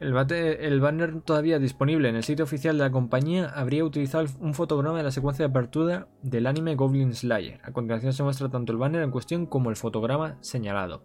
El, 0.00 0.14
el, 0.30 0.80
banner 0.80 1.22
todavía 1.22 1.58
disponible 1.58 2.08
en 2.08 2.14
el 2.14 2.22
sitio 2.22 2.44
oficial 2.44 2.78
de 2.78 2.84
la 2.84 2.92
compañía 2.92 3.46
habría 3.46 3.84
utilizado 3.84 4.26
un 4.38 4.54
fotograma 4.54 4.98
de 4.98 5.02
la 5.02 5.10
secuencia 5.10 5.44
de 5.44 5.50
apertura 5.50 6.06
del 6.22 6.46
anime 6.46 6.76
Goblin 6.76 7.14
Slayer. 7.14 7.60
A 7.64 7.72
continuación 7.72 8.12
se 8.12 8.22
muestra 8.22 8.48
tanto 8.48 8.72
el 8.72 8.78
banner 8.78 9.02
en 9.02 9.10
cuestión 9.10 9.46
como 9.46 9.70
el 9.70 9.76
fotograma 9.76 10.36
señalado. 10.40 11.02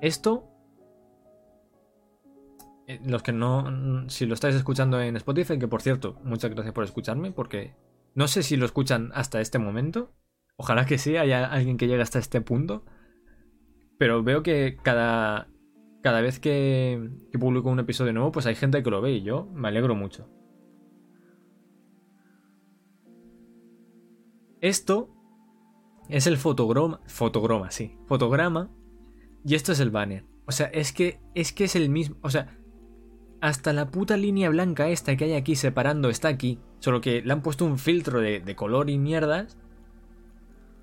Esto, 0.00 0.55
los 3.04 3.22
que 3.22 3.32
no, 3.32 4.08
si 4.08 4.26
lo 4.26 4.34
estáis 4.34 4.54
escuchando 4.54 5.00
en 5.00 5.16
Spotify, 5.16 5.58
que 5.58 5.68
por 5.68 5.82
cierto, 5.82 6.20
muchas 6.24 6.50
gracias 6.50 6.74
por 6.74 6.84
escucharme, 6.84 7.32
porque 7.32 7.74
no 8.14 8.28
sé 8.28 8.42
si 8.42 8.56
lo 8.56 8.66
escuchan 8.66 9.10
hasta 9.14 9.40
este 9.40 9.58
momento. 9.58 10.12
Ojalá 10.56 10.86
que 10.86 10.98
sí, 10.98 11.16
haya 11.16 11.46
alguien 11.46 11.76
que 11.76 11.86
llegue 11.86 12.02
hasta 12.02 12.18
este 12.18 12.40
punto. 12.40 12.84
Pero 13.98 14.22
veo 14.22 14.42
que 14.42 14.78
cada 14.82 15.48
cada 16.06 16.20
vez 16.20 16.38
que, 16.38 17.10
publico 17.32 17.68
un 17.68 17.80
episodio 17.80 18.12
nuevo, 18.12 18.30
pues 18.30 18.46
hay 18.46 18.54
gente 18.54 18.80
que 18.80 18.90
lo 18.90 19.00
ve 19.00 19.14
y 19.14 19.22
yo 19.22 19.46
me 19.52 19.66
alegro 19.66 19.96
mucho. 19.96 20.30
Esto 24.60 25.10
es 26.08 26.28
el 26.28 26.36
fotograma, 26.36 27.00
fotograma, 27.08 27.72
sí, 27.72 27.98
fotograma, 28.06 28.70
y 29.44 29.56
esto 29.56 29.72
es 29.72 29.80
el 29.80 29.90
banner. 29.90 30.24
O 30.46 30.52
sea, 30.52 30.66
es 30.68 30.92
que 30.92 31.18
es 31.34 31.52
que 31.52 31.64
es 31.64 31.74
el 31.74 31.90
mismo, 31.90 32.18
o 32.22 32.30
sea, 32.30 32.56
hasta 33.46 33.72
la 33.72 33.86
puta 33.92 34.16
línea 34.16 34.48
blanca 34.50 34.88
esta 34.88 35.16
que 35.16 35.26
hay 35.26 35.34
aquí 35.34 35.54
separando 35.54 36.10
está 36.10 36.26
aquí, 36.26 36.58
solo 36.80 37.00
que 37.00 37.22
le 37.22 37.32
han 37.32 37.42
puesto 37.42 37.64
un 37.64 37.78
filtro 37.78 38.20
de, 38.20 38.56
color 38.56 38.90
y 38.90 38.98
mierdas 38.98 39.56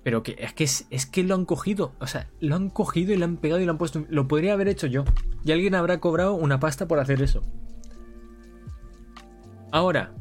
pero 0.02 0.22
que 0.22 0.36
es 0.38 0.54
que 0.54 0.64
es, 0.64 1.06
que 1.06 1.22
lo 1.22 1.34
han 1.34 1.46
cogido. 1.46 1.92
O 1.98 2.06
sea, 2.06 2.28
lo 2.40 2.56
han 2.56 2.68
cogido 2.68 3.14
y 3.14 3.16
lo 3.16 3.24
han 3.24 3.38
pegado 3.38 3.62
y 3.62 3.64
lo 3.64 3.72
han 3.72 3.78
puesto. 3.78 4.04
Lo 4.10 4.28
podría 4.28 4.52
haber 4.52 4.68
hecho 4.68 4.86
yo. 4.86 5.04
Y 5.46 5.52
alguien 5.52 5.74
habrá 5.74 5.98
cobrado 5.98 6.34
una 6.34 6.60
pasta 6.60 6.86
por 6.86 6.98
hacer 6.98 7.22
eso. 7.22 7.40
Ahora, 9.72 10.12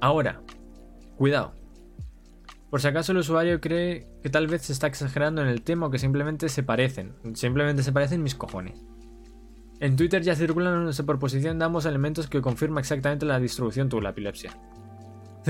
ahora, 0.00 0.40
cuidado. 1.18 1.52
Por 2.70 2.80
si 2.80 2.88
acaso 2.88 3.12
el 3.12 3.18
usuario 3.18 3.60
cree 3.60 4.06
que 4.22 4.30
tal 4.30 4.46
vez 4.46 4.62
se 4.62 4.72
está 4.72 4.86
exagerando 4.86 5.42
en 5.42 5.48
el 5.48 5.60
tema 5.60 5.86
o 5.86 5.90
que 5.90 5.98
simplemente 5.98 6.48
se 6.48 6.62
parecen. 6.62 7.12
Simplemente 7.34 7.82
se 7.82 7.92
parecen 7.92 8.22
mis 8.22 8.34
cojones. 8.34 8.82
En 9.80 9.96
Twitter 9.96 10.22
ya 10.22 10.34
circulan 10.34 10.78
una 10.78 10.92
superposición 10.92 11.58
de 11.58 11.64
ambos 11.64 11.84
elementos 11.86 12.28
que 12.28 12.40
confirma 12.40 12.80
exactamente 12.80 13.26
la 13.26 13.38
distribución 13.38 13.88
de 13.88 14.00
la 14.00 14.10
epilepsia 14.10 14.56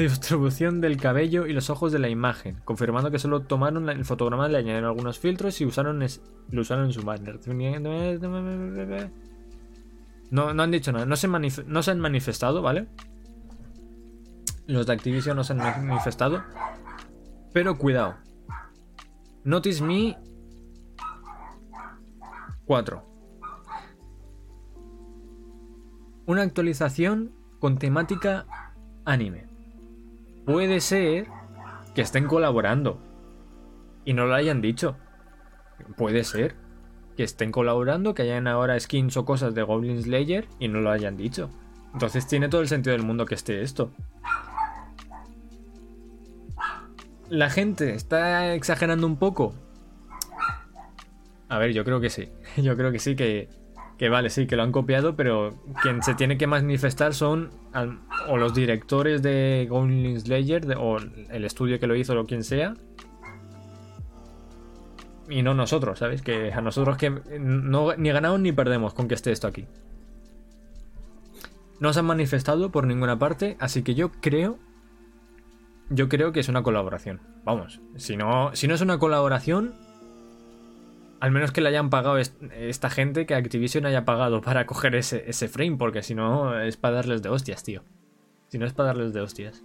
distribución 0.03 0.81
del 0.81 0.99
cabello 0.99 1.47
y 1.47 1.53
los 1.53 1.71
ojos 1.71 1.93
de 1.93 1.99
la 1.99 2.09
imagen, 2.09 2.61
confirmando 2.65 3.11
que 3.11 3.19
solo 3.19 3.41
tomaron 3.41 3.89
el 3.89 4.05
fotograma, 4.05 4.49
le 4.49 4.59
añadieron 4.59 4.91
algunos 4.91 5.19
filtros 5.19 5.61
y 5.61 5.65
usaron 5.65 6.05
lo 6.51 6.61
usaron 6.61 6.87
en 6.87 6.93
su 6.93 7.03
banner. 7.03 7.41
No, 10.31 10.53
no 10.53 10.63
han 10.63 10.71
dicho 10.71 10.93
nada, 10.93 11.07
no 11.07 11.17
se, 11.17 11.29
no 11.29 11.83
se 11.83 11.91
han 11.91 12.01
manifestado, 12.01 12.61
¿vale? 12.61 12.89
Los 14.67 14.87
de 14.87 14.93
Activision 14.93 15.37
no 15.37 15.45
se 15.45 15.53
han 15.53 15.87
manifestado. 15.87 16.43
Pero 17.53 17.79
cuidado. 17.79 18.17
Notice 19.45 19.83
Me 19.83 20.19
4. 22.67 23.16
Una 26.27 26.43
actualización 26.43 27.31
con 27.61 27.79
temática 27.79 28.47
anime 29.05 29.47
puede 30.45 30.81
ser 30.81 31.29
que 31.95 32.03
estén 32.03 32.27
colaborando 32.27 32.99
y 34.05 34.13
no 34.13 34.27
lo 34.27 34.35
hayan 34.35 34.61
dicho. 34.61 34.97
Puede 35.97 36.25
ser 36.25 36.57
que 37.17 37.23
estén 37.23 37.53
colaborando, 37.53 38.13
que 38.15 38.23
hayan 38.23 38.49
ahora 38.49 38.79
skins 38.79 39.17
o 39.17 39.25
cosas 39.25 39.55
de 39.55 39.63
Goblin 39.63 40.03
Slayer 40.03 40.49
y 40.59 40.67
no 40.67 40.81
lo 40.81 40.91
hayan 40.91 41.17
dicho. 41.17 41.49
Entonces 41.93 42.27
tiene 42.27 42.49
todo 42.49 42.61
el 42.61 42.69
sentido 42.69 42.93
del 42.97 43.07
mundo 43.07 43.25
que 43.25 43.37
esté 43.37 43.63
esto. 43.63 43.93
La 47.29 47.51
gente 47.51 47.95
está 47.95 48.53
exagerando 48.55 49.07
un 49.07 49.17
poco. 49.17 49.55
A 51.49 51.59
ver, 51.59 51.73
yo 51.73 51.85
creo 51.85 52.01
que 52.01 52.11
sí. 52.11 52.29
Yo 52.57 52.77
creo 52.77 52.91
que 52.91 52.99
sí, 52.99 53.15
que 53.15 53.49
que 53.99 54.09
vale, 54.11 54.29
sí, 54.29 54.47
que 54.47 54.57
lo 54.57 54.63
han 54.63 54.73
copiado, 54.73 55.17
pero 55.17 55.55
quien 55.83 56.03
se 56.03 56.15
tiene 56.15 56.37
que 56.37 56.47
manifestar 56.47 57.15
son 57.15 57.51
o 58.29 58.37
los 58.37 58.55
directores 58.55 59.23
de 59.23 59.67
Goblin 59.69 60.21
Slayer 60.21 60.77
o 60.79 60.99
el 60.99 61.45
estudio 61.45 61.81
que 61.81 61.87
lo 61.87 61.97
hizo 61.97 62.19
o 62.19 62.27
quien 62.27 62.45
sea. 62.45 62.75
Y 65.29 65.43
no 65.43 65.55
nosotros, 65.55 65.99
¿sabes? 65.99 66.23
Que 66.23 66.53
a 66.53 66.61
nosotros 66.61 66.97
que 66.99 67.11
no, 67.11 67.97
ni 67.97 68.11
ganamos 68.11 68.41
ni 68.41 68.53
perdemos 68.53 68.95
con 68.95 69.09
que 69.09 69.15
esté 69.15 69.33
esto 69.33 69.47
aquí. 69.47 69.67
No 71.81 71.93
se 71.93 72.01
han 72.01 72.07
manifestado 72.07 72.71
por 72.71 72.87
ninguna 72.87 73.19
parte, 73.19 73.57
así 73.59 73.83
que 73.83 73.95
yo 73.95 74.13
creo. 74.13 74.59
Yo 75.89 76.09
creo 76.09 76.33
que 76.33 76.41
es 76.41 76.49
una 76.49 76.63
colaboración. 76.63 77.21
Vamos, 77.45 77.81
si 77.97 78.17
no, 78.17 78.51
si 78.55 78.69
no 78.69 78.75
es 78.75 78.81
una 78.81 78.99
colaboración, 78.99 79.75
al 81.21 81.31
menos 81.31 81.53
que 81.53 81.61
le 81.61 81.69
hayan 81.69 81.91
pagado 81.91 82.19
esta 82.19 82.91
gente, 82.91 83.27
que 83.27 83.35
Activision 83.35 83.87
haya 83.87 84.05
pagado 84.05 84.41
para 84.41 84.67
coger 84.67 84.95
ese, 84.95 85.49
frame, 85.49 85.77
porque 85.77 86.03
si 86.03 86.15
no 86.15 86.61
es 86.61 86.77
para 86.77 86.97
darles 86.97 87.23
de 87.23 87.29
hostias, 87.29 87.63
tío. 87.63 87.83
Si 88.49 88.59
no 88.59 88.67
es 88.67 88.73
para 88.73 88.89
darles 88.89 89.13
de 89.13 89.21
hostias. 89.21 89.65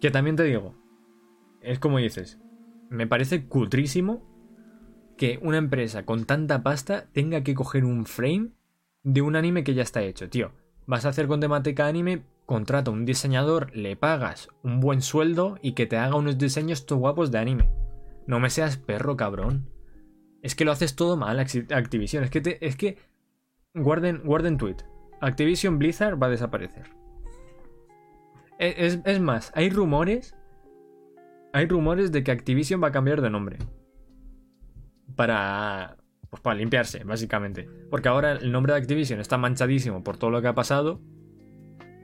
Que 0.00 0.10
también 0.10 0.36
te 0.36 0.44
digo, 0.44 0.74
es 1.60 1.78
como 1.78 1.98
dices, 1.98 2.40
me 2.88 3.06
parece 3.06 3.46
cutrísimo 3.46 4.22
que 5.16 5.38
una 5.42 5.58
empresa 5.58 6.04
con 6.04 6.24
tanta 6.24 6.62
pasta 6.62 7.06
tenga 7.12 7.42
que 7.42 7.54
coger 7.54 7.84
un 7.84 8.06
frame 8.06 8.50
de 9.04 9.22
un 9.22 9.36
anime 9.36 9.64
que 9.64 9.74
ya 9.74 9.82
está 9.82 10.02
hecho, 10.02 10.28
tío. 10.28 10.52
Vas 10.86 11.04
a 11.04 11.10
hacer 11.10 11.28
con 11.28 11.40
temática 11.40 11.86
anime, 11.86 12.22
contrata 12.46 12.90
a 12.90 12.94
un 12.94 13.04
diseñador, 13.04 13.74
le 13.76 13.96
pagas 13.96 14.48
un 14.62 14.80
buen 14.80 15.02
sueldo 15.02 15.58
y 15.62 15.72
que 15.72 15.86
te 15.86 15.96
haga 15.96 16.16
unos 16.16 16.38
diseños 16.38 16.86
todo 16.86 16.98
guapos 16.98 17.30
de 17.30 17.38
anime. 17.38 17.70
No 18.26 18.40
me 18.40 18.50
seas 18.50 18.76
perro, 18.76 19.16
cabrón. 19.16 19.71
Es 20.42 20.56
que 20.56 20.64
lo 20.64 20.72
haces 20.72 20.96
todo 20.96 21.16
mal, 21.16 21.38
Activision. 21.38 22.24
Es 22.24 22.30
que, 22.30 22.58
es 22.60 22.76
que 22.76 22.98
guarden, 23.74 24.22
guarden 24.24 24.58
tweet. 24.58 24.76
Activision 25.20 25.78
Blizzard 25.78 26.20
va 26.20 26.26
a 26.26 26.30
desaparecer. 26.30 26.90
E, 28.58 29.00
es, 29.04 29.20
más, 29.20 29.52
hay 29.54 29.70
rumores. 29.70 30.36
Hay 31.52 31.66
rumores 31.66 32.10
de 32.10 32.24
que 32.24 32.32
Activision 32.32 32.82
va 32.82 32.88
a 32.88 32.92
cambiar 32.92 33.22
de 33.22 33.30
nombre. 33.30 33.58
Para. 35.14 35.96
Pues 36.28 36.40
para 36.40 36.56
limpiarse, 36.56 37.04
básicamente. 37.04 37.68
Porque 37.90 38.08
ahora 38.08 38.32
el 38.32 38.50
nombre 38.50 38.72
de 38.72 38.80
Activision 38.80 39.20
está 39.20 39.36
manchadísimo 39.36 40.02
por 40.02 40.16
todo 40.16 40.30
lo 40.30 40.42
que 40.42 40.48
ha 40.48 40.54
pasado. 40.54 41.00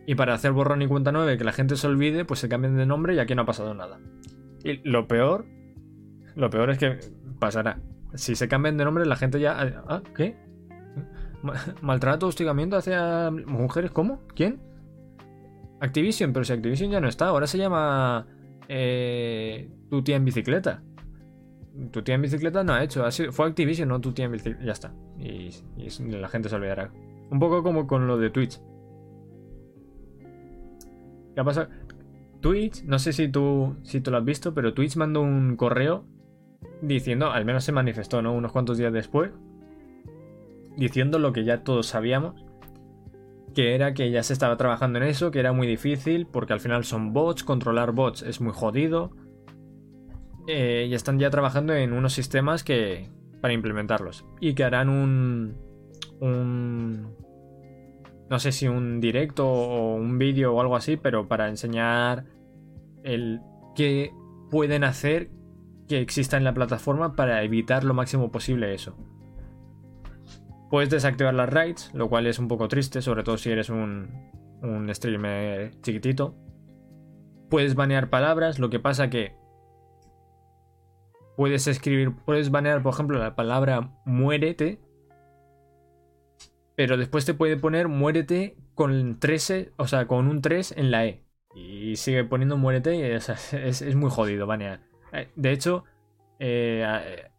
Y 0.06 0.14
para 0.14 0.34
hacer 0.34 0.52
borrón 0.52 0.82
y 0.82 0.86
cuenta 0.86 1.12
nueva 1.12 1.36
que 1.36 1.44
la 1.44 1.52
gente 1.52 1.76
se 1.76 1.86
olvide, 1.86 2.24
pues 2.24 2.40
se 2.40 2.48
cambian 2.48 2.76
de 2.76 2.86
nombre 2.86 3.14
y 3.14 3.18
aquí 3.18 3.34
no 3.34 3.42
ha 3.42 3.46
pasado 3.46 3.74
nada. 3.74 3.98
Y 4.62 4.76
lo 4.88 5.08
peor. 5.08 5.46
Lo 6.36 6.50
peor 6.50 6.70
es 6.70 6.78
que 6.78 6.98
pasará. 7.38 7.80
Si 8.14 8.34
se 8.34 8.48
cambian 8.48 8.76
de 8.76 8.84
nombre, 8.84 9.04
la 9.06 9.16
gente 9.16 9.40
ya. 9.40 9.84
Ah, 9.86 10.02
¿qué? 10.14 10.36
maltrato, 11.82 12.26
hostigamiento 12.26 12.76
hacia 12.76 13.30
mujeres. 13.30 13.90
¿Cómo? 13.90 14.20
¿Quién? 14.34 14.60
Activision, 15.80 16.32
pero 16.32 16.44
si 16.44 16.52
Activision 16.52 16.90
ya 16.90 17.00
no 17.00 17.08
está, 17.08 17.28
ahora 17.28 17.46
se 17.46 17.58
llama 17.58 18.26
eh, 18.68 19.70
tu 19.90 20.02
tía 20.02 20.16
en 20.16 20.24
bicicleta. 20.24 20.82
Tu 21.92 22.02
tía 22.02 22.16
en 22.16 22.22
bicicleta 22.22 22.64
no 22.64 22.72
ha 22.72 22.82
hecho, 22.82 23.04
fue 23.30 23.46
Activision, 23.46 23.88
no 23.88 24.00
tu 24.00 24.12
tía 24.12 24.24
en 24.24 24.32
bicicleta. 24.32 24.64
Ya 24.64 24.72
está. 24.72 24.92
Y, 25.18 25.50
la 26.08 26.28
gente 26.28 26.48
se 26.48 26.56
olvidará. 26.56 26.90
Un 27.30 27.38
poco 27.38 27.62
como 27.62 27.86
con 27.86 28.06
lo 28.06 28.18
de 28.18 28.30
Twitch. 28.30 28.60
¿Qué 31.34 31.40
ha 31.40 31.44
pasado? 31.44 31.68
Twitch, 32.40 32.82
no 32.84 32.98
sé 32.98 33.12
si 33.12 33.28
tú, 33.28 33.76
si 33.82 34.00
tú 34.00 34.10
lo 34.10 34.18
has 34.18 34.24
visto, 34.24 34.54
pero 34.54 34.74
Twitch 34.74 34.96
mandó 34.96 35.20
un 35.20 35.56
correo 35.56 36.04
diciendo, 36.82 37.30
al 37.30 37.44
menos 37.44 37.64
se 37.64 37.72
manifestó, 37.72 38.22
¿no? 38.22 38.32
Unos 38.32 38.52
cuantos 38.52 38.78
días 38.78 38.92
después, 38.92 39.30
diciendo 40.76 41.18
lo 41.18 41.32
que 41.32 41.44
ya 41.44 41.64
todos 41.64 41.86
sabíamos, 41.86 42.44
que 43.54 43.74
era 43.74 43.94
que 43.94 44.10
ya 44.10 44.22
se 44.22 44.32
estaba 44.32 44.56
trabajando 44.56 44.98
en 44.98 45.04
eso, 45.04 45.30
que 45.30 45.40
era 45.40 45.52
muy 45.52 45.66
difícil, 45.66 46.26
porque 46.26 46.52
al 46.52 46.60
final 46.60 46.84
son 46.84 47.12
bots, 47.12 47.44
controlar 47.44 47.92
bots 47.92 48.22
es 48.22 48.40
muy 48.40 48.52
jodido, 48.52 49.10
eh, 50.46 50.86
y 50.88 50.94
están 50.94 51.18
ya 51.18 51.30
trabajando 51.30 51.74
en 51.74 51.92
unos 51.92 52.12
sistemas 52.12 52.62
que 52.62 53.10
para 53.40 53.54
implementarlos, 53.54 54.24
y 54.40 54.54
que 54.54 54.64
harán 54.64 54.88
un, 54.88 55.56
un 56.20 57.16
no 58.30 58.38
sé 58.38 58.52
si 58.52 58.68
un 58.68 59.00
directo 59.00 59.48
o 59.48 59.94
un 59.94 60.18
vídeo 60.18 60.54
o 60.54 60.60
algo 60.60 60.76
así, 60.76 60.96
pero 60.96 61.28
para 61.28 61.48
enseñar 61.48 62.24
el 63.02 63.40
qué 63.74 64.12
pueden 64.50 64.84
hacer 64.84 65.30
que 65.88 66.00
exista 66.00 66.36
en 66.36 66.44
la 66.44 66.54
plataforma 66.54 67.16
para 67.16 67.42
evitar 67.42 67.84
lo 67.84 67.94
máximo 67.94 68.30
posible 68.30 68.74
eso. 68.74 68.96
Puedes 70.70 70.90
desactivar 70.90 71.34
las 71.34 71.48
raids, 71.48 71.92
lo 71.94 72.08
cual 72.08 72.26
es 72.26 72.38
un 72.38 72.48
poco 72.48 72.68
triste, 72.68 73.00
sobre 73.00 73.22
todo 73.22 73.38
si 73.38 73.50
eres 73.50 73.70
un, 73.70 74.30
un 74.62 74.94
streamer 74.94 75.80
chiquitito. 75.80 76.36
Puedes 77.48 77.74
banear 77.74 78.10
palabras, 78.10 78.58
lo 78.58 78.68
que 78.68 78.78
pasa 78.78 79.08
que 79.08 79.34
puedes 81.36 81.66
escribir, 81.68 82.12
puedes 82.26 82.50
banear, 82.50 82.82
por 82.82 82.92
ejemplo, 82.92 83.18
la 83.18 83.36
palabra 83.36 83.92
muérete, 84.04 84.80
pero 86.74 86.96
después 86.96 87.24
te 87.24 87.32
puede 87.32 87.56
poner 87.56 87.88
muérete 87.88 88.56
con 88.74 89.18
13, 89.18 89.72
o 89.76 89.86
sea, 89.86 90.06
con 90.06 90.28
un 90.28 90.42
3 90.42 90.74
en 90.76 90.90
la 90.90 91.06
E. 91.06 91.24
Y 91.54 91.96
sigue 91.96 92.24
poniendo 92.24 92.56
muérete 92.56 92.96
y 92.96 93.02
es, 93.02 93.96
muy 93.96 94.10
jodido 94.10 94.46
banear. 94.46 94.87
Eh, 95.12 95.28
de 95.36 95.52
hecho, 95.52 95.84
eh, 96.38 97.30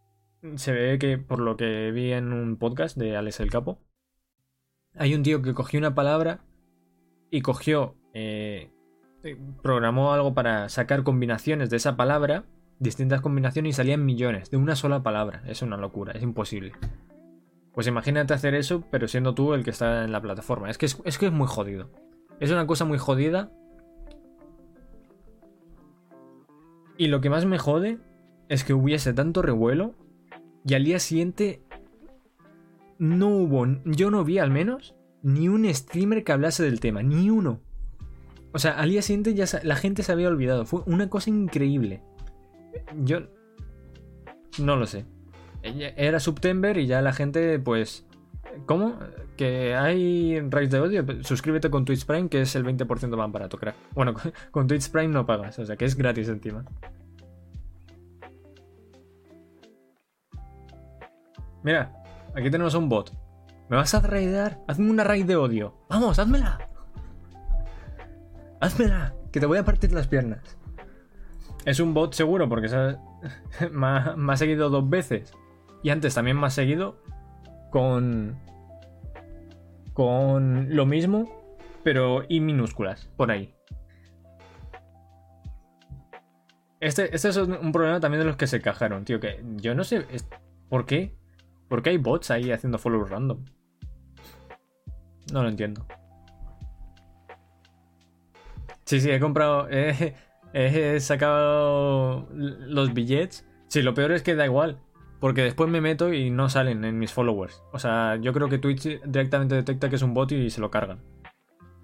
se 0.55 0.71
ve 0.71 0.99
que, 0.99 1.17
por 1.17 1.39
lo 1.39 1.57
que 1.57 1.91
vi 1.91 2.13
en 2.13 2.33
un 2.33 2.57
podcast 2.57 2.97
de 2.97 3.15
Alex 3.15 3.39
el 3.39 3.51
Capo, 3.51 3.79
hay 4.95 5.13
un 5.15 5.23
tío 5.23 5.41
que 5.41 5.53
cogió 5.53 5.79
una 5.79 5.95
palabra 5.95 6.41
y 7.31 7.41
cogió, 7.41 7.95
eh, 8.13 8.71
programó 9.61 10.13
algo 10.13 10.33
para 10.33 10.69
sacar 10.69 11.03
combinaciones 11.03 11.69
de 11.69 11.77
esa 11.77 11.95
palabra, 11.95 12.45
distintas 12.79 13.21
combinaciones 13.21 13.71
y 13.71 13.73
salían 13.73 14.05
millones 14.05 14.49
de 14.49 14.57
una 14.57 14.75
sola 14.75 15.03
palabra. 15.03 15.43
Es 15.45 15.61
una 15.61 15.77
locura, 15.77 16.13
es 16.13 16.23
imposible. 16.23 16.73
Pues 17.73 17.87
imagínate 17.87 18.33
hacer 18.33 18.55
eso, 18.55 18.83
pero 18.91 19.07
siendo 19.07 19.35
tú 19.35 19.53
el 19.53 19.63
que 19.63 19.69
está 19.69 20.03
en 20.03 20.11
la 20.11 20.21
plataforma. 20.21 20.69
Es 20.69 20.77
que 20.77 20.85
es, 20.85 20.99
es 21.05 21.17
que 21.17 21.27
es 21.27 21.31
muy 21.31 21.47
jodido. 21.47 21.91
Es 22.39 22.51
una 22.51 22.65
cosa 22.65 22.85
muy 22.85 22.97
jodida. 22.97 23.51
Y 26.99 27.07
lo 27.07 27.21
que 27.21 27.29
más 27.29 27.45
me 27.45 27.57
jode 27.57 27.97
es 28.49 28.65
que 28.65 28.73
hubiese 28.73 29.13
tanto 29.13 29.41
revuelo 29.41 29.95
y 30.65 30.73
al 30.73 30.83
día 30.83 30.99
siguiente 30.99 31.63
no 32.97 33.29
hubo, 33.29 33.65
yo 33.85 34.11
no 34.11 34.25
vi 34.25 34.37
al 34.37 34.51
menos, 34.51 34.97
ni 35.23 35.47
un 35.47 35.73
streamer 35.73 36.25
que 36.25 36.33
hablase 36.33 36.61
del 36.61 36.81
tema, 36.81 37.01
ni 37.01 37.29
uno. 37.29 37.61
O 38.51 38.59
sea, 38.59 38.77
al 38.77 38.89
día 38.89 39.01
siguiente 39.01 39.33
ya 39.33 39.45
la 39.63 39.77
gente 39.77 40.03
se 40.03 40.11
había 40.11 40.27
olvidado. 40.27 40.65
Fue 40.65 40.81
una 40.87 41.09
cosa 41.09 41.29
increíble. 41.29 42.01
Yo 42.97 43.29
no 44.59 44.75
lo 44.75 44.85
sé. 44.85 45.05
Era 45.63 46.19
September 46.19 46.77
y 46.77 46.85
ya 46.85 47.01
la 47.01 47.13
gente, 47.13 47.59
pues. 47.59 48.05
¿Cómo? 48.65 48.99
Que 49.39 49.73
hay 49.73 50.37
raíz 50.49 50.69
de 50.69 50.81
odio. 50.81 51.05
Suscríbete 51.23 51.69
con 51.69 51.85
Twitch 51.85 52.05
Prime, 52.05 52.27
que 52.27 52.41
es 52.41 52.57
el 52.57 52.65
20% 52.65 53.15
más 53.15 53.31
barato, 53.31 53.57
crack. 53.57 53.73
Bueno, 53.93 54.13
con 54.51 54.67
Twitch 54.67 54.91
Prime 54.91 55.07
no 55.07 55.25
pagas, 55.25 55.57
o 55.59 55.65
sea 55.65 55.77
que 55.77 55.85
es 55.85 55.95
gratis 55.95 56.27
encima. 56.27 56.65
Mira, 61.63 62.03
aquí 62.35 62.51
tenemos 62.51 62.75
un 62.75 62.89
bot. 62.89 63.13
¿Me 63.69 63.77
vas 63.77 63.93
a 63.93 64.01
raidar? 64.01 64.59
Hazme 64.67 64.91
una 64.91 65.05
raid 65.05 65.25
de 65.25 65.37
odio. 65.37 65.73
Vamos, 65.87 66.19
házmela. 66.19 66.59
Házmela, 68.59 69.15
que 69.31 69.39
te 69.39 69.45
voy 69.45 69.57
a 69.57 69.63
partir 69.63 69.93
las 69.93 70.07
piernas. 70.07 70.57
Es 71.63 71.79
un 71.79 71.93
bot 71.93 72.13
seguro 72.13 72.49
porque 72.49 72.67
me, 73.71 73.87
ha, 73.87 74.35
seguido 74.35 74.69
dos 74.69 74.89
veces. 74.89 75.31
Y 75.81 75.91
antes 75.91 76.13
también 76.13 76.37
me 76.37 76.47
ha 76.47 76.49
seguido 76.49 77.01
con. 77.71 78.48
Con 79.99 80.73
lo 80.73 80.85
mismo, 80.85 81.29
pero 81.83 82.23
y 82.29 82.39
minúsculas, 82.39 83.09
por 83.17 83.31
ahí. 83.31 83.53
Este, 86.79 87.13
este 87.13 87.27
es 87.27 87.35
un 87.35 87.73
problema 87.73 87.99
también 87.99 88.21
de 88.21 88.25
los 88.25 88.37
que 88.37 88.47
se 88.47 88.61
cajaron, 88.61 89.03
tío. 89.03 89.19
Que 89.19 89.43
yo 89.57 89.75
no 89.75 89.83
sé. 89.83 90.05
¿Por 90.69 90.85
qué? 90.85 91.17
¿Por 91.67 91.83
qué 91.83 91.89
hay 91.89 91.97
bots 91.97 92.31
ahí 92.31 92.49
haciendo 92.49 92.77
follow 92.77 93.03
random? 93.03 93.43
No 95.33 95.43
lo 95.43 95.49
entiendo. 95.49 95.85
Sí, 98.85 99.01
sí, 99.01 99.11
he 99.11 99.19
comprado. 99.19 99.67
He, 99.69 100.99
sacado 101.01 102.29
los 102.31 102.93
billetes. 102.93 103.45
Sí, 103.67 103.81
lo 103.81 103.93
peor 103.93 104.13
es 104.13 104.23
que 104.23 104.35
da 104.35 104.45
igual. 104.45 104.79
Porque 105.19 105.43
después 105.43 105.69
me 105.69 105.81
meto 105.81 106.13
y 106.13 106.29
no 106.29 106.49
salen 106.49 106.85
en 106.85 106.97
mis 106.97 107.11
followers. 107.11 107.61
O 107.73 107.79
sea, 107.79 108.15
yo 108.15 108.31
creo 108.31 108.47
que 108.47 108.57
Twitch 108.57 109.01
directamente 109.03 109.55
detecta 109.55 109.89
que 109.89 109.97
es 109.97 110.01
un 110.01 110.13
bot 110.13 110.31
y 110.31 110.49
se 110.49 110.61
lo 110.61 110.71
cargan. 110.71 110.99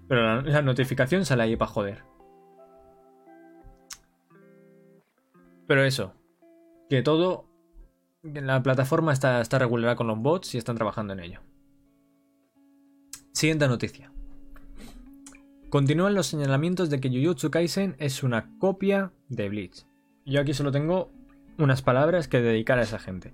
Pero 0.08 0.42
la, 0.42 0.62
notificación 0.62 1.24
sale 1.24 1.42
ahí 1.42 1.56
para 1.56 1.70
joder. 1.70 2.02
Pero 5.66 5.84
eso. 5.84 6.14
Que 6.88 7.02
todo 7.02 7.46
la 8.22 8.62
plataforma 8.62 9.12
está, 9.12 9.40
está 9.40 9.58
regulada 9.58 9.96
con 9.96 10.06
los 10.06 10.18
bots 10.18 10.54
y 10.54 10.58
están 10.58 10.76
trabajando 10.76 11.12
en 11.12 11.20
ello. 11.20 11.40
Siguiente 13.32 13.68
noticia. 13.68 14.10
Continúan 15.68 16.14
los 16.14 16.28
señalamientos 16.28 16.88
de 16.88 17.00
que 17.00 17.10
Jujutsu 17.10 17.50
Kaisen 17.50 17.96
es 17.98 18.22
una 18.22 18.56
copia 18.58 19.12
de 19.28 19.48
Bleach. 19.48 19.84
Yo 20.24 20.40
aquí 20.40 20.54
solo 20.54 20.72
tengo 20.72 21.10
unas 21.58 21.82
palabras 21.82 22.28
que 22.28 22.40
dedicar 22.40 22.78
a 22.78 22.82
esa 22.82 22.98
gente. 22.98 23.32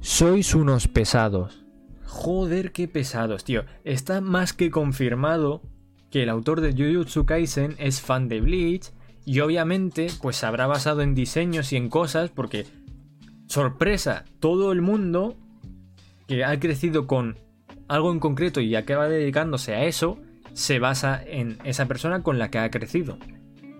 Sois 0.00 0.54
unos 0.54 0.88
pesados. 0.88 1.64
Joder, 2.06 2.72
qué 2.72 2.88
pesados, 2.88 3.44
tío. 3.44 3.64
Está 3.84 4.20
más 4.20 4.52
que 4.52 4.70
confirmado 4.70 5.62
que 6.10 6.22
el 6.22 6.28
autor 6.28 6.60
de 6.60 6.72
Jujutsu 6.72 7.24
Kaisen 7.24 7.76
es 7.78 8.00
fan 8.00 8.28
de 8.28 8.40
Bleach 8.40 8.92
y 9.24 9.40
obviamente 9.40 10.08
pues 10.20 10.36
se 10.36 10.46
habrá 10.46 10.66
basado 10.66 11.02
en 11.02 11.14
diseños 11.14 11.72
y 11.72 11.76
en 11.76 11.88
cosas 11.88 12.30
porque 12.30 12.66
sorpresa, 13.46 14.24
todo 14.40 14.72
el 14.72 14.82
mundo 14.82 15.36
que 16.26 16.44
ha 16.44 16.58
crecido 16.58 17.06
con 17.06 17.36
algo 17.88 18.12
en 18.12 18.20
concreto 18.20 18.60
y 18.60 18.74
acaba 18.76 19.08
dedicándose 19.08 19.74
a 19.74 19.84
eso, 19.84 20.18
se 20.52 20.78
basa 20.78 21.22
en 21.24 21.58
esa 21.64 21.86
persona 21.86 22.22
con 22.22 22.38
la 22.38 22.50
que 22.50 22.58
ha 22.58 22.70
crecido. 22.70 23.18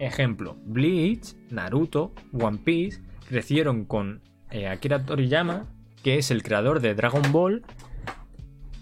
Ejemplo, 0.01 0.57
Bleach, 0.65 1.35
Naruto, 1.51 2.15
One 2.33 2.57
Piece 2.65 3.03
crecieron 3.29 3.85
con 3.85 4.23
eh, 4.51 4.67
Akira 4.67 5.05
Toriyama, 5.05 5.67
que 6.03 6.17
es 6.17 6.31
el 6.31 6.43
creador 6.43 6.81
de 6.81 6.95
Dragon 6.95 7.21
Ball. 7.31 7.63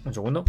Un 0.05 0.13
segundo. 0.13 0.45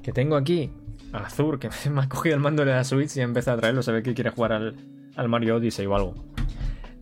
Que 0.00 0.12
tengo 0.12 0.36
aquí 0.36 0.70
Azur, 1.12 1.58
que 1.58 1.68
me 1.90 2.02
ha 2.02 2.08
cogido 2.08 2.36
el 2.36 2.40
mando 2.40 2.64
de 2.64 2.70
la 2.70 2.84
Switch 2.84 3.16
y 3.16 3.20
ha 3.20 3.24
empezado 3.24 3.56
a 3.56 3.60
traerlo. 3.60 3.82
Se 3.82 4.00
que 4.04 4.14
quiere 4.14 4.30
jugar 4.30 4.52
al, 4.52 5.28
Mario 5.28 5.56
Odyssey 5.56 5.86
o 5.86 5.96
algo. 5.96 6.14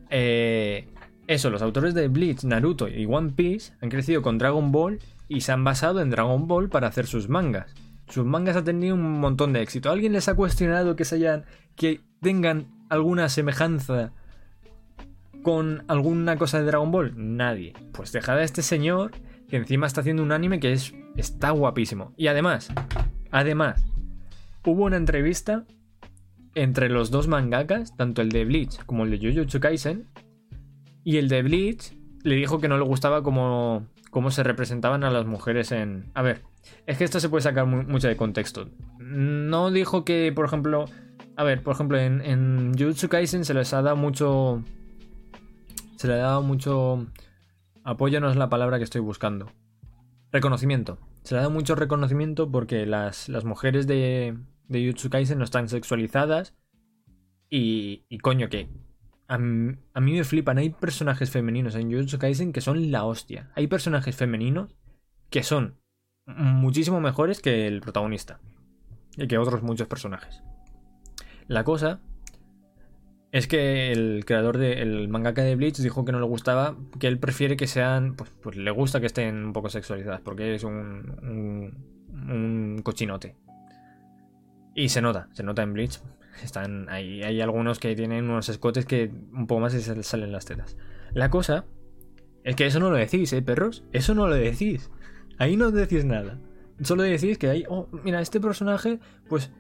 Eh, 0.09 0.89
eso, 1.27 1.51
los 1.51 1.61
autores 1.61 1.93
de 1.93 2.09
Bleach, 2.09 2.45
Naruto 2.45 2.89
y 2.89 3.05
One 3.05 3.33
Piece 3.37 3.75
han 3.83 3.91
crecido 3.91 4.23
con 4.23 4.39
Dragon 4.39 4.73
Ball 4.73 4.99
y 5.29 5.41
se 5.41 5.53
han 5.53 5.65
basado 5.65 6.01
en 6.01 6.11
Dragon 6.11 6.47
Ball 6.47 6.69
para 6.69 6.89
hacer 6.89 7.07
sus 7.07 7.29
mangas. 7.29 7.75
Sus 8.09 8.25
mangas 8.25 8.57
han 8.57 8.65
tenido 8.65 8.95
un 8.95 9.21
montón 9.21 9.53
de 9.53 9.63
éxito. 9.63 9.91
¿Alguien 9.91 10.13
les 10.13 10.29
ha 10.29 10.35
cuestionado 10.35 10.97
que 10.97 11.05
se 11.05 11.17
hayan. 11.17 11.45
que 11.75 12.01
tengan 12.21 12.69
alguna 12.89 13.29
semejanza 13.29 14.13
con 15.43 15.85
alguna 15.89 16.37
cosa 16.37 16.61
de 16.61 16.67
Dragon 16.67 16.91
Ball? 16.91 17.13
Nadie. 17.17 17.73
Pues 17.93 18.13
dejad 18.13 18.39
a 18.39 18.45
este 18.45 18.63
señor 18.63 19.13
que 19.49 19.57
encima 19.57 19.87
está 19.87 20.01
haciendo 20.01 20.23
un 20.23 20.33
anime 20.33 20.61
que 20.61 20.73
es. 20.73 20.95
está 21.17 21.51
guapísimo. 21.51 22.13
Y 22.17 22.29
además, 22.29 22.73
además, 23.33 23.85
hubo 24.65 24.85
una 24.85 24.97
entrevista 24.97 25.65
entre 26.55 26.89
los 26.89 27.11
dos 27.11 27.29
mangakas, 27.29 27.97
tanto 27.97 28.23
el 28.23 28.31
de 28.31 28.45
Bleach 28.45 28.85
como 28.87 29.05
el 29.05 29.11
de 29.11 29.19
Jujutsu 29.19 29.61
Kaisen. 29.61 30.07
Y 31.05 31.19
el 31.19 31.29
de 31.29 31.43
Bleach 31.43 31.93
le 32.23 32.35
dijo 32.37 32.61
que 32.61 32.69
no 32.69 32.79
le 32.79 32.85
gustaba 32.85 33.23
cómo, 33.23 33.87
cómo 34.17 34.31
se 34.31 34.43
representaban 34.43 35.05
a 35.05 35.11
las 35.11 35.27
mujeres 35.27 35.73
en... 35.73 36.11
A 36.15 36.23
ver, 36.23 36.41
es 36.87 36.97
que 36.97 37.05
esto 37.05 37.21
se 37.21 37.29
puede 37.29 37.43
sacar 37.43 37.67
mucho 37.67 38.09
de 38.09 38.17
contexto. 38.17 38.71
No 38.99 39.71
dijo 39.71 40.07
que, 40.07 40.33
por 40.35 40.47
ejemplo... 40.47 40.87
A 41.37 41.45
ver, 41.45 41.63
por 41.63 41.75
ejemplo, 41.75 41.99
en, 41.99 42.23
en 42.23 42.73
Jujutsu 42.79 43.11
Kaisen 43.11 43.45
se 43.45 43.53
les 43.53 43.75
ha 43.75 43.83
dado 43.83 43.95
mucho... 43.97 44.65
Se 45.97 46.09
le 46.09 46.15
ha 46.15 46.29
dado 46.29 46.41
mucho... 46.41 47.07
Apoyo 47.85 48.19
no 48.23 48.31
es 48.31 48.37
la 48.37 48.49
palabra 48.49 48.79
que 48.79 48.85
estoy 48.85 49.03
buscando. 49.03 49.53
Reconocimiento. 50.33 50.97
Se 51.23 51.35
le 51.35 51.41
ha 51.41 51.43
dado 51.43 51.53
mucho 51.53 51.75
reconocimiento 51.75 52.51
porque 52.51 52.87
las, 52.87 53.29
las 53.29 53.45
mujeres 53.45 53.87
de, 53.87 54.39
de 54.69 54.81
Jujutsu 54.81 55.11
Kaisen 55.11 55.37
no 55.37 55.45
están 55.45 55.69
sexualizadas. 55.69 56.55
Y, 57.51 58.07
y 58.09 58.17
coño, 58.17 58.49
que 58.49 58.71
a, 59.29 59.39
mí 59.39 59.77
me 60.13 60.25
flipan. 60.25 60.59
Hay 60.59 60.71
personajes 60.71 61.31
femeninos 61.31 61.75
en 61.75 61.91
Jujutsu 61.91 62.19
Kaisen 62.19 62.53
que 62.53 62.61
son 62.61 62.91
la 62.91 63.05
hostia. 63.05 63.51
Hay 63.55 63.67
personajes 63.67 64.17
femeninos 64.17 64.75
que 65.31 65.43
son 65.43 65.77
muchísimo 66.27 67.01
mejores 67.01 67.41
que 67.41 67.67
el 67.67 67.81
protagonista. 67.81 68.41
Y 69.17 69.27
que 69.27 69.39
otros 69.39 69.63
muchos 69.63 69.89
personajes. 69.89 70.43
La 71.49 71.65
cosa 71.65 72.01
es 73.33 73.47
que 73.47 73.93
el 73.93 74.25
creador 74.25 74.59
del 74.59 75.09
mangaka 75.09 75.43
de 75.43 75.57
Bleach 75.57 75.79
dijo 75.79 76.05
que 76.05 76.13
no 76.13 76.21
le 76.21 76.27
gustaba, 76.27 76.77
que 76.99 77.07
él 77.07 77.19
prefiere 77.19 77.57
que 77.57 77.67
sean, 77.67 78.15
pues, 78.15 78.31
pues 78.43 78.57
le 78.57 78.71
gusta 78.71 79.01
que 79.01 79.07
estén 79.07 79.47
un 79.47 79.53
poco 79.53 79.69
sexualizadas, 79.69 80.21
porque 80.21 80.55
es 80.55 80.65
un, 80.65 81.75
un 82.11 82.81
cochinote. 82.83 83.37
Y 84.75 84.91
se 84.91 85.01
nota, 85.01 85.29
se 85.33 85.43
nota 85.43 85.63
en 85.63 85.73
Bleach. 85.73 86.01
Están, 86.43 86.89
hay, 86.89 87.23
hay 87.23 87.41
algunos 87.41 87.79
que 87.79 87.95
tienen 87.95 88.29
unos 88.29 88.49
escotes 88.49 88.85
que 88.85 89.11
un 89.33 89.47
poco 89.47 89.61
más 89.61 89.73
se 89.73 90.03
salen 90.03 90.33
las 90.33 90.45
tetas. 90.45 90.77
La 91.13 91.31
cosa 91.31 91.65
es 92.45 92.57
que 92.57 92.67
eso 92.67 92.79
no 92.79 92.91
lo 92.91 92.97
decís, 92.97 93.33
¿eh, 93.33 93.43
perros? 93.43 93.85
Eso 93.93 94.15
no 94.15 94.27
lo 94.29 94.35
decís. 94.35 94.91
Ahí 95.39 95.57
no 95.57 95.71
decís 95.71 96.05
nada. 96.05 96.39
Solo 96.83 97.03
decís 97.03 97.39
que 97.39 97.49
hay, 97.49 97.65
oh, 97.69 97.89
mira, 98.05 98.21
este 98.21 98.41
personaje, 98.41 99.01
pues 99.29 99.51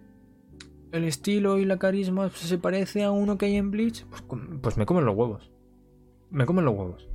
el 0.92 1.04
estilo 1.04 1.58
y 1.58 1.64
la 1.64 1.78
carisma 1.78 2.30
se 2.30 2.58
parece 2.58 3.04
a 3.04 3.10
uno 3.10 3.38
que 3.38 3.46
hay 3.46 3.56
en 3.56 3.70
Bleach. 3.70 4.04
Pues, 4.06 4.22
pues 4.60 4.76
me 4.76 4.86
comen 4.86 5.04
los 5.04 5.16
huevos. 5.16 5.50
Me 6.30 6.46
comen 6.46 6.64
los 6.64 6.74
huevos. 6.74 7.08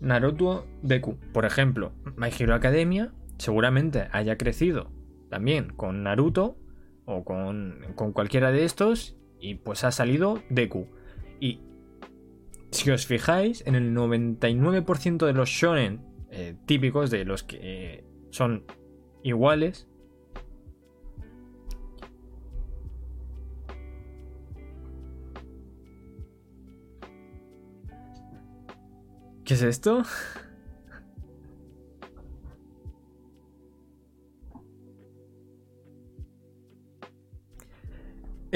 Naruto 0.00 0.66
Deku, 0.82 1.16
por 1.32 1.46
ejemplo, 1.46 1.92
My 2.16 2.28
Hero 2.36 2.54
Academia 2.54 3.12
seguramente 3.38 4.08
haya 4.12 4.36
crecido 4.36 4.90
también 5.30 5.72
con 5.74 6.02
Naruto 6.02 6.56
o 7.06 7.24
con, 7.24 7.86
con 7.94 8.12
cualquiera 8.12 8.52
de 8.52 8.64
estos 8.64 9.16
y 9.40 9.54
pues 9.54 9.84
ha 9.84 9.90
salido 9.90 10.42
Deku. 10.50 10.86
Y 11.40 11.60
si 12.70 12.90
os 12.90 13.06
fijáis, 13.06 13.62
en 13.66 13.74
el 13.74 13.94
99% 13.94 15.24
de 15.24 15.32
los 15.32 15.48
shonen 15.48 16.02
eh, 16.30 16.56
típicos, 16.66 17.10
de 17.10 17.24
los 17.24 17.42
que 17.42 17.58
eh, 17.62 18.04
son 18.30 18.64
iguales, 19.22 19.88
¿Qué 29.44 29.54
es 29.54 29.62
esto? 29.62 30.02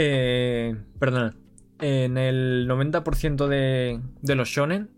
Eh, 0.03 0.75
perdona. 0.99 1.37
En 1.79 2.17
el 2.17 2.67
90% 2.67 3.49
de, 3.49 4.01
de, 4.23 4.35
los 4.35 4.49
shonen 4.49 4.89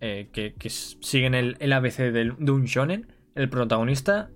eh, 0.00 0.28
que, 0.32 0.54
siguen 0.70 1.34
el, 1.34 1.72
ABC 1.72 2.12
de, 2.12 2.30
un 2.30 2.64
shonen, 2.66 3.08
el 3.34 3.48
protagonista 3.48 4.30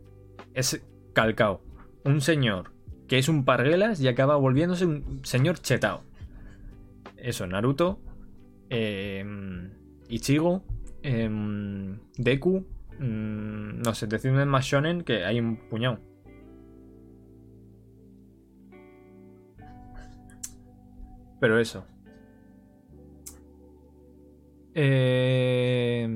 es 0.53 0.85
Calcao. 1.13 1.63
Un 2.05 2.21
señor 2.21 2.73
que 3.07 3.19
es 3.19 3.29
un 3.29 3.45
parguelas 3.45 4.01
y 4.01 4.09
acaba 4.09 4.35
volviéndose 4.35 4.85
un 4.85 5.21
señor 5.23 5.61
chetao. 5.61 6.03
Eso, 7.17 7.47
Naruto, 7.47 8.01
em, 8.69 9.71
Ichigo, 10.09 10.65
em, 11.05 12.01
Deku, 12.19 12.67
mm, 12.99 13.81
no 13.81 13.95
sé, 13.95 14.09
decidme 14.09 14.45
más 14.45 14.65
shonen 14.65 15.03
que 15.03 15.25
hay 15.25 15.39
un 15.39 15.57
puñado. 15.69 16.01
Pero 21.41 21.59
eso. 21.59 21.87
Eh... 24.75 26.09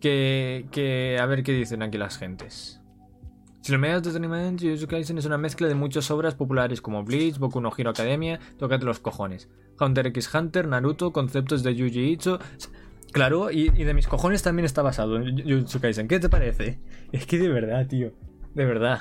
Que, 0.00 0.66
que, 0.70 1.18
a 1.18 1.24
ver 1.24 1.42
qué 1.42 1.52
dicen 1.52 1.82
aquí 1.82 1.96
las 1.96 2.18
gentes. 2.18 2.80
Si 3.62 3.72
los 3.72 3.80
medios 3.80 4.02
de 4.02 4.10
entretenimiento 4.10 4.66
Jujutsu 4.66 5.16
es 5.16 5.24
una 5.24 5.38
mezcla 5.38 5.66
de 5.66 5.74
muchas 5.74 6.10
obras 6.10 6.34
populares 6.34 6.82
como 6.82 7.02
Bleach, 7.02 7.38
Boku 7.38 7.62
no 7.62 7.72
Hero 7.74 7.88
Academia, 7.88 8.38
tócate 8.58 8.84
los 8.84 9.00
cojones. 9.00 9.48
Hunter 9.80 10.08
x 10.08 10.34
Hunter, 10.34 10.68
Naruto, 10.68 11.14
conceptos 11.14 11.62
de 11.62 11.74
Yuji 11.74 12.12
Itsu. 12.12 12.38
Claro, 13.12 13.50
y, 13.50 13.72
y, 13.74 13.84
de 13.84 13.94
mis 13.94 14.06
cojones 14.06 14.42
también 14.42 14.66
está 14.66 14.82
basado 14.82 15.16
en 15.16 15.42
Jujutsu 15.42 15.80
Kaisen. 15.80 16.08
¿Qué 16.08 16.20
te 16.20 16.28
parece? 16.28 16.78
Es 17.12 17.24
que 17.24 17.38
de 17.38 17.48
verdad, 17.48 17.86
tío. 17.86 18.12
De 18.54 18.66
verdad. 18.66 19.00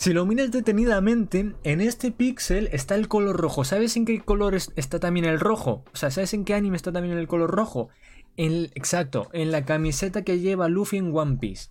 Si 0.00 0.14
lo 0.14 0.24
miras 0.24 0.50
detenidamente, 0.50 1.52
en 1.62 1.82
este 1.82 2.10
píxel 2.10 2.70
está 2.72 2.94
el 2.94 3.06
color 3.06 3.36
rojo. 3.36 3.64
¿Sabes 3.64 3.98
en 3.98 4.06
qué 4.06 4.18
color 4.22 4.54
está 4.54 4.98
también 4.98 5.26
el 5.26 5.38
rojo? 5.38 5.84
O 5.92 5.96
sea, 5.96 6.10
¿sabes 6.10 6.32
en 6.32 6.46
qué 6.46 6.54
anime 6.54 6.78
está 6.78 6.90
también 6.90 7.18
el 7.18 7.28
color 7.28 7.50
rojo? 7.50 7.90
Exacto, 8.38 9.28
en 9.34 9.52
la 9.52 9.66
camiseta 9.66 10.24
que 10.24 10.38
lleva 10.38 10.70
Luffy 10.70 10.96
en 10.96 11.14
One 11.14 11.36
Piece. 11.36 11.68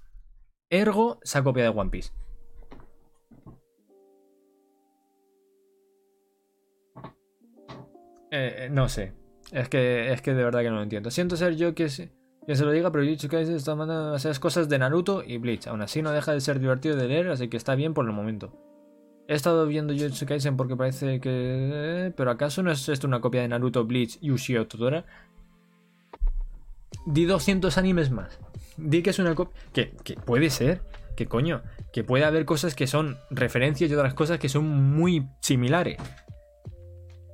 Ergo, 0.69 1.19
se 1.23 1.39
ha 1.39 1.41
de 1.41 1.69
One 1.69 1.89
Piece. 1.89 2.11
Eh, 8.29 8.65
eh, 8.65 8.69
no 8.71 8.89
sé. 8.89 9.13
Es 9.51 9.69
que, 9.69 10.13
es 10.13 10.21
que 10.21 10.35
de 10.35 10.43
verdad 10.43 10.61
que 10.61 10.69
no 10.69 10.75
lo 10.75 10.83
entiendo. 10.83 11.09
Siento 11.09 11.35
ser 11.35 11.55
yo 11.55 11.73
que... 11.73 11.89
Que 12.45 12.55
se 12.55 12.65
lo 12.65 12.71
diga, 12.71 12.91
pero 12.91 13.03
Jujutsu 13.03 13.27
Kaisen 13.27 13.55
está 13.55 13.75
mandando 13.75 14.15
esas 14.15 14.39
cosas 14.39 14.69
de 14.69 14.79
Naruto 14.79 15.23
y 15.23 15.37
Bleach. 15.37 15.67
Aún 15.67 15.81
así 15.81 16.01
no 16.01 16.11
deja 16.11 16.33
de 16.33 16.41
ser 16.41 16.59
divertido 16.59 16.95
de 16.95 17.07
leer, 17.07 17.29
así 17.29 17.47
que 17.47 17.57
está 17.57 17.75
bien 17.75 17.93
por 17.93 18.05
el 18.05 18.11
momento. 18.11 18.51
He 19.27 19.35
estado 19.35 19.67
viendo 19.67 19.93
Jujutsu 19.93 20.25
Kaisen 20.25 20.57
porque 20.57 20.75
parece 20.75 21.19
que... 21.19 22.11
Pero 22.17 22.31
¿acaso 22.31 22.63
no 22.63 22.71
es 22.71 22.89
esto 22.89 23.05
una 23.05 23.21
copia 23.21 23.41
de 23.41 23.49
Naruto, 23.49 23.85
Bleach 23.85 24.17
y 24.21 24.31
Ushio 24.31 24.65
Todora? 24.67 25.05
Di 27.05 27.25
200 27.25 27.77
animes 27.77 28.09
más. 28.09 28.39
Di 28.77 29.03
que 29.03 29.11
es 29.11 29.19
una 29.19 29.35
copia... 29.35 29.61
Que, 29.71 29.91
que 30.03 30.15
puede 30.15 30.49
ser. 30.49 30.81
Que 31.15 31.27
coño. 31.27 31.61
Que 31.93 32.03
puede 32.03 32.25
haber 32.25 32.45
cosas 32.45 32.73
que 32.73 32.87
son 32.87 33.19
referencias 33.29 33.91
y 33.91 33.93
otras 33.93 34.15
cosas 34.15 34.39
que 34.39 34.49
son 34.49 34.65
muy 34.67 35.27
similares. 35.41 35.97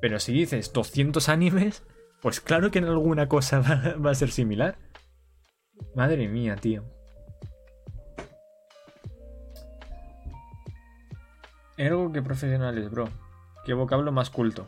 Pero 0.01 0.19
si 0.19 0.33
dices 0.33 0.73
200 0.73 1.29
animes, 1.29 1.83
pues 2.25 2.41
claro 2.41 2.71
que 2.71 2.79
en 2.79 2.85
alguna 2.85 3.29
cosa 3.29 3.59
va 4.03 4.09
a 4.09 4.15
ser 4.15 4.31
similar. 4.31 4.79
Madre 5.93 6.27
mía, 6.27 6.55
tío. 6.55 6.83
Ergo 11.77 12.11
que 12.11 12.23
profesionales, 12.23 12.89
bro. 12.89 13.09
Qué 13.63 13.75
vocablo 13.75 14.11
más 14.11 14.31
culto. 14.31 14.65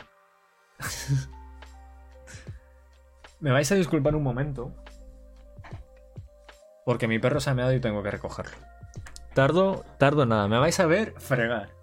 Me 3.40 3.50
vais 3.50 3.72
a 3.72 3.76
disculpar 3.76 4.16
un 4.16 4.22
momento. 4.22 4.72
Porque 6.86 7.08
mi 7.08 7.18
perro 7.18 7.40
se 7.40 7.50
ha 7.50 7.56
meado 7.56 7.74
y 7.74 7.80
tengo 7.80 8.04
que 8.04 8.12
recogerlo. 8.12 8.56
Tardo, 9.34 9.84
tardo 9.98 10.28
nada. 10.28 10.48
Me 10.48 10.60
vais 10.60 10.80
a 10.80 10.86
ver 10.86 11.16
fregar. 11.18 11.77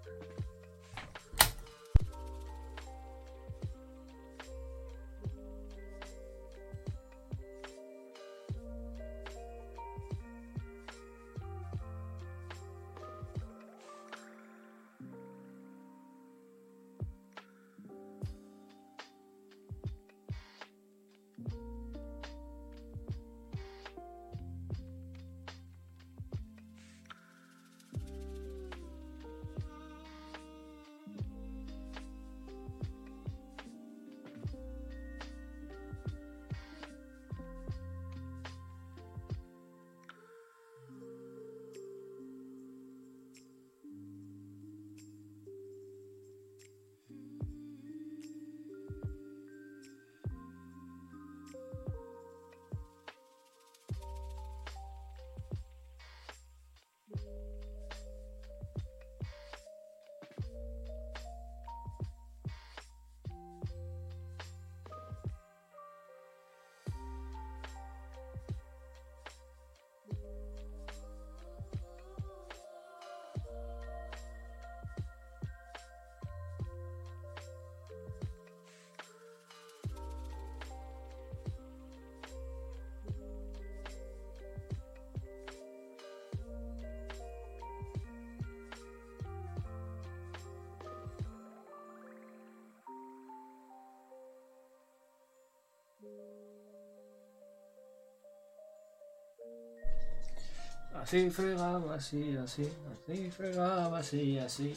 Así 101.05 101.29
fregaba, 101.29 101.93
así, 101.93 102.35
así, 102.35 102.67
así 102.91 103.29
fregaba, 103.29 103.99
así, 103.99 104.39
así. 104.39 104.75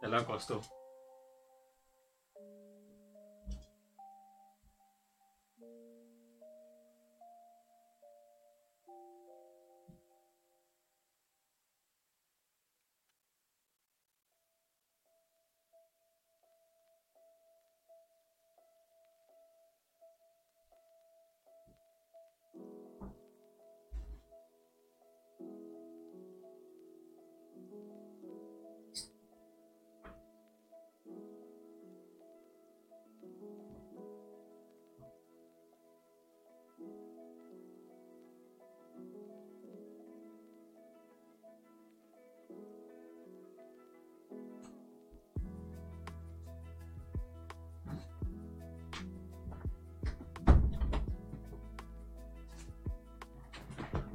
Te 0.00 0.08
la 0.08 0.26
costó. 0.26 0.60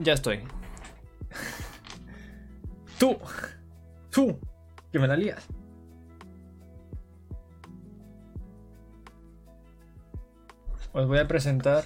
Ya 0.09 0.15
estoy. 0.15 0.39
Tú. 2.97 3.15
Tú. 4.09 4.39
Que 4.91 4.97
me 4.97 5.07
la 5.07 5.15
lías. 5.15 5.47
Os 10.93 11.05
voy 11.05 11.19
a 11.19 11.27
presentar 11.27 11.83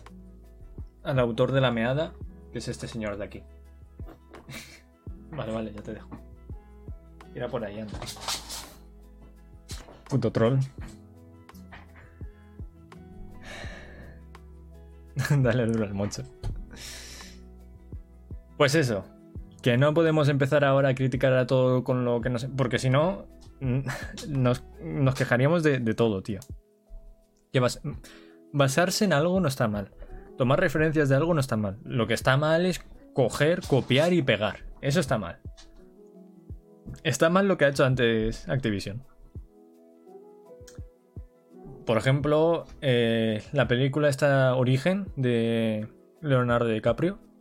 al 1.04 1.20
autor 1.20 1.52
de 1.52 1.60
la 1.60 1.72
meada, 1.72 2.14
que 2.54 2.60
es 2.60 2.70
este 2.70 2.88
señor 2.88 3.18
de 3.18 3.26
aquí. 3.26 3.44
vale, 5.32 5.52
vale, 5.52 5.74
ya 5.74 5.82
te 5.82 5.94
dejo. 5.94 6.08
Era 7.36 7.50
por 7.50 7.66
ahí 7.66 7.82
antes. 7.82 8.18
Puto 10.08 10.32
troll. 10.32 10.60
Dale 15.42 15.66
duro 15.66 15.84
al 15.84 15.94
mocho. 15.94 16.24
Pues 18.64 18.76
eso, 18.76 19.04
que 19.62 19.76
no 19.76 19.94
podemos 19.94 20.30
empezar 20.30 20.64
ahora 20.64 20.88
a 20.88 20.96
criticar 20.96 21.34
a 21.34 21.46
todo 21.46 21.84
con 21.84 22.06
lo 22.06 22.22
que 22.22 22.30
no 22.30 22.40
sé, 22.40 22.48
porque 22.48 22.80
si 22.80 22.90
no, 22.90 23.26
nos, 24.30 24.64
quejaríamos 25.18 25.64
de, 25.64 25.80
todo, 25.94 26.24
tío. 26.24 26.40
Basarse 28.54 29.04
en 29.04 29.12
algo 29.12 29.42
no 29.42 29.50
está 29.50 29.68
mal. 29.68 29.92
Tomar 30.38 30.62
referencias 30.62 31.10
de 31.10 31.16
algo 31.18 31.34
no 31.34 31.42
está 31.42 31.58
mal. 31.58 31.78
Lo 31.84 32.08
que 32.08 32.14
está 32.14 32.38
mal 32.38 32.66
es 32.66 32.82
coger, 33.14 33.60
copiar 33.68 34.14
y 34.14 34.22
pegar. 34.22 34.60
Eso 34.80 35.02
está 35.02 35.18
mal. 35.18 35.42
Está 37.04 37.30
mal 37.30 37.50
lo 37.50 37.58
que 37.58 37.66
ha 37.66 37.68
hecho 37.68 37.84
antes 37.84 38.48
Activision. 38.48 39.04
Por 41.86 41.98
ejemplo, 41.98 42.64
eh, 42.80 43.44
la 43.52 43.68
película 43.68 44.08
esta 44.08 44.56
Origen 44.56 45.10
de 45.18 45.90
Leonardo 46.22 46.70
DiCaprio 46.70 47.33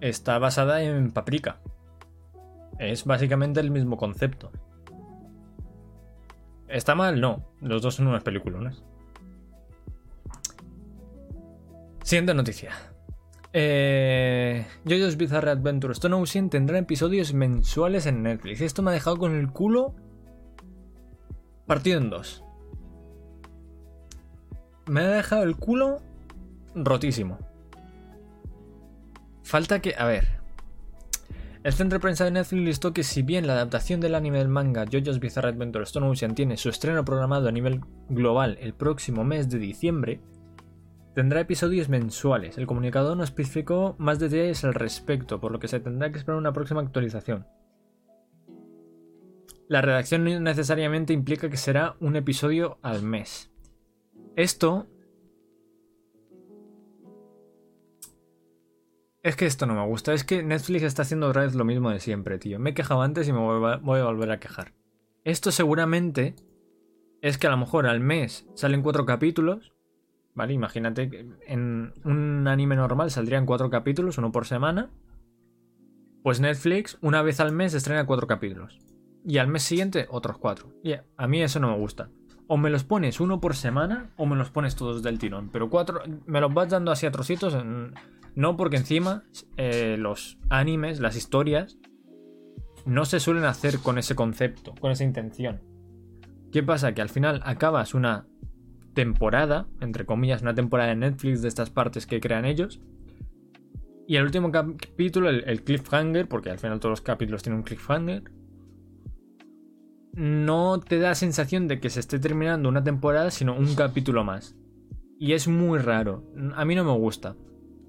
está 0.00 0.38
basada 0.38 0.82
en 0.82 1.10
Paprika. 1.10 1.60
Es 2.78 3.04
básicamente 3.04 3.60
el 3.60 3.70
mismo 3.70 3.96
concepto. 3.96 4.52
¿Está 6.68 6.94
mal? 6.94 7.20
No. 7.20 7.44
Los 7.60 7.82
dos 7.82 7.96
son 7.96 8.06
unas 8.06 8.22
películas. 8.22 8.82
Siguiente 12.02 12.34
noticia. 12.34 12.72
Eh, 13.52 14.66
Bizarre 14.84 15.50
Adventure 15.50 15.92
Stone 15.92 16.14
Ocean 16.14 16.50
tendrá 16.50 16.78
episodios 16.78 17.32
mensuales 17.32 18.06
en 18.06 18.22
Netflix. 18.22 18.60
Esto 18.60 18.82
me 18.82 18.90
ha 18.90 18.94
dejado 18.94 19.16
con 19.16 19.34
el 19.34 19.50
culo 19.50 19.94
partido 21.66 21.98
en 21.98 22.10
dos. 22.10 22.44
Me 24.86 25.00
ha 25.00 25.08
dejado 25.08 25.42
el 25.42 25.56
culo 25.56 26.00
rotísimo. 26.74 27.38
Falta 29.48 29.80
que. 29.80 29.94
A 29.96 30.04
ver. 30.04 30.28
El 31.64 31.72
centro 31.72 31.96
de 31.96 32.02
prensa 32.02 32.24
de 32.26 32.30
Netflix 32.30 32.62
listó 32.62 32.92
que, 32.92 33.02
si 33.02 33.22
bien 33.22 33.46
la 33.46 33.54
adaptación 33.54 33.98
del 33.98 34.14
anime 34.14 34.38
del 34.38 34.48
manga 34.48 34.84
JoJo's 34.84 35.20
Bizarre 35.20 35.48
Adventure 35.48 35.84
Stone 35.84 36.06
Ocean 36.06 36.34
tiene 36.34 36.58
su 36.58 36.68
estreno 36.68 37.02
programado 37.02 37.48
a 37.48 37.52
nivel 37.52 37.80
global 38.10 38.58
el 38.60 38.74
próximo 38.74 39.24
mes 39.24 39.48
de 39.48 39.58
diciembre, 39.58 40.20
tendrá 41.14 41.40
episodios 41.40 41.88
mensuales. 41.88 42.58
El 42.58 42.66
comunicador 42.66 43.16
no 43.16 43.24
especificó 43.24 43.96
más 43.98 44.18
detalles 44.18 44.64
al 44.64 44.74
respecto, 44.74 45.40
por 45.40 45.50
lo 45.50 45.58
que 45.58 45.68
se 45.68 45.80
tendrá 45.80 46.12
que 46.12 46.18
esperar 46.18 46.38
una 46.38 46.52
próxima 46.52 46.82
actualización. 46.82 47.46
La 49.66 49.80
redacción 49.80 50.24
no 50.24 50.40
necesariamente 50.40 51.14
implica 51.14 51.48
que 51.48 51.56
será 51.56 51.96
un 52.00 52.16
episodio 52.16 52.78
al 52.82 53.02
mes. 53.02 53.50
Esto 54.36 54.86
Es 59.28 59.36
que 59.36 59.44
esto 59.44 59.66
no 59.66 59.74
me 59.74 59.84
gusta. 59.84 60.14
Es 60.14 60.24
que 60.24 60.42
Netflix 60.42 60.84
está 60.84 61.02
haciendo 61.02 61.28
otra 61.28 61.42
vez 61.42 61.54
lo 61.54 61.66
mismo 61.66 61.90
de 61.90 62.00
siempre, 62.00 62.38
tío. 62.38 62.58
Me 62.58 62.70
he 62.70 62.74
quejado 62.74 63.02
antes 63.02 63.28
y 63.28 63.32
me 63.34 63.38
voy 63.38 64.00
a, 64.00 64.04
volver 64.04 64.30
a 64.30 64.40
quejar. 64.40 64.72
Esto 65.22 65.52
seguramente 65.52 66.34
es 67.20 67.36
que 67.36 67.46
a 67.46 67.50
lo 67.50 67.58
mejor 67.58 67.86
al 67.86 68.00
mes 68.00 68.46
salen 68.54 68.80
cuatro 68.80 69.04
capítulos. 69.04 69.74
¿Vale? 70.34 70.54
Imagínate 70.54 71.10
que 71.10 71.28
en 71.46 71.92
un 72.04 72.48
anime 72.48 72.74
normal 72.76 73.10
saldrían 73.10 73.44
cuatro 73.44 73.68
capítulos, 73.68 74.16
uno 74.16 74.32
por 74.32 74.46
semana. 74.46 74.88
Pues 76.22 76.40
Netflix 76.40 76.96
una 77.02 77.20
vez 77.20 77.38
al 77.38 77.52
mes 77.52 77.74
estrena 77.74 78.06
cuatro 78.06 78.26
capítulos. 78.26 78.78
Y 79.26 79.36
al 79.36 79.48
mes 79.48 79.62
siguiente 79.62 80.06
otros 80.08 80.38
cuatro. 80.38 80.72
Y 80.82 80.94
a 80.94 81.28
mí 81.28 81.42
eso 81.42 81.60
no 81.60 81.70
me 81.70 81.76
gusta. 81.76 82.08
O 82.46 82.56
me 82.56 82.70
los 82.70 82.84
pones 82.84 83.20
uno 83.20 83.42
por 83.42 83.56
semana 83.56 84.08
o 84.16 84.24
me 84.24 84.36
los 84.36 84.48
pones 84.48 84.74
todos 84.74 85.02
del 85.02 85.18
tirón. 85.18 85.50
Pero 85.50 85.68
cuatro, 85.68 86.00
me 86.24 86.40
los 86.40 86.54
vas 86.54 86.70
dando 86.70 86.92
así 86.92 87.04
a 87.04 87.10
trocitos 87.10 87.52
en 87.52 87.92
no, 88.34 88.56
porque 88.56 88.76
encima 88.76 89.24
eh, 89.56 89.96
los 89.98 90.38
animes, 90.48 91.00
las 91.00 91.16
historias, 91.16 91.78
no 92.86 93.04
se 93.04 93.20
suelen 93.20 93.44
hacer 93.44 93.78
con 93.80 93.98
ese 93.98 94.14
concepto, 94.14 94.74
con 94.80 94.90
esa 94.90 95.04
intención. 95.04 95.60
¿Qué 96.52 96.62
pasa? 96.62 96.94
Que 96.94 97.02
al 97.02 97.10
final 97.10 97.42
acabas 97.44 97.94
una 97.94 98.26
temporada, 98.94 99.68
entre 99.80 100.06
comillas, 100.06 100.42
una 100.42 100.54
temporada 100.54 100.90
de 100.90 100.96
Netflix 100.96 101.42
de 101.42 101.48
estas 101.48 101.70
partes 101.70 102.06
que 102.06 102.20
crean 102.20 102.44
ellos. 102.44 102.80
Y 104.06 104.16
el 104.16 104.24
último 104.24 104.50
capítulo, 104.50 105.28
el, 105.28 105.62
cliffhanger, 105.62 106.26
porque 106.26 106.50
al 106.50 106.58
final 106.58 106.80
todos 106.80 106.92
los 106.92 107.00
capítulos 107.02 107.42
tienen 107.42 107.58
un 107.58 107.64
cliffhanger, 107.64 108.24
no 110.14 110.80
te 110.80 110.98
da 110.98 111.14
sensación 111.14 111.68
de 111.68 111.78
que 111.78 111.90
se 111.90 112.00
esté 112.00 112.18
terminando 112.18 112.68
una 112.68 112.82
temporada, 112.82 113.30
sino 113.30 113.54
un 113.54 113.74
capítulo 113.74 114.24
más. 114.24 114.56
Y 115.18 115.34
es 115.34 115.46
muy 115.46 115.78
raro. 115.78 116.24
A 116.56 116.64
mí 116.64 116.74
no 116.74 116.84
me 116.84 116.92
gusta. 116.92 117.36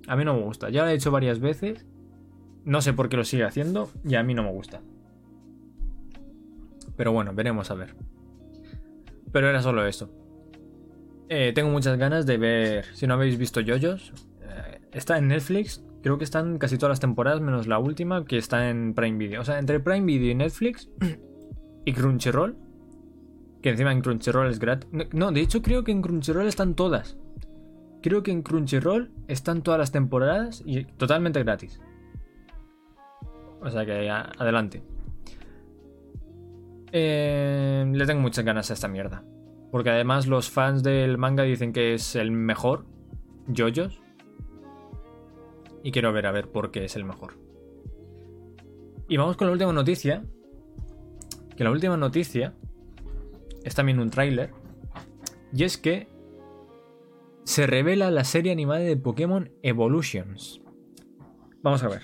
A 0.09 0.15
mí 0.15 0.25
no 0.25 0.33
me 0.33 0.41
gusta. 0.41 0.71
Ya 0.71 0.83
lo 0.83 0.89
he 0.89 0.95
hecho 0.95 1.11
varias 1.11 1.39
veces. 1.39 1.85
No 2.65 2.81
sé 2.81 2.93
por 2.93 3.09
qué 3.09 3.17
lo 3.17 3.23
sigue 3.23 3.43
haciendo 3.43 3.91
y 4.03 4.15
a 4.15 4.23
mí 4.23 4.33
no 4.33 4.41
me 4.41 4.51
gusta. 4.51 4.81
Pero 6.97 7.11
bueno, 7.11 7.31
veremos 7.33 7.69
a 7.69 7.75
ver. 7.75 7.95
Pero 9.31 9.47
era 9.47 9.61
solo 9.61 9.85
eso. 9.85 10.09
Eh, 11.29 11.51
tengo 11.53 11.69
muchas 11.69 11.95
ganas 11.99 12.25
de 12.25 12.37
ver. 12.39 12.85
Si 12.95 13.05
no 13.05 13.13
habéis 13.13 13.37
visto 13.37 13.61
Yoyos, 13.61 14.11
eh, 14.41 14.81
está 14.91 15.19
en 15.19 15.27
Netflix. 15.27 15.85
Creo 16.01 16.17
que 16.17 16.23
están 16.23 16.57
casi 16.57 16.79
todas 16.79 16.93
las 16.93 16.99
temporadas, 16.99 17.39
menos 17.39 17.67
la 17.67 17.77
última, 17.77 18.25
que 18.25 18.37
está 18.37 18.67
en 18.67 18.95
Prime 18.95 19.19
Video. 19.19 19.41
O 19.41 19.45
sea, 19.45 19.59
entre 19.59 19.79
Prime 19.79 20.07
Video 20.07 20.31
y 20.31 20.35
Netflix 20.35 20.89
y 21.85 21.93
Crunchyroll. 21.93 22.57
Que 23.61 23.69
encima 23.69 23.91
en 23.91 24.01
Crunchyroll 24.01 24.49
es 24.49 24.57
gratis. 24.57 24.89
No, 25.13 25.31
de 25.31 25.41
hecho 25.41 25.61
creo 25.61 25.83
que 25.83 25.91
en 25.91 26.01
Crunchyroll 26.01 26.47
están 26.47 26.73
todas. 26.73 27.15
Creo 28.01 28.23
que 28.23 28.31
en 28.31 28.41
Crunchyroll 28.41 29.11
están 29.27 29.61
todas 29.61 29.79
las 29.79 29.91
temporadas 29.91 30.63
y 30.65 30.85
totalmente 30.85 31.43
gratis. 31.43 31.81
O 33.61 33.69
sea 33.69 33.85
que 33.85 34.09
adelante. 34.09 34.81
Eh, 36.91 37.85
le 37.91 38.05
tengo 38.05 38.21
muchas 38.21 38.45
ganas 38.45 38.69
a 38.71 38.73
esta 38.73 38.87
mierda. 38.87 39.23
Porque 39.71 39.89
además 39.89 40.27
los 40.27 40.49
fans 40.49 40.81
del 40.81 41.17
manga 41.17 41.43
dicen 41.43 41.73
que 41.73 41.93
es 41.93 42.15
el 42.15 42.31
mejor. 42.31 42.85
Yoyos. 43.47 44.01
Y 45.83 45.91
quiero 45.91 46.13
ver 46.13 46.25
a 46.25 46.31
ver 46.31 46.49
por 46.49 46.71
qué 46.71 46.85
es 46.85 46.95
el 46.95 47.03
mejor. 47.03 47.33
Y 49.07 49.17
vamos 49.17 49.37
con 49.37 49.47
la 49.47 49.53
última 49.53 49.73
noticia. 49.73 50.23
Que 51.55 51.63
la 51.63 51.71
última 51.71 51.97
noticia 51.97 52.53
es 53.63 53.75
también 53.75 53.99
un 53.99 54.09
tráiler. 54.09 54.51
Y 55.53 55.63
es 55.63 55.77
que 55.77 56.07
se 57.49 57.65
revela 57.65 58.11
la 58.11 58.25
serie 58.25 58.51
animada 58.51 58.81
de 58.81 58.95
Pokémon 58.95 59.51
Evolutions. 59.63 60.61
Vamos 61.63 61.81
a 61.81 61.87
ver. 61.87 62.03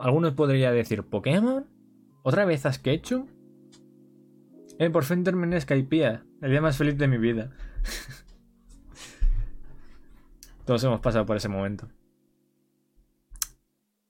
Algunos 0.00 0.34
podría 0.34 0.72
decir, 0.72 1.04
¿Pokémon? 1.04 1.68
¿Otra 2.24 2.44
vez 2.44 2.66
a 2.66 2.72
Sketchum? 2.72 3.28
Eh, 4.80 4.90
por 4.90 5.04
fin 5.04 5.22
terminé 5.22 5.60
Skypiea, 5.60 6.26
el 6.42 6.50
día 6.50 6.60
más 6.60 6.76
feliz 6.76 6.98
de 6.98 7.06
mi 7.06 7.16
vida. 7.16 7.52
Todos 10.66 10.82
hemos 10.82 10.98
pasado 10.98 11.24
por 11.24 11.36
ese 11.36 11.48
momento. 11.48 11.86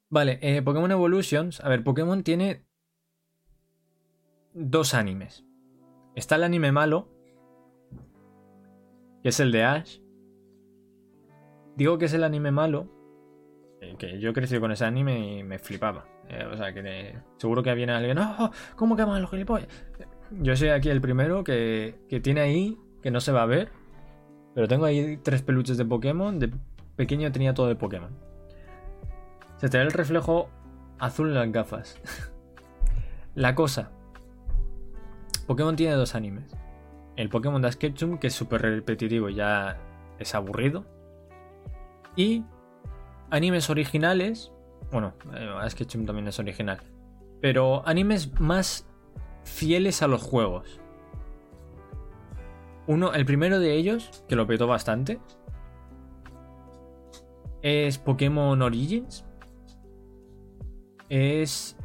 Vale, 0.09 0.39
eh, 0.41 0.63
Pokémon 0.63 0.91
Evolutions. 0.91 1.61
A 1.61 1.69
ver, 1.69 1.85
Pokémon 1.85 2.23
tiene 2.23 2.65
dos 4.55 4.95
animes. 4.95 5.45
Está 6.15 6.37
el 6.37 6.45
anime 6.45 6.73
malo, 6.73 7.11
que 9.23 9.29
es 9.29 9.41
el 9.41 9.53
de 9.53 9.65
Ash. 9.65 9.99
Digo 11.77 11.99
que 11.99 12.07
es 12.07 12.15
el 12.15 12.25
anime 12.25 12.51
malo, 12.51 12.89
que 13.99 14.19
yo 14.19 14.33
crecí 14.33 14.59
con 14.59 14.73
ese 14.73 14.85
anime 14.85 15.39
y 15.39 15.43
me 15.45 15.59
flipaba. 15.59 16.07
Eh, 16.29 16.45
o 16.45 16.57
sea, 16.57 16.75
que 16.75 17.17
seguro 17.39 17.63
que 17.63 17.75
viene 17.75 17.93
alguien, 17.93 18.19
¡Oh, 18.19 18.51
¿cómo 18.77 18.97
que 18.97 19.03
los 19.03 19.31
gilipollas? 19.31 19.69
Yo 20.31 20.57
soy 20.57 20.69
aquí 20.69 20.91
el 20.91 21.01
primero 21.01 21.43
que, 21.45 22.01
que 22.09 22.21
tiene 22.21 22.41
ahí, 22.41 22.77
que 23.03 23.11
no 23.11 23.21
se 23.21 23.33
va 23.33 23.43
a 23.43 23.47
ver, 23.47 23.71
pero 24.55 24.67
tengo 24.67 24.85
ahí 24.87 25.19
tres 25.19 25.43
peluches 25.43 25.77
de 25.77 25.85
Pokémon. 25.85 26.39
De 26.39 26.51
pequeño 26.97 27.31
tenía 27.31 27.55
todo 27.55 27.69
de 27.69 27.77
Pokémon. 27.77 28.11
Se 29.57 29.69
te 29.69 29.79
ve 29.79 29.85
el 29.85 29.93
reflejo 29.93 30.51
azul 30.99 31.29
en 31.29 31.35
las 31.35 31.53
gafas. 31.53 32.01
La 33.37 33.55
cosa. 33.55 33.93
Pokémon 35.47 35.77
tiene 35.77 35.95
dos 35.95 36.17
animes. 36.17 36.57
El 37.19 37.29
Pokémon 37.31 37.61
de 37.61 37.69
Ketchum, 37.71 38.19
que 38.19 38.29
es 38.29 38.33
súper 38.33 38.63
repetitivo 38.63 39.29
ya 39.29 39.77
es 40.21 40.37
aburrido. 40.37 40.85
Y 42.15 42.45
animes 43.29 43.69
originales. 43.71 44.53
Bueno, 44.93 45.15
eh, 45.35 45.69
Ketchum 45.77 46.07
también 46.07 46.29
es 46.29 46.39
original. 46.39 46.79
Pero 47.41 47.83
animes 47.89 48.39
más 48.41 48.89
fieles 49.43 50.01
a 50.03 50.07
los 50.07 50.23
juegos. 50.23 50.81
Uno, 52.87 53.13
el 53.13 53.27
primero 53.27 53.59
de 53.59 53.75
ellos, 53.75 54.23
que 54.29 54.37
lo 54.37 54.47
petó 54.47 54.69
bastante, 54.69 55.19
es 57.63 57.99
Pokémon 57.99 58.63
Origins. 58.63 59.25
Es 61.09 61.77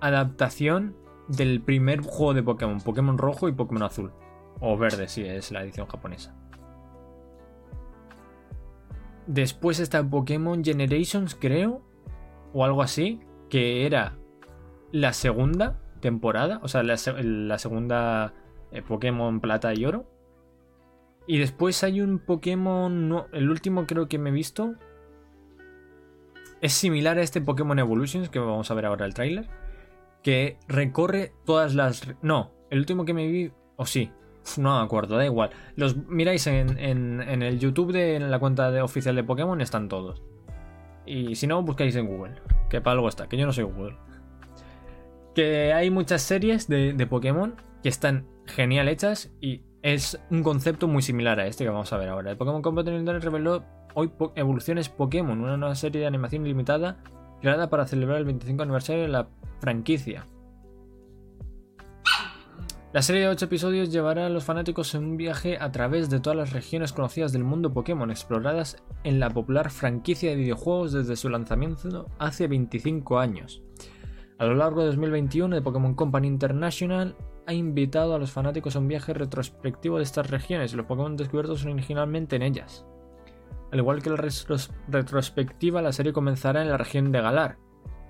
adaptación 0.00 0.96
del 1.28 1.62
primer 1.62 2.00
juego 2.00 2.34
de 2.34 2.42
Pokémon, 2.42 2.80
Pokémon 2.80 3.16
rojo 3.16 3.48
y 3.48 3.52
Pokémon 3.52 3.84
azul. 3.84 4.12
O 4.64 4.78
verde, 4.78 5.08
sí, 5.08 5.24
es 5.24 5.50
la 5.50 5.64
edición 5.64 5.88
japonesa. 5.88 6.32
Después 9.26 9.80
está 9.80 10.08
Pokémon 10.08 10.62
Generations, 10.62 11.34
creo, 11.34 11.82
o 12.52 12.64
algo 12.64 12.80
así, 12.80 13.20
que 13.50 13.86
era 13.86 14.16
la 14.92 15.12
segunda 15.14 15.80
temporada, 16.00 16.60
o 16.62 16.68
sea, 16.68 16.84
la, 16.84 16.96
segunda 16.96 18.34
eh, 18.70 18.82
Pokémon 18.82 19.40
Plata 19.40 19.74
y 19.74 19.84
Oro. 19.84 20.06
Y 21.26 21.38
después 21.38 21.82
hay 21.82 22.00
un 22.00 22.20
Pokémon. 22.20 23.26
el 23.32 23.50
último 23.50 23.84
creo 23.86 24.08
que 24.08 24.18
me 24.18 24.30
he 24.30 24.32
visto. 24.32 24.74
Es 26.60 26.72
similar 26.72 27.18
a 27.18 27.22
este 27.22 27.40
Pokémon 27.40 27.80
Evolutions 27.80 28.28
que 28.28 28.38
vamos 28.38 28.70
a 28.70 28.74
ver 28.74 28.86
ahora 28.86 29.06
el 29.06 29.14
tráiler. 29.14 29.48
Que 30.22 30.58
recorre 30.68 31.32
todas 31.44 31.74
las. 31.74 32.14
No, 32.22 32.52
el 32.70 32.78
último 32.78 33.04
que 33.04 33.14
me 33.14 33.26
vi. 33.26 33.50
O 33.76 33.86
sí. 33.86 34.12
No 34.58 34.78
me 34.78 34.84
acuerdo, 34.84 35.16
da 35.16 35.24
igual. 35.24 35.50
Los 35.76 35.96
miráis 36.08 36.46
en, 36.46 36.78
en, 36.78 37.42
el 37.42 37.58
YouTube 37.58 37.92
de 37.92 38.18
la 38.20 38.38
cuenta 38.38 38.70
de, 38.70 38.82
oficial 38.82 39.14
de 39.14 39.24
Pokémon, 39.24 39.60
están 39.60 39.88
todos. 39.88 40.22
Y 41.06 41.36
si 41.36 41.46
no, 41.46 41.62
buscáis 41.62 41.94
en 41.96 42.06
Google. 42.06 42.34
Que 42.68 42.80
para 42.80 42.94
algo 42.94 43.08
está, 43.08 43.28
que 43.28 43.36
yo 43.36 43.46
no 43.46 43.52
soy 43.52 43.64
Google. 43.64 43.96
Que 45.34 45.72
hay 45.72 45.90
muchas 45.90 46.22
series 46.22 46.68
de, 46.68 46.92
de 46.92 47.06
Pokémon 47.06 47.54
que 47.82 47.88
están 47.88 48.26
genial 48.46 48.88
hechas 48.88 49.32
y 49.40 49.62
es 49.82 50.20
un 50.30 50.42
concepto 50.42 50.86
muy 50.86 51.02
similar 51.02 51.40
a 51.40 51.46
este 51.46 51.64
que 51.64 51.70
vamos 51.70 51.92
a 51.92 51.96
ver 51.96 52.08
ahora. 52.08 52.30
El 52.30 52.36
Pokémon 52.36 52.78
Internet 52.78 53.22
reveló 53.22 53.64
hoy 53.94 54.10
Evoluciones 54.36 54.88
Pokémon, 54.88 55.40
una 55.40 55.56
nueva 55.56 55.74
serie 55.74 56.00
de 56.00 56.06
animación 56.06 56.44
limitada 56.44 56.98
creada 57.40 57.68
para 57.68 57.86
celebrar 57.86 58.18
el 58.18 58.24
25 58.24 58.62
aniversario 58.62 59.02
de 59.02 59.08
la 59.08 59.28
franquicia. 59.60 60.26
La 62.92 63.00
serie 63.00 63.22
de 63.22 63.28
8 63.28 63.46
episodios 63.46 63.90
llevará 63.90 64.26
a 64.26 64.28
los 64.28 64.44
fanáticos 64.44 64.94
en 64.94 65.04
un 65.04 65.16
viaje 65.16 65.56
a 65.58 65.72
través 65.72 66.10
de 66.10 66.20
todas 66.20 66.36
las 66.36 66.52
regiones 66.52 66.92
conocidas 66.92 67.32
del 67.32 67.42
mundo 67.42 67.72
Pokémon 67.72 68.10
exploradas 68.10 68.84
en 69.02 69.18
la 69.18 69.30
popular 69.30 69.70
franquicia 69.70 70.28
de 70.28 70.36
videojuegos 70.36 70.92
desde 70.92 71.16
su 71.16 71.30
lanzamiento 71.30 72.10
hace 72.18 72.48
25 72.48 73.18
años. 73.18 73.62
A 74.36 74.44
lo 74.44 74.56
largo 74.56 74.80
de 74.80 74.88
2021, 74.88 75.56
The 75.56 75.62
Pokémon 75.62 75.94
Company 75.94 76.26
International 76.26 77.16
ha 77.46 77.54
invitado 77.54 78.14
a 78.14 78.18
los 78.18 78.30
fanáticos 78.30 78.76
a 78.76 78.80
un 78.80 78.88
viaje 78.88 79.14
retrospectivo 79.14 79.96
de 79.96 80.02
estas 80.02 80.30
regiones 80.30 80.74
y 80.74 80.76
los 80.76 80.84
Pokémon 80.84 81.16
descubiertos 81.16 81.64
originalmente 81.64 82.36
en 82.36 82.42
ellas. 82.42 82.84
Al 83.72 83.78
igual 83.78 84.02
que 84.02 84.10
la 84.10 84.22
retrospectiva, 84.88 85.80
la 85.80 85.92
serie 85.92 86.12
comenzará 86.12 86.60
en 86.60 86.68
la 86.68 86.76
región 86.76 87.10
de 87.10 87.22
Galar, 87.22 87.56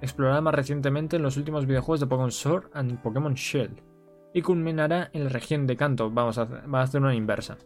explorada 0.01 0.41
más 0.41 0.57
recientemente 0.57 1.15
en 1.15 1.23
los 1.23 1.37
últimos 1.37 1.67
videojuegos 1.67 2.01
de 2.01 2.07
Pokémon 2.09 2.33
Sword 2.33 2.65
y 2.91 2.95
Pokémon 2.95 3.35
Shield, 3.35 3.92
y 4.35 4.43
culminará 4.43 5.11
en 5.13 5.25
la 5.25 5.31
región 5.31 5.67
de 5.67 5.77
Kanto, 5.77 6.11
vamos 6.11 6.39
a 6.39 6.43
hacer, 6.43 6.63
a 6.73 6.81
hacer 6.81 7.01
una 7.01 7.15
inversa. 7.15 7.59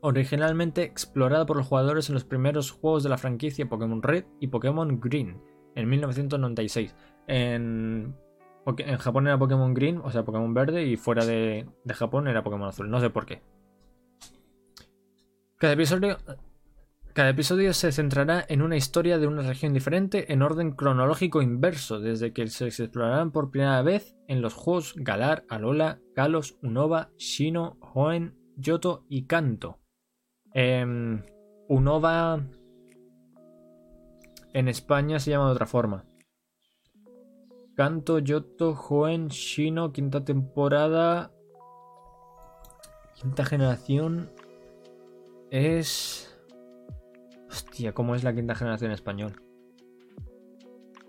Originalmente 0.00 0.82
explorada 0.82 1.46
por 1.46 1.56
los 1.56 1.66
jugadores 1.66 2.08
en 2.08 2.14
los 2.14 2.24
primeros 2.24 2.70
juegos 2.70 3.02
de 3.02 3.08
la 3.08 3.18
franquicia 3.18 3.68
Pokémon 3.68 4.02
Red 4.02 4.24
y 4.40 4.48
Pokémon 4.48 5.00
Green 5.00 5.40
en 5.74 5.88
1996. 5.88 6.94
En 7.26 8.14
en 8.78 8.98
Japón 8.98 9.26
era 9.26 9.38
Pokémon 9.38 9.72
Green, 9.74 10.00
o 10.02 10.10
sea, 10.10 10.24
Pokémon 10.24 10.52
verde, 10.52 10.84
y 10.84 10.96
fuera 10.96 11.24
de, 11.24 11.66
Japón 11.88 12.26
era 12.26 12.42
Pokémon 12.42 12.68
azul. 12.68 12.90
No 12.90 13.00
sé 13.00 13.10
por 13.10 13.26
qué. 13.26 13.40
Cada 15.56 15.74
episodio, 15.74 16.18
cada 17.16 17.30
episodio 17.30 17.72
se 17.72 17.92
centrará 17.92 18.44
en 18.46 18.60
una 18.60 18.76
historia 18.76 19.16
de 19.16 19.26
una 19.26 19.40
región 19.40 19.72
diferente 19.72 20.34
en 20.34 20.42
orden 20.42 20.72
cronológico 20.72 21.40
inverso, 21.40 21.98
desde 21.98 22.34
que 22.34 22.46
se 22.48 22.66
explorarán 22.66 23.32
por 23.32 23.50
primera 23.50 23.80
vez 23.80 24.14
en 24.28 24.42
los 24.42 24.52
juegos 24.52 24.92
Galar, 24.96 25.46
Alola, 25.48 25.98
Galos, 26.14 26.58
Unova, 26.62 27.08
Shino, 27.16 27.78
Hoenn, 27.80 28.36
Yoto 28.58 29.06
y 29.08 29.24
Kanto. 29.24 29.78
Em, 30.52 31.22
Unova 31.68 32.46
en 34.52 34.68
España 34.68 35.18
se 35.18 35.30
llama 35.30 35.46
de 35.46 35.52
otra 35.52 35.64
forma. 35.64 36.04
Kanto, 37.76 38.18
Yoto, 38.18 38.74
Joen, 38.74 39.28
Shino, 39.28 39.90
quinta 39.90 40.22
temporada. 40.22 41.32
Quinta 43.14 43.46
generación. 43.46 44.30
Es. 45.50 46.35
Hostia, 47.48 47.92
¿cómo 47.92 48.14
es 48.14 48.24
la 48.24 48.34
quinta 48.34 48.54
generación 48.54 48.90
en 48.90 48.94
español? 48.94 49.42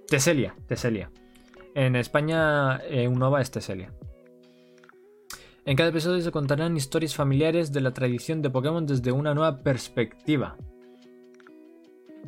Teselia, 0.08 0.56
Teselia. 0.68 1.12
En 1.76 1.96
España, 1.96 2.78
eh, 2.86 3.08
un 3.08 3.20
Nova 3.20 3.42
es 3.42 3.52
Teselia. 3.52 3.94
En 5.66 5.76
cada 5.76 5.90
episodio 5.90 6.22
se 6.22 6.32
contarán 6.32 6.78
historias 6.78 7.14
familiares 7.14 7.74
de 7.74 7.82
la 7.82 7.92
tradición 7.92 8.42
de 8.42 8.50
Pokémon 8.50 8.86
desde 8.86 9.12
una 9.12 9.34
nueva 9.34 9.64
perspectiva. 9.64 10.56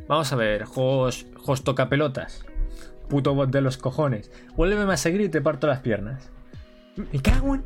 Vamos 0.09 0.33
a 0.33 0.35
ver, 0.35 0.65
juegos, 0.65 1.25
juegos 1.35 1.63
tocapelotas. 1.63 2.45
Puto 3.07 3.33
bot 3.33 3.49
de 3.49 3.61
los 3.61 3.77
cojones. 3.77 4.29
Vuélveme 4.57 4.91
a 4.91 4.97
seguir 4.97 5.21
y 5.21 5.29
te 5.29 5.41
parto 5.41 5.67
las 5.67 5.79
piernas. 5.79 6.29
Me 6.97 7.21
cago 7.21 7.55
en... 7.55 7.63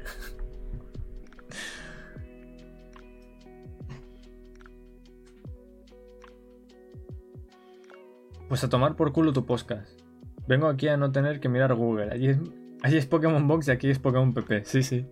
Pues 8.49 8.63
a 8.63 8.69
tomar 8.69 8.95
por 8.95 9.11
culo 9.13 9.33
tu 9.33 9.45
podcast. 9.45 9.99
Vengo 10.47 10.67
aquí 10.67 10.87
a 10.87 10.97
no 10.97 11.11
tener 11.11 11.39
que 11.39 11.49
mirar 11.49 11.73
Google. 11.73 12.11
Allí 12.11 12.97
es, 12.97 13.05
Pokémon 13.05 13.47
Box 13.47 13.67
y 13.67 13.71
aquí 13.71 13.89
es 13.89 13.99
Pokémon 13.99 14.33
PP. 14.33 14.65
Sí, 14.65 14.83
sí. 14.83 15.05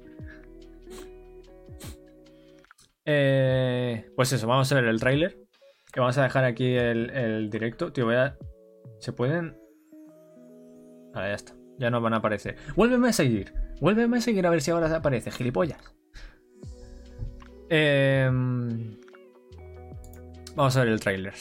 Eh, 3.06 4.10
pues 4.16 4.34
eso, 4.34 4.48
vamos 4.48 4.72
a 4.72 4.76
ver 4.76 4.86
el 4.86 5.00
tráiler. 5.00 5.38
Que 5.92 6.00
vamos 6.00 6.18
a 6.18 6.24
dejar 6.24 6.44
aquí 6.44 6.76
el, 6.76 7.50
directo. 7.50 7.92
Tío, 7.92 8.06
voy 8.06 8.16
a... 8.16 8.38
¿Se 9.00 9.14
pueden 9.14 9.58
Ahora 11.14 11.30
ya 11.30 11.36
está. 11.36 11.54
Ya 11.78 11.90
no 11.90 12.02
van 12.02 12.14
a 12.14 12.18
aparecer. 12.18 12.58
Vuélveme 12.76 13.10
a 13.10 13.14
seguir. 13.14 13.54
Vuélveme 13.80 14.18
a 14.18 14.22
seguir 14.22 14.46
a 14.46 14.50
ver 14.50 14.62
si 14.62 14.72
ahora 14.72 14.96
aparece, 14.96 15.32
gilipollas. 15.32 15.82
Em, 17.70 19.00
vamos 20.56 20.76
a 20.78 20.82
ver 20.82 20.90
el 20.90 21.00
trailer. 21.00 21.34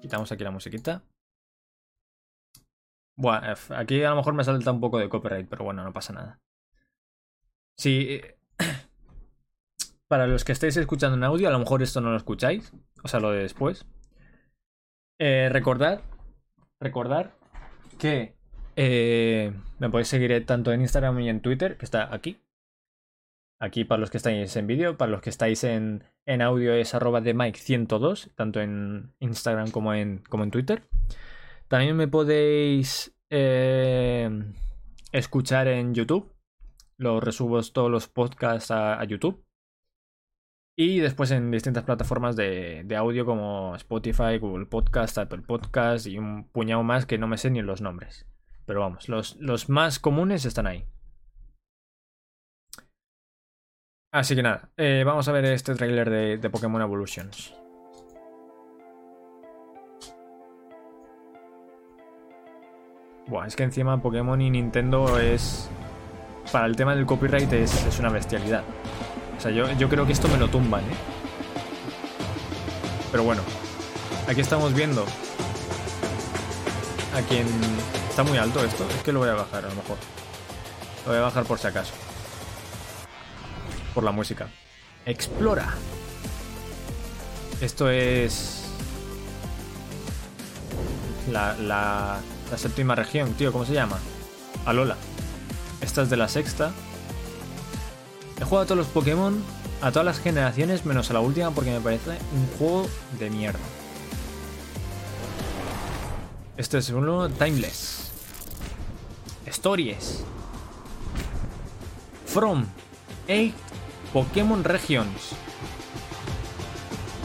Quitamos 0.00 0.30
aquí 0.32 0.44
la 0.44 0.50
musiquita. 0.50 1.02
Bueno, 3.16 3.54
aquí 3.76 4.02
a 4.02 4.10
lo 4.10 4.16
mejor 4.16 4.34
me 4.34 4.44
salta 4.44 4.72
un 4.72 4.80
poco 4.80 4.98
de 4.98 5.08
copyright, 5.08 5.48
pero 5.48 5.64
bueno, 5.64 5.84
no 5.84 5.92
pasa 5.92 6.12
nada. 6.12 6.40
Sí. 7.76 8.20
Para 10.08 10.26
los 10.26 10.44
que 10.44 10.52
estéis 10.52 10.76
escuchando 10.76 11.16
en 11.16 11.24
audio, 11.24 11.48
a 11.48 11.52
lo 11.52 11.58
mejor 11.58 11.82
esto 11.82 12.00
no 12.00 12.10
lo 12.10 12.16
escucháis. 12.16 12.72
O 13.02 13.08
sea, 13.08 13.20
lo 13.20 13.30
de 13.30 13.42
después. 13.42 13.86
Eh, 15.18 15.48
recordad 15.50 16.02
recordar 16.80 17.36
que 17.98 18.34
eh, 18.76 19.52
me 19.78 19.90
podéis 19.90 20.08
seguir 20.08 20.44
tanto 20.46 20.72
en 20.72 20.80
Instagram 20.80 21.20
y 21.20 21.28
en 21.28 21.40
Twitter, 21.40 21.76
que 21.76 21.84
está 21.84 22.12
aquí. 22.14 22.40
Aquí 23.60 23.84
para 23.84 24.00
los 24.00 24.10
que 24.10 24.16
estáis 24.16 24.56
en 24.56 24.66
vídeo, 24.66 24.96
para 24.96 25.10
los 25.10 25.20
que 25.20 25.30
estáis 25.30 25.64
en, 25.64 26.04
en 26.30 26.42
audio 26.42 26.72
es 26.74 26.94
arroba 26.94 27.20
de 27.20 27.34
Mike102, 27.34 28.30
tanto 28.36 28.60
en 28.60 29.12
Instagram 29.18 29.72
como 29.72 29.94
en, 29.94 30.22
como 30.28 30.44
en 30.44 30.52
Twitter. 30.52 30.84
También 31.66 31.96
me 31.96 32.06
podéis 32.06 33.18
eh, 33.30 34.30
escuchar 35.10 35.66
en 35.66 35.92
YouTube. 35.92 36.32
Los 36.98 37.24
resubo 37.24 37.60
todos 37.62 37.90
los 37.90 38.06
podcasts 38.06 38.70
a, 38.70 39.02
YouTube. 39.04 39.44
Y 40.78 41.00
después 41.00 41.32
en 41.32 41.50
distintas 41.50 41.82
plataformas 41.82 42.36
de, 42.36 42.84
de, 42.84 42.96
audio 42.96 43.26
como 43.26 43.74
Spotify, 43.74 44.38
Google 44.38 44.66
Podcast, 44.66 45.18
Apple 45.18 45.42
Podcast 45.42 46.06
y 46.06 46.16
un 46.16 46.44
puñado 46.44 46.84
más 46.84 47.06
que 47.06 47.18
no 47.18 47.26
me 47.26 47.38
sé 47.38 47.50
ni 47.50 47.60
los 47.60 47.80
nombres. 47.80 48.26
Pero 48.66 48.80
vamos, 48.80 49.08
los, 49.08 49.34
los 49.40 49.68
más 49.68 49.98
comunes 49.98 50.44
están 50.44 50.68
ahí. 50.68 50.86
Así 54.12 54.34
que 54.34 54.42
nada, 54.42 54.68
eh, 54.76 55.04
vamos 55.06 55.28
a 55.28 55.32
ver 55.32 55.44
este 55.44 55.72
tráiler 55.76 56.10
de, 56.40 56.50
Pokémon 56.50 56.82
Evolutions. 56.82 57.54
Buah, 63.28 63.46
es 63.46 63.54
que 63.54 63.62
encima 63.62 64.02
Pokémon 64.02 64.40
y 64.40 64.50
Nintendo 64.50 65.20
es... 65.20 65.70
Para 66.50 66.66
el 66.66 66.74
tema 66.74 66.96
del 66.96 67.06
copyright 67.06 67.52
es, 67.52 67.86
es 67.86 68.00
una 68.00 68.08
bestialidad. 68.08 68.64
O 69.38 69.40
sea, 69.40 69.52
yo, 69.52 69.70
yo, 69.74 69.88
creo 69.88 70.04
que 70.04 70.12
esto 70.12 70.26
me 70.26 70.38
lo 70.38 70.48
tumban, 70.48 70.80
¿eh? 70.80 70.96
Pero 73.12 73.22
bueno, 73.22 73.42
aquí 74.26 74.40
estamos 74.40 74.74
viendo 74.74 75.04
a 77.14 77.22
quien... 77.28 77.46
Está 78.08 78.24
muy 78.24 78.38
alto 78.38 78.64
esto, 78.64 78.84
es 78.90 79.04
que 79.04 79.12
lo 79.12 79.20
voy 79.20 79.28
a 79.28 79.34
bajar 79.34 79.64
a 79.64 79.68
lo 79.68 79.74
mejor. 79.76 79.98
Lo 81.04 81.12
voy 81.12 81.18
a 81.18 81.22
bajar 81.22 81.44
por 81.44 81.60
si 81.60 81.68
acaso 81.68 82.09
por 83.94 84.04
la 84.04 84.12
música. 84.12 84.48
Explora. 85.06 85.74
Esto 87.60 87.90
es... 87.90 88.56
La, 91.30 91.54
la, 91.54 92.18
la 92.50 92.58
séptima 92.58 92.94
región, 92.94 93.34
tío, 93.34 93.52
¿cómo 93.52 93.64
se 93.64 93.74
llama? 93.74 93.98
Alola. 94.64 94.96
Esta 95.80 96.02
es 96.02 96.10
de 96.10 96.16
la 96.16 96.28
sexta. 96.28 96.72
He 98.40 98.44
jugado 98.44 98.62
a 98.62 98.66
todos 98.66 98.78
los 98.78 98.86
Pokémon, 98.88 99.42
a 99.82 99.90
todas 99.92 100.06
las 100.06 100.18
generaciones, 100.18 100.84
menos 100.84 101.10
a 101.10 101.12
la 101.12 101.20
última, 101.20 101.50
porque 101.50 101.70
me 101.70 101.80
parece 101.80 102.10
un 102.32 102.46
juego 102.58 102.88
de 103.18 103.30
mierda. 103.30 103.58
Este 106.56 106.78
es 106.78 106.90
uno 106.90 107.28
Timeless. 107.28 108.10
Stories. 109.46 110.24
From 112.26 112.66
8 113.28 113.69
Pokémon 114.12 114.64
Regions. 114.64 115.36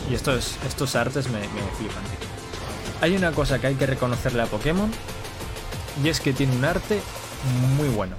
Y 0.10 0.14
estos, 0.14 0.95
artes 0.95 1.30
me, 1.30 1.40
me. 1.40 1.62
Hay 3.02 3.16
una 3.16 3.32
cosa 3.32 3.60
que 3.60 3.68
hay 3.68 3.76
que 3.76 3.88
reconocerle 3.88 4.44
a 4.44 4.45
Pokémon. 4.45 4.91
Y 6.03 6.10
es 6.10 6.20
que 6.20 6.32
tiene 6.34 6.56
un 6.56 6.64
arte 6.64 7.02
muy 7.78 7.90
bueno. 7.90 8.16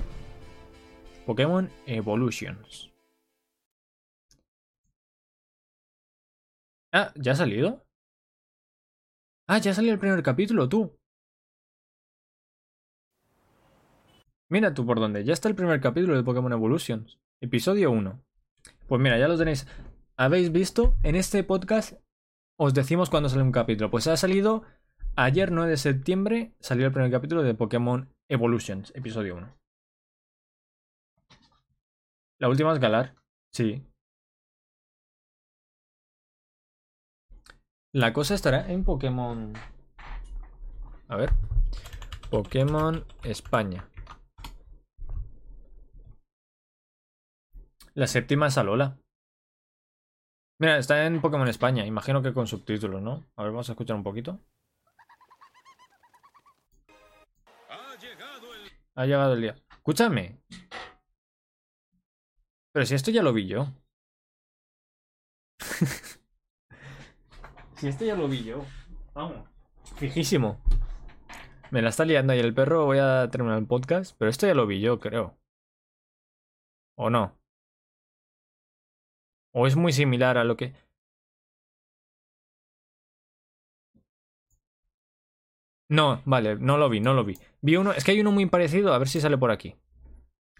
Pokémon 1.27 1.71
Evolutions. 1.87 2.91
Ah, 6.93 7.13
¿ya 7.15 7.33
ha 7.33 7.37
salido? 7.37 7.87
Ah, 9.47 9.59
ya 9.59 9.75
salió 9.75 9.93
el 9.93 9.99
primer 10.01 10.23
capítulo, 10.25 10.69
tú. 10.69 10.99
Mira 14.49 14.75
tú 14.75 14.85
por 14.85 14.99
dónde. 14.99 15.25
Ya 15.25 15.33
está 15.33 15.49
el 15.49 15.55
primer 15.55 15.81
capítulo 15.81 16.17
de 16.17 16.25
Pokémon 16.25 16.53
Evolutions. 16.53 17.19
Episodio 17.41 17.91
1. 17.93 18.26
Pues 18.87 19.01
mira, 19.01 19.19
ya 19.19 19.27
lo 19.29 19.37
tenéis. 19.37 19.67
¿Habéis 20.17 20.53
visto? 20.53 20.97
En 21.03 21.17
este 21.17 21.43
podcast 21.43 21.95
os 22.59 22.73
decimos 22.73 23.11
cuándo 23.11 23.29
sale 23.29 23.43
un 23.43 23.53
capítulo. 23.53 23.91
Pues 23.91 24.07
ha 24.07 24.17
salido 24.17 24.63
ayer 25.17 25.51
9 25.51 25.71
de 25.71 25.77
septiembre, 25.77 26.55
salió 26.61 26.87
el 26.87 26.93
primer 26.93 27.11
capítulo 27.11 27.43
de 27.43 27.55
Pokémon 27.55 28.09
Evolutions, 28.29 28.93
episodio 28.95 29.37
1. 29.37 29.55
La 32.39 32.49
última 32.49 32.73
es 32.73 32.79
Galar. 32.79 33.17
Sí. 33.53 33.85
La 37.93 38.13
cosa 38.13 38.35
estará 38.35 38.71
en 38.71 38.85
Pokémon... 38.85 39.53
A 41.09 41.17
ver. 41.17 41.33
Pokémon 42.31 43.05
España. 43.25 43.89
La 47.97 48.07
séptima 48.07 48.49
es 48.49 48.59
Alola. 48.59 48.99
Mira, 50.59 50.77
está 50.77 51.07
en 51.07 51.23
Pokémon 51.23 51.49
España. 51.49 51.87
Imagino 51.87 52.21
que 52.21 52.35
con 52.35 52.47
subtítulos, 52.47 53.01
¿no? 53.01 53.25
A 53.37 53.43
ver, 53.43 53.53
vamos 53.53 53.71
a 53.71 53.73
escuchar 53.73 53.97
un 53.97 54.03
poquito. 54.03 54.39
Ha 57.71 57.97
llegado 59.07 59.33
el, 59.33 59.41
día. 59.41 59.57
Escúchame. 59.71 60.43
Pero 62.71 62.85
si 62.85 62.95
esto 62.95 63.11
ya 63.11 63.23
lo 63.23 63.33
vi 63.33 63.47
yo. 63.47 63.67
si 67.77 67.89
esto 67.89 68.05
ya 68.05 68.15
lo 68.15 68.29
vi 68.29 68.45
yo. 68.45 68.63
Vamos. 69.15 69.49
Fijísimo. 69.97 70.61
Me 71.71 71.81
la 71.81 71.89
está 71.89 72.05
liando 72.05 72.35
ahí 72.35 72.41
el 72.41 72.53
perro. 72.53 72.85
Voy 72.85 72.99
a 72.99 73.31
terminar 73.31 73.59
el 73.59 73.67
podcast. 73.67 74.15
Pero 74.19 74.31
esto 74.31 74.47
ya 74.47 74.55
lo 74.55 74.67
vi 74.67 74.83
yo, 74.83 75.01
creo. 75.01 75.39
¿O 76.99 77.09
no? 77.09 77.39
¿O 79.59 79.67
es 79.67 79.75
muy 79.75 79.91
similar 79.91 80.37
a 80.37 80.45
lo 80.45 80.55
que... 80.55 80.75
No, 85.89 86.21
vale, 86.27 86.57
no 86.57 86.77
lo 86.77 86.91
vi, 86.91 87.01
no 87.01 87.15
lo 87.15 87.25
vi. 87.25 87.39
Vi 87.63 87.77
uno, 87.77 87.93
es 87.93 88.05
que 88.05 88.11
hay 88.11 88.21
uno 88.21 88.33
muy 88.33 88.45
parecido, 88.45 88.93
a 88.93 88.99
ver 88.99 89.09
si 89.09 89.19
sale 89.19 89.39
por 89.39 89.51
aquí. 89.51 89.75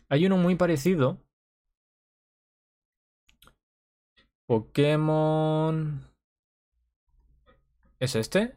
Hay 0.09 0.25
uno 0.25 0.39
muy 0.39 0.55
parecido. 0.55 1.19
Pokémon... 4.47 6.01
¿Es 7.99 8.17
este? 8.17 8.57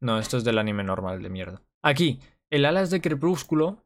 No, 0.00 0.18
esto 0.18 0.38
es 0.38 0.44
del 0.44 0.56
anime 0.56 0.84
normal 0.84 1.22
de 1.22 1.28
mierda. 1.28 1.62
Aquí, 1.82 2.18
el 2.48 2.64
alas 2.64 2.88
de 2.88 3.02
crepúsculo 3.02 3.84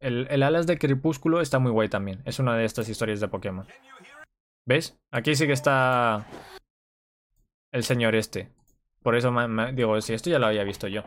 el, 0.00 0.42
Alas 0.42 0.66
de 0.66 0.78
Crepúsculo 0.78 1.40
está 1.40 1.58
muy 1.58 1.70
guay 1.70 1.88
también. 1.88 2.22
Es 2.24 2.38
una 2.38 2.56
de 2.56 2.64
estas 2.64 2.88
historias 2.88 3.20
de 3.20 3.28
Pokémon. 3.28 3.66
¿Ves? 4.66 4.98
Aquí 5.10 5.34
sí 5.34 5.46
que 5.46 5.52
está 5.52 6.26
el 7.72 7.84
señor 7.84 8.14
este. 8.14 8.50
Por 9.02 9.16
eso 9.16 9.30
me, 9.30 9.72
digo, 9.72 10.00
si 10.00 10.14
esto 10.14 10.30
ya 10.30 10.38
lo 10.38 10.46
había 10.46 10.64
visto 10.64 10.88
yo. 10.88 11.02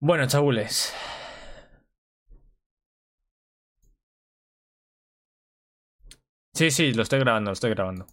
Bueno, 0.00 0.26
chabules. 0.26 0.94
Sí, 6.54 6.70
sí, 6.70 6.94
lo 6.94 7.02
estoy 7.02 7.18
grabando, 7.20 7.50
lo 7.50 7.52
estoy 7.52 7.70
grabando. 7.70 8.06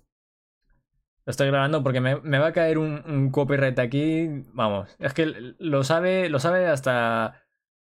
Lo 1.25 1.31
estoy 1.31 1.47
grabando 1.47 1.81
porque 1.81 2.01
me, 2.01 2.15
va 2.15 2.47
a 2.47 2.53
caer 2.53 2.77
un, 2.77 3.01
un, 3.05 3.31
copyright 3.31 3.79
aquí. 3.79 4.27
Vamos, 4.53 4.93
es 4.99 5.13
que 5.13 5.25
lo 5.57 5.83
sabe, 5.85 6.27
lo 6.29 6.39
sabe 6.39 6.67
hasta 6.67 7.42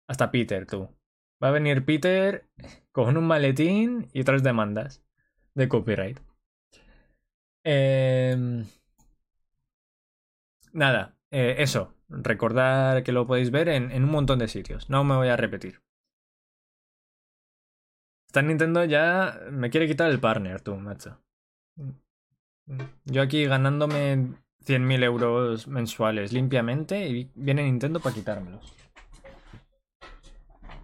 hasta 0.07 0.31
Peter, 0.31 0.65
tú. 0.65 0.89
Va 1.43 1.49
a 1.49 1.51
venir 1.51 1.85
Peter 1.85 2.47
con 2.91 3.17
un 3.17 3.27
maletín 3.27 4.09
y 4.13 4.23
tres 4.23 4.43
demandas 4.43 5.03
de 5.53 5.67
copyright. 5.67 6.19
Em, 7.63 8.65
nada, 10.73 11.17
eh, 11.31 11.55
eso. 11.59 11.93
Recordar 12.09 13.03
que 13.03 13.11
lo 13.11 13.27
podéis 13.27 13.51
ver 13.51 13.67
en, 13.69 13.91
un 13.91 14.09
montón 14.09 14.39
de 14.39 14.47
sitios. 14.47 14.89
No 14.89 15.03
me 15.03 15.15
voy 15.15 15.27
a 15.27 15.35
repetir. 15.35 15.81
Está 18.27 18.41
Nintendo 18.41 18.85
ya 18.85 19.39
me 19.51 19.69
quiere 19.69 19.87
quitar 19.87 20.09
el 20.09 20.19
partner, 20.19 20.61
tú, 20.61 20.75
macho. 20.75 21.19
Yo 23.05 23.21
aquí 23.21 23.45
ganándome 23.45 24.33
100.000 24.65 25.03
euros 25.03 25.67
mensuales 25.67 26.33
limpiamente 26.33 27.07
y 27.07 27.31
viene 27.35 27.63
Nintendo 27.63 27.99
para 27.99 28.15
quitármelos. 28.15 28.73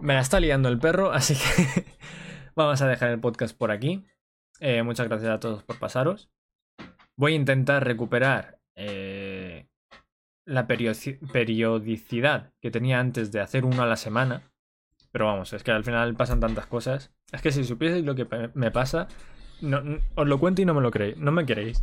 Me 0.03 0.15
la 0.15 0.19
está 0.19 0.41
liando 0.41 0.67
el 0.67 0.79
perro, 0.79 1.13
así 1.13 1.33
que 1.33 1.85
vamos 2.57 2.81
a 2.81 2.87
dejar 2.89 3.11
el 3.11 3.21
podcast 3.21 3.57
por 3.57 3.71
aquí. 3.71 4.03
Eh, 4.59 4.83
muchas 4.83 5.07
gracias 5.07 5.31
a 5.31 5.39
todos 5.39 5.63
por 5.63 5.79
pasaros. 5.79 6.29
Voy 7.15 7.31
a 7.31 7.37
intentar 7.37 7.85
recuperar 7.85 8.59
eh, 8.75 9.69
la 10.45 10.67
periodicidad 10.67 12.51
que 12.59 12.69
tenía 12.69 12.99
antes 12.99 13.31
de 13.31 13.39
hacer 13.39 13.63
uno 13.63 13.81
a 13.81 13.85
la 13.85 13.95
semana. 13.95 14.51
Pero 15.13 15.27
vamos, 15.27 15.53
es 15.53 15.63
que 15.63 15.71
al 15.71 15.85
final 15.85 16.15
pasan 16.15 16.41
tantas 16.41 16.65
cosas. 16.65 17.13
Es 17.31 17.41
que 17.41 17.53
si 17.53 17.63
supieseis 17.63 18.03
lo 18.03 18.13
que 18.13 18.27
me 18.55 18.71
pasa, 18.71 19.07
no, 19.61 20.01
os 20.15 20.27
lo 20.27 20.37
cuento 20.37 20.61
y 20.61 20.65
no 20.65 20.73
me 20.73 20.81
lo 20.81 20.91
creéis. 20.91 21.15
No 21.15 21.31
me 21.31 21.45
queréis. 21.45 21.81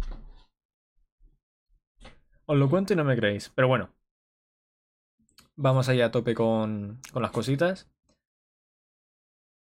Os 2.45 2.59
lo 2.59 2.69
cuento 2.69 2.93
y 2.93 2.97
no 2.97 3.05
me 3.05 3.17
creéis. 3.17 3.51
Pero 3.55 3.69
bueno. 3.69 3.89
Vamos 5.57 5.89
allá 5.89 6.05
a 6.05 6.11
tope 6.11 6.35
con, 6.35 7.01
con 7.15 7.23
las 7.23 7.31
cositas. 7.31 7.91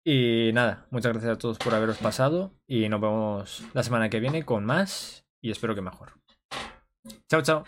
Y 0.04 0.50
nada, 0.54 0.86
muchas 0.90 1.12
gracias 1.12 1.34
a 1.34 1.38
todos 1.38 1.58
por 1.58 1.74
haberos 1.74 1.98
pasado. 1.98 2.52
Y 2.66 2.88
nos 2.88 3.00
vemos 3.00 3.64
la 3.74 3.82
semana 3.82 4.08
que 4.08 4.20
viene 4.20 4.44
con 4.44 4.64
más. 4.64 5.24
Y 5.40 5.50
espero 5.50 5.74
que 5.74 5.82
mejor. 5.82 6.12
Chao, 7.28 7.42
chao. 7.42 7.64